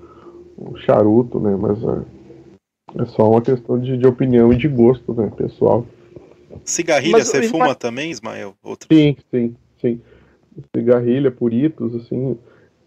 o 0.57 0.75
charuto, 0.77 1.39
né, 1.39 1.55
mas 1.55 1.77
é, 1.83 3.01
é 3.01 3.05
só 3.05 3.29
uma 3.29 3.41
questão 3.41 3.79
de, 3.79 3.97
de, 3.97 4.07
opinião 4.07 4.51
e 4.51 4.57
de 4.57 4.67
gosto, 4.67 5.13
né, 5.13 5.29
pessoal. 5.29 5.85
Cigarrilha 6.65 7.19
mas, 7.19 7.27
você 7.27 7.47
fuma 7.47 7.75
também, 7.75 8.09
Ismael? 8.09 8.55
Outro... 8.63 8.87
Sim, 8.91 9.15
sim, 9.29 9.55
sim. 9.79 10.01
Cigarrilha, 10.75 11.31
puritos, 11.31 11.93
assim, 11.95 12.37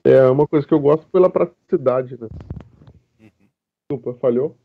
é 0.05 0.25
uma 0.25 0.47
coisa 0.47 0.67
que 0.67 0.75
eu 0.75 0.81
gosto 0.81 1.07
pela 1.09 1.31
praticidade, 1.31 2.21
né? 2.21 2.29
Uhum. 3.21 3.49
Desculpa, 3.89 4.19
falhou? 4.21 4.57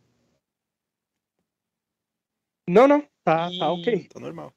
Não, 2.67 2.87
não. 2.87 3.03
Tá, 3.23 3.49
e... 3.51 3.59
tá 3.59 3.71
ok. 3.71 4.07
Tá 4.07 4.19
normal. 4.19 4.51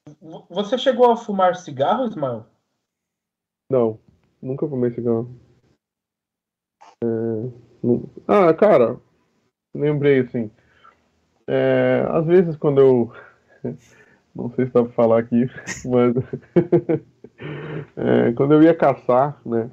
Você 0.49 0.79
chegou 0.79 1.11
a 1.11 1.17
fumar 1.17 1.57
cigarro, 1.57 2.07
Ismael? 2.07 2.47
Não, 3.71 4.01
nunca 4.41 4.67
fumei 4.67 4.91
cigarro. 4.93 5.31
É... 7.05 7.68
Ah, 8.27 8.53
cara, 8.55 8.97
lembrei 9.75 10.21
assim. 10.21 10.51
É... 11.47 12.05
Às 12.11 12.27
vezes 12.27 12.57
quando 12.57 12.81
eu. 12.81 13.13
Não 14.35 14.51
sei 14.51 14.67
se 14.67 14.73
dá 14.73 14.85
pra 14.85 14.93
falar 14.93 15.21
aqui, 15.21 15.47
mas. 15.85 16.15
é, 17.97 18.33
quando 18.35 18.55
eu 18.55 18.63
ia 18.63 18.75
caçar, 18.75 19.41
né? 19.45 19.71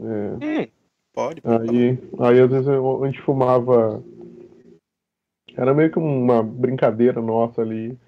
É. 0.00 0.04
Hum, 0.04 0.66
pode, 1.14 1.40
pode. 1.42 1.70
Aí, 1.70 1.98
aí 2.20 2.40
às 2.40 2.50
vezes 2.50 2.68
a 2.68 3.06
gente 3.06 3.20
fumava. 3.22 4.02
Era 5.56 5.74
meio 5.74 5.90
que 5.90 5.98
uma 5.98 6.42
brincadeira 6.42 7.20
nossa 7.20 7.60
ali. 7.60 7.98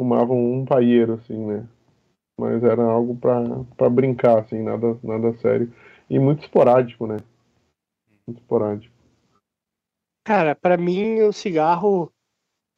Fumavam 0.00 0.38
um 0.38 0.64
paieiro, 0.64 1.14
assim, 1.14 1.36
né? 1.44 1.66
Mas 2.38 2.62
era 2.64 2.82
algo 2.82 3.14
para 3.16 3.90
brincar, 3.90 4.38
assim, 4.38 4.62
nada, 4.62 4.96
nada 5.02 5.34
sério. 5.38 5.70
E 6.08 6.18
muito 6.18 6.42
esporádico, 6.42 7.06
né? 7.06 7.18
Muito 8.30 8.42
esporádico. 8.42 8.94
Cara, 10.24 10.54
para 10.54 10.76
mim 10.76 11.20
o 11.22 11.32
cigarro. 11.32 12.12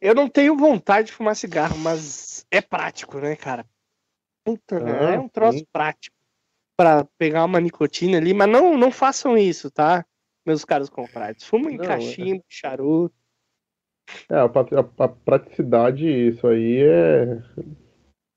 Eu 0.00 0.14
não 0.14 0.28
tenho 0.28 0.56
vontade 0.56 1.08
de 1.08 1.12
fumar 1.12 1.36
cigarro, 1.36 1.78
mas 1.78 2.46
é 2.50 2.60
prático, 2.60 3.18
né, 3.18 3.36
cara? 3.36 3.64
Puta, 4.44 4.82
ah, 4.82 5.12
é 5.12 5.18
um 5.18 5.28
troço 5.28 5.58
sim. 5.58 5.66
prático 5.70 6.16
para 6.76 7.04
pegar 7.16 7.44
uma 7.44 7.60
nicotina 7.60 8.16
ali, 8.16 8.34
mas 8.34 8.48
não, 8.48 8.76
não 8.76 8.90
façam 8.90 9.38
isso, 9.38 9.70
tá? 9.70 10.04
Meus 10.44 10.64
caros 10.64 10.88
comprados. 10.88 11.44
Fumem 11.44 11.76
não, 11.76 11.84
cachimbo, 11.84 12.40
é... 12.40 12.44
charuto. 12.48 13.14
É, 14.28 14.34
a, 14.34 14.44
a, 14.46 15.04
a, 15.04 15.08
praticidade, 15.08 16.04
isso 16.04 16.46
aí 16.48 16.82
é. 16.82 17.42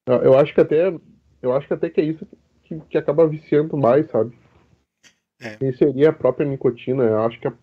Eu 0.07 0.37
acho 0.37 0.53
que 0.53 0.61
até. 0.61 0.93
Eu 1.41 1.53
acho 1.55 1.67
que 1.67 1.73
até 1.73 1.89
que 1.89 2.01
é 2.01 2.03
isso 2.03 2.27
que, 2.63 2.79
que 2.81 2.97
acaba 2.97 3.27
viciando 3.27 3.75
mais, 3.75 4.07
sabe? 4.11 4.37
É. 5.41 5.57
E 5.61 5.73
seria 5.77 6.09
a 6.09 6.13
própria 6.13 6.47
nicotina. 6.47 7.03
Eu 7.03 7.23
acho 7.23 7.39
que 7.39 7.47
a, 7.47 7.53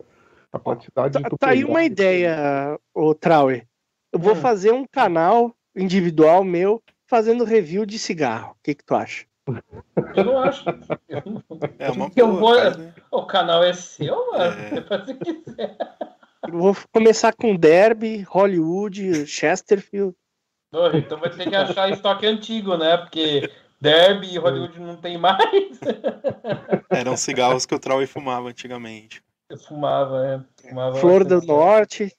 a 0.52 0.58
praticidade. 0.58 1.20
Tá, 1.20 1.30
tá 1.38 1.48
aí 1.50 1.64
uma 1.64 1.82
ideia, 1.82 2.78
o 2.94 3.14
Trauer. 3.14 3.66
Eu 4.12 4.18
vou 4.18 4.32
hum. 4.34 4.36
fazer 4.36 4.72
um 4.72 4.86
canal 4.86 5.54
individual 5.74 6.44
meu 6.44 6.82
fazendo 7.06 7.44
review 7.44 7.84
de 7.86 7.98
cigarro. 7.98 8.52
O 8.52 8.62
que, 8.62 8.74
que 8.74 8.84
tu 8.84 8.94
acha? 8.94 9.26
Eu 10.16 10.24
não 10.24 10.38
acho. 10.38 10.64
É 11.78 11.90
uma 11.90 12.10
eu 12.14 12.36
vou... 12.36 12.54
Né? 12.54 12.94
O 13.10 13.26
canal 13.26 13.62
é 13.62 13.72
seu, 13.72 14.30
mano. 14.30 14.60
É. 14.60 14.68
Você 14.70 14.82
faz 14.82 15.08
o 15.08 15.14
que 15.14 15.34
quiser. 15.34 15.76
Eu 16.46 16.58
vou 16.58 16.76
começar 16.92 17.34
com 17.34 17.56
Derby, 17.56 18.22
Hollywood, 18.22 19.26
Chesterfield. 19.26 20.14
então 20.94 21.18
vai 21.18 21.30
ter 21.30 21.48
que 21.48 21.54
achar 21.54 21.90
estoque 21.90 22.26
antigo, 22.26 22.76
né? 22.76 22.96
Porque 22.96 23.50
Derby 23.82 24.34
e 24.34 24.38
Hollywood 24.38 24.78
não 24.78 24.96
tem 24.96 25.18
mais. 25.18 25.80
Eram 26.88 27.16
cigarros 27.16 27.66
que 27.66 27.74
o 27.74 27.80
Troy 27.80 28.06
fumava 28.06 28.48
antigamente. 28.48 29.20
Eu 29.50 29.58
fumava, 29.58 30.24
é. 30.24 30.68
Fumava 30.68 31.00
Flor 31.00 31.24
do 31.24 31.42
Norte. 31.42 32.16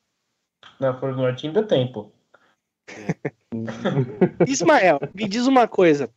Na 0.77 0.93
Flor 0.93 1.15
do 1.15 1.21
Norte 1.21 1.47
ainda 1.47 1.63
tem, 1.63 1.89
pô. 1.89 2.11
É. 2.89 3.31
Ismael, 4.45 4.99
me 5.13 5.25
diz 5.25 5.47
uma 5.47 5.65
coisa. 5.65 6.09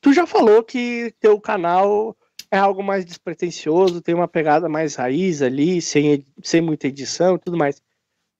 Tu 0.00 0.12
já 0.12 0.24
falou 0.24 0.62
que 0.62 1.12
teu 1.18 1.40
canal 1.40 2.16
é 2.48 2.56
algo 2.56 2.80
mais 2.80 3.04
despretensioso, 3.04 4.00
tem 4.00 4.14
uma 4.14 4.28
pegada 4.28 4.68
mais 4.68 4.94
raiz 4.94 5.42
ali, 5.42 5.82
sem, 5.82 6.24
sem 6.40 6.60
muita 6.60 6.86
edição 6.86 7.34
e 7.34 7.38
tudo 7.40 7.56
mais. 7.56 7.82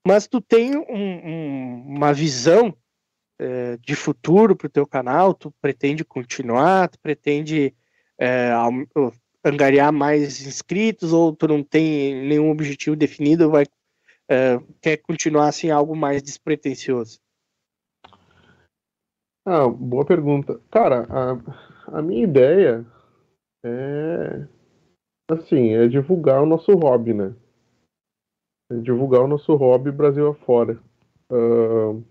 Mas 0.07 0.29
tu 0.29 0.41
tem 0.41 0.77
um, 0.77 0.85
um, 0.89 1.85
uma 1.97 2.13
visão 2.13 2.73
é, 3.45 3.77
de 3.77 3.95
futuro 3.95 4.57
para 4.57 4.67
o 4.67 4.71
teu 4.71 4.87
canal? 4.87 5.35
Tu 5.35 5.53
pretende 5.61 6.05
continuar? 6.05 6.89
Tu 6.89 6.99
pretende 6.99 7.75
é, 8.19 8.51
angariar 9.45 9.93
mais 9.93 10.41
inscritos? 10.47 11.13
Ou 11.13 11.37
tu 11.37 11.47
não 11.47 11.63
tem 11.63 12.27
nenhum 12.27 12.51
objetivo 12.51 12.97
definido? 12.97 13.51
Vai, 13.51 13.67
é, 14.29 14.59
quer 14.81 14.97
continuar 14.97 15.49
assim 15.49 15.71
algo 15.71 15.95
mais 15.95 16.23
despretensioso? 16.23 17.21
Ah, 19.47 19.69
boa 19.69 20.07
pergunta. 20.07 20.59
Cara, 20.71 21.07
a, 21.11 21.99
a 21.99 22.03
minha 22.03 22.25
ideia 22.25 22.87
é 23.63 24.47
assim, 25.31 25.75
é 25.75 25.87
divulgar 25.87 26.43
o 26.43 26.47
nosso 26.47 26.73
hobby, 26.73 27.13
né? 27.13 27.35
É 28.71 28.77
divulgar 28.77 29.21
o 29.21 29.29
nosso 29.29 29.55
hobby 29.55 29.93
Brasil 29.93 30.29
afora. 30.29 30.81
Uh, 31.31 32.03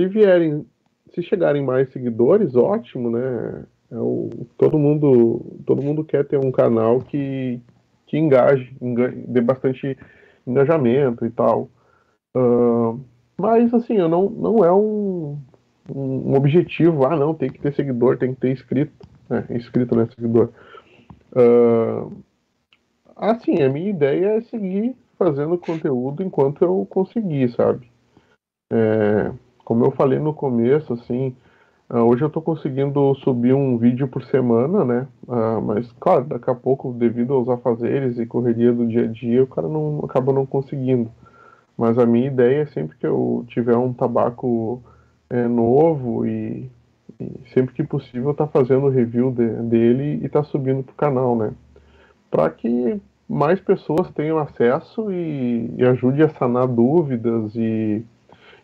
se 0.00 0.06
vierem, 0.06 0.66
se 1.14 1.22
chegarem 1.22 1.62
mais 1.62 1.90
seguidores, 1.92 2.56
ótimo, 2.56 3.10
né? 3.10 3.66
É 3.90 3.98
o, 3.98 4.30
todo 4.56 4.78
mundo, 4.78 5.58
todo 5.66 5.82
mundo 5.82 6.04
quer 6.04 6.24
ter 6.24 6.38
um 6.38 6.50
canal 6.50 7.00
que, 7.00 7.60
que 8.06 8.16
engaje, 8.16 8.74
engaje 8.80 9.16
dê 9.26 9.40
bastante 9.40 9.98
engajamento 10.46 11.26
e 11.26 11.30
tal. 11.30 11.68
Uh, 12.34 13.00
mas 13.36 13.74
assim, 13.74 13.94
eu 13.94 14.08
não, 14.08 14.30
não 14.30 14.64
é 14.64 14.72
um, 14.72 15.38
um, 15.94 16.34
objetivo, 16.34 17.04
ah 17.04 17.16
não, 17.16 17.34
tem 17.34 17.50
que 17.50 17.60
ter 17.60 17.74
seguidor, 17.74 18.16
tem 18.16 18.32
que 18.32 18.40
ter 18.40 18.52
inscrito, 18.52 18.92
né? 19.28 19.44
inscrito, 19.50 19.96
né, 19.96 20.08
seguidor. 20.14 20.50
Uh, 21.32 22.12
assim, 23.16 23.60
a 23.62 23.68
minha 23.68 23.90
ideia 23.90 24.36
é 24.36 24.40
seguir 24.42 24.96
fazendo 25.18 25.58
conteúdo 25.58 26.22
enquanto 26.22 26.62
eu 26.62 26.86
conseguir, 26.88 27.50
sabe? 27.50 27.90
É, 28.72 29.32
como 29.70 29.84
eu 29.84 29.92
falei 29.92 30.18
no 30.18 30.34
começo, 30.34 30.94
assim, 30.94 31.32
uh, 31.88 31.98
hoje 31.98 32.22
eu 32.22 32.26
estou 32.26 32.42
conseguindo 32.42 33.14
subir 33.22 33.54
um 33.54 33.78
vídeo 33.78 34.08
por 34.08 34.24
semana, 34.24 34.84
né? 34.84 35.06
Uh, 35.28 35.62
mas, 35.62 35.92
claro, 36.00 36.24
daqui 36.24 36.50
a 36.50 36.54
pouco, 36.56 36.92
devido 36.92 37.34
aos 37.34 37.48
afazeres 37.48 38.18
e 38.18 38.26
correria 38.26 38.72
do 38.72 38.84
dia 38.84 39.04
a 39.04 39.06
dia, 39.06 39.44
o 39.44 39.46
cara 39.46 39.68
não 39.68 40.00
acaba 40.04 40.32
não 40.32 40.44
conseguindo. 40.44 41.08
Mas 41.78 41.96
a 41.98 42.04
minha 42.04 42.26
ideia 42.26 42.62
é 42.62 42.66
sempre 42.66 42.96
que 42.96 43.06
eu 43.06 43.44
tiver 43.46 43.76
um 43.76 43.92
tabaco 43.92 44.82
é, 45.30 45.46
novo 45.46 46.26
e, 46.26 46.68
e, 47.20 47.32
sempre 47.54 47.72
que 47.72 47.84
possível 47.84 48.34
tá 48.34 48.48
fazendo 48.48 48.88
review 48.88 49.30
de, 49.30 49.46
dele 49.68 50.18
e 50.20 50.28
tá 50.28 50.42
subindo 50.42 50.82
pro 50.82 50.96
canal, 50.96 51.36
né? 51.36 51.52
Para 52.28 52.50
que 52.50 53.00
mais 53.28 53.60
pessoas 53.60 54.10
tenham 54.16 54.36
acesso 54.36 55.12
e, 55.12 55.72
e 55.76 55.84
ajude 55.84 56.24
a 56.24 56.28
sanar 56.28 56.66
dúvidas 56.66 57.54
e, 57.54 58.04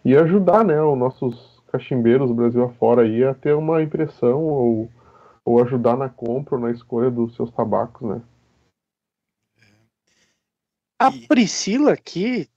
e 0.07 0.17
ajudar, 0.17 0.65
né, 0.65 0.81
os 0.81 0.97
nossos 0.97 1.61
cachimbeiros 1.67 2.31
Brasil 2.31 2.63
afora 2.63 3.03
aí 3.03 3.25
a 3.25 3.35
ter 3.35 3.57
uma 3.57 3.83
impressão 3.83 4.41
ou, 4.41 4.89
ou 5.45 5.61
ajudar 5.65 5.97
na 5.97 6.09
compra 6.09 6.55
ou 6.55 6.61
na 6.61 6.71
escolha 6.71 7.11
dos 7.11 7.35
seus 7.35 7.51
tabacos, 7.51 8.09
né? 8.09 8.23
A 10.97 11.11
Priscila 11.27 11.93
aqui 11.95 12.49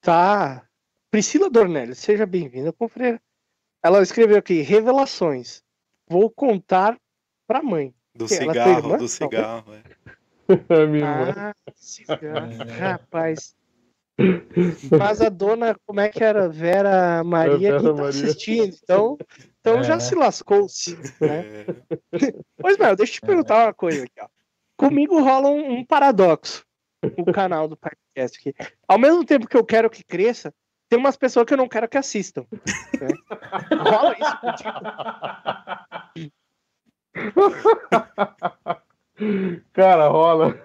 tá. 0.00 0.66
Priscila 1.08 1.48
Dornelli, 1.48 1.94
seja 1.94 2.26
bem-vinda, 2.26 2.72
confreira. 2.72 3.20
Ela 3.80 4.02
escreveu 4.02 4.36
aqui: 4.36 4.60
revelações. 4.62 5.62
Vou 6.10 6.28
contar 6.28 6.98
pra 7.46 7.62
mãe. 7.62 7.94
Do 8.12 8.24
Ela 8.24 8.28
foi 8.28 8.36
cigarro, 8.38 8.78
irmã? 8.78 8.98
do 8.98 9.08
cigarro. 9.08 9.72
é. 9.72 9.82
É 10.68 10.86
minha 10.86 11.04
irmã. 11.04 11.34
Ah, 11.36 11.54
cigarro. 11.76 12.52
É. 12.62 12.78
Rapaz. 12.78 13.54
Mas 14.98 15.20
a 15.20 15.28
dona, 15.28 15.76
como 15.86 16.00
é 16.00 16.08
que 16.08 16.22
era? 16.24 16.48
Vera 16.48 17.22
Maria 17.24 17.56
Vera 17.58 17.78
que 17.78 17.84
tá 17.84 17.92
Maria. 17.92 18.08
assistindo. 18.08 18.76
Então, 18.82 19.16
então 19.60 19.78
É. 19.78 19.82
já 19.84 20.00
se 20.00 20.14
lascou-se. 20.14 20.96
Né? 21.20 21.64
É. 22.12 22.34
Pois, 22.60 22.76
Mel, 22.78 22.96
deixa 22.96 23.12
eu 23.12 23.14
te 23.14 23.20
perguntar 23.20 23.66
uma 23.66 23.74
coisa 23.74 24.02
aqui. 24.04 24.20
Ó. 24.20 24.26
Comigo 24.76 25.20
rola 25.22 25.48
um, 25.48 25.78
um 25.78 25.84
paradoxo 25.84 26.64
o 27.16 27.32
canal 27.32 27.68
do 27.68 27.76
podcast 27.76 28.38
aqui. 28.38 28.52
Ao 28.88 28.98
mesmo 28.98 29.24
tempo 29.24 29.46
que 29.46 29.56
eu 29.56 29.64
quero 29.64 29.88
que 29.88 30.02
cresça, 30.04 30.52
tem 30.88 30.98
umas 30.98 31.16
pessoas 31.16 31.46
que 31.46 31.52
eu 31.54 31.58
não 31.58 31.68
quero 31.68 31.88
que 31.88 31.96
assistam. 31.98 32.44
né? 33.00 33.08
Rola 33.76 34.16
isso 34.18 34.40
contigo. 34.40 34.80
Cara, 39.72 40.08
rola. 40.08 40.60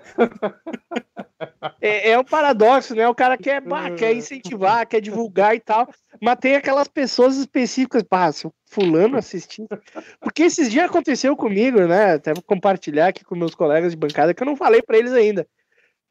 É, 1.82 2.12
é 2.12 2.20
um 2.20 2.24
paradoxo, 2.24 2.96
né? 2.96 3.08
O 3.08 3.16
cara 3.16 3.38
quer, 3.38 3.62
bah, 3.62 3.92
quer 3.92 4.14
incentivar, 4.14 4.88
quer 4.88 5.02
divulgar 5.02 5.56
e 5.56 5.60
tal, 5.60 5.88
mas 6.22 6.38
tem 6.40 6.56
aquelas 6.56 6.88
pessoas 6.88 7.38
específicas, 7.38 8.04
pá, 8.04 8.32
se 8.32 8.48
o 8.48 8.54
fulano 8.66 9.18
assistir. 9.18 9.68
Porque 10.20 10.44
esses 10.44 10.70
dias 10.72 10.86
aconteceu 10.86 11.36
comigo, 11.36 11.86
né? 11.86 12.14
Até 12.14 12.34
vou 12.34 12.44
compartilhar 12.44 13.08
aqui 13.08 13.26
com 13.26 13.36
meus 13.36 13.56
colegas 13.56 13.92
de 13.92 13.98
bancada, 13.98 14.34
que 14.34 14.42
eu 14.42 14.48
não 14.48 14.56
falei 14.56 14.82
pra 14.82 14.98
eles 14.98 15.14
ainda. 15.14 15.48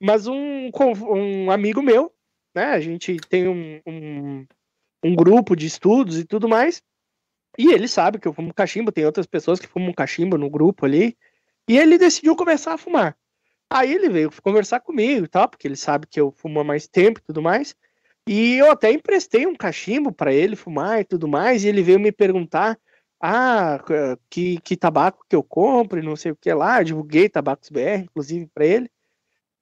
Mas 0.01 0.27
um, 0.27 0.71
um 1.09 1.51
amigo 1.51 1.81
meu, 1.81 2.13
né? 2.55 2.67
A 2.67 2.81
gente 2.81 3.17
tem 3.29 3.49
um, 3.49 3.81
um, 3.87 4.47
um 5.05 5.15
grupo 5.15 5.55
de 5.55 5.67
estudos 5.67 6.19
e 6.19 6.25
tudo 6.25 6.49
mais. 6.49 6.83
E 7.59 7.71
ele 7.73 7.87
sabe 7.87 8.19
que 8.19 8.27
eu 8.27 8.33
fumo 8.33 8.53
cachimbo, 8.53 8.91
tem 8.91 9.05
outras 9.05 9.27
pessoas 9.27 9.61
que 9.61 9.67
fumam 9.67 9.93
cachimbo 9.93 10.39
no 10.39 10.51
grupo 10.51 10.87
ali. 10.87 11.17
E 11.69 11.79
ele 11.79 11.99
decidiu 11.99 12.37
começar 12.37 12.75
a 12.75 12.79
fumar. 12.79 13.17
Aí 13.71 13.93
ele 13.95 14.09
veio 14.09 14.31
conversar 14.43 14.81
comigo 14.81 15.25
e 15.25 15.29
tal, 15.29 15.49
porque 15.49 15.67
ele 15.67 15.77
sabe 15.77 16.07
que 16.07 16.21
eu 16.21 16.31
fumo 16.33 16.61
há 16.61 16.65
mais 16.65 16.87
tempo 16.87 17.21
e 17.21 17.23
tudo 17.23 17.41
mais. 17.41 17.75
E 18.29 18.57
eu 18.59 18.71
até 18.71 18.93
emprestei 18.93 19.47
um 19.47 19.55
cachimbo 19.55 20.13
para 20.13 20.33
ele 20.33 20.57
fumar 20.57 21.01
e 21.01 21.05
tudo 21.05 21.27
mais. 21.27 21.65
E 21.65 21.69
ele 21.69 21.83
veio 21.83 21.99
me 21.99 22.13
perguntar: 22.13 22.79
ah, 23.21 23.79
que, 24.29 24.61
que 24.61 24.77
tabaco 24.77 25.25
que 25.29 25.37
eu 25.37 25.43
compro 25.43 26.01
e 26.01 26.03
não 26.03 26.17
sei 26.17 26.33
o 26.33 26.37
que 26.37 26.53
lá. 26.53 26.81
Eu 26.81 26.85
divulguei 26.85 27.29
Tabacos 27.29 27.71
BR, 27.71 28.03
inclusive, 28.05 28.47
para 28.53 28.67
ele. 28.67 28.91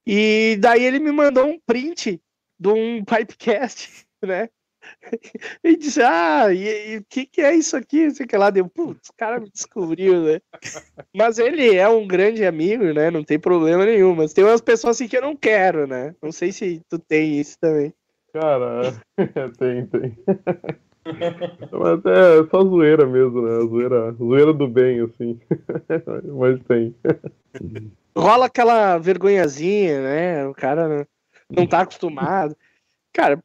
E 0.07 0.57
daí 0.61 0.83
ele 0.83 0.99
me 0.99 1.13
mandou 1.13 1.47
um 1.47 1.61
print 1.61 2.21
de 2.59 2.69
um 2.69 3.05
Pipecast, 3.05 4.07
né? 4.25 4.49
E 5.63 5.77
disse, 5.77 6.03
ah, 6.03 6.53
e 6.53 6.99
o 6.99 7.05
que, 7.09 7.27
que 7.27 7.41
é 7.41 7.55
isso 7.55 7.77
aqui? 7.77 8.11
Sei 8.11 8.27
que 8.27 8.37
lá. 8.37 8.51
Deu, 8.51 8.69
putz, 8.69 9.09
o 9.09 9.15
cara 9.17 9.41
me 9.41 9.51
descobriu, 9.51 10.23
né? 10.23 10.41
Mas 11.15 11.39
ele 11.39 11.75
é 11.75 11.89
um 11.89 12.07
grande 12.07 12.45
amigo, 12.45 12.85
né? 12.93 13.11
Não 13.11 13.23
tem 13.23 13.39
problema 13.39 13.85
nenhum. 13.85 14.15
Mas 14.15 14.33
tem 14.33 14.45
umas 14.45 14.61
pessoas 14.61 14.97
assim 14.97 15.09
que 15.09 15.17
eu 15.17 15.23
não 15.23 15.37
quero, 15.37 15.87
né? 15.87 16.15
Não 16.23 16.33
sei 16.33 16.53
se 16.53 16.83
tu 16.89 16.99
tem 16.99 17.39
isso 17.39 17.59
também. 17.61 17.93
Cara, 18.33 18.95
tem, 19.59 19.87
tem. 19.87 20.17
Mas 21.73 22.05
é 22.05 22.49
só 22.51 22.63
zoeira 22.63 23.07
mesmo, 23.07 23.43
né? 23.43 23.61
Zoeira, 23.67 24.13
zoeira 24.13 24.53
do 24.53 24.69
bem, 24.69 25.01
assim. 25.01 25.41
Mas 26.39 26.63
tem. 26.65 26.95
Rola 28.17 28.47
aquela 28.47 28.99
vergonhazinha, 28.99 30.03
né? 30.03 30.47
O 30.47 30.55
cara 30.55 31.07
não 31.51 31.67
tá 31.67 31.81
acostumado. 31.81 32.57
Cara, 33.13 33.43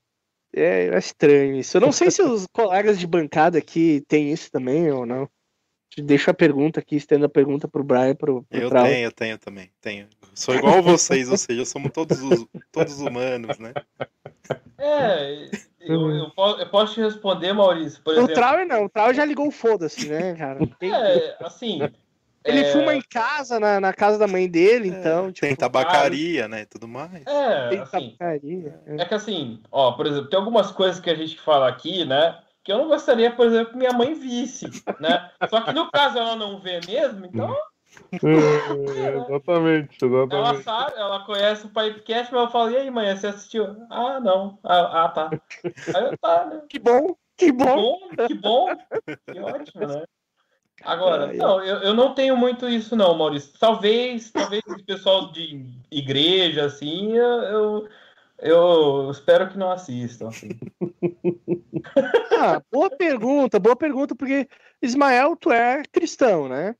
é, 0.55 0.87
é 0.87 0.97
estranho 0.97 1.55
isso. 1.57 1.77
Eu 1.77 1.81
não 1.81 1.91
sei 1.91 2.09
se 2.11 2.21
os 2.21 2.47
colegas 2.53 2.99
de 2.99 3.05
bancada 3.07 3.57
aqui 3.57 4.03
têm 4.07 4.31
isso 4.31 4.51
também 4.51 4.91
ou 4.91 5.05
não. 5.05 5.29
Deixa 5.97 6.31
a 6.31 6.33
pergunta 6.33 6.79
aqui, 6.81 6.97
estendo 6.97 7.25
a 7.25 7.29
pergunta 7.29 7.67
pro 7.69 7.81
Brian, 7.83 8.15
pro, 8.15 8.43
pro 8.43 8.59
Eu 8.61 8.69
Trau. 8.69 8.83
tenho, 8.85 9.05
eu 9.05 9.11
tenho 9.13 9.37
também. 9.37 9.71
Tenho. 9.79 10.07
Sou 10.33 10.53
igual 10.53 10.81
vocês, 10.83 11.29
ou 11.29 11.37
seja, 11.37 11.63
somos 11.63 11.91
todos, 11.93 12.21
os- 12.21 12.45
todos 12.69 12.99
humanos, 12.99 13.57
né? 13.57 13.73
É, 14.77 15.49
eu, 15.79 16.11
eu 16.11 16.29
po- 16.31 16.57
eu 16.59 16.69
posso 16.69 16.95
te 16.95 17.01
responder, 17.01 17.53
Maurício, 17.53 18.01
por 18.03 18.11
O 18.13 18.17
exemplo. 18.17 18.33
Trau 18.35 18.65
não, 18.65 18.83
o 18.85 18.89
Trau 18.89 19.13
já 19.13 19.23
ligou 19.23 19.47
o 19.47 19.51
foda-se, 19.51 20.09
né, 20.09 20.35
cara? 20.35 20.59
É, 20.81 21.37
assim. 21.39 21.79
Ele 22.45 22.59
é, 22.61 22.65
fuma 22.65 22.93
em 22.93 23.01
casa, 23.01 23.59
na, 23.59 23.79
na 23.79 23.91
casa 23.93 24.19
da 24.19 24.27
mãe 24.27 24.47
dele, 24.47 24.87
então, 24.89 25.31
tipo, 25.31 25.47
Tem 25.47 25.55
tabacaria, 25.55 26.47
né? 26.47 26.61
e 26.61 26.65
Tudo 26.65 26.87
mais. 26.87 27.25
É, 27.25 27.69
tem 27.69 27.79
assim. 27.79 28.15
tabacaria. 28.17 28.79
é. 28.85 29.01
É 29.01 29.05
que 29.05 29.13
assim, 29.15 29.61
ó, 29.71 29.93
por 29.93 30.05
exemplo, 30.05 30.29
tem 30.29 30.37
algumas 30.37 30.71
coisas 30.71 30.99
que 30.99 31.09
a 31.09 31.15
gente 31.15 31.39
fala 31.41 31.67
aqui, 31.67 32.05
né? 32.05 32.39
Que 32.63 32.71
eu 32.71 32.77
não 32.77 32.87
gostaria, 32.87 33.31
por 33.31 33.47
exemplo, 33.47 33.71
que 33.73 33.77
minha 33.77 33.93
mãe 33.93 34.13
visse, 34.13 34.65
né? 34.99 35.31
Só 35.49 35.61
que 35.61 35.73
no 35.73 35.89
caso 35.91 36.17
ela 36.17 36.35
não 36.35 36.59
vê 36.59 36.79
mesmo, 36.87 37.25
então 37.25 37.55
É, 38.23 39.17
exatamente, 39.17 39.97
ela 40.03 40.51
exatamente. 40.51 40.63
sabe, 40.63 40.93
ela 40.97 41.25
conhece 41.25 41.65
o 41.65 41.69
Pipecast, 41.69 42.33
mas 42.33 42.43
eu 42.43 42.49
falo, 42.49 42.71
e 42.71 42.77
aí, 42.77 42.91
mãe, 42.91 43.15
você 43.15 43.27
assistiu? 43.27 43.65
Ah, 43.89 44.19
não. 44.19 44.59
Ah, 44.63 45.05
ah, 45.05 45.09
tá. 45.09 45.29
Aí 45.63 46.03
eu, 46.03 46.17
tá, 46.17 46.45
né? 46.45 46.61
Que 46.69 46.79
bom, 46.79 47.15
que 47.37 47.45
Que 47.47 47.51
bom. 47.51 47.75
bom, 47.75 48.27
que 48.27 48.33
bom. 48.33 48.67
Que 49.31 49.39
ótimo, 49.39 49.87
né? 49.87 50.03
Agora, 50.83 51.27
Ai, 51.27 51.37
não, 51.37 51.63
eu, 51.63 51.77
eu 51.77 51.93
não 51.93 52.13
tenho 52.13 52.35
muito 52.35 52.67
isso, 52.67 52.95
não, 52.95 53.17
Maurício. 53.17 53.53
Talvez, 53.59 54.31
talvez 54.31 54.61
o 54.67 54.85
pessoal 54.85 55.31
de 55.31 55.65
igreja, 55.89 56.65
assim, 56.65 57.13
eu, 57.13 57.87
eu, 58.39 59.09
espero 59.11 59.49
que 59.49 59.57
não 59.57 59.71
assistam. 59.71 60.29
Assim. 60.29 60.49
Ah, 62.37 62.61
boa 62.71 62.89
pergunta, 62.89 63.59
boa 63.59 63.75
pergunta, 63.75 64.13
porque 64.13 64.47
Ismael, 64.81 65.37
tu 65.37 65.51
é 65.51 65.83
cristão, 65.91 66.49
né? 66.49 66.75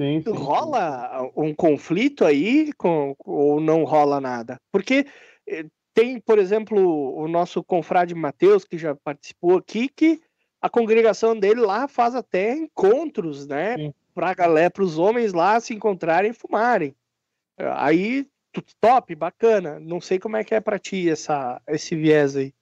Sim, 0.00 0.22
sim. 0.22 0.30
Rola 0.32 1.30
um 1.36 1.54
conflito 1.54 2.24
aí 2.24 2.72
com, 2.74 3.14
ou 3.24 3.60
não 3.60 3.84
rola 3.84 4.20
nada? 4.20 4.60
Porque 4.72 5.06
eh, 5.48 5.66
tem, 5.94 6.20
por 6.20 6.38
exemplo, 6.38 7.16
o 7.16 7.28
nosso 7.28 7.62
confrade 7.62 8.14
Mateus, 8.14 8.64
que 8.64 8.78
já 8.78 8.94
participou 8.94 9.56
aqui, 9.56 9.88
que 9.88 10.20
a 10.60 10.68
congregação 10.68 11.38
dele 11.38 11.60
lá 11.60 11.86
faz 11.86 12.14
até 12.14 12.52
encontros, 12.54 13.46
né? 13.46 13.76
Sim. 13.76 13.94
Pra 14.14 14.34
galera, 14.34 14.70
pros 14.70 14.98
homens 14.98 15.32
lá 15.32 15.60
se 15.60 15.72
encontrarem 15.72 16.32
e 16.32 16.34
fumarem. 16.34 16.94
Aí, 17.56 18.26
top, 18.80 19.14
bacana. 19.14 19.78
Não 19.78 20.00
sei 20.00 20.18
como 20.18 20.36
é 20.36 20.42
que 20.42 20.54
é 20.54 20.60
pra 20.60 20.78
ti 20.78 21.08
essa, 21.08 21.60
esse 21.68 21.94
viés 21.94 22.36
aí. 22.36 22.52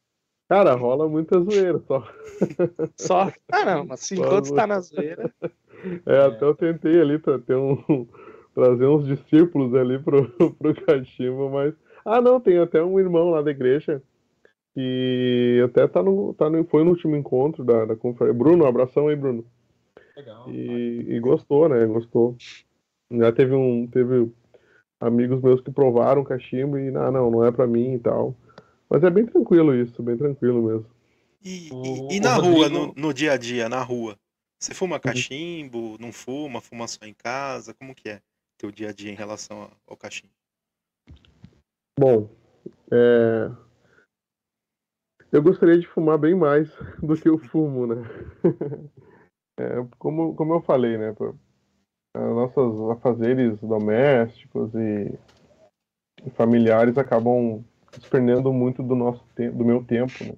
Cara, 0.49 0.75
rola 0.75 1.09
muita 1.09 1.41
zoeira 1.41 1.81
só. 1.87 2.07
Só. 2.97 3.33
Ah, 3.51 3.65
não, 3.65 3.87
mas 3.87 4.01
se 4.01 4.15
enquanto 4.15 4.55
tá 4.55 4.67
na 4.67 4.81
zoeira. 4.81 5.33
É, 6.05 6.19
até 6.27 6.45
eu 6.45 6.55
tentei 6.55 7.01
ali 7.01 7.19
ter 7.19 7.57
um. 7.57 8.07
trazer 8.55 8.87
uns 8.87 9.07
discípulos 9.07 9.75
ali 9.75 9.99
pro, 9.99 10.29
pro 10.59 10.75
cachimbo, 10.85 11.51
mas. 11.51 11.75
Ah 12.05 12.21
não, 12.21 12.39
tem 12.39 12.59
até 12.59 12.83
um 12.83 13.01
irmão 13.01 13.31
lá 13.31 13.43
da 13.43 13.51
igreja 13.51 14.03
que 14.77 15.63
até 15.65 15.89
tá 15.89 16.03
no. 16.03 16.35
Tá 16.35 16.51
no 16.51 16.63
foi 16.67 16.85
no 16.85 16.91
último 16.91 17.17
encontro 17.17 17.65
da, 17.65 17.87
da 17.87 17.97
conferência. 17.97 18.39
Bruno, 18.39 18.65
um 18.65 18.69
abração 18.69 19.09
aí, 19.09 19.17
Bruno. 19.17 19.43
Legal. 20.15 20.51
E, 20.51 21.07
e 21.09 21.19
gostou, 21.19 21.67
né? 21.67 21.87
Gostou. 21.87 22.37
Já 23.11 23.33
teve 23.33 23.55
um. 23.55 23.87
Teve 23.87 24.31
amigos 25.01 25.41
meus 25.41 25.63
que 25.63 25.71
provaram 25.71 26.23
cachimbo 26.23 26.79
e 26.79 26.89
ah, 26.95 27.11
não, 27.11 27.31
não 27.31 27.43
é 27.43 27.51
pra 27.51 27.67
mim 27.67 27.95
e 27.95 27.99
tal. 27.99 28.37
Mas 28.91 29.03
é 29.03 29.09
bem 29.09 29.25
tranquilo 29.25 29.75
isso, 29.75 30.03
bem 30.03 30.17
tranquilo 30.19 30.63
mesmo. 30.63 30.87
E, 31.43 31.71
O- 31.73 32.09
e- 32.13 32.17
e 32.17 32.21
na 32.21 32.35
Rodrigo- 32.35 32.57
rua, 32.57 32.69
no, 32.69 32.93
no 32.95 33.15
dia 33.15 33.33
a 33.33 33.37
dia, 33.39 33.69
na 33.71 33.83
rua? 33.83 34.15
Você 34.61 34.75
fuma 34.75 35.01
cachimbo, 35.01 35.97
não 35.99 36.13
fuma, 36.13 36.61
fuma 36.61 36.87
só 36.87 37.07
em 37.07 37.15
casa? 37.15 37.73
Como 37.73 37.95
que 37.95 38.11
é 38.11 38.21
teu 38.59 38.71
dia 38.71 38.91
a 38.91 38.93
dia 38.93 39.11
em 39.11 39.15
relação 39.15 39.63
ao- 39.63 39.71
ao 39.87 39.97
cachimbo? 39.97 40.33
Bom, 41.99 42.29
é, 42.93 43.51
eu 45.33 45.43
gostaria 45.43 45.79
de 45.79 45.87
fumar 45.87 46.19
bem 46.19 46.35
mais 46.35 46.69
do 47.03 47.17
que 47.17 47.29
eu 47.29 47.39
fumo, 47.39 47.87
né? 47.87 48.03
É, 49.59 49.83
como, 49.99 50.35
como 50.35 50.53
eu 50.53 50.61
falei, 50.61 50.99
né? 50.99 51.15
nossas 52.15 52.79
afazeres 52.91 53.59
domésticos 53.63 54.71
e, 54.75 55.19
familiares 56.35 56.99
acabam 56.99 57.65
desprendendo 57.97 58.53
muito 58.53 58.83
do 58.83 58.95
nosso 58.95 59.25
do 59.35 59.65
meu 59.65 59.83
tempo, 59.83 60.13
né? 60.25 60.35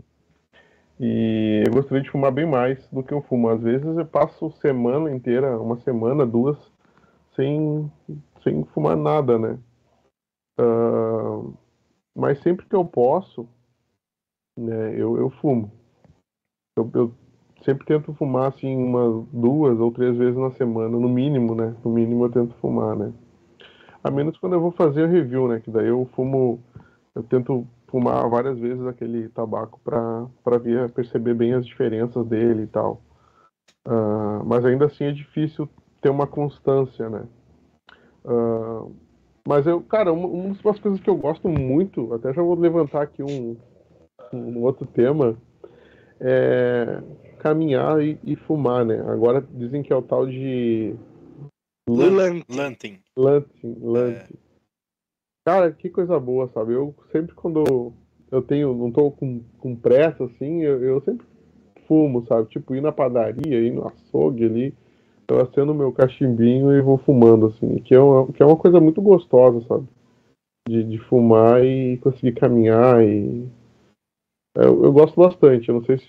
E 1.00 1.62
eu 1.66 1.72
gostaria 1.72 2.02
de 2.02 2.10
fumar 2.10 2.32
bem 2.32 2.46
mais 2.46 2.86
do 2.88 3.02
que 3.02 3.12
eu 3.12 3.22
fumo. 3.22 3.48
Às 3.48 3.62
vezes 3.62 3.96
eu 3.96 4.06
passo 4.06 4.50
semana 4.52 5.10
inteira, 5.10 5.60
uma 5.60 5.76
semana, 5.78 6.26
duas, 6.26 6.56
sem, 7.36 7.90
sem 8.42 8.64
fumar 8.66 8.96
nada, 8.96 9.38
né? 9.38 9.58
Ah, 10.58 11.40
mas 12.14 12.40
sempre 12.40 12.66
que 12.66 12.74
eu 12.74 12.84
posso, 12.84 13.48
né, 14.58 14.94
eu, 14.94 15.16
eu 15.16 15.30
fumo. 15.30 15.70
Eu, 16.76 16.90
eu 16.94 17.12
sempre 17.64 17.86
tento 17.86 18.12
fumar 18.14 18.48
assim 18.48 18.76
umas 18.76 19.26
duas 19.32 19.78
ou 19.78 19.90
três 19.92 20.16
vezes 20.16 20.36
na 20.36 20.50
semana, 20.52 20.88
no 20.88 21.08
mínimo, 21.08 21.54
né? 21.54 21.74
No 21.84 21.90
mínimo 21.90 22.24
eu 22.24 22.30
tento 22.30 22.54
fumar, 22.56 22.96
né? 22.96 23.12
A 24.02 24.10
menos 24.10 24.38
quando 24.38 24.54
eu 24.54 24.60
vou 24.60 24.70
fazer 24.72 25.08
review, 25.08 25.48
né? 25.48 25.60
Que 25.60 25.70
daí 25.70 25.88
eu 25.88 26.08
fumo, 26.14 26.62
eu 27.14 27.22
tento 27.22 27.66
fumar 27.88 28.28
várias 28.28 28.58
vezes 28.58 28.86
aquele 28.86 29.28
tabaco 29.30 29.80
para 29.82 30.58
ver 30.58 30.90
perceber 30.90 31.34
bem 31.34 31.54
as 31.54 31.66
diferenças 31.66 32.24
dele 32.26 32.62
e 32.62 32.66
tal. 32.66 33.00
Ah, 33.84 34.42
mas 34.44 34.64
ainda 34.64 34.86
assim 34.86 35.04
é 35.04 35.12
difícil 35.12 35.68
ter 36.00 36.10
uma 36.10 36.26
constância, 36.26 37.08
né? 37.08 37.26
Uh, 38.24 38.94
mas 39.46 39.66
eu, 39.66 39.80
cara, 39.80 40.12
uma, 40.12 40.28
uma 40.28 40.54
das 40.54 40.78
coisas 40.78 41.00
que 41.00 41.08
eu 41.08 41.16
gosto 41.16 41.48
muito, 41.48 42.12
até 42.12 42.32
já 42.34 42.42
vou 42.42 42.54
levantar 42.54 43.02
aqui 43.02 43.22
um, 43.22 43.56
um 44.32 44.62
outro 44.62 44.86
tema, 44.86 45.36
é 46.20 47.02
caminhar 47.38 48.02
e, 48.02 48.18
e, 48.24 48.36
fumar, 48.36 48.84
né? 48.84 49.00
Agora 49.06 49.46
dizem 49.52 49.82
que 49.82 49.92
é 49.92 49.96
o 49.96 50.02
tal 50.02 50.26
de. 50.26 50.94
Lanting. 51.88 53.00
Lanting. 53.16 53.76
Lanting. 53.80 54.34
É. 54.34 54.48
Cara, 55.46 55.72
que 55.72 55.88
coisa 55.88 56.18
boa, 56.18 56.50
sabe? 56.52 56.74
Eu 56.74 56.94
sempre 57.10 57.34
quando 57.34 57.94
eu 58.30 58.42
tenho, 58.42 58.74
não 58.74 58.92
tô 58.92 59.10
com, 59.10 59.40
com 59.58 59.74
pressa, 59.74 60.24
assim, 60.24 60.62
eu, 60.62 60.82
eu 60.82 61.00
sempre 61.00 61.26
fumo, 61.86 62.26
sabe? 62.26 62.48
Tipo, 62.50 62.74
ir 62.74 62.82
na 62.82 62.92
padaria, 62.92 63.58
ir 63.58 63.72
no 63.72 63.88
açougue 63.88 64.44
ali, 64.44 64.74
eu 65.30 65.40
acendo 65.40 65.74
meu 65.74 65.92
cachimbinho 65.92 66.72
e 66.72 66.82
vou 66.82 66.98
fumando, 66.98 67.46
assim, 67.46 67.76
que 67.76 67.94
é 67.94 68.00
uma, 68.00 68.30
que 68.32 68.42
é 68.42 68.46
uma 68.46 68.56
coisa 68.56 68.80
muito 68.80 69.00
gostosa, 69.00 69.66
sabe? 69.66 69.86
De, 70.68 70.84
de 70.84 70.98
fumar 70.98 71.64
e 71.64 71.96
conseguir 71.98 72.32
caminhar 72.32 73.02
e. 73.02 73.48
Eu, 74.54 74.84
eu 74.84 74.92
gosto 74.92 75.16
bastante, 75.16 75.68
eu 75.68 75.76
não 75.76 75.84
sei 75.84 75.98
se, 75.98 76.06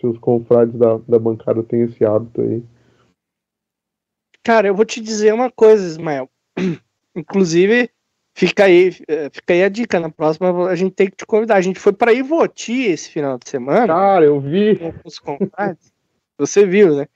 se 0.00 0.06
os 0.06 0.18
confrades 0.18 0.74
da, 0.78 0.98
da 1.08 1.18
bancada 1.18 1.62
têm 1.62 1.82
esse 1.82 2.04
hábito 2.04 2.40
aí. 2.40 2.62
Cara, 4.44 4.68
eu 4.68 4.74
vou 4.74 4.84
te 4.84 5.00
dizer 5.00 5.32
uma 5.32 5.50
coisa, 5.50 5.84
Ismael. 5.84 6.28
Inclusive, 7.14 7.90
Fica 8.34 8.64
aí, 8.64 8.96
é, 9.08 9.28
fica 9.30 9.52
aí 9.52 9.62
a 9.62 9.68
dica. 9.68 10.00
Na 10.00 10.10
próxima 10.10 10.68
a 10.68 10.74
gente 10.74 10.94
tem 10.94 11.08
que 11.08 11.16
te 11.16 11.26
convidar. 11.26 11.56
A 11.56 11.60
gente 11.60 11.78
foi 11.78 11.92
para 11.92 12.12
Ivoti 12.12 12.84
esse 12.84 13.10
final 13.10 13.38
de 13.38 13.48
semana. 13.48 13.88
Cara, 13.88 14.24
eu 14.24 14.40
vi. 14.40 14.78
Os 15.04 15.20
Você 16.38 16.66
viu, 16.66 16.96
né? 16.96 17.06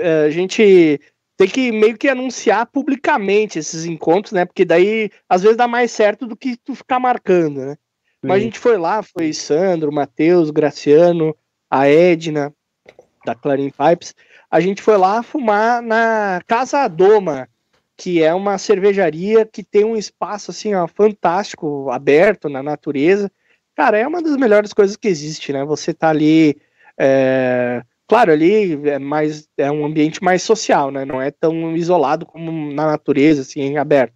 É, 0.00 0.24
a 0.24 0.30
gente 0.30 1.00
tem 1.36 1.48
que 1.48 1.72
meio 1.72 1.98
que 1.98 2.08
anunciar 2.08 2.66
publicamente 2.66 3.58
esses 3.58 3.84
encontros, 3.84 4.32
né? 4.32 4.44
Porque 4.44 4.64
daí 4.64 5.10
às 5.28 5.42
vezes 5.42 5.56
dá 5.56 5.66
mais 5.66 5.90
certo 5.90 6.26
do 6.26 6.36
que 6.36 6.56
tu 6.56 6.74
ficar 6.74 7.00
marcando, 7.00 7.60
né? 7.60 7.76
Mas 8.28 8.38
a 8.38 8.44
gente 8.44 8.58
foi 8.58 8.78
lá, 8.78 9.02
foi 9.02 9.32
Sandro, 9.32 9.92
Matheus, 9.92 10.50
Graciano, 10.50 11.36
a 11.70 11.88
Edna, 11.88 12.52
da 13.24 13.34
Clarin 13.34 13.70
Pipes. 13.70 14.14
A 14.50 14.60
gente 14.60 14.82
foi 14.82 14.96
lá 14.96 15.22
fumar 15.22 15.82
na 15.82 16.40
Casa 16.46 16.86
Doma, 16.88 17.48
que 17.96 18.22
é 18.22 18.32
uma 18.34 18.58
cervejaria 18.58 19.44
que 19.44 19.62
tem 19.62 19.84
um 19.84 19.96
espaço 19.96 20.50
assim, 20.50 20.74
ó, 20.74 20.86
fantástico, 20.86 21.90
aberto 21.90 22.48
na 22.48 22.62
natureza. 22.62 23.30
Cara, 23.74 23.98
é 23.98 24.06
uma 24.06 24.22
das 24.22 24.36
melhores 24.36 24.72
coisas 24.72 24.96
que 24.96 25.08
existe, 25.08 25.52
né? 25.52 25.64
Você 25.64 25.92
tá 25.92 26.10
ali, 26.10 26.56
é... 26.98 27.82
claro, 28.06 28.32
ali 28.32 28.88
é 28.88 28.98
mais 28.98 29.48
é 29.56 29.70
um 29.70 29.84
ambiente 29.84 30.22
mais 30.22 30.42
social, 30.42 30.90
né? 30.90 31.04
Não 31.04 31.20
é 31.20 31.30
tão 31.30 31.76
isolado 31.76 32.24
como 32.24 32.72
na 32.72 32.86
natureza, 32.86 33.42
assim, 33.42 33.76
aberto. 33.76 34.14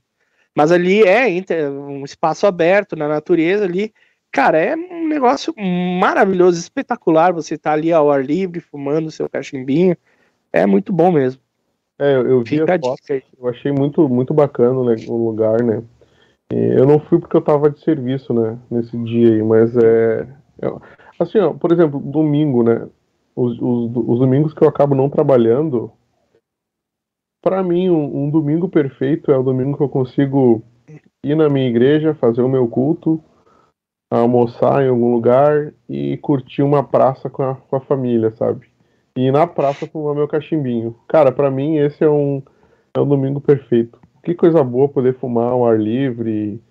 Mas 0.59 0.73
ali 0.73 1.05
é 1.05 1.29
um 1.71 2.03
espaço 2.05 2.45
aberto 2.45 2.97
na 2.97 3.07
natureza 3.07 3.65
ali. 3.65 3.93
Cara, 4.33 4.59
é 4.59 4.75
um 4.75 5.07
negócio 5.07 5.55
maravilhoso, 5.57 6.59
espetacular. 6.59 7.33
Você 7.33 7.57
tá 7.57 7.75
ali 7.75 7.93
ao 7.93 8.11
ar 8.11 8.25
livre, 8.25 8.59
fumando 8.59 9.09
seu 9.09 9.29
cachimbinho. 9.29 9.97
É 10.53 10.67
muito 10.67 10.93
bom 10.93 11.13
mesmo. 11.13 11.41
É, 11.97 12.17
eu 12.17 12.43
vi 12.43 12.59
Fica 12.59 12.75
a 12.75 12.79
foto, 12.81 13.01
eu 13.09 13.49
achei 13.49 13.71
muito, 13.71 14.09
muito 14.09 14.35
bacana 14.35 14.83
né, 14.83 14.97
o 15.07 15.29
lugar, 15.29 15.63
né? 15.63 15.81
E 16.53 16.57
eu 16.77 16.87
não 16.87 16.99
fui 16.99 17.21
porque 17.21 17.37
eu 17.37 17.43
tava 17.43 17.71
de 17.71 17.79
serviço, 17.85 18.35
né, 18.35 18.59
nesse 18.69 18.97
dia 19.05 19.35
aí, 19.35 19.43
mas 19.45 19.77
é... 19.77 20.27
assim, 21.21 21.39
ó, 21.39 21.53
por 21.53 21.71
exemplo, 21.71 22.01
domingo, 22.01 22.65
né, 22.65 22.85
os, 23.37 23.57
os, 23.61 23.93
os 23.95 24.19
domingos 24.19 24.53
que 24.55 24.65
eu 24.65 24.69
acabo 24.69 24.97
não 24.97 25.09
trabalhando, 25.09 25.93
para 27.43 27.63
mim, 27.63 27.91
um, 27.91 28.25
um, 28.25 28.31
domingo 28.31 28.69
perfeito 28.69 29.31
é 29.31 29.39
o 29.39 29.43
domingo 29.43 29.77
que 29.77 29.83
eu 29.83 29.89
consigo 29.89 30.63
ir 31.25 31.35
na 31.35 31.49
minha 31.49 31.69
igreja, 31.69 32.15
fazer 32.15 32.43
o 32.43 32.49
meu 32.49 32.69
culto, 32.69 33.23
almoçar 34.11 34.85
em 34.85 34.89
algum 34.89 35.13
lugar 35.13 35.73
e 35.89 36.17
curtir 36.19 36.63
uma 36.63 36.83
praça 36.83 37.29
com 37.29 37.43
a, 37.43 37.55
com 37.55 37.77
a 37.77 37.81
família, 37.81 38.31
sabe? 38.37 38.69
e 39.19 39.23
ir 39.23 39.33
na 39.33 39.49
praça 39.49 39.85
fumar 39.89 40.15
meu 40.15 40.29
cachimbinho. 40.29 40.95
Cara, 41.09 41.33
para 41.33 41.51
mim 41.51 41.77
esse 41.77 42.05
é 42.05 42.09
um, 42.09 42.41
é 42.95 43.01
um 43.01 43.09
domingo 43.09 43.41
perfeito. 43.41 44.01
Que 44.23 44.33
coisa 44.33 44.63
boa 44.63 44.89
poder 44.89 45.19
fumar 45.19 45.51
ao 45.51 45.67
ar 45.67 45.77
livre. 45.77 46.63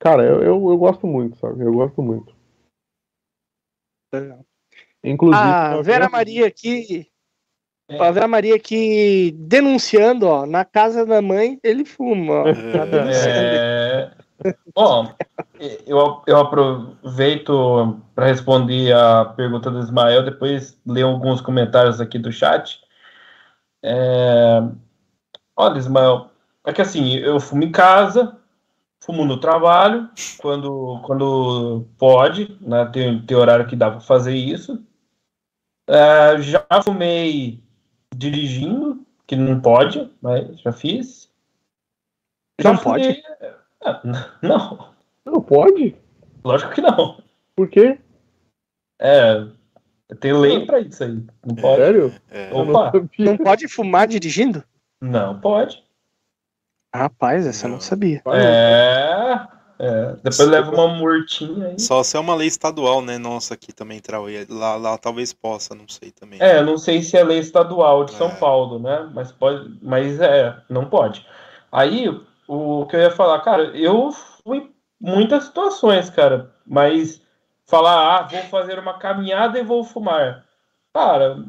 Cara, 0.00 0.24
eu, 0.24 0.42
eu, 0.42 0.70
eu 0.70 0.76
gosto 0.76 1.06
muito, 1.06 1.38
sabe? 1.38 1.62
Eu 1.62 1.72
gosto 1.72 2.02
muito. 2.02 2.34
Inclusive. 5.04 5.40
A 5.40 5.80
Vera 5.82 6.08
Maria 6.08 6.48
aqui. 6.48 7.08
É. 7.88 8.04
A 8.04 8.10
Vera 8.10 8.26
Maria 8.26 8.56
aqui 8.56 9.32
denunciando, 9.38 10.26
ó, 10.26 10.44
na 10.44 10.64
casa 10.64 11.06
da 11.06 11.22
mãe 11.22 11.58
ele 11.62 11.84
fuma. 11.84 12.40
Ó, 12.40 12.44
tá 12.44 12.86
é... 13.12 14.10
Bom, 14.74 15.14
eu, 15.86 16.22
eu 16.26 16.36
aproveito 16.36 18.02
para 18.14 18.26
responder 18.26 18.92
a 18.92 19.24
pergunta 19.24 19.70
do 19.70 19.78
Ismael, 19.78 20.24
depois 20.24 20.78
ler 20.84 21.02
alguns 21.02 21.40
comentários 21.40 22.00
aqui 22.00 22.18
do 22.18 22.32
chat. 22.32 22.80
É... 23.82 24.62
Olha, 25.56 25.78
Ismael, 25.78 26.30
é 26.64 26.72
que 26.72 26.82
assim, 26.82 27.14
eu 27.16 27.38
fumo 27.38 27.62
em 27.62 27.70
casa, 27.70 28.36
fumo 29.00 29.24
no 29.24 29.38
trabalho, 29.38 30.10
quando, 30.38 31.00
quando 31.06 31.86
pode, 31.96 32.58
né, 32.60 32.84
tem, 32.92 33.22
tem 33.24 33.36
horário 33.36 33.66
que 33.66 33.76
dá 33.76 33.90
para 33.92 34.00
fazer 34.00 34.34
isso. 34.34 34.84
É, 35.88 36.42
já 36.42 36.66
fumei 36.84 37.62
dirigindo, 38.14 39.04
que 39.26 39.36
não 39.36 39.60
pode, 39.60 40.10
mas 40.20 40.60
já 40.60 40.72
fiz. 40.72 41.30
Já 42.60 42.72
não 42.72 42.78
pode? 42.78 43.22
Não. 44.42 44.94
Não 45.24 45.42
pode? 45.42 45.96
Lógico 46.44 46.72
que 46.72 46.80
não. 46.80 47.20
Por 47.54 47.68
quê? 47.68 47.98
É. 49.00 49.46
Tem 50.20 50.32
lei 50.32 50.64
pra 50.64 50.80
isso 50.80 51.02
aí. 51.02 51.24
Não 51.44 51.56
pode. 51.56 51.76
Sério? 51.76 52.14
É. 52.30 52.52
Opa. 52.52 52.92
Não, 52.94 53.10
não 53.18 53.36
pode 53.36 53.68
fumar 53.68 54.06
dirigindo? 54.06 54.62
Não 55.00 55.40
pode. 55.40 55.84
Rapaz, 56.94 57.46
essa 57.46 57.66
não. 57.66 57.74
eu 57.74 57.76
não 57.76 57.80
sabia. 57.80 58.22
É. 58.26 59.55
É, 59.78 60.12
depois 60.22 60.48
leva 60.48 60.70
uma 60.70 60.88
mortinha 60.88 61.68
aí. 61.68 61.78
Só 61.78 62.02
se 62.02 62.16
é 62.16 62.20
uma 62.20 62.34
lei 62.34 62.48
estadual, 62.48 63.02
né? 63.02 63.18
Nossa, 63.18 63.54
aqui 63.54 63.72
também 63.72 64.00
Trauê. 64.00 64.46
Lá, 64.48 64.76
lá 64.76 64.96
talvez 64.96 65.32
possa, 65.32 65.74
não 65.74 65.86
sei 65.86 66.10
também. 66.10 66.40
É, 66.40 66.62
não 66.62 66.78
sei 66.78 67.02
se 67.02 67.16
é 67.16 67.22
lei 67.22 67.38
estadual 67.38 68.04
de 68.04 68.14
é. 68.14 68.16
São 68.16 68.34
Paulo, 68.36 68.78
né? 68.78 69.08
Mas 69.12 69.30
pode, 69.32 69.78
mas 69.82 70.18
é, 70.20 70.56
não 70.68 70.86
pode. 70.86 71.26
Aí 71.70 72.08
o 72.48 72.86
que 72.86 72.96
eu 72.96 73.00
ia 73.00 73.10
falar, 73.10 73.40
cara, 73.40 73.64
eu 73.76 74.10
fui 74.42 74.70
muitas 75.00 75.44
situações, 75.44 76.08
cara, 76.08 76.50
mas 76.66 77.20
falar, 77.66 78.16
ah, 78.16 78.22
vou 78.22 78.42
fazer 78.44 78.78
uma 78.78 78.98
caminhada 78.98 79.58
e 79.58 79.64
vou 79.64 79.84
fumar. 79.84 80.44
Cara, 80.94 81.44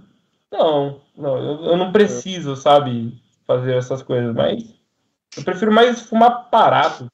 não, 0.51 1.01
não, 1.15 1.37
eu, 1.37 1.65
eu 1.65 1.77
não 1.77 1.91
preciso, 1.91 2.55
sabe, 2.55 3.21
fazer 3.45 3.75
essas 3.75 4.01
coisas, 4.01 4.33
mas 4.33 4.63
eu 5.37 5.43
prefiro 5.43 5.71
mais 5.71 6.01
fumar 6.01 6.49
parado. 6.49 7.07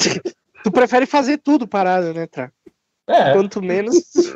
tu 0.64 0.70
prefere 0.70 1.06
fazer 1.06 1.38
tudo 1.38 1.66
parado, 1.66 2.12
né, 2.14 2.26
Tra? 2.26 2.52
É. 3.06 3.32
Quanto 3.32 3.60
menos. 3.60 3.96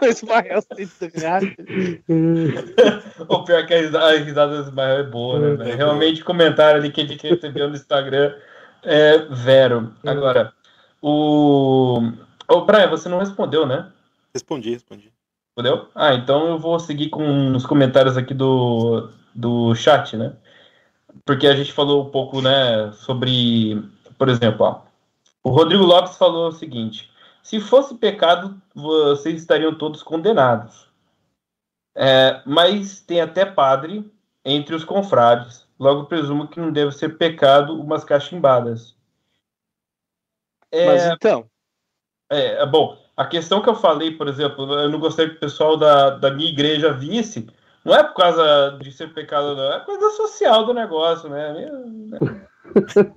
o 0.00 0.06
Ismael 0.06 0.62
O 3.28 3.44
pior 3.44 3.60
é 3.60 3.66
que 3.66 3.74
a 3.74 4.18
risada 4.18 4.56
do 4.56 4.68
Ismael 4.68 4.98
é 5.00 5.02
boa, 5.02 5.56
né? 5.56 5.70
É 5.70 5.74
Realmente 5.74 6.22
o 6.22 6.24
comentário 6.24 6.80
ali 6.80 6.90
que 6.90 7.02
a 7.02 7.06
gente 7.06 7.28
recebeu 7.28 7.68
no 7.68 7.74
Instagram 7.74 8.34
é 8.82 9.18
vero. 9.18 9.92
Agora, 10.04 10.52
o. 11.02 12.00
Ô, 12.48 12.62
Brian, 12.62 12.88
você 12.88 13.08
não 13.08 13.18
respondeu, 13.18 13.66
né? 13.66 13.90
Respondi, 14.34 14.70
respondi. 14.70 15.12
Respondeu? 15.48 15.88
Ah, 15.94 16.14
então 16.14 16.48
eu 16.48 16.58
vou 16.58 16.80
seguir 16.80 17.10
com 17.10 17.54
os 17.54 17.66
comentários 17.66 18.16
aqui 18.16 18.32
do, 18.32 19.10
do 19.34 19.74
chat, 19.74 20.16
né? 20.16 20.32
Porque 21.24 21.46
a 21.46 21.54
gente 21.54 21.72
falou 21.72 22.06
um 22.06 22.10
pouco, 22.10 22.40
né, 22.40 22.92
sobre, 22.92 23.82
por 24.18 24.28
exemplo, 24.28 24.66
ó, 24.66 24.82
o 25.42 25.50
Rodrigo 25.50 25.84
Lopes 25.84 26.16
falou 26.16 26.48
o 26.48 26.52
seguinte: 26.52 27.10
se 27.42 27.60
fosse 27.60 27.94
pecado, 27.96 28.60
vocês 28.74 29.40
estariam 29.40 29.74
todos 29.76 30.02
condenados. 30.02 30.88
É, 31.94 32.42
mas 32.46 33.00
tem 33.00 33.20
até 33.20 33.44
padre 33.44 34.10
entre 34.44 34.74
os 34.74 34.84
confrades. 34.84 35.66
Logo 35.78 36.04
presumo 36.04 36.46
que 36.46 36.60
não 36.60 36.72
deve 36.72 36.92
ser 36.92 37.16
pecado 37.16 37.78
umas 37.80 38.04
cachimbadas. 38.04 38.94
É, 40.70 40.86
mas 40.86 41.04
então. 41.06 41.48
É, 42.30 42.62
é, 42.62 42.66
bom, 42.66 42.96
a 43.16 43.26
questão 43.26 43.60
que 43.60 43.68
eu 43.68 43.74
falei, 43.74 44.12
por 44.12 44.28
exemplo, 44.28 44.72
eu 44.74 44.88
não 44.88 45.00
gostaria 45.00 45.30
que 45.30 45.38
o 45.38 45.40
pessoal 45.40 45.76
da, 45.76 46.10
da 46.10 46.30
minha 46.30 46.48
igreja 46.48 46.92
visse, 46.92 47.48
não 47.84 47.94
é 47.94 48.02
por 48.02 48.14
causa 48.14 48.78
de 48.80 48.92
ser 48.92 49.12
pecado, 49.12 49.54
não, 49.56 49.72
é 49.74 49.80
coisa 49.84 50.10
social 50.10 50.64
do 50.66 50.74
negócio, 50.74 51.28
né? 51.28 51.68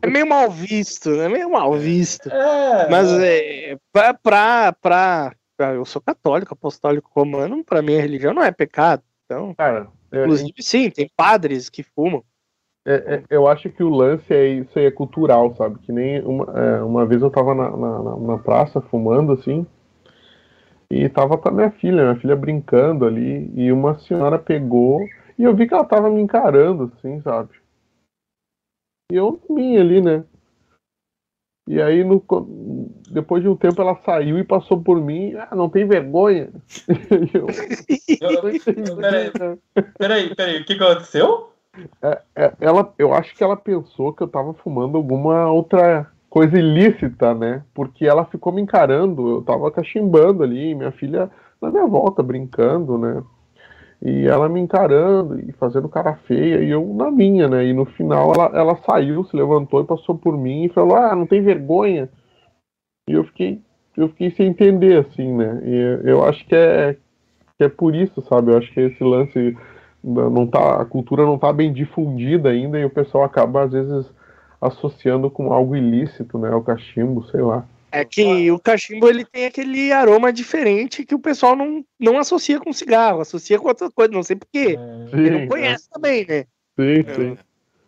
É 0.02 0.08
meio 0.08 0.28
mal 0.28 0.50
visto, 0.50 1.10
né? 1.12 1.28
Meio 1.30 1.50
mal 1.52 1.74
visto. 1.74 2.30
É, 2.30 2.90
Mas 2.90 3.12
é, 3.20 3.78
pra, 3.92 4.14
pra, 4.14 4.74
pra, 4.82 5.34
Eu 5.76 5.86
sou 5.86 6.02
católico, 6.02 6.54
apostólico 6.54 7.12
romano, 7.16 7.64
pra 7.64 7.82
minha 7.82 8.02
religião 8.02 8.34
não 8.34 8.44
é 8.44 8.52
pecado. 8.52 9.04
Então... 9.26 9.54
Cara, 9.56 9.88
É, 10.12 10.22
Inclusive, 10.24 10.54
sim, 10.60 10.90
tem 10.90 11.10
padres 11.16 11.70
que 11.70 11.84
fumam. 11.84 12.24
É, 12.86 12.94
é, 13.16 13.24
eu 13.30 13.48
acho 13.48 13.70
que 13.70 13.82
o 13.82 13.90
lance 13.90 14.34
é 14.34 14.46
isso 14.48 14.78
aí 14.78 14.86
é 14.86 14.92
cultural, 14.92 15.56
sabe? 15.56 15.80
Que 15.80 15.92
nem 15.92 16.22
uma, 16.22 16.46
é, 16.60 16.82
uma 16.84 17.06
vez 17.06 17.22
eu 17.22 17.30
tava 17.30 17.56
na, 17.56 17.70
na- 17.78 18.16
na 18.18 18.38
praça 18.38 18.82
fumando 18.82 19.32
assim, 19.34 19.66
e 20.94 21.10
tava 21.10 21.38
com 21.38 21.50
a 21.50 21.52
minha 21.52 21.72
filha, 21.72 22.04
minha 22.04 22.20
filha 22.20 22.36
brincando 22.36 23.06
ali, 23.06 23.52
e 23.56 23.72
uma 23.72 23.98
senhora 23.98 24.38
pegou, 24.38 25.02
e 25.38 25.44
eu 25.44 25.56
vi 25.56 25.68
que 25.68 25.74
ela 25.74 25.84
tava 25.84 26.10
me 26.10 26.22
encarando, 26.22 26.92
assim, 26.96 27.20
sabe? 27.22 27.50
E 29.12 29.16
eu 29.16 29.42
vim 29.50 29.78
ali, 29.78 30.02
né? 30.02 30.24
E 31.68 31.82
aí, 31.82 32.04
no, 32.04 32.22
depois 33.10 33.42
de 33.42 33.50
um 33.50 33.56
tempo, 33.56 33.82
ela 33.82 33.96
saiu 34.06 34.38
e 34.38 34.44
passou 34.44 34.84
por 34.84 35.02
mim, 35.02 35.34
ah, 35.36 35.56
não 35.56 35.70
tem 35.70 35.88
vergonha? 35.88 36.52
Eu 37.34 37.48
Peraí. 38.98 39.32
Peraí, 39.98 40.36
peraí, 40.36 40.62
o 40.62 40.66
que 40.66 40.74
aconteceu? 40.74 41.54
É, 42.04 42.54
ela, 42.60 42.94
eu 43.00 43.14
acho 43.14 43.36
que 43.36 43.44
ela 43.44 43.58
pensou 43.58 44.14
que 44.14 44.22
eu 44.22 44.28
tava 44.28 44.54
fumando 44.54 44.96
alguma 44.96 45.50
outra 45.50 46.13
coisa 46.34 46.58
ilícita, 46.58 47.36
né? 47.36 47.64
Porque 47.76 48.08
ela 48.08 48.26
ficou 48.26 48.52
me 48.52 48.60
encarando, 48.60 49.36
eu 49.36 49.42
tava 49.44 49.70
cachimbando 49.70 50.42
ali, 50.42 50.74
minha 50.74 50.92
filha 50.92 51.30
na 51.62 51.70
minha 51.70 51.86
volta 51.86 52.24
brincando, 52.24 52.98
né? 52.98 53.24
E 54.02 54.26
ela 54.26 54.50
me 54.50 54.60
encarando 54.60 55.40
e 55.40 55.52
fazendo 55.52 55.88
cara 55.88 56.16
feia, 56.26 56.64
e 56.64 56.72
eu 56.72 56.92
na 56.92 57.12
minha, 57.12 57.48
né? 57.48 57.64
E 57.68 57.72
no 57.72 57.86
final 57.86 58.34
ela, 58.34 58.46
ela 58.58 58.76
saiu, 58.78 59.24
se 59.26 59.38
levantou 59.38 59.82
e 59.82 59.86
passou 59.86 60.18
por 60.18 60.36
mim 60.36 60.64
e 60.64 60.70
falou: 60.70 60.98
Ah, 60.98 61.16
não 61.16 61.28
tem 61.28 61.40
vergonha. 61.40 62.10
E 63.08 63.14
eu 63.14 63.24
fiquei, 63.26 63.62
eu 63.96 64.10
fiquei 64.10 64.32
sem 64.32 64.48
entender, 64.48 65.06
assim, 65.06 65.32
né? 65.32 65.62
E 65.64 66.10
eu 66.10 66.26
acho 66.26 66.44
que 66.48 66.56
é, 66.56 66.98
que 67.60 67.64
é 67.64 67.70
por 67.70 67.94
isso, 67.94 68.24
sabe? 68.24 68.52
Eu 68.52 68.58
acho 68.58 68.74
que 68.74 68.80
esse 68.80 69.04
lance 69.04 69.56
não 70.04 70.48
tá, 70.48 70.82
a 70.82 70.86
cultura 70.86 71.28
não 71.28 71.38
tá 71.38 71.54
bem 71.54 71.72
difundida 71.72 72.50
ainda 72.50 72.80
e 72.80 72.86
o 72.86 72.90
pessoal 72.90 73.24
acaba 73.24 73.66
às 73.66 73.72
vezes 73.72 74.12
associando 74.66 75.30
com 75.30 75.54
algo 75.54 75.76
ilícito, 75.76 76.38
né, 76.38 76.50
o 76.54 76.62
cachimbo, 76.62 77.26
sei 77.30 77.42
lá. 77.42 77.64
É 77.92 78.04
que 78.04 78.50
o 78.50 78.58
cachimbo 78.60 79.08
ele 79.08 79.24
tem 79.24 79.46
aquele 79.46 79.92
aroma 79.92 80.34
diferente 80.34 81.06
que 81.06 81.14
o 81.14 81.20
pessoal 81.20 81.56
não, 81.56 81.86
não 82.00 82.18
associa 82.18 82.60
com 82.60 82.74
cigarro, 82.74 83.22
associa 83.22 83.60
com 83.60 83.68
outra 83.68 83.90
coisa, 83.92 84.12
não 84.12 84.24
sei 84.24 84.36
porquê. 84.36 84.80
É, 84.82 85.16
Ele 85.16 85.30
não 85.30 85.48
conhece 85.48 85.88
também, 85.92 86.26
né? 86.28 86.46
Sim, 86.80 87.06
sim. 87.14 87.38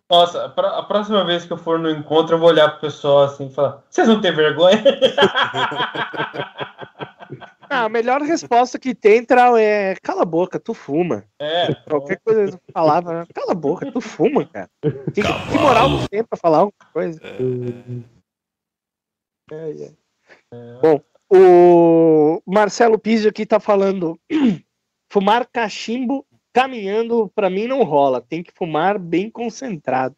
Nossa, 0.07 0.47
pra- 0.49 0.77
a 0.77 0.84
próxima 0.84 1.26
vez 1.26 1.45
que 1.45 1.53
eu 1.53 1.57
for 1.57 1.80
no 1.80 1.89
encontro, 1.89 2.35
eu 2.35 2.39
vou 2.39 2.49
olhar 2.49 2.69
pro 2.69 2.81
pessoal 2.81 3.23
assim 3.23 3.47
e 3.47 3.53
falar: 3.53 3.84
vocês 3.89 4.07
não 4.07 4.22
têm 4.22 4.31
vergonha? 4.31 4.84
Ah, 7.69 7.85
a 7.85 7.89
melhor 7.89 8.21
resposta 8.21 8.77
que 8.79 8.93
tem, 8.93 9.23
Trau, 9.23 9.57
é 9.57 9.95
cala 10.01 10.21
a 10.21 10.25
boca, 10.25 10.59
tu 10.59 10.73
fuma. 10.73 11.25
É, 11.39 11.73
Qualquer 11.87 12.19
coisa 12.19 12.57
que 12.57 12.71
falava, 12.71 13.27
cala 13.33 13.51
a 13.51 13.55
boca, 13.55 13.91
tu 13.91 14.01
fuma, 14.01 14.45
cara. 14.45 14.69
Que, 15.13 15.23
que 15.23 15.57
moral 15.57 15.89
tu 15.89 16.07
tem 16.09 16.23
pra 16.23 16.37
falar 16.37 16.59
alguma 16.59 16.91
coisa? 16.93 17.19
É, 19.51 19.71
é. 19.71 19.91
Bom, 20.81 21.01
o 21.29 22.41
Marcelo 22.45 22.99
Pizzi 22.99 23.27
aqui 23.27 23.45
tá 23.45 23.59
falando: 23.59 24.19
fumar 25.11 25.47
cachimbo 25.47 26.25
caminhando 26.53 27.29
pra 27.35 27.49
mim 27.49 27.67
não 27.67 27.83
rola, 27.83 28.21
tem 28.21 28.41
que 28.41 28.51
fumar 28.51 28.97
bem 28.97 29.29
concentrado. 29.29 30.15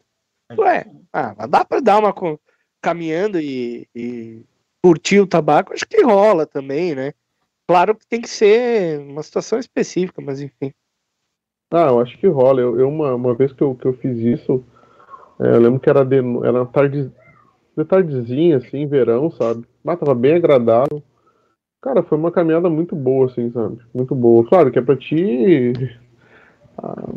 Ué, 0.56 0.86
ah, 1.12 1.46
dá 1.46 1.64
pra 1.64 1.80
dar 1.80 1.98
uma 1.98 2.14
caminhando 2.80 3.40
e, 3.40 3.88
e 3.94 4.42
curtir 4.82 5.20
o 5.20 5.26
tabaco, 5.26 5.72
acho 5.72 5.86
que 5.86 6.02
rola 6.02 6.46
também, 6.46 6.94
né? 6.94 7.12
Claro 7.68 7.94
que 7.94 8.06
tem 8.06 8.20
que 8.20 8.28
ser 8.30 8.98
uma 9.00 9.22
situação 9.22 9.58
específica, 9.58 10.22
mas 10.22 10.40
enfim. 10.40 10.72
Ah, 11.70 11.88
eu 11.88 12.00
acho 12.00 12.16
que 12.18 12.26
rola. 12.26 12.60
Eu, 12.60 12.78
eu 12.80 12.88
uma, 12.88 13.14
uma 13.14 13.34
vez 13.34 13.52
que 13.52 13.62
eu, 13.62 13.74
que 13.74 13.86
eu 13.86 13.92
fiz 13.92 14.16
isso, 14.18 14.64
é, 15.40 15.48
eu 15.48 15.60
lembro 15.60 15.80
que 15.80 15.90
era, 15.90 16.04
de, 16.04 16.16
era 16.44 16.66
tarde, 16.66 17.10
de 17.76 17.84
tardezinha, 17.84 18.58
assim, 18.58 18.86
verão, 18.86 19.30
sabe? 19.30 19.66
Mas 19.84 19.98
tava 19.98 20.14
bem 20.14 20.34
agradável. 20.36 21.02
Cara, 21.82 22.02
foi 22.02 22.18
uma 22.18 22.32
caminhada 22.32 22.70
muito 22.70 22.96
boa, 22.96 23.26
assim, 23.26 23.50
sabe? 23.52 23.78
Muito 23.94 24.14
boa. 24.14 24.46
Claro 24.48 24.70
que 24.72 24.78
é 24.78 24.82
pra 24.82 24.96
te 24.96 25.72
ah, 26.78 27.08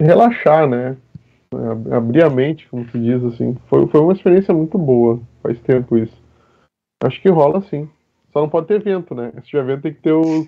relaxar, 0.00 0.68
né? 0.68 0.96
Ab- 1.52 1.92
Abrir 1.94 2.24
a 2.24 2.30
mente, 2.30 2.68
como 2.68 2.88
se 2.90 2.98
diz, 2.98 3.22
assim. 3.24 3.56
Foi, 3.68 3.86
foi 3.88 4.00
uma 4.00 4.12
experiência 4.12 4.54
muito 4.54 4.78
boa. 4.78 5.20
Faz 5.42 5.58
tempo 5.60 5.98
isso. 5.98 6.16
Acho 7.04 7.20
que 7.22 7.28
rola, 7.30 7.62
sim. 7.62 7.88
Só 8.32 8.40
não 8.40 8.48
pode 8.48 8.66
ter 8.66 8.82
vento, 8.82 9.14
né? 9.14 9.32
Se 9.36 9.42
tiver 9.42 9.64
vento, 9.64 9.82
tem 9.82 9.94
que 9.94 10.00
ter 10.00 10.12
os, 10.12 10.46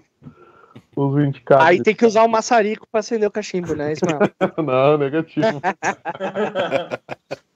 os 0.97 1.15
20 1.15 1.41
caras. 1.43 1.67
Aí 1.67 1.83
tem 1.83 1.95
que 1.95 2.07
usar 2.07 2.23
o 2.23 2.29
maçarico 2.29 2.87
pra 2.91 3.01
acender 3.01 3.29
o 3.29 3.33
cachimbo, 3.33 3.75
né, 3.75 3.93
Ismael? 3.93 4.21
Não, 4.65 4.99
negativo. 4.99 5.61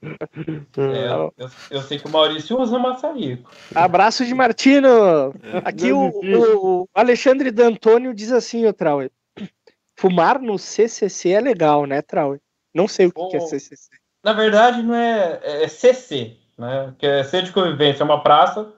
é, 0.03 1.09
eu, 1.09 1.51
eu 1.71 1.83
sei 1.83 1.99
que 1.99 2.07
o 2.07 2.11
Maurício 2.11 2.59
usa 2.59 2.79
maçarico. 2.79 3.51
Abraço 3.75 4.25
de 4.25 4.35
Martino! 4.35 5.35
Aqui 5.65 5.93
o, 5.93 6.09
o 6.09 6.89
Alexandre 6.95 7.51
D'Antônio 7.51 8.15
diz 8.15 8.33
assim, 8.33 8.67
ô 8.67 8.73
Trauer. 8.73 9.11
Fumar 9.97 10.41
no 10.41 10.59
CCC 10.59 11.31
é 11.31 11.41
legal, 11.41 11.87
né, 11.87 12.03
Trauer? 12.03 12.41
Não 12.75 12.89
sei 12.89 13.07
o 13.07 13.13
que, 13.13 13.29
que 13.29 13.37
é. 13.37 13.41
CCC. 13.41 13.91
Na 14.25 14.33
verdade, 14.33 14.83
não 14.83 14.95
é, 14.95 15.41
é 15.43 15.69
CC, 15.69 16.37
né? 16.59 16.93
Que 16.99 17.07
é 17.07 17.23
Centro 17.23 17.47
de 17.47 17.53
Convivência, 17.53 18.03
é 18.03 18.05
uma 18.05 18.23
praça 18.23 18.76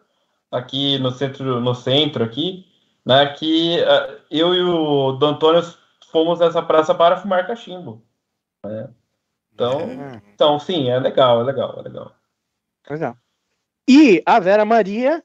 aqui 0.50 0.98
no 0.98 1.10
centro, 1.10 1.60
no 1.60 1.74
centro 1.74 2.24
aqui, 2.24 2.66
né? 3.04 3.26
Que 3.34 3.78
eh, 3.80 4.20
eu 4.30 4.54
e 4.54 4.62
o 4.62 5.12
Dom 5.12 5.28
Antônio 5.28 5.62
fomos 6.10 6.38
nessa 6.40 6.62
praça 6.62 6.94
para 6.94 7.16
fumar 7.16 7.46
cachimbo. 7.46 8.02
né? 8.64 8.88
Então, 9.52 9.80
É. 9.90 10.22
então, 10.34 10.58
sim, 10.58 10.88
é 10.88 10.98
legal, 10.98 11.40
é 11.40 11.44
legal, 11.44 11.78
é 11.78 11.82
legal. 11.82 12.14
Legal. 12.88 13.16
E 13.88 14.22
a 14.24 14.38
Vera 14.38 14.64
Maria 14.64 15.22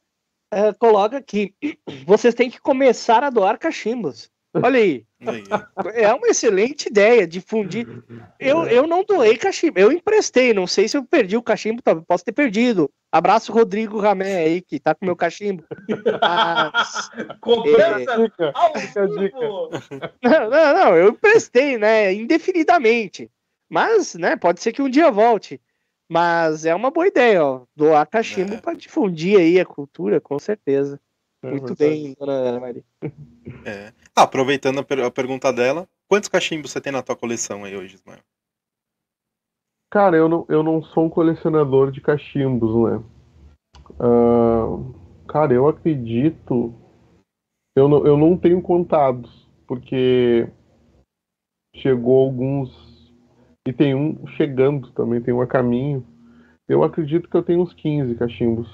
eh, 0.51 0.73
coloca 0.73 1.17
aqui: 1.17 1.55
vocês 2.05 2.33
têm 2.33 2.49
que 2.49 2.59
começar 2.59 3.23
a 3.23 3.29
doar 3.29 3.57
cachimbos. 3.57 4.31
Olha 4.55 4.79
aí, 4.79 5.03
é 5.95 6.13
uma 6.13 6.27
excelente 6.27 6.87
ideia 6.87 7.25
difundir. 7.25 7.87
Eu, 8.39 8.65
eu 8.67 8.85
não 8.85 9.03
doei 9.03 9.35
cachimbo, 9.35 9.79
eu 9.79 9.91
emprestei. 9.91 10.53
Não 10.53 10.67
sei 10.67 10.87
se 10.87 10.95
eu 10.95 11.03
perdi 11.03 11.35
o 11.35 11.41
cachimbo, 11.41 11.81
talvez 11.81 12.05
posso 12.05 12.23
ter 12.23 12.33
perdido. 12.33 12.91
Abraço, 13.15 13.53
Rodrigo 13.53 13.99
Ramé 13.99 14.38
aí, 14.38 14.60
que 14.61 14.80
tá 14.80 14.95
com 14.95 15.06
meu 15.06 15.15
cachimbo. 15.15 15.64
Mas- 16.19 17.10
Cobrança 17.40 18.18
dica. 18.18 18.53
vivo! 19.07 19.69
Não, 20.23 20.49
não, 20.49 20.73
não, 20.73 20.95
eu 20.98 21.10
emprestei, 21.10 21.77
né? 21.77 22.11
Indefinidamente. 22.11 23.30
Mas, 23.69 24.15
né, 24.15 24.35
pode 24.35 24.61
ser 24.61 24.72
que 24.73 24.81
um 24.81 24.90
dia 24.90 25.11
volte. 25.11 25.61
Mas 26.10 26.65
é 26.65 26.73
uma 26.73 26.90
boa 26.90 27.07
ideia, 27.07 27.44
ó. 27.45 27.61
Doar 27.76 28.07
cachimbo 28.07 28.56
É. 28.56 28.57
para 28.61 28.73
difundir 28.73 29.40
aí 29.40 29.60
a 29.60 29.65
cultura, 29.65 30.19
com 30.19 30.40
certeza. 30.40 30.99
É 31.44 31.52
Muito 31.52 31.68
verdade. 31.76 31.90
bem, 31.90 32.15
dona 32.19 32.31
Ana 32.34 32.60
Maria. 32.60 32.84
É. 33.65 33.91
Ah, 34.15 34.23
aproveitando 34.23 34.80
a, 34.80 34.84
per- 34.84 35.03
a 35.03 35.11
pergunta 35.11 35.52
dela, 35.53 35.88
quantos 36.07 36.30
cachimbos 36.30 36.72
você 36.72 36.81
tem 36.81 36.91
na 36.91 37.02
tua 37.03 37.15
coleção 37.15 37.64
aí 37.64 37.76
hoje, 37.76 37.95
Ismael? 37.95 38.19
Cara, 39.93 40.17
eu 40.17 40.27
não, 40.27 40.43
eu 40.49 40.63
não 40.63 40.81
sou 40.81 41.05
um 41.05 41.09
colecionador 41.09 41.91
de 41.91 42.01
cachimbos, 42.01 42.73
né? 42.89 43.03
Ah, 43.99 44.65
cara, 45.27 45.53
eu 45.53 45.67
acredito. 45.67 46.73
Eu 47.75 47.87
não, 47.87 48.03
eu 48.03 48.17
não 48.17 48.35
tenho 48.35 48.59
contados, 48.59 49.47
porque 49.67 50.49
chegou 51.75 52.25
alguns. 52.25 52.71
E 53.67 53.71
tem 53.71 53.93
um 53.93 54.25
chegando 54.29 54.91
também, 54.93 55.21
tem 55.21 55.31
um 55.31 55.41
a 55.41 55.45
caminho. 55.45 56.03
Eu 56.67 56.83
acredito 56.83 57.29
que 57.29 57.37
eu 57.37 57.43
tenho 57.43 57.61
uns 57.61 57.71
15 57.71 58.15
cachimbos. 58.15 58.67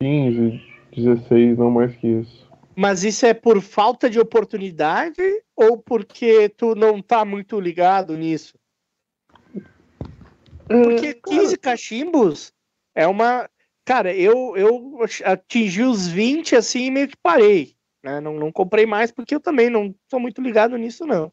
15, 0.00 0.62
16, 0.94 1.58
não 1.58 1.72
mais 1.72 1.92
que 1.96 2.06
isso. 2.06 2.48
Mas 2.76 3.02
isso 3.02 3.26
é 3.26 3.34
por 3.34 3.60
falta 3.60 4.08
de 4.08 4.20
oportunidade 4.20 5.20
ou 5.56 5.76
porque 5.76 6.48
tu 6.50 6.76
não 6.76 7.02
tá 7.02 7.24
muito 7.24 7.58
ligado 7.58 8.16
nisso? 8.16 8.56
Porque 10.66 11.06
É, 11.08 11.14
15 11.14 11.56
cachimbos 11.58 12.52
é 12.94 13.06
uma. 13.06 13.48
Cara, 13.84 14.14
eu, 14.14 14.56
eu 14.56 15.00
atingi 15.24 15.82
os 15.82 16.08
20 16.08 16.56
assim 16.56 16.86
e 16.86 16.90
meio 16.90 17.08
que 17.08 17.16
parei. 17.22 17.74
Né? 18.02 18.20
Não, 18.20 18.34
não 18.34 18.50
comprei 18.50 18.86
mais 18.86 19.10
porque 19.10 19.34
eu 19.34 19.40
também 19.40 19.68
não 19.68 19.94
sou 20.10 20.18
muito 20.18 20.40
ligado 20.40 20.76
nisso, 20.76 21.06
não. 21.06 21.32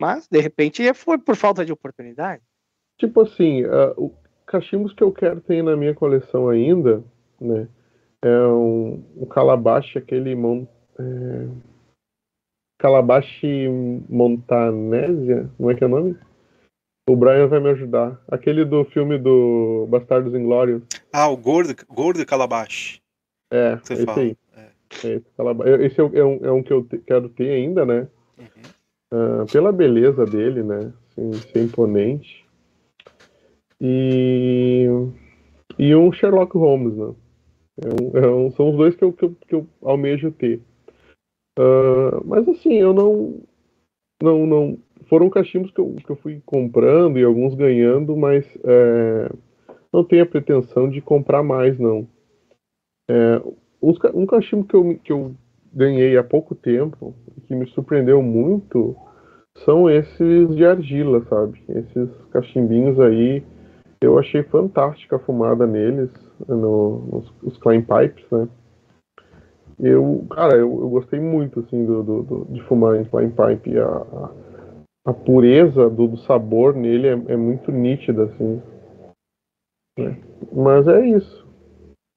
Mas, 0.00 0.28
de 0.28 0.40
repente, 0.40 0.92
foi 0.92 1.18
por 1.18 1.36
falta 1.36 1.64
de 1.64 1.72
oportunidade. 1.72 2.42
Tipo 2.98 3.22
assim, 3.22 3.64
ah, 3.64 3.94
o 3.96 4.12
cachimbos 4.46 4.92
que 4.92 5.02
eu 5.02 5.12
quero 5.12 5.40
ter 5.40 5.62
na 5.62 5.76
minha 5.76 5.94
coleção 5.94 6.48
ainda, 6.48 7.02
né? 7.40 7.68
É 8.22 8.38
um, 8.46 9.04
um 9.16 9.26
calabache, 9.26 9.98
aquele 9.98 10.34
mon, 10.34 10.66
é, 10.98 11.48
calabache 12.78 13.68
montanésia, 14.08 15.50
como 15.56 15.70
é 15.70 15.74
que 15.74 15.84
é 15.84 15.86
o 15.86 15.90
nome? 15.90 16.16
O 17.08 17.14
Brian 17.14 17.46
vai 17.46 17.60
me 17.60 17.70
ajudar. 17.70 18.20
Aquele 18.28 18.64
do 18.64 18.84
filme 18.86 19.16
do 19.18 19.86
Bastardos 19.88 20.34
Inglórios. 20.34 20.82
Ah, 21.12 21.28
o 21.28 21.36
gordo, 21.36 21.74
gordo 21.88 22.26
calabash. 22.26 23.00
É, 23.52 23.76
Você 23.76 23.94
esse 23.94 24.04
fala. 24.04 24.20
aí. 24.22 24.36
É. 24.56 24.60
É 25.04 25.12
esse, 25.14 25.26
calabache. 25.36 25.70
Esse 25.84 26.00
é, 26.00 26.04
um- 26.04 26.14
é 26.16 26.24
um, 26.24 26.44
é 26.46 26.52
um 26.52 26.62
que 26.62 26.72
eu 26.72 26.82
te- 26.84 26.98
quero 26.98 27.28
ter 27.28 27.50
ainda, 27.50 27.84
né? 27.86 28.08
Uhum. 28.38 29.42
uh, 29.42 29.46
pela 29.52 29.70
beleza 29.72 30.24
dele, 30.26 30.62
né? 30.64 30.92
Assim, 31.10 31.32
ser 31.32 31.62
imponente. 31.62 32.44
E, 33.80 34.86
e 35.78 35.94
um 35.94 36.10
Sherlock 36.12 36.56
Holmes, 36.56 36.96
né? 36.96 37.14
É 37.84 37.88
um, 37.88 38.24
é 38.24 38.30
um, 38.30 38.50
são 38.52 38.70
os 38.70 38.76
dois 38.76 38.96
que 38.96 39.04
eu, 39.04 39.12
que 39.12 39.24
eu, 39.26 39.34
que 39.46 39.54
eu 39.54 39.66
almejo 39.82 40.32
ter. 40.32 40.60
Uh, 41.58 42.24
mas 42.24 42.48
assim, 42.48 42.74
eu 42.74 42.92
não, 42.92 43.40
não, 44.22 44.46
não. 44.46 44.78
Foram 45.08 45.30
cachimbos 45.30 45.70
que 45.70 45.80
eu, 45.80 45.94
que 45.94 46.10
eu 46.10 46.16
fui 46.16 46.42
comprando 46.44 47.18
e 47.18 47.24
alguns 47.24 47.54
ganhando, 47.54 48.16
mas 48.16 48.44
é, 48.64 49.30
não 49.92 50.04
tenho 50.04 50.24
a 50.24 50.26
pretensão 50.26 50.88
de 50.88 51.00
comprar 51.00 51.42
mais, 51.42 51.78
não. 51.78 52.06
É, 53.08 53.40
um 54.14 54.26
cachimbo 54.26 54.64
que 54.64 54.74
eu, 54.74 54.98
que 55.02 55.12
eu 55.12 55.34
ganhei 55.72 56.16
há 56.16 56.24
pouco 56.24 56.54
tempo, 56.54 57.14
que 57.46 57.54
me 57.54 57.66
surpreendeu 57.68 58.20
muito, 58.20 58.96
são 59.64 59.88
esses 59.88 60.54
de 60.54 60.64
argila, 60.64 61.24
sabe? 61.28 61.62
Esses 61.68 62.10
cachimbinhos 62.32 62.98
aí, 62.98 63.42
eu 64.00 64.18
achei 64.18 64.42
fantástica 64.42 65.16
a 65.16 65.20
fumada 65.20 65.66
neles, 65.66 66.10
no, 66.48 66.98
nos 67.12 67.32
os 67.42 67.58
climb 67.58 67.84
pipes, 67.86 68.24
né? 68.30 68.48
Eu, 69.78 70.24
cara, 70.30 70.54
eu, 70.56 70.80
eu 70.80 70.88
gostei 70.88 71.20
muito, 71.20 71.60
assim, 71.60 71.84
do, 71.84 72.02
do, 72.02 72.22
do, 72.22 72.44
de 72.46 72.62
fumar 72.62 72.96
em 72.96 73.04
climb 73.04 73.30
pipe. 73.30 73.78
A, 73.78 73.86
a, 73.86 74.30
a 75.06 75.12
pureza 75.12 75.88
do, 75.88 76.08
do, 76.08 76.16
sabor 76.18 76.74
nele 76.74 77.06
é, 77.06 77.12
é 77.12 77.36
muito 77.36 77.70
nítida, 77.70 78.24
assim. 78.24 78.60
Né? 79.96 80.20
Mas 80.52 80.88
é 80.88 81.06
isso. 81.06 81.46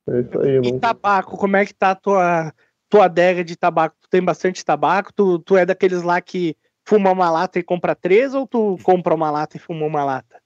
É 0.10 0.22
isso 0.22 0.40
aí. 0.40 0.56
E 0.58 0.72
não... 0.72 0.80
tabaco, 0.80 1.38
como 1.38 1.56
é 1.56 1.66
que 1.66 1.74
tá 1.74 1.92
a 1.92 1.96
tua, 1.96 2.52
tua 2.90 3.06
adega 3.06 3.44
de 3.44 3.56
tabaco? 3.56 3.96
Tu 4.02 4.10
tem 4.10 4.24
bastante 4.24 4.66
tabaco? 4.66 5.14
Tu, 5.14 5.38
tu 5.40 5.56
é 5.56 5.68
daqueles 5.68 6.02
lá 6.02 6.20
que 6.20 6.58
fuma 6.84 7.12
uma 7.12 7.30
lata 7.30 7.60
e 7.60 7.64
compra 7.64 7.94
três 7.94 8.34
ou 8.34 8.48
tu 8.48 8.76
compra 8.82 9.14
uma 9.14 9.30
lata 9.30 9.56
e 9.56 9.60
fuma 9.60 9.86
uma 9.86 10.04
lata? 10.04 10.42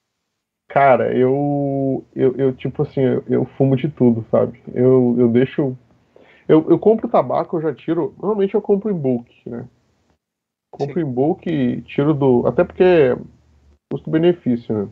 Cara, 0.68 1.16
eu, 1.16 2.04
eu, 2.14 2.36
eu 2.36 2.52
tipo 2.52 2.82
assim, 2.82 3.00
eu, 3.00 3.24
eu, 3.26 3.44
fumo 3.56 3.74
de 3.74 3.88
tudo, 3.88 4.26
sabe? 4.30 4.62
Eu, 4.74 5.16
eu 5.18 5.28
deixo. 5.28 5.76
Eu, 6.46 6.68
eu 6.68 6.78
compro 6.78 7.08
tabaco, 7.08 7.56
eu 7.56 7.62
já 7.62 7.74
tiro. 7.74 8.14
Normalmente 8.18 8.54
eu 8.54 8.60
compro 8.60 8.90
em 8.90 8.94
bulk, 8.94 9.30
né? 9.48 9.66
Compro 10.76 11.00
Sim. 11.00 11.06
em 11.06 11.12
bulk, 11.12 11.82
tiro 11.82 12.12
do. 12.12 12.44
Até 12.48 12.64
porque 12.64 12.82
é 12.82 13.16
custo-benefício, 13.92 14.76
né? 14.76 14.88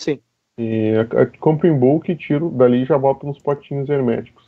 Sim. 0.00 0.18
E 0.58 0.94
a, 0.96 1.22
a, 1.22 1.26
compro 1.38 1.68
em 1.68 1.78
bulk 1.78 2.10
e 2.10 2.16
tiro 2.16 2.50
dali 2.50 2.82
e 2.82 2.84
já 2.84 2.98
boto 2.98 3.24
nos 3.24 3.38
potinhos 3.38 3.88
herméticos. 3.88 4.44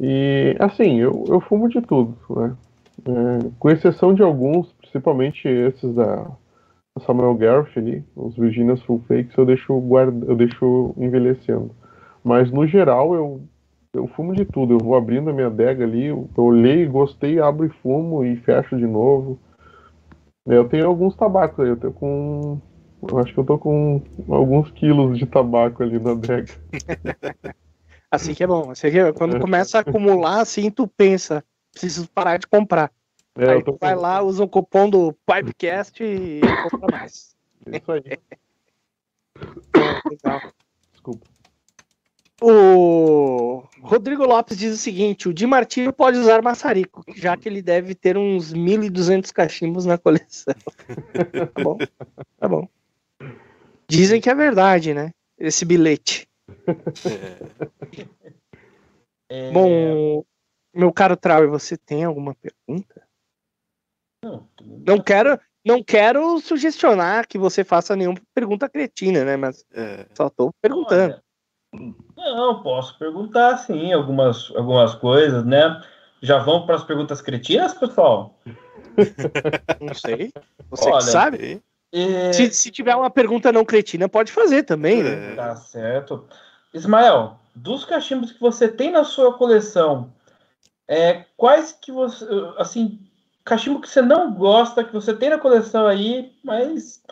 E 0.00 0.54
assim, 0.60 1.00
eu, 1.00 1.24
eu 1.26 1.40
fumo 1.40 1.68
de 1.68 1.80
tudo, 1.80 2.16
né? 2.30 2.56
É, 3.04 3.50
com 3.58 3.70
exceção 3.70 4.14
de 4.14 4.22
alguns, 4.22 4.72
principalmente 4.74 5.48
esses 5.48 5.92
da 5.96 6.30
Samuel 7.04 7.34
Gareth 7.34 7.76
ali, 7.76 8.04
os 8.14 8.36
Virginia's 8.36 8.82
Full 8.82 9.02
Fakes, 9.08 9.36
eu 9.36 9.44
deixo, 9.44 9.80
guarda, 9.80 10.26
eu 10.26 10.36
deixo 10.36 10.94
envelhecendo. 10.96 11.74
Mas 12.22 12.52
no 12.52 12.66
geral 12.68 13.14
eu, 13.14 13.40
eu 13.92 14.06
fumo 14.08 14.34
de 14.34 14.44
tudo, 14.44 14.74
eu 14.74 14.78
vou 14.78 14.94
abrindo 14.94 15.30
a 15.30 15.32
minha 15.32 15.48
adega 15.48 15.84
ali, 15.84 16.06
eu 16.06 16.28
olhei, 16.36 16.86
gostei, 16.86 17.40
abro 17.40 17.66
e 17.66 17.70
fumo 17.82 18.24
e 18.24 18.36
fecho 18.36 18.76
de 18.76 18.86
novo. 18.86 19.38
Eu 20.46 20.68
tenho 20.68 20.86
alguns 20.86 21.16
tabacos 21.16 21.60
aí, 21.60 21.70
eu 21.70 21.76
tenho 21.76 21.92
com. 21.92 22.60
Eu 23.08 23.18
acho 23.18 23.32
que 23.32 23.40
eu 23.40 23.44
tô 23.44 23.58
com 23.58 24.02
alguns 24.28 24.70
quilos 24.72 25.18
de 25.18 25.26
tabaco 25.26 25.82
ali 25.82 25.98
na 25.98 26.12
adega. 26.12 26.52
Assim 28.10 28.34
que 28.34 28.42
é 28.42 28.46
bom. 28.46 28.70
Assim 28.70 28.90
que 28.90 28.98
é, 28.98 29.12
quando 29.12 29.38
começa 29.38 29.78
a 29.78 29.80
acumular, 29.82 30.40
assim, 30.40 30.68
tu 30.68 30.88
pensa, 30.88 31.44
preciso 31.70 32.10
parar 32.10 32.38
de 32.38 32.46
comprar. 32.48 32.90
É, 33.38 33.50
aí 33.52 33.62
tu 33.62 33.78
vai 33.80 33.94
lá, 33.94 34.20
usa 34.20 34.42
o 34.42 34.48
cupom 34.48 34.90
do 34.90 35.12
Pipecast 35.24 36.02
e 36.02 36.40
compra 36.68 36.98
mais. 36.98 37.36
Isso 37.68 37.92
aí. 37.92 38.18
Legal. 40.10 40.40
Desculpa. 40.90 41.26
O 42.40 43.64
Rodrigo 43.82 44.24
Lopes 44.24 44.56
diz 44.56 44.74
o 44.74 44.78
seguinte: 44.78 45.28
o 45.28 45.34
Di 45.34 45.46
Martino 45.46 45.92
pode 45.92 46.18
usar 46.18 46.42
maçarico, 46.42 47.04
já 47.14 47.36
que 47.36 47.48
ele 47.48 47.60
deve 47.60 47.94
ter 47.94 48.16
uns 48.16 48.54
1.200 48.54 49.30
cachimbos 49.32 49.84
na 49.84 49.98
coleção. 49.98 50.54
tá 51.54 51.62
bom? 51.62 51.78
Tá 52.38 52.48
bom. 52.48 52.68
Dizem 53.88 54.20
que 54.20 54.30
é 54.30 54.34
verdade, 54.34 54.94
né? 54.94 55.12
Esse 55.38 55.64
bilhete. 55.64 56.28
É... 59.32 59.52
Bom, 59.52 60.24
meu 60.74 60.92
caro 60.92 61.16
Trau, 61.16 61.48
você 61.48 61.76
tem 61.76 62.02
alguma 62.02 62.34
pergunta? 62.34 63.06
Não, 64.24 64.48
não 64.86 65.00
quero, 65.00 65.38
não 65.64 65.82
quero 65.84 66.40
sugestionar 66.40 67.28
que 67.28 67.38
você 67.38 67.62
faça 67.62 67.94
nenhuma 67.94 68.20
pergunta 68.34 68.68
cretina, 68.68 69.24
né? 69.24 69.36
Mas 69.36 69.64
é. 69.72 70.04
só 70.14 70.26
estou 70.26 70.52
perguntando. 70.60 71.14
Olha, 71.14 71.22
não, 72.16 72.62
posso 72.62 72.98
perguntar 72.98 73.56
sim 73.58 73.92
algumas, 73.92 74.52
algumas 74.56 74.94
coisas, 74.94 75.44
né? 75.44 75.80
Já 76.20 76.38
vamos 76.38 76.66
para 76.66 76.76
as 76.76 76.84
perguntas 76.84 77.22
cretinas, 77.22 77.74
pessoal? 77.74 78.38
Não 79.80 79.94
sei. 79.94 80.32
Você 80.70 80.90
Olha, 80.90 81.00
sabe? 81.00 81.62
É... 81.92 82.32
Se, 82.32 82.50
se, 82.52 82.70
tiver 82.70 82.94
uma 82.94 83.10
pergunta 83.10 83.50
não 83.50 83.64
cretina, 83.64 84.08
pode 84.08 84.30
fazer 84.30 84.62
também, 84.62 85.02
né? 85.02 85.34
Tá 85.34 85.56
certo. 85.56 86.24
Ismael, 86.72 87.36
dos 87.54 87.84
cachimbos 87.84 88.30
que 88.30 88.40
você 88.40 88.68
tem 88.68 88.92
na 88.92 89.02
sua 89.02 89.36
coleção, 89.36 90.12
é, 90.86 91.24
quais 91.36 91.72
que 91.72 91.90
você, 91.90 92.24
assim, 92.58 93.00
cachimbo 93.44 93.80
que 93.80 93.88
você 93.88 94.02
não 94.02 94.32
gosta, 94.32 94.84
que 94.84 94.92
você 94.92 95.14
tem 95.14 95.30
na 95.30 95.38
coleção 95.38 95.86
aí, 95.86 96.32
mas 96.44 97.02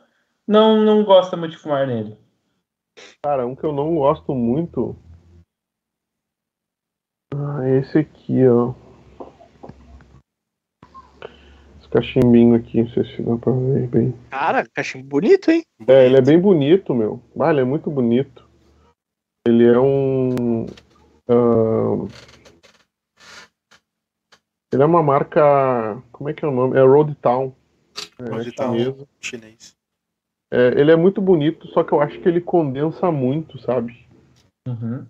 não, 0.47 0.85
não 0.85 1.05
gosta 1.05 1.37
muito 1.37 1.53
de 1.53 1.59
fumar 1.59 1.87
nele? 1.87 2.17
Cara, 3.23 3.47
um 3.47 3.55
que 3.55 3.65
eu 3.65 3.73
não 3.73 3.97
gosto 3.97 4.35
muito. 4.35 4.97
Ah, 7.35 7.69
esse 7.69 7.99
aqui, 7.99 8.47
ó. 8.47 8.75
Esse 11.79 11.89
cachimbinho 11.89 12.55
aqui, 12.55 12.83
não 12.83 12.91
sei 12.91 13.05
se 13.05 13.23
dá 13.23 13.37
pra 13.37 13.53
ver 13.53 13.87
bem. 13.89 14.15
Cara, 14.31 14.67
cachimbo 14.75 15.09
bonito, 15.09 15.51
hein? 15.51 15.63
É, 15.87 16.07
ele 16.07 16.17
é 16.17 16.23
bem 16.23 16.41
bonito, 16.41 16.95
meu. 16.95 17.23
Ah, 17.41 17.51
ele 17.51 17.61
é 17.61 17.65
muito 17.65 17.91
bonito. 17.91 18.49
Ele 19.47 19.65
é 19.67 19.79
um. 19.79 20.65
Uh, 21.31 22.09
ele 24.73 24.83
é 24.83 24.87
uma 24.87 25.03
marca. 25.03 26.03
Como 26.13 26.29
é 26.29 26.35
que 26.35 26.45
é 26.45 26.49
o 26.49 26.53
nome? 26.53 26.77
É 26.77 26.83
Road 26.83 27.15
Town. 27.17 27.55
É, 28.19 28.31
Road 28.31 28.53
Town 28.53 29.07
chinês. 29.21 29.78
É, 30.51 30.81
ele 30.81 30.91
é 30.91 30.97
muito 30.97 31.21
bonito, 31.21 31.67
só 31.69 31.85
que 31.85 31.93
eu 31.93 32.01
acho 32.01 32.19
que 32.21 32.29
ele 32.29 32.41
condensa 32.41 33.11
muito, 33.11 33.59
sabe? 33.61 34.07
Uhum. 34.67 35.07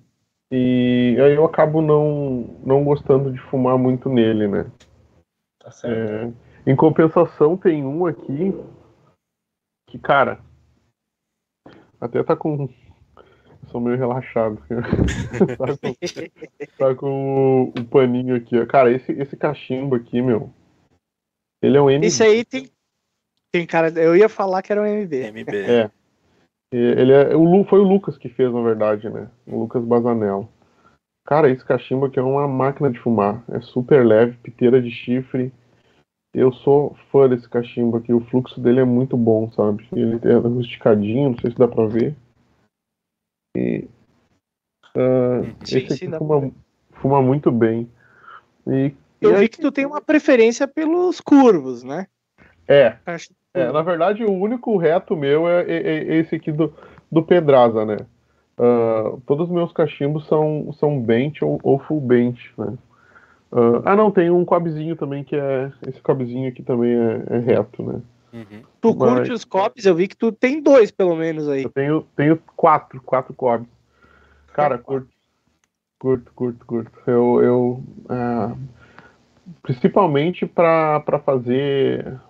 E 0.51 1.17
aí 1.21 1.35
eu 1.35 1.45
acabo 1.45 1.83
não, 1.83 2.59
não 2.65 2.83
gostando 2.83 3.31
de 3.31 3.39
fumar 3.39 3.77
muito 3.79 4.09
nele, 4.09 4.49
né? 4.49 4.71
Tá 5.61 5.71
certo. 5.71 6.35
É, 6.67 6.71
em 6.71 6.75
compensação, 6.75 7.57
tem 7.57 7.85
um 7.85 8.07
aqui 8.07 8.55
que, 9.89 9.99
cara, 9.99 10.41
até 12.01 12.23
tá 12.23 12.35
com 12.35 12.69
sou 13.71 13.81
meio 13.81 13.97
relaxado. 13.97 14.59
tá 15.59 15.77
com, 15.77 16.79
tá 16.79 16.95
com 16.95 17.65
o, 17.65 17.81
o, 17.81 17.85
paninho 17.85 18.35
aqui, 18.37 18.59
ó. 18.59 18.67
Cara, 18.67 18.91
esse, 18.91 19.13
esse 19.13 19.37
cachimbo 19.37 19.95
aqui, 19.95 20.21
meu. 20.21 20.53
Ele 21.63 21.77
é 21.77 21.81
um 21.81 21.91
MB. 21.91 22.07
Esse 22.07 22.23
aí 22.23 22.45
tem. 22.45 22.71
Tem 23.53 23.67
cara. 23.67 23.89
Eu 23.91 24.17
ia 24.17 24.29
falar 24.29 24.63
que 24.63 24.73
era 24.73 24.83
um 24.83 24.87
MB. 24.87 25.31
MB. 25.33 25.57
É. 25.57 25.91
Ele 26.71 27.13
é, 27.13 27.35
o, 27.35 27.65
foi 27.65 27.81
o 27.81 27.85
Lucas 27.85 28.19
que 28.19 28.29
fez, 28.29 28.53
na 28.53 28.61
verdade, 28.61 29.09
né? 29.09 29.31
O 29.47 29.61
Lucas 29.61 29.83
Bazanello. 29.83 30.49
Cara, 31.27 31.51
esse 31.51 31.65
cachimbo 31.65 32.07
aqui 32.07 32.19
é 32.19 32.23
uma 32.23 32.47
máquina 32.47 32.91
de 32.91 32.99
fumar. 32.99 33.43
É 33.49 33.61
super 33.61 34.05
leve, 34.05 34.37
piteira 34.39 34.81
de 34.81 34.91
chifre. 34.91 35.53
Eu 36.35 36.53
sou 36.53 36.95
fã 37.11 37.29
desse 37.29 37.49
cachimbo 37.49 37.97
aqui. 37.97 38.13
O 38.13 38.25
fluxo 38.27 38.61
dele 38.61 38.81
é 38.81 38.85
muito 38.85 39.17
bom, 39.17 39.51
sabe? 39.53 39.89
Ele 39.93 40.21
é 40.23 40.35
rusticadinho, 40.35 41.31
não 41.31 41.39
sei 41.39 41.51
se 41.51 41.59
dá 41.59 41.67
pra 41.67 41.87
ver. 41.87 42.15
E, 43.57 43.89
uh, 44.95 45.45
sim, 45.65 45.79
esse 45.79 45.97
sim, 45.97 46.11
fuma, 46.13 46.53
fuma, 46.93 47.23
muito 47.23 47.51
bem. 47.51 47.91
E, 48.67 48.95
eu 49.21 49.37
vi 49.37 49.49
que 49.49 49.61
tu 49.61 49.73
tem 49.73 49.87
uma 49.87 50.01
preferência 50.01 50.69
pelos 50.69 51.21
curvos, 51.21 51.83
né? 51.83 52.07
É. 52.69 52.99
é 53.55 53.73
na 53.73 53.83
verdade, 53.83 54.25
o 54.25 54.33
único 54.33 54.77
reto 54.77 55.17
meu 55.17 55.49
é, 55.49 55.63
é, 55.63 55.87
é 55.87 56.17
esse 56.17 56.35
aqui 56.35 56.53
do, 56.53 56.73
do 57.11 57.23
Pedraza, 57.23 57.85
né? 57.85 57.97
Uh, 58.59 59.21
todos 59.27 59.49
os 59.49 59.55
meus 59.55 59.73
cachimbos 59.73 60.27
são, 60.27 60.73
são 60.79 61.01
bench 61.01 61.45
ou, 61.45 61.61
ou 61.63 61.79
full 61.79 62.01
bench, 62.01 62.53
né? 62.59 62.77
Uh, 63.53 63.81
ah, 63.85 63.97
não, 63.97 64.11
tem 64.11 64.31
um 64.31 64.45
cobzinho 64.45 64.95
também 64.97 65.25
que 65.25 65.37
é. 65.37 65.73
Esse 65.87 66.01
cobzinho 66.01 66.49
aqui 66.49 66.63
também 66.63 66.93
é, 66.93 67.23
é 67.31 67.39
reto, 67.39 67.83
né? 67.83 68.03
Uhum. 68.33 68.63
Tu 68.81 68.95
Mas... 68.95 68.99
curte 68.99 69.33
os 69.33 69.45
copos? 69.45 69.87
Eu 69.87 69.95
vi 69.95 70.07
que 70.09 70.17
tu 70.17 70.31
tem 70.31 70.63
dois, 70.63 70.91
pelo 70.91 71.17
menos, 71.17 71.49
aí. 71.49 71.63
Eu 71.63 71.71
tenho, 71.71 72.07
tenho 72.15 72.39
quatro, 72.57 73.01
quatro 73.01 73.33
copos. 73.33 73.67
Cara, 74.53 74.77
curto. 74.77 75.09
Curto, 75.99 76.33
curto, 76.35 76.67
curto. 76.67 76.93
Eu. 77.07 77.43
eu 77.43 77.83
é, 78.11 78.55
principalmente 79.63 80.47
para 80.47 81.21
fazer. 81.25 82.21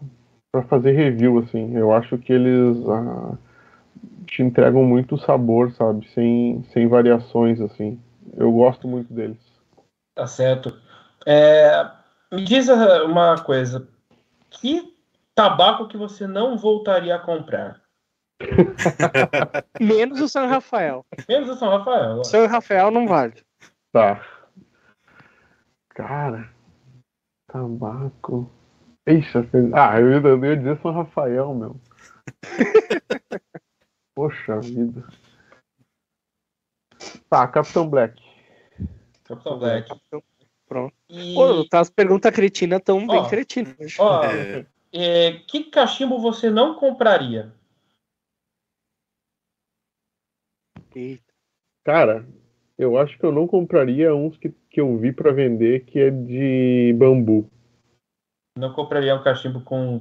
Para 0.58 0.62
fazer 0.68 0.92
review, 0.92 1.38
assim. 1.38 1.76
Eu 1.76 1.92
acho 1.92 2.18
que 2.18 2.32
eles 2.32 2.76
ah, 2.88 3.36
te 4.26 4.42
entregam 4.42 4.82
muito 4.82 5.16
sabor, 5.18 5.70
sabe? 5.72 6.08
Sem, 6.08 6.64
sem 6.72 6.88
variações, 6.88 7.60
assim. 7.60 8.00
Eu 8.36 8.50
gosto 8.52 8.88
muito 8.88 9.12
deles. 9.12 9.38
Tá 10.14 10.26
certo. 10.26 10.76
É, 11.26 11.88
me 12.32 12.44
diz 12.44 12.68
uma 12.68 13.38
coisa. 13.38 13.88
Que 14.50 14.94
tabaco 15.34 15.86
que 15.86 15.96
você 15.96 16.26
não 16.26 16.56
voltaria 16.56 17.14
a 17.14 17.20
comprar? 17.20 17.80
Menos 19.80 20.20
o 20.20 20.28
São 20.28 20.48
Rafael. 20.48 21.04
Menos 21.28 21.48
o 21.50 21.54
São 21.54 21.68
Rafael. 21.68 22.24
São 22.24 22.46
Rafael 22.46 22.90
não 22.90 23.06
vale. 23.06 23.34
Tá. 23.92 24.24
Cara, 25.90 26.48
tabaco. 27.48 28.57
Eixa, 29.08 29.40
ah, 29.72 29.98
eu 29.98 30.10
ia, 30.10 30.18
eu 30.18 30.44
ia 30.44 30.56
dizer 30.56 30.78
São 30.82 30.92
Rafael, 30.92 31.54
meu. 31.54 31.80
Poxa 34.14 34.60
vida. 34.60 35.08
Tá, 37.30 37.48
Capitão 37.48 37.88
Black. 37.88 38.22
Capitão 39.24 39.58
Black. 39.58 39.90
Pronto. 40.66 40.94
E... 41.08 41.34
Pô, 41.34 41.66
tá, 41.66 41.80
as 41.80 41.88
perguntas 41.88 42.34
cretinas 42.34 42.82
tão 42.84 43.06
bem 43.06 43.26
cretinas. 43.30 43.96
Ó, 43.98 44.24
é, 44.92 45.32
que 45.46 45.64
cachimbo 45.64 46.20
você 46.20 46.50
não 46.50 46.74
compraria? 46.74 47.50
Eita. 50.94 51.32
Cara, 51.82 52.28
eu 52.76 52.98
acho 52.98 53.16
que 53.16 53.24
eu 53.24 53.32
não 53.32 53.46
compraria 53.46 54.14
uns 54.14 54.36
que, 54.36 54.52
que 54.68 54.82
eu 54.82 54.98
vi 54.98 55.12
para 55.12 55.32
vender 55.32 55.86
que 55.86 55.98
é 55.98 56.10
de 56.10 56.94
bambu. 56.98 57.50
Não 58.58 58.72
compraria 58.72 59.14
um 59.14 59.22
cachimbo 59.22 59.60
com, 59.60 60.00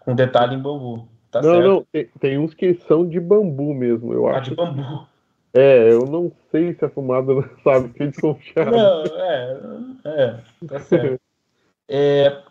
com 0.00 0.14
detalhe 0.14 0.54
em 0.54 0.60
bambu. 0.60 1.06
Tá 1.30 1.42
não, 1.42 1.52
certo. 1.52 1.68
não, 1.68 1.84
tem, 1.92 2.06
tem, 2.18 2.38
uns 2.38 2.54
que 2.54 2.74
são 2.74 3.06
de 3.06 3.20
bambu 3.20 3.74
mesmo, 3.74 4.14
eu 4.14 4.26
ah, 4.26 4.38
acho. 4.38 4.50
de 4.50 4.56
bambu. 4.56 5.06
É, 5.52 5.92
eu 5.92 6.06
não 6.06 6.32
sei 6.50 6.74
se 6.74 6.84
a 6.84 6.88
fumada, 6.88 7.32
sabe, 7.62 7.88
fiquei 7.88 8.08
desconfiado. 8.08 8.70
Não, 8.70 9.02
é, 9.02 9.60
é, 10.04 10.66
tá 10.66 10.80
certo. 10.80 11.20
é, 11.88 12.42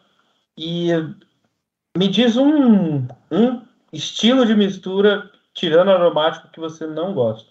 e 0.55 0.89
me 1.97 2.07
diz 2.07 2.37
um, 2.37 3.07
um 3.31 3.65
estilo 3.91 4.45
de 4.45 4.55
mistura, 4.55 5.31
tirando 5.53 5.89
aromático, 5.89 6.51
que 6.51 6.59
você 6.59 6.85
não 6.85 7.13
gosta. 7.13 7.49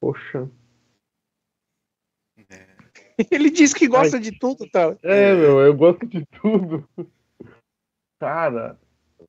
Poxa. 0.00 0.48
Ele 3.30 3.50
diz 3.50 3.72
que 3.72 3.86
gosta 3.86 4.16
Ai. 4.16 4.22
de 4.22 4.38
tudo, 4.38 4.68
tá? 4.70 4.96
É, 5.02 5.34
meu, 5.34 5.60
eu 5.60 5.74
gosto 5.74 6.06
de 6.06 6.24
tudo. 6.40 6.88
Cara, 8.18 8.78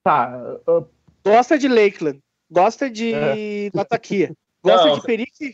tá. 0.04 0.60
Uh... 0.68 0.88
Gosta 1.24 1.58
de 1.58 1.68
Lakeland, 1.68 2.20
gosta 2.50 2.90
de 2.90 3.14
é. 3.14 3.70
Latakia, 3.74 4.34
gosta 4.64 4.88
Não. 4.88 4.96
de 4.96 5.02
Perique. 5.02 5.54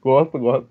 gosto, 0.00 0.38
gosto. 0.38 0.68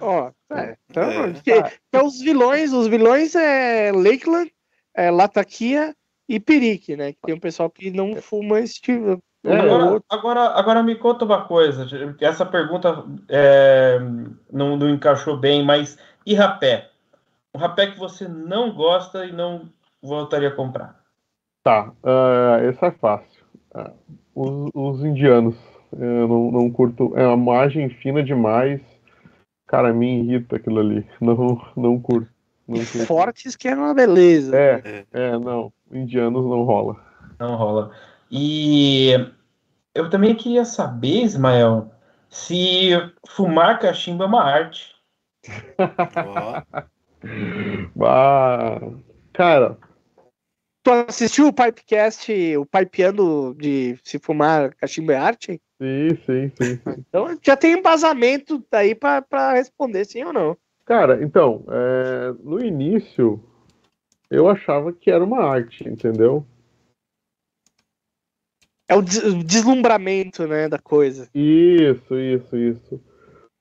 Ó, 0.00 0.30
é, 0.52 0.76
então, 0.88 1.02
é. 1.02 1.32
Que, 1.34 1.62
que 1.62 1.78
é 1.96 2.02
os 2.02 2.20
vilões, 2.20 2.72
os 2.72 2.86
vilões 2.86 3.34
é 3.34 3.92
Lakeland, 3.92 4.52
é 4.94 5.10
Latakia 5.10 5.94
e 6.28 6.38
Perique, 6.38 6.96
né? 6.96 7.12
Que 7.12 7.18
tem 7.24 7.34
um 7.34 7.40
pessoal 7.40 7.70
que 7.70 7.90
não 7.90 8.16
fuma 8.16 8.60
esse 8.60 8.80
tipo. 8.80 9.22
É, 9.42 9.56
agora, 9.56 10.02
agora, 10.08 10.40
agora, 10.50 10.82
me 10.82 10.94
conta 10.94 11.24
uma 11.24 11.42
coisa. 11.44 11.86
Essa 12.20 12.44
pergunta 12.44 13.04
é, 13.28 13.98
não, 14.52 14.76
não, 14.76 14.90
encaixou 14.90 15.36
bem, 15.36 15.64
mas 15.64 15.98
e 16.26 16.34
rapé? 16.34 16.90
Um 17.54 17.58
rapé 17.58 17.90
que 17.90 17.98
você 17.98 18.28
não 18.28 18.72
gosta 18.72 19.24
e 19.24 19.32
não 19.32 19.62
voltaria 20.02 20.48
a 20.48 20.54
comprar? 20.54 21.00
Tá, 21.64 21.90
uh, 22.02 22.64
esse 22.68 22.84
é 22.84 22.90
fácil. 22.90 23.44
Uh, 23.74 23.92
os, 24.34 24.70
os, 24.74 25.04
indianos. 25.04 25.56
Eu 25.92 26.28
não, 26.28 26.50
não 26.50 26.70
curto. 26.70 27.12
É 27.16 27.26
uma 27.26 27.36
margem 27.36 27.88
fina 27.88 28.22
demais. 28.22 28.80
Cara, 29.66 29.92
me 29.92 30.20
irrita 30.20 30.56
aquilo 30.56 30.80
ali. 30.80 31.06
Não, 31.20 31.60
não 31.76 32.00
curto. 32.00 32.28
Não 32.66 32.76
curto. 32.76 33.06
Fortes 33.06 33.56
que 33.56 33.68
é 33.68 33.74
uma 33.74 33.94
beleza. 33.94 34.56
É, 34.56 35.04
é, 35.12 35.38
não. 35.38 35.72
Indianos 35.92 36.44
não 36.44 36.62
rola. 36.62 36.96
Não 37.38 37.56
rola. 37.56 37.92
E 38.30 39.12
eu 39.94 40.08
também 40.08 40.34
queria 40.36 40.64
saber, 40.64 41.24
Ismael, 41.24 41.90
se 42.28 42.90
fumar 43.26 43.78
cachimbo 43.78 44.22
é 44.22 44.26
uma 44.26 44.44
arte. 44.44 44.94
bah, 47.96 48.80
cara. 49.34 49.76
Tu 50.82 50.90
assistiu 51.08 51.48
o 51.48 51.52
Pipecast, 51.52 52.32
o 52.56 52.64
Pipeando 52.64 53.54
de 53.54 53.98
se 54.02 54.18
fumar 54.18 54.74
cachimbo 54.76 55.12
é 55.12 55.16
arte? 55.16 55.60
Sim, 55.82 56.10
sim, 56.24 56.52
sim. 56.56 56.76
sim. 56.76 56.94
Então 57.08 57.38
já 57.42 57.56
tem 57.56 57.78
embasamento 57.78 58.64
aí 58.72 58.94
para 58.94 59.52
responder 59.52 60.04
sim 60.04 60.22
ou 60.22 60.32
não. 60.32 60.56
Cara, 60.86 61.22
então, 61.22 61.64
é, 61.68 62.32
no 62.42 62.64
início 62.64 63.42
eu 64.30 64.48
achava 64.48 64.92
que 64.92 65.10
era 65.10 65.22
uma 65.22 65.42
arte, 65.42 65.86
entendeu? 65.88 66.46
É 68.90 68.94
o 68.96 69.02
deslumbramento, 69.02 70.48
né, 70.48 70.68
da 70.68 70.78
coisa. 70.78 71.28
Isso, 71.32 72.18
isso, 72.18 72.56
isso. 72.56 73.00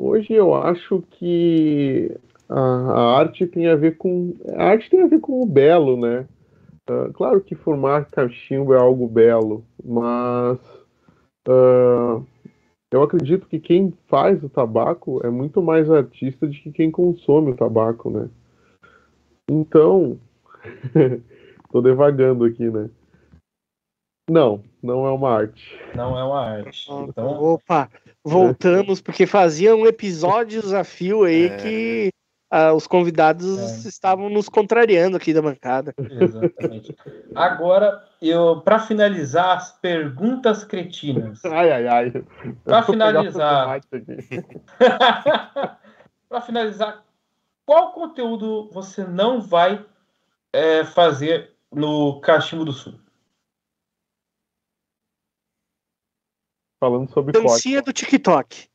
Hoje 0.01 0.33
eu 0.33 0.55
acho 0.55 1.03
que 1.11 2.11
a, 2.49 3.19
arte 3.19 3.45
tem 3.45 3.67
a 3.67 3.75
ver 3.75 3.97
com. 3.97 4.33
A 4.55 4.69
arte 4.69 4.89
tem 4.89 5.03
a 5.03 5.07
ver 5.07 5.19
com 5.19 5.39
o 5.39 5.45
belo, 5.45 5.95
né? 5.95 6.25
Uh, 6.89 7.13
claro 7.13 7.41
que 7.41 7.53
formar 7.53 8.09
cachimbo 8.09 8.73
é 8.73 8.79
algo 8.79 9.07
belo, 9.07 9.63
mas 9.85 10.57
uh, 11.47 12.25
eu 12.89 13.03
acredito 13.03 13.45
que 13.45 13.59
quem 13.59 13.93
faz 14.07 14.43
o 14.43 14.49
tabaco 14.49 15.21
é 15.23 15.29
muito 15.29 15.61
mais 15.61 15.91
artista 15.91 16.47
do 16.47 16.53
que 16.53 16.71
quem 16.71 16.89
consome 16.89 17.51
o 17.51 17.55
tabaco, 17.55 18.09
né? 18.09 18.27
Então, 19.47 20.17
tô 21.71 21.83
devagando 21.83 22.45
aqui, 22.45 22.67
né? 22.67 22.89
Não, 24.29 24.63
não 24.81 25.05
é 25.05 25.11
uma 25.11 25.31
arte. 25.31 25.79
Não 25.95 26.17
é 26.17 26.23
uma 26.23 26.45
arte. 26.45 26.91
Então... 26.91 27.43
Opa, 27.43 27.89
voltamos, 28.23 29.01
porque 29.01 29.25
faziam 29.25 29.85
episódios 29.85 30.73
a 30.73 30.83
fio 30.83 31.23
aí 31.23 31.45
é... 31.45 31.57
que 31.57 32.13
uh, 32.53 32.73
os 32.73 32.87
convidados 32.87 33.85
é. 33.85 33.89
estavam 33.89 34.29
nos 34.29 34.49
contrariando 34.49 35.17
aqui 35.17 35.33
da 35.33 35.41
bancada. 35.41 35.93
Exatamente. 35.97 36.95
Agora, 37.33 38.03
eu 38.21 38.61
para 38.61 38.79
finalizar 38.79 39.57
as 39.57 39.71
perguntas 39.79 40.63
cretinas. 40.63 41.43
Ai, 41.45 41.71
ai, 41.71 41.87
ai. 41.87 42.13
Para 42.63 42.83
finalizar. 42.83 43.81
para 46.29 46.41
finalizar, 46.41 47.03
qual 47.65 47.93
conteúdo 47.93 48.69
você 48.71 49.03
não 49.03 49.41
vai 49.41 49.83
é, 50.53 50.83
fazer 50.83 51.53
no 51.71 52.19
Cachimbo 52.21 52.65
do 52.65 52.73
Sul? 52.73 52.99
Falando 56.79 57.09
sobre 57.11 57.33
Dancinha 57.33 57.81
do 57.81 57.91
TikTok. 57.91 58.69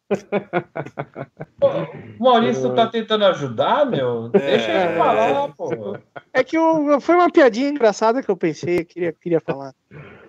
o 2.21 2.23
Maurício 2.23 2.75
tá 2.75 2.87
tentando 2.87 3.25
ajudar, 3.25 3.87
meu? 3.87 4.29
Deixa 4.29 4.71
é... 4.71 4.85
ele 4.85 4.99
falar, 4.99 5.49
pô. 5.55 5.97
É 6.33 6.45
que 6.45 6.57
eu, 6.57 7.01
foi 7.01 7.15
uma 7.15 7.31
piadinha 7.31 7.71
engraçada 7.71 8.23
que 8.23 8.31
eu 8.31 8.37
pensei, 8.37 8.85
queria, 8.85 9.13
queria 9.13 9.41
falar. 9.41 9.75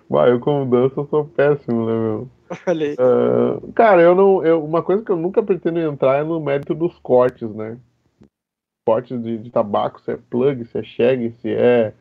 Vai, 0.08 0.30
eu 0.30 0.40
como 0.40 0.70
dança 0.70 1.04
sou 1.10 1.24
péssimo, 1.26 1.86
né, 1.86 1.92
meu? 1.92 2.30
Falei. 2.64 2.94
Uh, 2.94 3.72
cara, 3.72 4.00
eu 4.00 4.14
não. 4.14 4.44
Eu, 4.44 4.64
uma 4.64 4.82
coisa 4.82 5.04
que 5.04 5.10
eu 5.10 5.16
nunca 5.16 5.42
pretendo 5.42 5.80
entrar 5.80 6.20
é 6.20 6.24
no 6.24 6.40
mérito 6.40 6.74
dos 6.74 6.96
cortes, 7.00 7.52
né? 7.54 7.76
Cortes 8.86 9.20
de, 9.20 9.36
de 9.36 9.50
tabaco, 9.50 10.00
se 10.00 10.12
é 10.12 10.16
plug, 10.16 10.64
se 10.64 10.78
é 10.78 10.82
shag, 10.82 11.34
se 11.42 11.50
é 11.52 11.92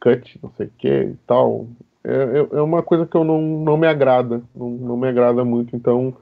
cut, 0.00 0.38
não 0.40 0.52
sei 0.52 0.66
o 0.68 0.72
que 0.78 0.88
e 0.88 1.16
tal 1.26 1.66
é, 2.04 2.56
é 2.56 2.60
uma 2.60 2.82
coisa 2.82 3.06
que 3.06 3.16
eu 3.16 3.24
não, 3.24 3.40
não 3.40 3.76
me 3.76 3.86
agrada, 3.86 4.42
não, 4.54 4.70
não 4.70 4.96
me 4.96 5.08
agrada 5.08 5.44
muito, 5.44 5.76
então 5.76 6.16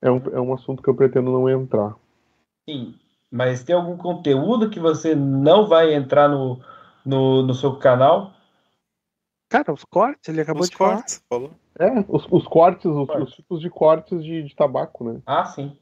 é 0.00 0.10
um, 0.10 0.22
é 0.32 0.40
um 0.40 0.52
assunto 0.52 0.82
que 0.82 0.88
eu 0.88 0.94
pretendo 0.94 1.32
não 1.32 1.48
entrar. 1.48 1.94
Sim, 2.68 2.94
mas 3.30 3.64
tem 3.64 3.74
algum 3.74 3.96
conteúdo 3.96 4.68
que 4.68 4.78
você 4.78 5.14
não 5.14 5.66
vai 5.66 5.94
entrar 5.94 6.28
no, 6.28 6.60
no, 7.04 7.42
no 7.42 7.54
seu 7.54 7.76
canal? 7.76 8.32
Cara, 9.48 9.72
os 9.72 9.84
cortes, 9.84 10.28
ele 10.28 10.40
acabou 10.40 10.62
os 10.62 10.70
de 10.70 10.76
cortes, 10.76 11.22
falar. 11.28 11.40
Falou. 11.40 11.54
É, 11.78 12.04
os, 12.08 12.26
os 12.30 12.46
cortes, 12.46 12.86
os, 12.86 13.06
cortes. 13.06 13.28
os, 13.28 13.34
tipos 13.34 13.60
de 13.60 13.70
cortes 13.70 14.22
de, 14.22 14.42
de 14.42 14.54
tabaco, 14.54 15.04
né? 15.04 15.20
Ah, 15.26 15.44
sim. 15.44 15.76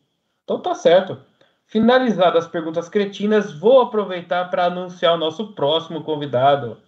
Então 0.44 0.60
tá 0.60 0.74
certo. 0.74 1.20
Finalizadas 1.66 2.44
as 2.44 2.50
perguntas 2.50 2.88
cretinas, 2.88 3.52
vou 3.58 3.80
aproveitar 3.80 4.48
para 4.50 4.66
anunciar 4.66 5.14
o 5.14 5.18
nosso 5.18 5.54
próximo 5.54 6.02
convidado. 6.02 6.78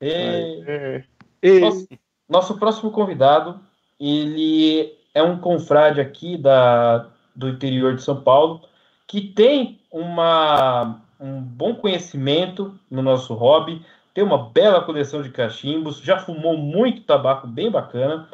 E... 0.00 0.62
É. 0.66 1.04
E... 1.44 1.60
Nosso, 1.60 1.88
nosso, 2.26 2.58
próximo 2.58 2.90
convidado, 2.90 3.60
ele 4.00 4.96
é 5.12 5.22
um 5.22 5.38
confrade 5.38 6.00
aqui 6.00 6.38
da, 6.38 7.10
do 7.36 7.50
interior 7.50 7.94
de 7.94 8.02
São 8.02 8.22
Paulo, 8.22 8.66
que 9.06 9.20
tem 9.20 9.78
uma, 9.90 11.02
um 11.20 11.42
bom 11.42 11.74
conhecimento 11.74 12.74
no 12.90 13.02
nosso 13.02 13.34
hobby, 13.34 13.84
tem 14.14 14.24
uma 14.24 14.50
bela 14.50 14.82
coleção 14.82 15.22
de 15.22 15.30
cachimbos, 15.30 15.98
já 15.98 16.18
fumou 16.18 16.56
muito 16.56 17.02
tabaco 17.02 17.46
bem 17.46 17.70
bacana, 17.70 18.26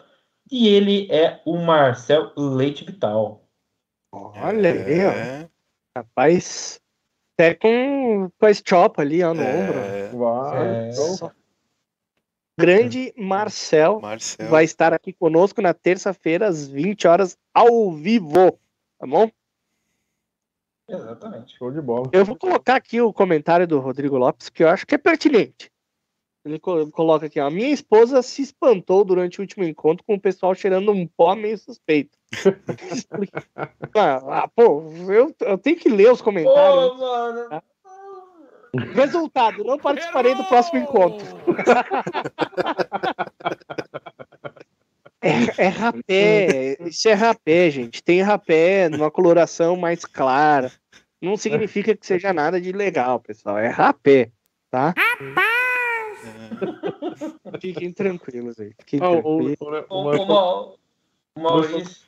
e 0.48 0.68
ele 0.68 1.10
é 1.10 1.40
o 1.44 1.56
Marcel 1.56 2.30
Leite 2.36 2.84
Vital. 2.84 3.42
Olha 4.12 4.70
aí, 4.70 5.06
ó. 5.06 5.48
Rapaz, 5.98 6.80
até 7.34 7.54
com, 7.54 8.30
com 8.38 8.46
a 8.46 8.52
chop 8.54 9.00
ali, 9.00 9.22
ó, 9.24 9.34
no 9.34 9.42
É. 9.42 9.64
ombro. 9.64 9.78
É. 9.78 10.90
então, 10.90 11.32
Grande 12.60 13.12
Marcel 13.18 14.00
Marcel. 14.00 14.48
vai 14.48 14.64
estar 14.64 14.92
aqui 14.92 15.12
conosco 15.12 15.60
na 15.62 15.72
terça-feira, 15.74 16.46
às 16.48 16.66
20 16.68 17.06
horas, 17.08 17.36
ao 17.54 17.92
vivo. 17.92 18.58
Tá 18.98 19.06
bom? 19.06 19.30
Exatamente. 20.88 21.56
show 21.56 21.70
de 21.70 21.80
bola. 21.80 22.10
Eu 22.12 22.24
vou 22.24 22.36
colocar 22.36 22.74
aqui 22.76 23.00
o 23.00 23.12
comentário 23.12 23.66
do 23.66 23.78
Rodrigo 23.78 24.16
Lopes, 24.18 24.48
que 24.48 24.62
eu 24.64 24.68
acho 24.68 24.86
que 24.86 24.94
é 24.94 24.98
pertinente. 24.98 25.70
Ele 26.44 26.58
co- 26.58 26.90
coloca 26.90 27.26
aqui, 27.26 27.38
ó. 27.38 27.50
Minha 27.50 27.68
esposa 27.70 28.22
se 28.22 28.42
espantou 28.42 29.04
durante 29.04 29.38
o 29.38 29.42
último 29.42 29.62
encontro 29.62 30.04
com 30.04 30.14
o 30.14 30.20
pessoal 30.20 30.54
cheirando 30.54 30.90
um 30.90 31.06
pó 31.06 31.34
meio 31.36 31.56
suspeito. 31.58 32.18
ah, 33.94 34.42
ah, 34.44 34.48
pô, 34.48 34.82
eu, 35.08 35.34
eu 35.40 35.58
tenho 35.58 35.76
que 35.76 35.88
ler 35.88 36.10
os 36.10 36.22
comentários. 36.22 36.90
Ô, 36.92 36.94
mano. 36.96 37.62
Resultado, 38.94 39.64
não 39.64 39.78
participarei 39.78 40.34
do 40.34 40.44
próximo 40.44 40.78
encontro. 40.80 41.26
É, 45.22 45.64
é 45.64 45.68
rapé, 45.68 46.76
isso 46.80 47.08
é 47.08 47.12
rapé, 47.12 47.70
gente. 47.70 48.02
Tem 48.02 48.22
rapé 48.22 48.88
numa 48.88 49.10
coloração 49.10 49.76
mais 49.76 50.04
clara. 50.04 50.72
Não 51.20 51.36
significa 51.36 51.94
que 51.94 52.06
seja 52.06 52.32
nada 52.32 52.58
de 52.60 52.72
legal, 52.72 53.20
pessoal. 53.20 53.58
É 53.58 53.68
rapé, 53.68 54.30
tá? 54.70 54.94
Fiquem 57.60 57.92
tranquilos 57.92 58.58
aí. 58.58 58.72
Fiquem 58.80 59.00
Ah, 59.02 59.10
o, 59.10 59.12
tranquilos. 59.20 59.56
o, 59.60 59.64
o, 59.64 59.74
O, 59.74 60.16
o, 60.16 60.22
o 60.22 60.26
Ma- 60.26 60.74
o 61.36 61.40
Maurício, 61.42 62.06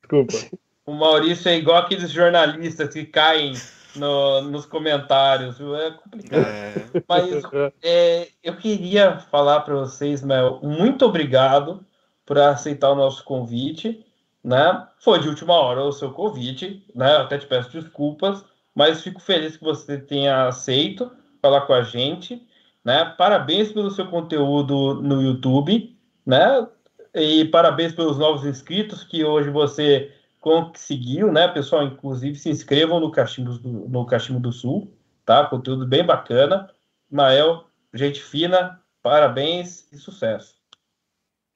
Desculpa. 0.00 0.56
o 0.86 0.92
Maurício 0.94 1.48
é 1.48 1.56
igual 1.56 1.78
aqueles 1.78 2.10
jornalistas 2.10 2.92
que 2.92 3.04
caem 3.04 3.52
no- 3.94 4.42
nos 4.42 4.66
comentários, 4.66 5.58
viu? 5.58 5.74
É 5.76 5.90
complicado. 5.90 6.46
É, 6.46 6.74
Mas 7.08 7.42
é, 7.82 8.28
eu 8.42 8.56
queria 8.56 9.18
falar 9.18 9.60
para 9.60 9.74
vocês, 9.74 10.22
Mel, 10.22 10.60
muito 10.62 11.04
obrigado 11.04 11.84
por 12.24 12.38
aceitar 12.38 12.90
o 12.90 12.94
nosso 12.94 13.24
convite, 13.24 14.04
né? 14.42 14.86
Foi 15.00 15.18
de 15.18 15.28
última 15.28 15.54
hora 15.54 15.82
o 15.82 15.92
seu 15.92 16.10
convite, 16.12 16.84
né? 16.94 17.16
Eu 17.16 17.20
até 17.22 17.38
te 17.38 17.46
peço 17.46 17.70
desculpas, 17.70 18.44
mas 18.74 19.02
fico 19.02 19.20
feliz 19.20 19.56
que 19.56 19.64
você 19.64 19.98
tenha 19.98 20.46
aceito 20.46 21.10
falar 21.42 21.62
com 21.62 21.72
a 21.72 21.82
gente, 21.82 22.40
né? 22.84 23.04
Parabéns 23.18 23.72
pelo 23.72 23.90
seu 23.90 24.06
conteúdo 24.06 24.94
no 25.02 25.20
YouTube, 25.22 25.96
né? 26.24 26.66
E 27.14 27.44
parabéns 27.46 27.92
pelos 27.92 28.16
novos 28.18 28.44
inscritos 28.46 29.02
que 29.02 29.24
hoje 29.24 29.50
você 29.50 30.12
conseguiu, 30.40 31.30
né? 31.30 31.46
Pessoal, 31.48 31.84
inclusive 31.84 32.38
se 32.38 32.48
inscrevam 32.48 32.98
no 32.98 33.12
Cachimbo 33.12 33.52
do, 33.58 33.68
no 33.88 34.06
Cachimbo 34.06 34.40
do 34.40 34.52
Sul, 34.52 34.92
tá? 35.24 35.46
Conteúdo 35.46 35.86
bem 35.86 36.04
bacana. 36.04 36.70
Mael, 37.10 37.66
gente 37.92 38.22
fina, 38.22 38.82
parabéns 39.02 39.86
e 39.92 39.98
sucesso. 39.98 40.54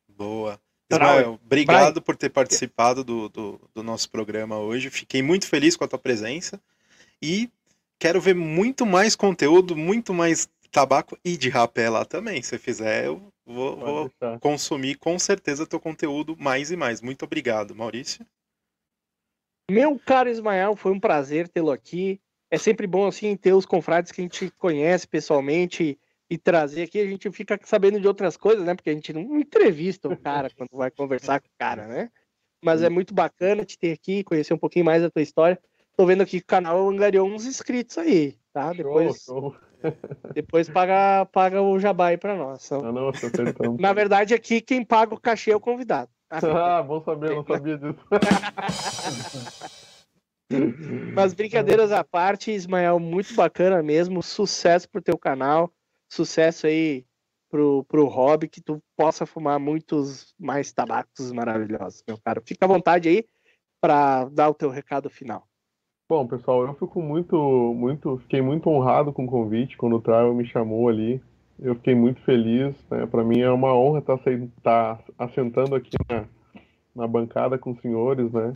boa. 0.09 0.61
Ismael, 0.93 1.41
obrigado 1.43 2.03
por 2.03 2.15
ter 2.15 2.29
participado 2.29 3.03
do, 3.03 3.29
do, 3.29 3.61
do 3.75 3.83
nosso 3.83 4.09
programa 4.11 4.59
hoje. 4.59 4.91
Fiquei 4.91 5.23
muito 5.23 5.47
feliz 5.47 5.77
com 5.77 5.85
a 5.85 5.89
tua 5.89 5.99
presença. 5.99 6.61
E 7.21 7.51
quero 7.99 8.21
ver 8.21 8.35
muito 8.35 8.85
mais 8.85 9.17
conteúdo, 9.17 9.75
muito 9.75 10.13
mais 10.13 10.49
tabaco 10.71 11.17
e 11.25 11.37
de 11.37 11.49
rapé 11.49 11.89
lá 11.89 12.05
também. 12.05 12.43
Se 12.43 12.59
fizer, 12.59 13.07
eu 13.07 13.33
vou, 13.47 13.77
vou 13.77 14.13
consumir 14.41 14.97
com 14.97 15.19
certeza 15.19 15.67
teu 15.67 15.81
conteúdo 15.81 16.37
mais 16.39 16.71
e 16.71 16.77
mais. 16.77 17.01
Muito 17.01 17.25
obrigado, 17.25 17.75
Maurício. 17.75 18.27
Meu 19.71 19.99
caro 19.99 20.29
Ismael, 20.29 20.77
foi 20.77 20.93
um 20.93 21.01
prazer 21.01 21.49
tê-lo 21.49 21.71
aqui. 21.71 22.21
É 22.51 22.59
sempre 22.59 22.87
bom 22.87 23.07
assim 23.07 23.37
ter 23.37 23.53
os 23.55 23.65
confrades 23.65 24.13
que 24.13 24.21
a 24.21 24.25
gente 24.25 24.51
conhece 24.59 25.09
pessoalmente 25.09 25.99
e 26.29 26.39
trazer 26.39 26.83
aqui. 26.83 27.01
A 27.01 27.07
gente 27.07 27.31
fica 27.31 27.59
sabendo 27.65 27.99
de 27.99 28.07
outras 28.07 28.37
coisas, 28.37 28.65
né? 28.65 28.75
Porque 28.75 28.91
a 28.91 28.95
gente 28.95 29.13
não 29.13 29.39
entrevista 29.39 30.09
o 30.09 30.17
cara 30.17 30.51
quando 30.55 30.71
vai 30.73 30.91
conversar 30.91 31.41
com 31.41 31.49
o 31.49 31.59
cara, 31.59 31.87
né? 31.87 32.11
Mas 32.63 32.83
é 32.83 32.89
muito 32.89 33.15
bacana 33.15 33.65
te 33.65 33.79
ter 33.79 33.93
aqui, 33.93 34.23
conhecer 34.23 34.55
um 34.55 34.59
pouquinho 34.59 34.85
mais 34.85 35.03
da 35.03 35.11
tua 35.11 35.23
história. 35.23 35.59
Tô 35.97 36.05
vendo 36.07 36.23
aqui 36.23 36.39
que 36.39 36.45
o 36.45 36.47
canal 36.47 36.89
angariou 36.89 37.27
uns 37.29 37.47
inscritos 37.47 37.97
aí, 37.99 38.37
tá? 38.53 38.73
Depois, 38.73 39.23
Show, 39.23 39.53
show. 39.53 39.57
depois 40.35 40.69
paga, 40.69 41.27
paga 41.27 41.63
o 41.63 41.79
jabá 41.79 42.09
aí 42.09 42.17
pra 42.19 42.35
nós. 42.35 42.65
Então, 42.67 42.85
Ah, 42.85 42.93
não, 42.93 43.09
acertamos. 43.09 43.81
na 43.81 43.93
verdade, 43.93 44.35
aqui 44.35 44.61
quem 44.61 44.85
paga 44.85 45.15
o 45.15 45.21
cachê 45.21 45.51
é 45.53 45.57
o 45.57 45.61
convidado. 45.61 46.11
Ah, 46.55 46.83
bom 46.83 47.03
saber, 47.03 47.31
eu 47.31 47.37
não 47.37 47.45
sabia 47.45 47.79
disso. 47.79 47.99
Mas 51.15 51.35
brincadeiras 51.35 51.93
à 51.93 52.05
parte, 52.05 52.51
Ismael, 52.51 52.99
muito 52.99 53.35
bacana 53.35 53.83
mesmo. 53.83 54.23
Sucesso 54.23 54.89
pro 54.89 55.03
teu 55.03 55.19
canal. 55.19 55.71
Sucesso 56.09 56.67
aí 56.67 57.05
pro, 57.51 57.85
pro 57.85 58.07
hobby, 58.07 58.49
que 58.49 58.61
tu 58.61 58.83
possa 58.97 59.25
fumar 59.25 59.59
muitos 59.59 60.35
mais 60.39 60.73
tabacos 60.73 61.33
maravilhosos, 61.33 62.03
meu 62.07 62.19
caro. 62.19 62.43
Fica 62.45 62.67
à 62.67 62.69
vontade 62.69 63.09
aí 63.09 63.25
para 63.81 64.25
dar 64.27 64.49
o 64.49 64.55
teu 64.55 64.71
recado 64.71 65.09
final. 65.09 65.47
Bom, 66.09 66.27
pessoal, 66.27 66.67
eu 66.67 66.75
fico 66.75 67.01
muito, 67.01 67.37
muito, 67.75 68.19
fiquei 68.19 68.43
muito 68.43 68.69
honrado 68.69 69.13
com 69.13 69.25
o 69.25 69.29
convite 69.29 69.77
quando 69.77 69.97
o 69.97 70.01
Travel 70.01 70.35
me 70.35 70.47
chamou 70.47 70.89
ali. 70.89 71.23
Eu 71.59 71.75
fiquei 71.77 71.95
muito 71.95 72.21
feliz, 72.23 72.75
né? 72.91 73.07
Para 73.07 73.25
mim 73.25 73.41
é 73.41 73.51
uma 73.51 73.75
honra 73.75 74.01
estar 74.01 74.15
acei- 74.15 74.49
tá 74.63 74.99
assentando 75.19 75.75
aqui 75.75 75.97
na, 76.11 76.25
na 76.95 77.07
bancada 77.07 77.59
com 77.59 77.73
os 77.73 77.81
senhores, 77.81 78.31
né? 78.33 78.53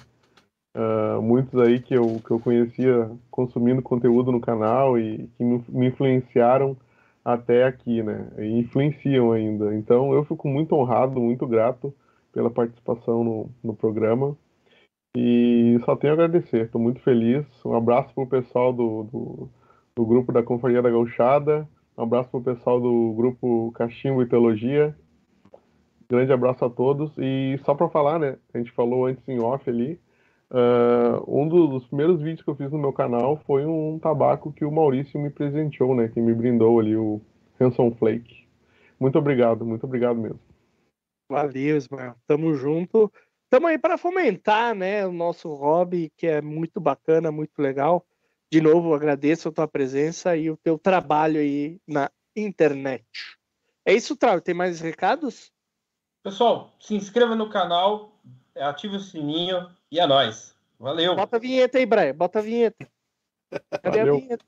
Ah, 0.75 1.21
muitos 1.21 1.61
aí 1.61 1.81
que 1.81 1.95
eu, 1.95 2.21
que 2.25 2.31
eu 2.31 2.41
conhecia 2.41 3.11
consumindo 3.31 3.83
conteúdo 3.83 4.31
no 4.33 4.41
canal 4.41 4.99
e 4.99 5.29
que 5.37 5.45
me 5.45 5.87
influenciaram 5.89 6.77
até 7.25 7.65
aqui, 7.65 8.03
né? 8.03 8.29
E 8.39 8.61
influenciam 8.61 9.33
ainda. 9.33 9.75
Então 9.75 10.13
eu 10.15 10.25
fico 10.25 10.49
muito 10.49 10.75
honrado, 10.77 11.21
muito 11.21 11.47
grato 11.47 11.93
pela 12.33 12.51
participação 12.51 13.25
no, 13.25 13.51
no 13.63 13.75
programa. 13.75 14.37
E 15.17 15.79
só 15.85 15.97
tenho 15.97 16.13
a 16.13 16.15
agradecer, 16.15 16.67
estou 16.67 16.81
muito 16.81 17.01
feliz. 17.03 17.45
Um 17.65 17.75
abraço 17.77 18.15
para 18.15 18.25
o 18.25 18.29
pessoal 18.29 18.73
do, 18.73 19.05
do, 19.05 19.51
do 19.97 20.07
grupo 20.07 20.33
da 20.33 20.43
Confraria 20.43 20.83
da 20.83 20.91
Gauchada, 20.91 21.69
um 21.99 22.05
abraço 22.05 22.31
para 22.31 22.39
o 22.39 22.45
pessoal 22.45 22.81
do 22.81 23.13
grupo 23.13 23.73
Cachimbo 23.73 24.23
e 24.23 24.29
Teologia. 24.29 24.97
Grande 26.09 26.33
abraço 26.33 26.65
a 26.65 26.71
todos. 26.71 27.13
E 27.19 27.59
só 27.65 27.75
para 27.75 27.89
falar, 27.89 28.21
né? 28.21 28.39
A 28.55 28.59
gente 28.59 28.71
falou 28.71 29.07
antes 29.07 29.29
em 29.29 29.41
off 29.41 29.69
ali. 29.69 30.01
ah, 30.51 31.21
um 31.27 31.49
dos 31.49 31.85
primeiros 31.87 32.21
vídeos 32.23 32.43
que 32.43 32.49
eu 32.49 32.55
fiz 32.55 32.71
no 32.71 32.79
meu 32.79 32.93
canal 32.93 33.43
foi 33.45 33.67
um 33.67 33.99
tabaco 33.99 34.53
que 34.53 34.65
o 34.65 34.71
Maurício 34.71 35.21
me 35.21 35.29
presenteou, 35.29 35.93
né? 35.95 36.07
Que 36.07 36.21
me 36.21 36.33
brindou 36.33 36.79
ali, 36.79 36.97
o 36.97 37.21
Hanson 37.61 37.91
Flake. 37.97 38.47
Muito 39.01 39.19
obrigado, 39.19 39.67
muito 39.67 39.85
obrigado 39.85 40.21
mesmo. 40.21 40.41
Valeu, 41.29 41.77
Ismael. 41.77 42.15
Tamo 42.29 42.55
junto. 42.55 43.13
Tamo 43.51 43.67
aí 43.67 43.79
para 43.79 43.99
fomentar, 43.99 44.75
né, 44.75 45.07
o 45.07 45.13
nosso 45.13 45.53
hobby, 45.55 46.13
que 46.17 46.27
é 46.27 46.43
muito 46.43 46.79
bacana, 46.79 47.33
muito 47.33 47.59
legal. 47.59 48.07
De 48.51 48.61
novo, 48.61 48.95
agradeço 48.95 49.49
a 49.49 49.53
tua 49.53 49.69
presença 49.69 50.37
e 50.37 50.51
o 50.51 50.57
teu 50.57 50.79
trabalho 50.79 51.39
aí 51.41 51.79
na 51.87 52.11
internet. 52.35 53.05
É 53.85 53.93
isso, 53.93 54.17
Trau. 54.17 54.41
Tem 54.41 54.55
mais 54.55 54.81
recados? 54.81 55.53
Pessoal, 56.23 56.73
se 56.81 56.95
inscreva 56.95 57.35
no 57.35 57.49
canal, 57.51 58.13
ative 58.57 58.97
o 58.97 59.01
sininho 59.01 59.69
e 59.91 60.01
é 60.01 60.07
nóis. 60.07 60.55
Valeu! 60.79 61.15
Bota 61.17 61.37
a 61.37 61.41
vinheta 61.41 61.79
aí, 61.79 61.87
Brian. 61.87 62.15
Bota 62.15 62.39
a 62.39 62.43
vinheta. 62.43 62.89
Cadê 63.83 63.99
Valeu. 63.99 64.15
a 64.15 64.19
vinheta? 64.19 64.45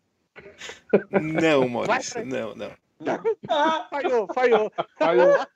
Não, 1.11 1.69
Maurício, 1.69 2.25
não, 2.25 2.55
não. 2.55 2.71
Ah, 3.49 3.87
Falhou, 3.91 4.27
falhou. 4.35 4.71
Eu- 5.01 5.47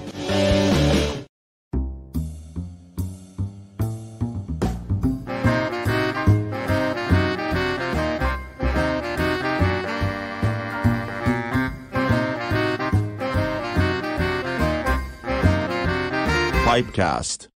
Pipecast. 16.65 17.53